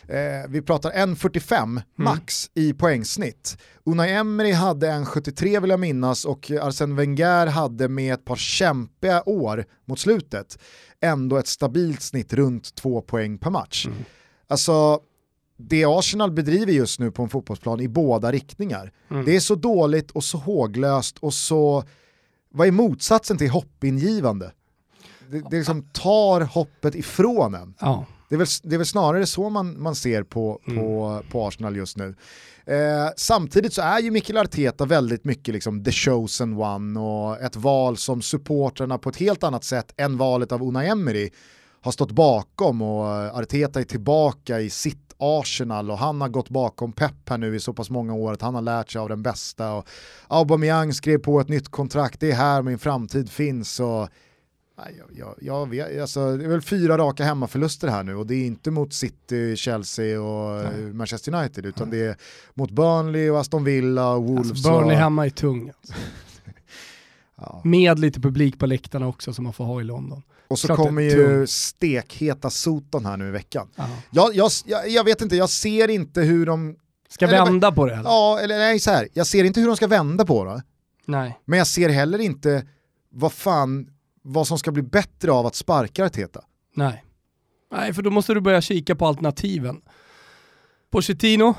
Eh, 0.08 0.48
vi 0.48 0.62
pratar 0.62 0.90
1.45 0.90 1.62
mm. 1.62 1.82
max 1.96 2.50
i 2.54 2.72
poängsnitt. 2.72 3.58
Unai 3.84 4.12
Emery 4.12 4.52
hade 4.52 4.90
1.73 5.32 5.60
vill 5.60 5.70
jag 5.70 5.80
minnas 5.80 6.24
och 6.24 6.50
Arsene 6.50 6.94
Wenger 6.94 7.46
hade 7.46 7.88
med 7.88 8.14
ett 8.14 8.24
par 8.24 8.36
kämpiga 8.36 9.22
år 9.28 9.64
mot 9.84 9.98
slutet 9.98 10.58
ändå 11.02 11.36
ett 11.36 11.46
stabilt 11.46 12.02
snitt 12.02 12.32
runt 12.32 12.74
två 12.74 13.00
poäng 13.00 13.38
per 13.38 13.50
match. 13.50 13.86
Mm. 13.86 13.98
Alltså, 14.48 15.00
det 15.56 15.84
Arsenal 15.84 16.30
bedriver 16.30 16.72
just 16.72 17.00
nu 17.00 17.10
på 17.10 17.22
en 17.22 17.28
fotbollsplan 17.28 17.80
i 17.80 17.88
båda 17.88 18.32
riktningar. 18.32 18.92
Mm. 19.10 19.24
Det 19.24 19.36
är 19.36 19.40
så 19.40 19.54
dåligt 19.54 20.10
och 20.10 20.24
så 20.24 20.38
håglöst 20.38 21.18
och 21.18 21.34
så, 21.34 21.84
vad 22.50 22.66
är 22.66 22.72
motsatsen 22.72 23.38
till 23.38 23.50
hoppingivande? 23.50 24.52
Det, 25.30 25.40
det 25.50 25.56
liksom 25.56 25.82
tar 25.82 26.40
hoppet 26.40 26.94
ifrån 26.94 27.54
en. 27.54 27.74
Ja. 27.80 28.06
Det 28.32 28.36
är 28.36 28.38
väl, 28.38 28.46
det 28.62 28.76
är 28.76 28.78
väl 28.78 28.86
snarare 28.86 29.26
så 29.26 29.50
man, 29.50 29.82
man 29.82 29.94
ser 29.94 30.22
på, 30.22 30.60
på, 30.66 31.20
på 31.30 31.46
Arsenal 31.46 31.76
just 31.76 31.96
nu. 31.96 32.14
Eh, 32.66 33.08
samtidigt 33.16 33.72
så 33.72 33.82
är 33.82 34.00
ju 34.00 34.10
Mikael 34.10 34.38
Arteta 34.38 34.84
väldigt 34.84 35.24
mycket 35.24 35.54
liksom 35.54 35.84
the 35.84 35.92
chosen 35.92 36.56
one 36.56 37.00
och 37.00 37.40
ett 37.40 37.56
val 37.56 37.96
som 37.96 38.22
supportrarna 38.22 38.98
på 38.98 39.08
ett 39.08 39.16
helt 39.16 39.44
annat 39.44 39.64
sätt 39.64 39.94
än 39.96 40.16
valet 40.16 40.52
av 40.52 40.62
Unai 40.62 40.88
Emery 40.88 41.30
har 41.80 41.92
stått 41.92 42.10
bakom 42.10 42.82
och 42.82 43.06
Arteta 43.38 43.80
är 43.80 43.84
tillbaka 43.84 44.60
i 44.60 44.70
sitt 44.70 45.14
Arsenal 45.18 45.90
och 45.90 45.98
han 45.98 46.20
har 46.20 46.28
gått 46.28 46.48
bakom 46.48 46.92
Pep 46.92 47.28
här 47.28 47.38
nu 47.38 47.56
i 47.56 47.60
så 47.60 47.72
pass 47.72 47.90
många 47.90 48.14
år 48.14 48.32
att 48.32 48.42
han 48.42 48.54
har 48.54 48.62
lärt 48.62 48.90
sig 48.90 49.00
av 49.00 49.08
den 49.08 49.22
bästa 49.22 49.72
och 49.72 49.88
Aubameyang 50.28 50.92
skrev 50.92 51.18
på 51.18 51.40
ett 51.40 51.48
nytt 51.48 51.68
kontrakt, 51.68 52.20
det 52.20 52.30
är 52.30 52.36
här 52.36 52.62
min 52.62 52.78
framtid 52.78 53.30
finns 53.30 53.80
och 53.80 54.08
Nej, 54.78 55.02
jag, 55.16 55.34
jag, 55.40 55.70
vet, 55.70 56.00
alltså, 56.00 56.36
det 56.36 56.44
är 56.44 56.48
väl 56.48 56.62
fyra 56.62 56.98
raka 56.98 57.24
hemmaförluster 57.24 57.88
här 57.88 58.02
nu 58.02 58.14
och 58.14 58.26
det 58.26 58.34
är 58.34 58.46
inte 58.46 58.70
mot 58.70 58.92
City, 58.92 59.56
Chelsea 59.56 60.22
och 60.22 60.64
Nej. 60.64 60.92
Manchester 60.92 61.34
United 61.34 61.66
utan 61.66 61.90
det 61.90 62.06
är 62.06 62.16
mot 62.54 62.70
Burnley 62.70 63.30
och 63.30 63.40
Aston 63.40 63.64
Villa 63.64 64.10
och 64.10 64.24
Wolves. 64.24 64.50
Alltså 64.50 64.70
Burnley 64.70 64.94
och, 64.96 65.00
hemma 65.00 65.26
är 65.26 65.30
tung. 65.30 65.68
Alltså. 65.68 65.94
ja. 67.36 67.60
Med 67.64 67.98
lite 67.98 68.20
publik 68.20 68.58
på 68.58 68.66
läktarna 68.66 69.08
också 69.08 69.34
som 69.34 69.44
man 69.44 69.52
får 69.52 69.64
ha 69.64 69.80
i 69.80 69.84
London. 69.84 70.22
och 70.48 70.58
så 70.58 70.66
klart 70.66 70.78
kommer 70.78 71.02
ju 71.02 71.46
stekheta 71.46 72.50
Soton 72.50 73.06
här 73.06 73.16
nu 73.16 73.28
i 73.28 73.30
veckan. 73.30 73.68
Ja. 73.76 73.88
Jag, 74.10 74.50
jag, 74.66 74.88
jag, 74.88 75.04
vet 75.04 75.22
inte, 75.22 75.36
jag 75.36 75.50
ser 75.50 75.88
inte 75.88 76.20
hur 76.20 76.46
de, 76.46 76.76
Ska 77.08 77.26
Eller 77.26 77.44
vända 77.44 77.72
på 77.72 77.86
det 77.86 77.92
eller? 77.92 78.04
ja 78.04 78.40
eller 78.40 78.58
nej 78.58 78.78
så 78.78 78.90
här, 78.90 79.08
jag 79.12 79.26
ser 79.26 79.44
inte 79.44 79.60
hur 79.60 79.66
de 79.66 79.76
ska 79.76 79.86
vända 79.86 80.24
på 80.24 80.44
det. 80.44 80.62
Nej. 81.06 81.38
Men 81.44 81.58
jag 81.58 81.66
ser 81.66 81.88
heller 81.88 82.18
inte 82.18 82.66
vad 83.10 83.32
fan, 83.32 83.86
vad 84.22 84.46
som 84.46 84.58
ska 84.58 84.72
bli 84.72 84.82
bättre 84.82 85.32
av 85.32 85.46
att 85.46 85.54
sparka 85.54 86.04
Arteta. 86.06 86.40
Nej. 86.74 87.04
Nej, 87.72 87.94
för 87.94 88.02
då 88.02 88.10
måste 88.10 88.34
du 88.34 88.40
börja 88.40 88.60
kika 88.60 88.94
på 88.96 89.06
alternativen. 89.06 89.80
Pochettino, 90.90 91.54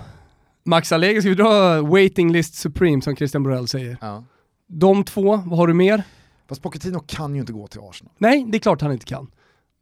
Max 0.63 0.91
Allegri, 0.91 1.21
ska 1.21 1.29
vi 1.29 1.35
dra 1.35 1.81
waiting 1.81 2.31
list 2.31 2.55
supreme 2.55 3.01
som 3.01 3.15
Christian 3.15 3.43
Borell 3.43 3.67
säger? 3.67 3.97
Ja. 4.01 4.23
De 4.67 5.03
två, 5.03 5.37
vad 5.45 5.57
har 5.59 5.67
du 5.67 5.73
mer? 5.73 6.03
Fast 6.49 6.61
Pochettino 6.61 6.99
kan 6.99 7.33
ju 7.35 7.41
inte 7.41 7.53
gå 7.53 7.67
till 7.67 7.79
Arsenal. 7.79 8.13
Nej, 8.17 8.45
det 8.49 8.57
är 8.57 8.59
klart 8.59 8.81
han 8.81 8.91
inte 8.91 9.05
kan. 9.05 9.27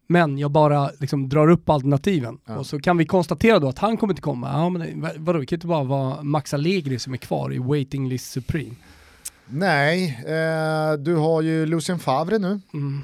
Men 0.08 0.38
jag 0.38 0.52
bara 0.52 0.90
liksom 1.00 1.30
drar 1.30 1.48
upp 1.48 1.70
alternativen. 1.70 2.38
Ja. 2.46 2.58
Och 2.58 2.66
så 2.66 2.80
kan 2.80 2.98
vi 2.98 3.06
konstatera 3.06 3.60
då 3.60 3.70
att 3.70 3.80
han 3.80 3.98
kommer 3.98 4.14
inte 4.14 4.22
komma. 4.22 4.52
Ja, 4.54 4.70
men 4.70 5.02
vad- 5.02 5.18
vadå, 5.18 5.40
det 5.40 5.46
kan 5.46 5.56
inte 5.56 5.68
bara 5.68 5.84
vara 5.84 6.24
Max 6.24 6.54
Allegri 6.54 7.00
som 7.00 7.14
är 7.14 7.18
kvar 7.18 7.54
i 7.54 7.58
waiting 7.58 8.10
list 8.10 8.32
supreme. 8.32 8.76
Nej, 9.52 10.24
eh, 10.28 10.94
du 10.98 11.16
har 11.16 11.42
ju 11.42 11.66
Lucien 11.66 12.00
Favre 12.00 12.38
nu, 12.38 12.60
Mm. 12.74 13.02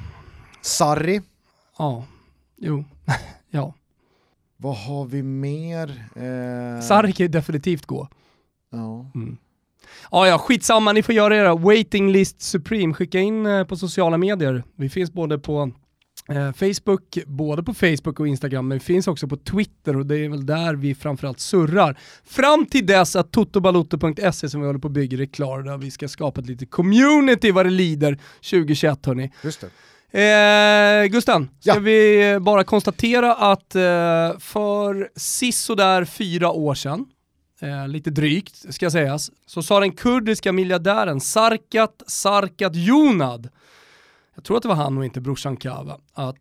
Sarri, 0.62 1.22
Ja, 1.78 2.06
jo, 2.58 2.84
ja. 3.50 3.74
vad 4.58 4.76
har 4.78 5.06
vi 5.06 5.24
mer? 5.24 5.90
Eh, 6.16 6.82
Sarri 6.82 7.14
kan 7.14 7.24
ju 7.24 7.28
definitivt 7.28 7.86
gå. 7.86 8.08
Ja. 8.72 9.06
Mm. 9.16 9.38
Ja, 10.12 10.28
ja, 10.28 10.38
skitsamma, 10.38 10.92
ni 10.94 11.04
får 11.04 11.16
göra 11.16 11.36
era 11.36 11.56
waiting 11.56 12.12
list 12.12 12.42
supreme. 12.42 12.94
Skicka 12.94 13.20
in 13.20 13.46
eh, 13.46 13.64
på 13.64 13.76
sociala 13.76 14.18
medier. 14.18 14.64
Vi 14.76 14.90
finns 14.90 15.12
både 15.14 15.40
på 15.40 15.72
Facebook, 16.56 17.18
både 17.26 17.64
på 17.64 17.74
Facebook 17.74 18.20
och 18.20 18.28
Instagram, 18.28 18.68
men 18.68 18.78
vi 18.78 18.84
finns 18.84 19.08
också 19.08 19.28
på 19.28 19.38
Twitter 19.38 19.98
och 19.98 20.06
det 20.06 20.18
är 20.18 20.30
väl 20.30 20.46
där 20.46 20.74
vi 20.76 20.96
framförallt 20.96 21.40
surrar. 21.40 21.98
Fram 22.26 22.66
till 22.66 22.86
dess 22.86 23.16
att 23.16 23.32
totobaloto.se 23.32 24.50
som 24.50 24.62
vi 24.62 24.68
håller 24.68 24.80
på 24.80 24.88
att 24.88 24.94
bygga 24.94 25.22
är 25.22 25.26
klar, 25.26 25.62
där 25.62 25.78
vi 25.78 25.92
ska 25.92 26.08
skapa 26.08 26.42
ett 26.42 26.48
litet 26.48 26.72
community 26.72 27.52
vad 27.52 27.66
det 27.66 27.70
lider 27.70 28.18
2021 28.50 29.06
hörni. 29.06 29.32
Just 29.44 29.62
det. 29.62 29.68
Eh, 30.12 31.06
Gusten, 31.06 31.50
ska 31.60 31.74
Ja. 31.74 31.80
vi 31.80 32.38
bara 32.42 32.64
konstatera 32.64 33.34
att 33.36 33.76
eh, 33.76 33.82
för 34.40 35.10
sisådär 35.20 36.06
fyra 36.06 36.52
år 36.52 36.76
sedan, 36.76 37.06
eh, 37.62 37.88
lite 37.88 38.10
drygt 38.10 38.74
ska 38.74 38.92
sägas, 38.92 39.32
så 39.46 39.64
sa 39.64 39.80
den 39.80 39.92
kurdiska 39.92 40.52
miljardären 40.52 41.20
Sarkat 41.22 42.04
Sarkat 42.08 42.76
Jonad, 42.76 43.50
jag 44.38 44.44
tror 44.44 44.58
att 44.58 44.64
det 44.64 44.70
var 44.70 44.76
han 44.76 44.98
och 44.98 45.06
inte 45.06 45.22
brorsan 45.22 45.58
Kava, 45.58 45.98
att 46.14 46.38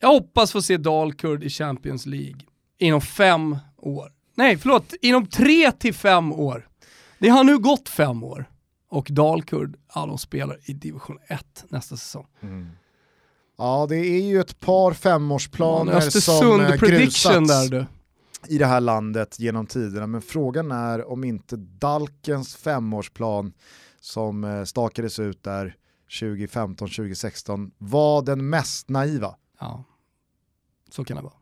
jag 0.00 0.08
hoppas 0.08 0.52
få 0.52 0.62
se 0.62 0.76
Dalkurd 0.76 1.44
i 1.44 1.50
Champions 1.50 2.06
League 2.06 2.40
inom 2.78 3.00
fem 3.00 3.56
år. 3.76 4.12
Nej, 4.34 4.56
förlåt, 4.58 4.94
inom 5.02 5.26
tre 5.26 5.72
till 5.72 5.94
fem 5.94 6.32
år. 6.32 6.68
Det 7.18 7.28
har 7.28 7.44
nu 7.44 7.58
gått 7.58 7.88
fem 7.88 8.24
år 8.24 8.44
och 8.90 9.06
Dalkurd, 9.10 9.76
ja 9.94 10.06
de 10.06 10.18
spelar 10.18 10.58
i 10.64 10.72
division 10.72 11.18
1 11.26 11.64
nästa 11.68 11.96
säsong. 11.96 12.26
Ja, 13.58 13.86
det 13.88 13.96
är 13.96 14.22
ju 14.22 14.40
ett 14.40 14.60
par 14.60 14.90
Ja, 14.90 14.94
femårsplaner 14.94 15.92
som 15.92 15.98
Östersund 16.08 16.62
eh, 16.62 16.70
prediction 16.78 17.32
grusats 17.32 17.70
där 17.70 17.78
du. 17.78 17.86
i 18.54 18.58
det 18.58 18.66
här 18.66 18.80
landet 18.80 19.38
genom 19.40 19.66
tiderna. 19.66 20.06
Men 20.06 20.22
frågan 20.22 20.70
är 20.72 21.10
om 21.10 21.24
inte 21.24 21.56
Dalkens 21.56 22.56
femårsplan 22.56 23.52
som 24.00 24.44
eh, 24.44 24.64
stakades 24.64 25.18
ut 25.18 25.42
där 25.42 25.76
2015-2016 26.10 27.70
var 27.78 28.22
den 28.22 28.48
mest 28.50 28.88
naiva. 28.88 29.34
Ja, 29.60 29.84
så 30.90 31.04
kan 31.04 31.16
det 31.16 31.22
vara. 31.22 31.32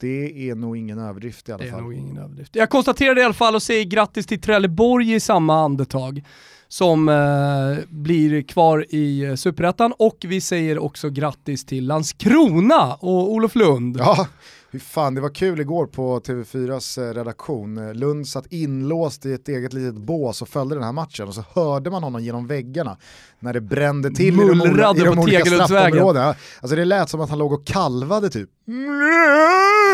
Det 0.00 0.50
är 0.50 0.54
nog 0.54 0.76
ingen 0.76 0.98
överdrift 0.98 1.48
i 1.48 1.52
alla 1.52 1.62
Det 1.62 1.68
är 1.68 1.72
fall. 1.72 1.82
nog 1.82 1.94
ingen 1.94 2.18
överdrift. 2.18 2.54
Jag 2.56 2.70
konstaterar 2.70 3.14
det 3.14 3.20
i 3.20 3.24
alla 3.24 3.34
fall 3.34 3.54
och 3.54 3.62
säger 3.62 3.84
grattis 3.84 4.26
till 4.26 4.40
Trelleborg 4.40 5.14
i 5.14 5.20
samma 5.20 5.64
andetag 5.64 6.24
som 6.68 7.08
eh, 7.08 7.84
blir 7.88 8.42
kvar 8.42 8.86
i 8.88 9.24
eh, 9.24 9.34
Superettan 9.34 9.92
och 9.98 10.16
vi 10.28 10.40
säger 10.40 10.78
också 10.78 11.10
grattis 11.10 11.64
till 11.64 11.86
Landskrona 11.86 12.94
och 12.94 13.32
Olof 13.32 13.54
Lund. 13.54 13.96
Ja, 13.98 14.28
hur 14.70 14.78
fan, 14.80 15.14
det 15.14 15.20
var 15.20 15.34
kul 15.34 15.60
igår 15.60 15.86
på 15.86 16.20
TV4s 16.20 17.08
eh, 17.08 17.14
redaktion. 17.14 17.92
Lund 17.92 18.28
satt 18.28 18.52
inlåst 18.52 19.26
i 19.26 19.32
ett 19.32 19.48
eget 19.48 19.72
litet 19.72 19.94
bås 19.94 20.42
och 20.42 20.48
följde 20.48 20.74
den 20.74 20.84
här 20.84 20.92
matchen 20.92 21.28
och 21.28 21.34
så 21.34 21.44
hörde 21.54 21.90
man 21.90 22.02
honom 22.02 22.22
genom 22.22 22.46
väggarna 22.46 22.96
när 23.40 23.52
det 23.52 23.60
brände 23.60 24.10
till 24.10 24.34
i 24.34 24.48
de, 24.48 24.58
Mullrade 24.58 25.00
i 25.00 25.04
de 25.04 25.18
olika 25.18 25.44
straffområdena. 25.44 26.34
Alltså 26.60 26.76
det 26.76 26.84
lät 26.84 27.08
som 27.08 27.20
att 27.20 27.30
han 27.30 27.38
låg 27.38 27.52
och 27.52 27.66
kalvade 27.66 28.30
typ. 28.30 28.50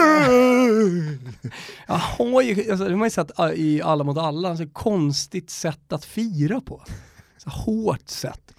Jag 1.87 1.95
har 1.95 2.43
ju, 2.43 2.71
alltså, 2.71 2.85
det 2.85 2.91
har 2.91 2.97
man 2.97 3.07
ju 3.07 3.11
sett 3.11 3.31
i 3.55 3.83
Alla 3.83 4.05
mot 4.05 4.19
alla, 4.19 4.49
alltså, 4.49 4.67
konstigt 4.73 5.51
sätt 5.51 5.93
att 5.93 6.05
fira 6.05 6.61
på. 6.61 6.83
Så 7.39 7.51
hårt 7.51 8.09
sätt. 8.09 8.55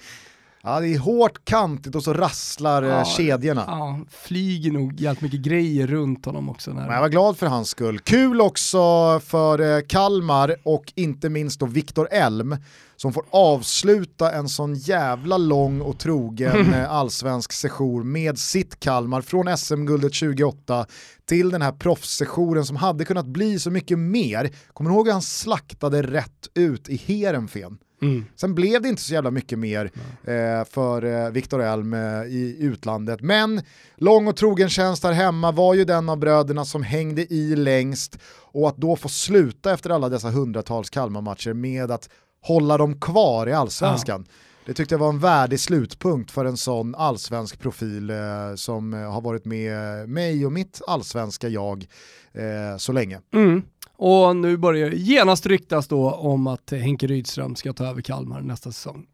Ja, 0.65 0.79
det 0.79 0.87
är 0.87 0.99
hårt, 0.99 1.45
kantigt 1.45 1.95
och 1.95 2.03
så 2.03 2.13
rasslar 2.13 2.83
eh, 2.83 2.89
Ja, 2.89 3.05
kedjorna. 3.05 3.63
Ja, 3.67 3.99
flyger 4.09 4.71
nog 4.71 4.99
jävligt 4.99 5.21
mycket 5.21 5.39
grejer 5.39 5.87
runt 5.87 6.25
honom 6.25 6.49
också. 6.49 6.73
När, 6.73 6.81
Men 6.81 6.93
jag 6.93 7.01
var 7.01 7.09
glad 7.09 7.37
för 7.37 7.47
hans 7.47 7.69
skull. 7.69 7.99
Kul 7.99 8.41
också 8.41 8.79
för 9.19 9.75
eh, 9.75 9.81
Kalmar 9.87 10.55
och 10.63 10.93
inte 10.95 11.29
minst 11.29 11.59
då 11.59 11.65
Viktor 11.65 12.07
Elm 12.11 12.57
som 12.95 13.13
får 13.13 13.23
avsluta 13.29 14.31
en 14.31 14.49
sån 14.49 14.75
jävla 14.75 15.37
lång 15.37 15.81
och 15.81 15.99
trogen 15.99 16.73
eh, 16.73 16.91
allsvensk 16.91 17.53
session 17.53 18.11
med 18.11 18.39
sitt 18.39 18.79
Kalmar 18.79 19.21
från 19.21 19.57
SM-guldet 19.57 20.13
28 20.13 20.85
till 21.25 21.49
den 21.49 21.61
här 21.61 21.71
proffssessionen 21.71 22.65
som 22.65 22.75
hade 22.75 23.05
kunnat 23.05 23.25
bli 23.27 23.59
så 23.59 23.71
mycket 23.71 23.99
mer. 23.99 24.51
Kommer 24.73 24.89
du 24.89 24.95
ihåg 24.95 25.07
hur 25.07 25.13
han 25.13 25.21
slaktade 25.21 26.01
rätt 26.01 26.47
ut 26.53 26.89
i 26.89 26.95
Heerenveen? 26.95 27.77
Mm. 28.01 28.25
Sen 28.35 28.55
blev 28.55 28.81
det 28.81 28.89
inte 28.89 29.01
så 29.01 29.13
jävla 29.13 29.31
mycket 29.31 29.59
mer 29.59 29.91
eh, 30.23 30.65
för 30.69 31.05
eh, 31.05 31.29
Viktor 31.29 31.61
Elm 31.61 31.93
eh, 31.93 32.23
i 32.23 32.57
utlandet. 32.59 33.21
Men 33.21 33.61
lång 33.95 34.27
och 34.27 34.35
trogen 34.35 34.69
tjänst 34.69 35.03
här 35.03 35.11
hemma 35.11 35.51
var 35.51 35.73
ju 35.73 35.85
den 35.85 36.09
av 36.09 36.17
bröderna 36.17 36.65
som 36.65 36.83
hängde 36.83 37.33
i 37.33 37.55
längst 37.55 38.19
och 38.51 38.67
att 38.67 38.77
då 38.77 38.95
få 38.95 39.09
sluta 39.09 39.73
efter 39.73 39.89
alla 39.89 40.09
dessa 40.09 40.29
hundratals 40.29 40.89
Kalmar-matcher 40.89 41.53
med 41.53 41.91
att 41.91 42.09
hålla 42.41 42.77
dem 42.77 42.99
kvar 42.99 43.47
i 43.47 43.53
allsvenskan. 43.53 44.25
Det 44.65 44.73
tyckte 44.73 44.93
jag 44.93 44.99
var 44.99 45.09
en 45.09 45.19
värdig 45.19 45.59
slutpunkt 45.59 46.31
för 46.31 46.45
en 46.45 46.57
sån 46.57 46.95
allsvensk 46.95 47.59
profil 47.59 48.09
eh, 48.09 48.15
som 48.55 48.93
har 48.93 49.21
varit 49.21 49.45
med 49.45 50.09
mig 50.09 50.45
och 50.45 50.51
mitt 50.51 50.81
allsvenska 50.87 51.47
jag 51.47 51.85
eh, 52.33 52.77
så 52.77 52.91
länge. 52.91 53.21
Mm. 53.33 53.61
Och 54.05 54.35
nu 54.35 54.57
börjar 54.57 54.89
det 54.89 54.95
genast 54.97 55.45
ryktas 55.45 55.87
då 55.87 56.11
om 56.11 56.47
att 56.47 56.71
Henke 56.71 57.07
Rydström 57.07 57.55
ska 57.55 57.73
ta 57.73 57.85
över 57.85 58.01
Kalmar 58.01 58.41
nästa 58.41 58.71
säsong. 58.71 59.05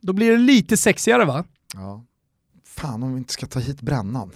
Då 0.00 0.12
blir 0.12 0.30
det 0.32 0.38
lite 0.38 0.76
sexigare 0.76 1.24
va? 1.24 1.44
Ja. 1.74 2.04
Fan 2.64 3.02
om 3.02 3.12
vi 3.12 3.18
inte 3.18 3.32
ska 3.32 3.46
ta 3.46 3.58
hit 3.58 3.80
brännan. 3.80 4.30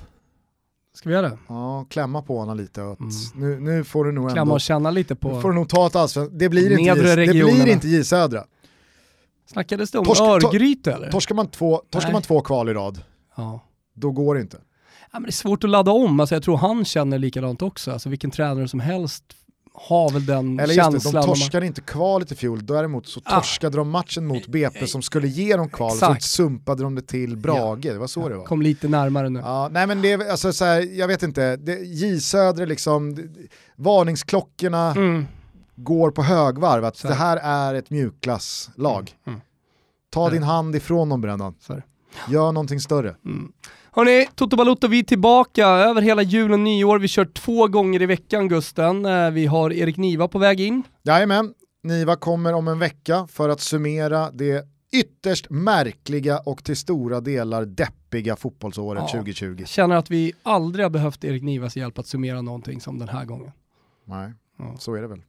Ska 0.94 1.08
vi 1.08 1.14
göra 1.14 1.28
det? 1.28 1.38
Ja, 1.48 1.86
klämma 1.90 2.22
på 2.22 2.38
honom 2.38 2.56
lite. 2.56 2.80
Mm. 2.80 2.96
nu, 3.34 3.60
nu 3.60 3.84
får 3.84 4.04
du 4.04 4.12
nog 4.12 4.28
Klämma 4.28 4.40
ändå... 4.40 4.54
och 4.54 4.60
känna 4.60 4.90
lite 4.90 5.14
Nu 5.14 5.20
får 5.20 5.42
på... 5.42 5.48
du 5.48 5.54
nog 5.54 5.68
ta 5.68 5.86
ett 5.86 5.96
allsvenskt... 5.96 6.38
Det 6.38 6.48
blir 6.48 6.70
inte, 6.70 6.82
J, 6.82 6.94
det 6.94 7.16
regionerna. 7.16 7.64
blir 7.64 7.72
inte 7.72 7.88
J 7.88 8.04
Södra. 8.04 8.44
Snackades 9.46 9.90
det 9.90 9.98
om 9.98 10.04
Torsk- 10.04 10.18
tor- 10.18 10.46
Örgryte 10.46 10.92
eller? 10.92 11.10
Torskar 11.10 11.34
man 11.34 11.48
två, 11.50 11.82
torskar 11.90 12.12
man 12.12 12.22
två 12.22 12.40
kval 12.40 12.68
i 12.68 12.72
rad, 12.74 13.02
Ja. 13.36 13.60
då 13.94 14.10
går 14.10 14.34
det 14.34 14.40
inte. 14.40 14.56
Ja, 15.12 15.18
men 15.18 15.22
det 15.22 15.28
är 15.28 15.32
svårt 15.32 15.64
att 15.64 15.70
ladda 15.70 15.90
om, 15.90 16.20
alltså, 16.20 16.34
jag 16.34 16.42
tror 16.42 16.56
han 16.56 16.84
känner 16.84 17.18
likadant 17.18 17.62
också. 17.62 17.92
Alltså, 17.92 18.08
vilken 18.08 18.30
tränare 18.30 18.68
som 18.68 18.80
helst 18.80 19.24
har 19.72 20.10
väl 20.10 20.26
den 20.26 20.60
Eller 20.60 20.74
känslan. 20.74 21.14
det, 21.14 21.20
de 21.20 21.26
torskade 21.26 21.66
inte 21.66 21.80
kvalet 21.80 22.32
i 22.32 22.34
fjol, 22.34 22.66
däremot 22.66 23.06
så 23.06 23.20
torskade 23.20 23.76
de 23.76 23.90
matchen 23.90 24.26
mot 24.26 24.46
BP 24.46 24.86
som 24.86 25.02
skulle 25.02 25.28
ge 25.28 25.56
dem 25.56 25.68
kval, 25.68 25.96
så 25.96 26.16
sumpade 26.20 26.82
de 26.82 26.94
det 26.94 27.02
till 27.02 27.36
Brage, 27.36 27.82
det 27.82 27.98
var 27.98 28.06
så 28.06 28.28
det 28.28 28.36
var. 28.36 28.44
Kom 28.44 28.62
lite 28.62 28.88
närmare 28.88 29.28
nu. 29.28 29.40
Ja, 29.40 29.68
nej 29.72 29.86
men 29.86 30.02
det 30.02 30.12
är, 30.12 30.30
alltså 30.30 30.52
så 30.52 30.64
här, 30.64 30.98
jag 30.98 31.08
vet 31.08 31.22
inte, 31.22 31.56
det, 31.56 31.74
J 31.74 32.20
Södre 32.20 32.66
liksom, 32.66 33.14
det, 33.14 33.22
varningsklockorna 33.76 34.90
mm. 34.90 35.26
går 35.76 36.10
på 36.10 36.22
högvarv, 36.22 36.84
att 36.84 37.02
det 37.02 37.14
här 37.14 37.36
är 37.36 37.74
ett 37.74 37.90
mjukklasslag. 37.90 39.14
Mm. 39.26 39.34
Mm. 39.34 39.40
Ta 40.10 40.30
din 40.30 40.42
hand 40.42 40.76
ifrån 40.76 41.08
dem 41.08 41.20
Brennan. 41.20 41.54
Gör 42.28 42.52
någonting 42.52 42.80
större. 42.80 43.16
Hörni, 43.92 44.26
Toto 44.34 44.56
Balotto, 44.56 44.88
vi 44.88 44.98
är 44.98 45.02
tillbaka 45.02 45.66
över 45.66 46.02
hela 46.02 46.22
jul 46.22 46.52
och 46.52 46.60
nyår. 46.60 46.98
Vi 46.98 47.08
kör 47.08 47.24
två 47.24 47.68
gånger 47.68 48.02
i 48.02 48.06
veckan 48.06 48.48
Gusten. 48.48 49.06
Eh, 49.06 49.30
vi 49.30 49.46
har 49.46 49.72
Erik 49.72 49.96
Niva 49.96 50.28
på 50.28 50.38
väg 50.38 50.60
in. 50.60 50.82
Jajamän, 51.02 51.54
Niva 51.82 52.16
kommer 52.16 52.52
om 52.52 52.68
en 52.68 52.78
vecka 52.78 53.26
för 53.30 53.48
att 53.48 53.60
summera 53.60 54.30
det 54.30 54.66
ytterst 54.92 55.50
märkliga 55.50 56.38
och 56.38 56.64
till 56.64 56.76
stora 56.76 57.20
delar 57.20 57.64
deppiga 57.64 58.36
fotbollsåret 58.36 59.02
ja, 59.06 59.18
2020. 59.18 59.64
Känner 59.66 59.96
att 59.96 60.10
vi 60.10 60.32
aldrig 60.42 60.84
har 60.84 60.90
behövt 60.90 61.24
Erik 61.24 61.42
Nivas 61.42 61.76
hjälp 61.76 61.98
att 61.98 62.06
summera 62.06 62.42
någonting 62.42 62.80
som 62.80 62.98
den 62.98 63.08
här 63.08 63.24
gången. 63.24 63.52
Nej, 64.04 64.32
ja. 64.58 64.76
så 64.78 64.94
är 64.94 65.02
det 65.02 65.08
väl. 65.08 65.22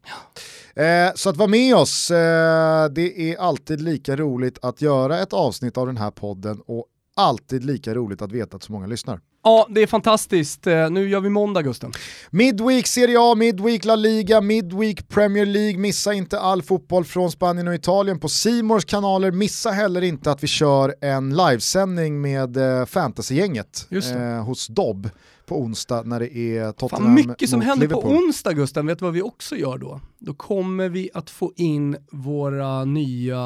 Ja. 0.76 0.84
Eh, 0.84 1.12
så 1.16 1.30
att 1.30 1.38
vara 1.38 1.50
med 1.50 1.76
oss, 1.76 2.12
eh, 2.12 2.90
det 2.90 3.32
är 3.32 3.38
alltid 3.38 3.82
lika 3.82 4.16
roligt 4.16 4.60
att 4.62 4.82
göra 4.82 5.20
ett 5.20 5.34
avsnitt 5.34 5.78
av 5.78 5.88
den 5.88 5.98
här 5.98 6.12
podden 6.12 6.62
och 6.66 6.86
alltid 7.16 7.66
lika 7.66 7.94
roligt 7.94 8.22
att 8.22 8.32
veta 8.32 8.58
att 8.58 8.64
så 8.64 8.72
många 8.72 8.88
lyssnar. 8.88 9.20
Ja, 9.44 9.68
det 9.70 9.82
är 9.82 9.88
fantastiskt. 9.88 10.68
Eh, 10.68 10.90
nu 10.90 11.10
gör 11.10 11.20
vi 11.20 11.30
måndag 11.30 11.62
Gusten. 11.62 11.92
Midweek 12.30 12.88
Serie 12.88 13.18
A, 13.20 13.36
Midweek 13.36 13.86
La 13.86 13.96
Liga, 13.96 14.42
Midweek 14.42 15.10
Premier 15.10 15.46
League. 15.46 15.78
Missa 15.80 16.14
inte 16.14 16.40
all 16.40 16.62
fotboll 16.62 17.06
från 17.06 17.32
Spanien 17.32 17.68
och 17.68 17.74
Italien 17.76 18.20
på 18.20 18.30
Simors 18.30 18.86
kanaler. 18.86 19.32
Missa 19.32 19.72
heller 19.72 20.02
inte 20.02 20.32
att 20.32 20.44
vi 20.44 20.48
kör 20.48 20.96
en 21.02 21.30
livesändning 21.30 22.22
med 22.22 22.58
eh, 22.58 22.86
fantasygänget 22.86 23.88
eh, 23.92 24.44
hos 24.44 24.68
Dobb 24.68 25.10
på 25.52 25.60
onsdag 25.60 26.03
när 26.06 26.19
det 26.19 26.38
är 26.38 26.72
Tottenham 26.72 27.06
Fan, 27.06 27.14
mycket 27.14 27.49
som 27.49 27.61
händer 27.61 27.88
på 27.88 27.99
onsdag 27.99 28.53
Gusten, 28.53 28.88
vet 28.88 28.99
du 28.99 29.06
vad 29.06 29.14
vi 29.14 29.22
också 29.22 29.56
gör 29.56 29.78
då? 29.78 29.99
Då 30.19 30.34
kommer 30.34 30.90
vi 30.90 31.10
att 31.14 31.30
få 31.30 31.53
in 31.56 31.98
våra 32.11 32.86
nya 32.86 33.44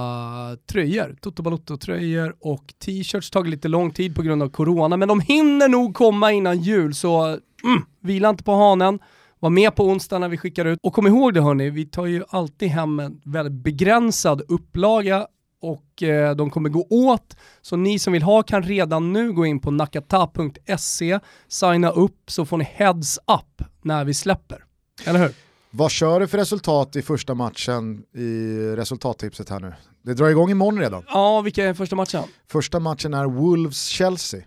tröjor, 0.72 1.16
Toto 1.22 1.44
Balotto-tröjor 1.44 2.36
och 2.40 2.74
t-shirts, 2.86 3.30
tagit 3.30 3.50
lite 3.50 3.68
lång 3.68 3.92
tid 3.92 4.16
på 4.16 4.22
grund 4.22 4.44
av 4.44 4.50
corona, 4.50 4.98
men 4.98 5.08
de 5.08 5.20
hinner 5.20 5.70
nog 5.70 5.96
komma 5.96 6.32
innan 6.32 6.60
jul 6.60 6.96
så 6.96 7.26
mm, 7.26 7.82
vila 8.00 8.30
inte 8.30 8.44
på 8.44 8.52
hanen. 8.52 9.00
Var 9.40 9.50
med 9.50 9.76
på 9.76 9.84
onsdag 9.84 10.20
när 10.20 10.30
vi 10.30 10.38
skickar 10.38 10.66
ut. 10.66 10.80
Och 10.84 10.94
kom 10.94 11.08
ihåg 11.08 11.34
det 11.34 11.42
hörni, 11.42 11.70
vi 11.70 11.86
tar 11.86 12.06
ju 12.06 12.24
alltid 12.30 12.70
hem 12.70 13.00
en 13.00 13.22
väldigt 13.24 13.64
begränsad 13.64 14.42
upplaga 14.48 15.28
och 15.72 16.04
eh, 16.04 16.36
de 16.36 16.50
kommer 16.50 16.70
gå 16.70 16.88
åt. 16.90 17.38
Så 17.62 17.76
ni 17.76 18.00
som 18.00 18.14
vill 18.14 18.24
ha 18.24 18.44
kan 18.44 18.64
redan 18.64 19.14
nu 19.14 19.34
gå 19.34 19.46
in 19.46 19.60
på 19.60 19.72
nakata.se, 19.72 21.20
signa 21.48 21.90
upp 21.90 22.32
så 22.32 22.46
får 22.46 22.58
ni 22.58 22.64
heads 22.64 23.18
up 23.18 23.68
när 23.82 24.06
vi 24.06 24.14
släpper. 24.14 24.64
Eller 25.06 25.20
hur? 25.20 25.32
Vad 25.72 25.92
kör 25.92 26.20
du 26.20 26.28
för 26.28 26.38
resultat 26.38 26.96
i 26.96 27.02
första 27.02 27.34
matchen 27.34 28.04
i 28.14 28.58
resultattipset 28.76 29.50
här 29.50 29.60
nu? 29.60 29.74
Det 30.02 30.14
drar 30.14 30.30
igång 30.30 30.52
imorgon 30.52 30.80
redan. 30.80 31.04
Ja, 31.08 31.42
vilka 31.42 31.66
är 31.66 31.74
första 31.74 31.96
matchen? 31.96 32.24
Första 32.48 32.80
matchen 32.80 33.14
är 33.14 33.26
Wolves-Chelsea. 33.26 34.44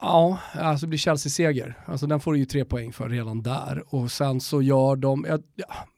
Ja, 0.00 0.38
alltså 0.54 0.86
det 0.86 0.88
blir 0.88 0.98
Chelsea-seger. 0.98 1.78
Alltså 1.86 2.06
den 2.06 2.20
får 2.20 2.32
du 2.32 2.38
ju 2.38 2.44
tre 2.44 2.64
poäng 2.64 2.92
för 2.92 3.08
redan 3.08 3.42
där. 3.42 3.84
Och 3.94 4.12
sen 4.12 4.40
så 4.40 4.62
gör 4.62 4.96
de, 4.96 5.26
jag, 5.28 5.42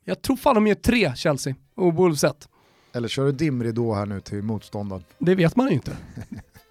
jag 0.05 0.23
tror 0.23 0.37
fan 0.37 0.55
de 0.55 0.67
gör 0.67 0.75
tre 0.75 1.13
Chelsea 1.17 1.55
och 1.77 1.95
Wolves 1.95 2.25
ett. 2.25 2.49
Eller 2.95 3.09
kör 3.09 3.25
du 3.25 3.33
dimridå 3.33 3.95
här 3.95 4.07
nu 4.07 4.21
till 4.21 4.43
motståndaren? 4.43 5.05
Det 5.19 5.35
vet 5.35 5.57
man 5.57 5.69
ju 5.69 5.75
inte. 5.75 5.97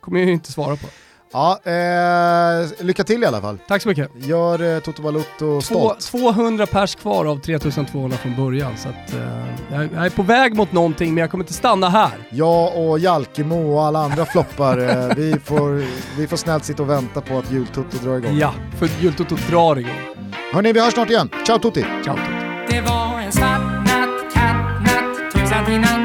kommer 0.02 0.20
jag 0.20 0.28
ju 0.28 0.34
inte 0.34 0.52
svara 0.52 0.76
på. 0.76 0.88
Ja, 1.34 1.60
eh, 1.64 2.86
lycka 2.86 3.04
till 3.04 3.24
i 3.24 3.26
alla 3.26 3.42
fall. 3.42 3.58
Tack 3.68 3.82
så 3.82 3.90
mycket. 3.90 4.10
Gör 4.16 4.76
eh, 4.76 4.80
Toto 4.80 5.02
Balutto 5.02 5.62
stolt. 5.62 6.00
200 6.00 6.66
pers 6.66 6.96
kvar 6.96 7.26
av 7.26 7.40
3200 7.40 8.18
från 8.18 8.36
början, 8.36 8.78
så 8.78 8.90
att, 8.90 9.14
eh, 9.14 9.46
jag, 9.72 9.90
jag 9.94 10.06
är 10.06 10.10
på 10.10 10.24
väg 10.24 10.56
mot 10.56 10.72
någonting 10.72 11.14
men 11.14 11.22
jag 11.22 11.32
kommer 11.32 11.44
inte 11.44 11.54
stanna 11.54 11.90
här. 11.90 12.12
Jag 12.30 12.78
och 12.78 13.00
Jalkemo 13.00 13.74
och 13.74 13.84
alla 13.84 14.00
andra 14.00 14.26
floppar, 14.26 14.78
eh, 14.78 15.16
vi, 15.18 15.36
får, 15.44 15.86
vi 16.18 16.28
får 16.28 16.38
snällt 16.38 16.66
sitta 16.66 16.84
och 16.84 16.90
vänta 16.90 17.22
på 17.22 17.38
att 17.38 17.52
jultutto 17.52 17.98
drar 18.04 18.18
igång. 18.18 18.38
Ja, 18.38 18.54
för 18.78 18.90
jultutto 19.02 19.36
drar 19.50 19.76
igång. 19.76 20.14
Hörni, 20.54 20.74
vi 20.74 20.80
hörs 20.80 20.94
snart 20.94 21.10
igen. 21.10 21.30
Ciao 21.46 21.60
Tutti! 21.60 21.86
Ciao 22.04 22.16
Tutti! 22.16 22.30
Det 22.70 22.82
var 22.82 23.20
en 23.20 23.32
svart 23.32 23.88
natt, 23.88 24.34
katt 24.34 24.82
natt, 24.82 25.66
tog 25.66 25.76
innan 25.76 26.03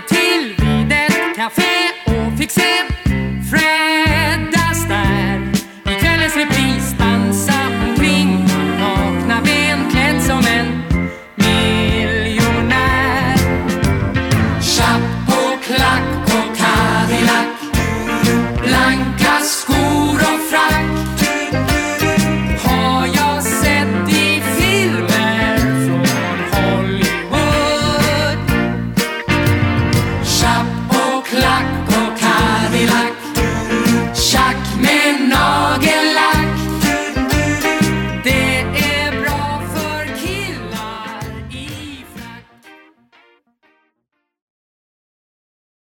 till 0.00 0.57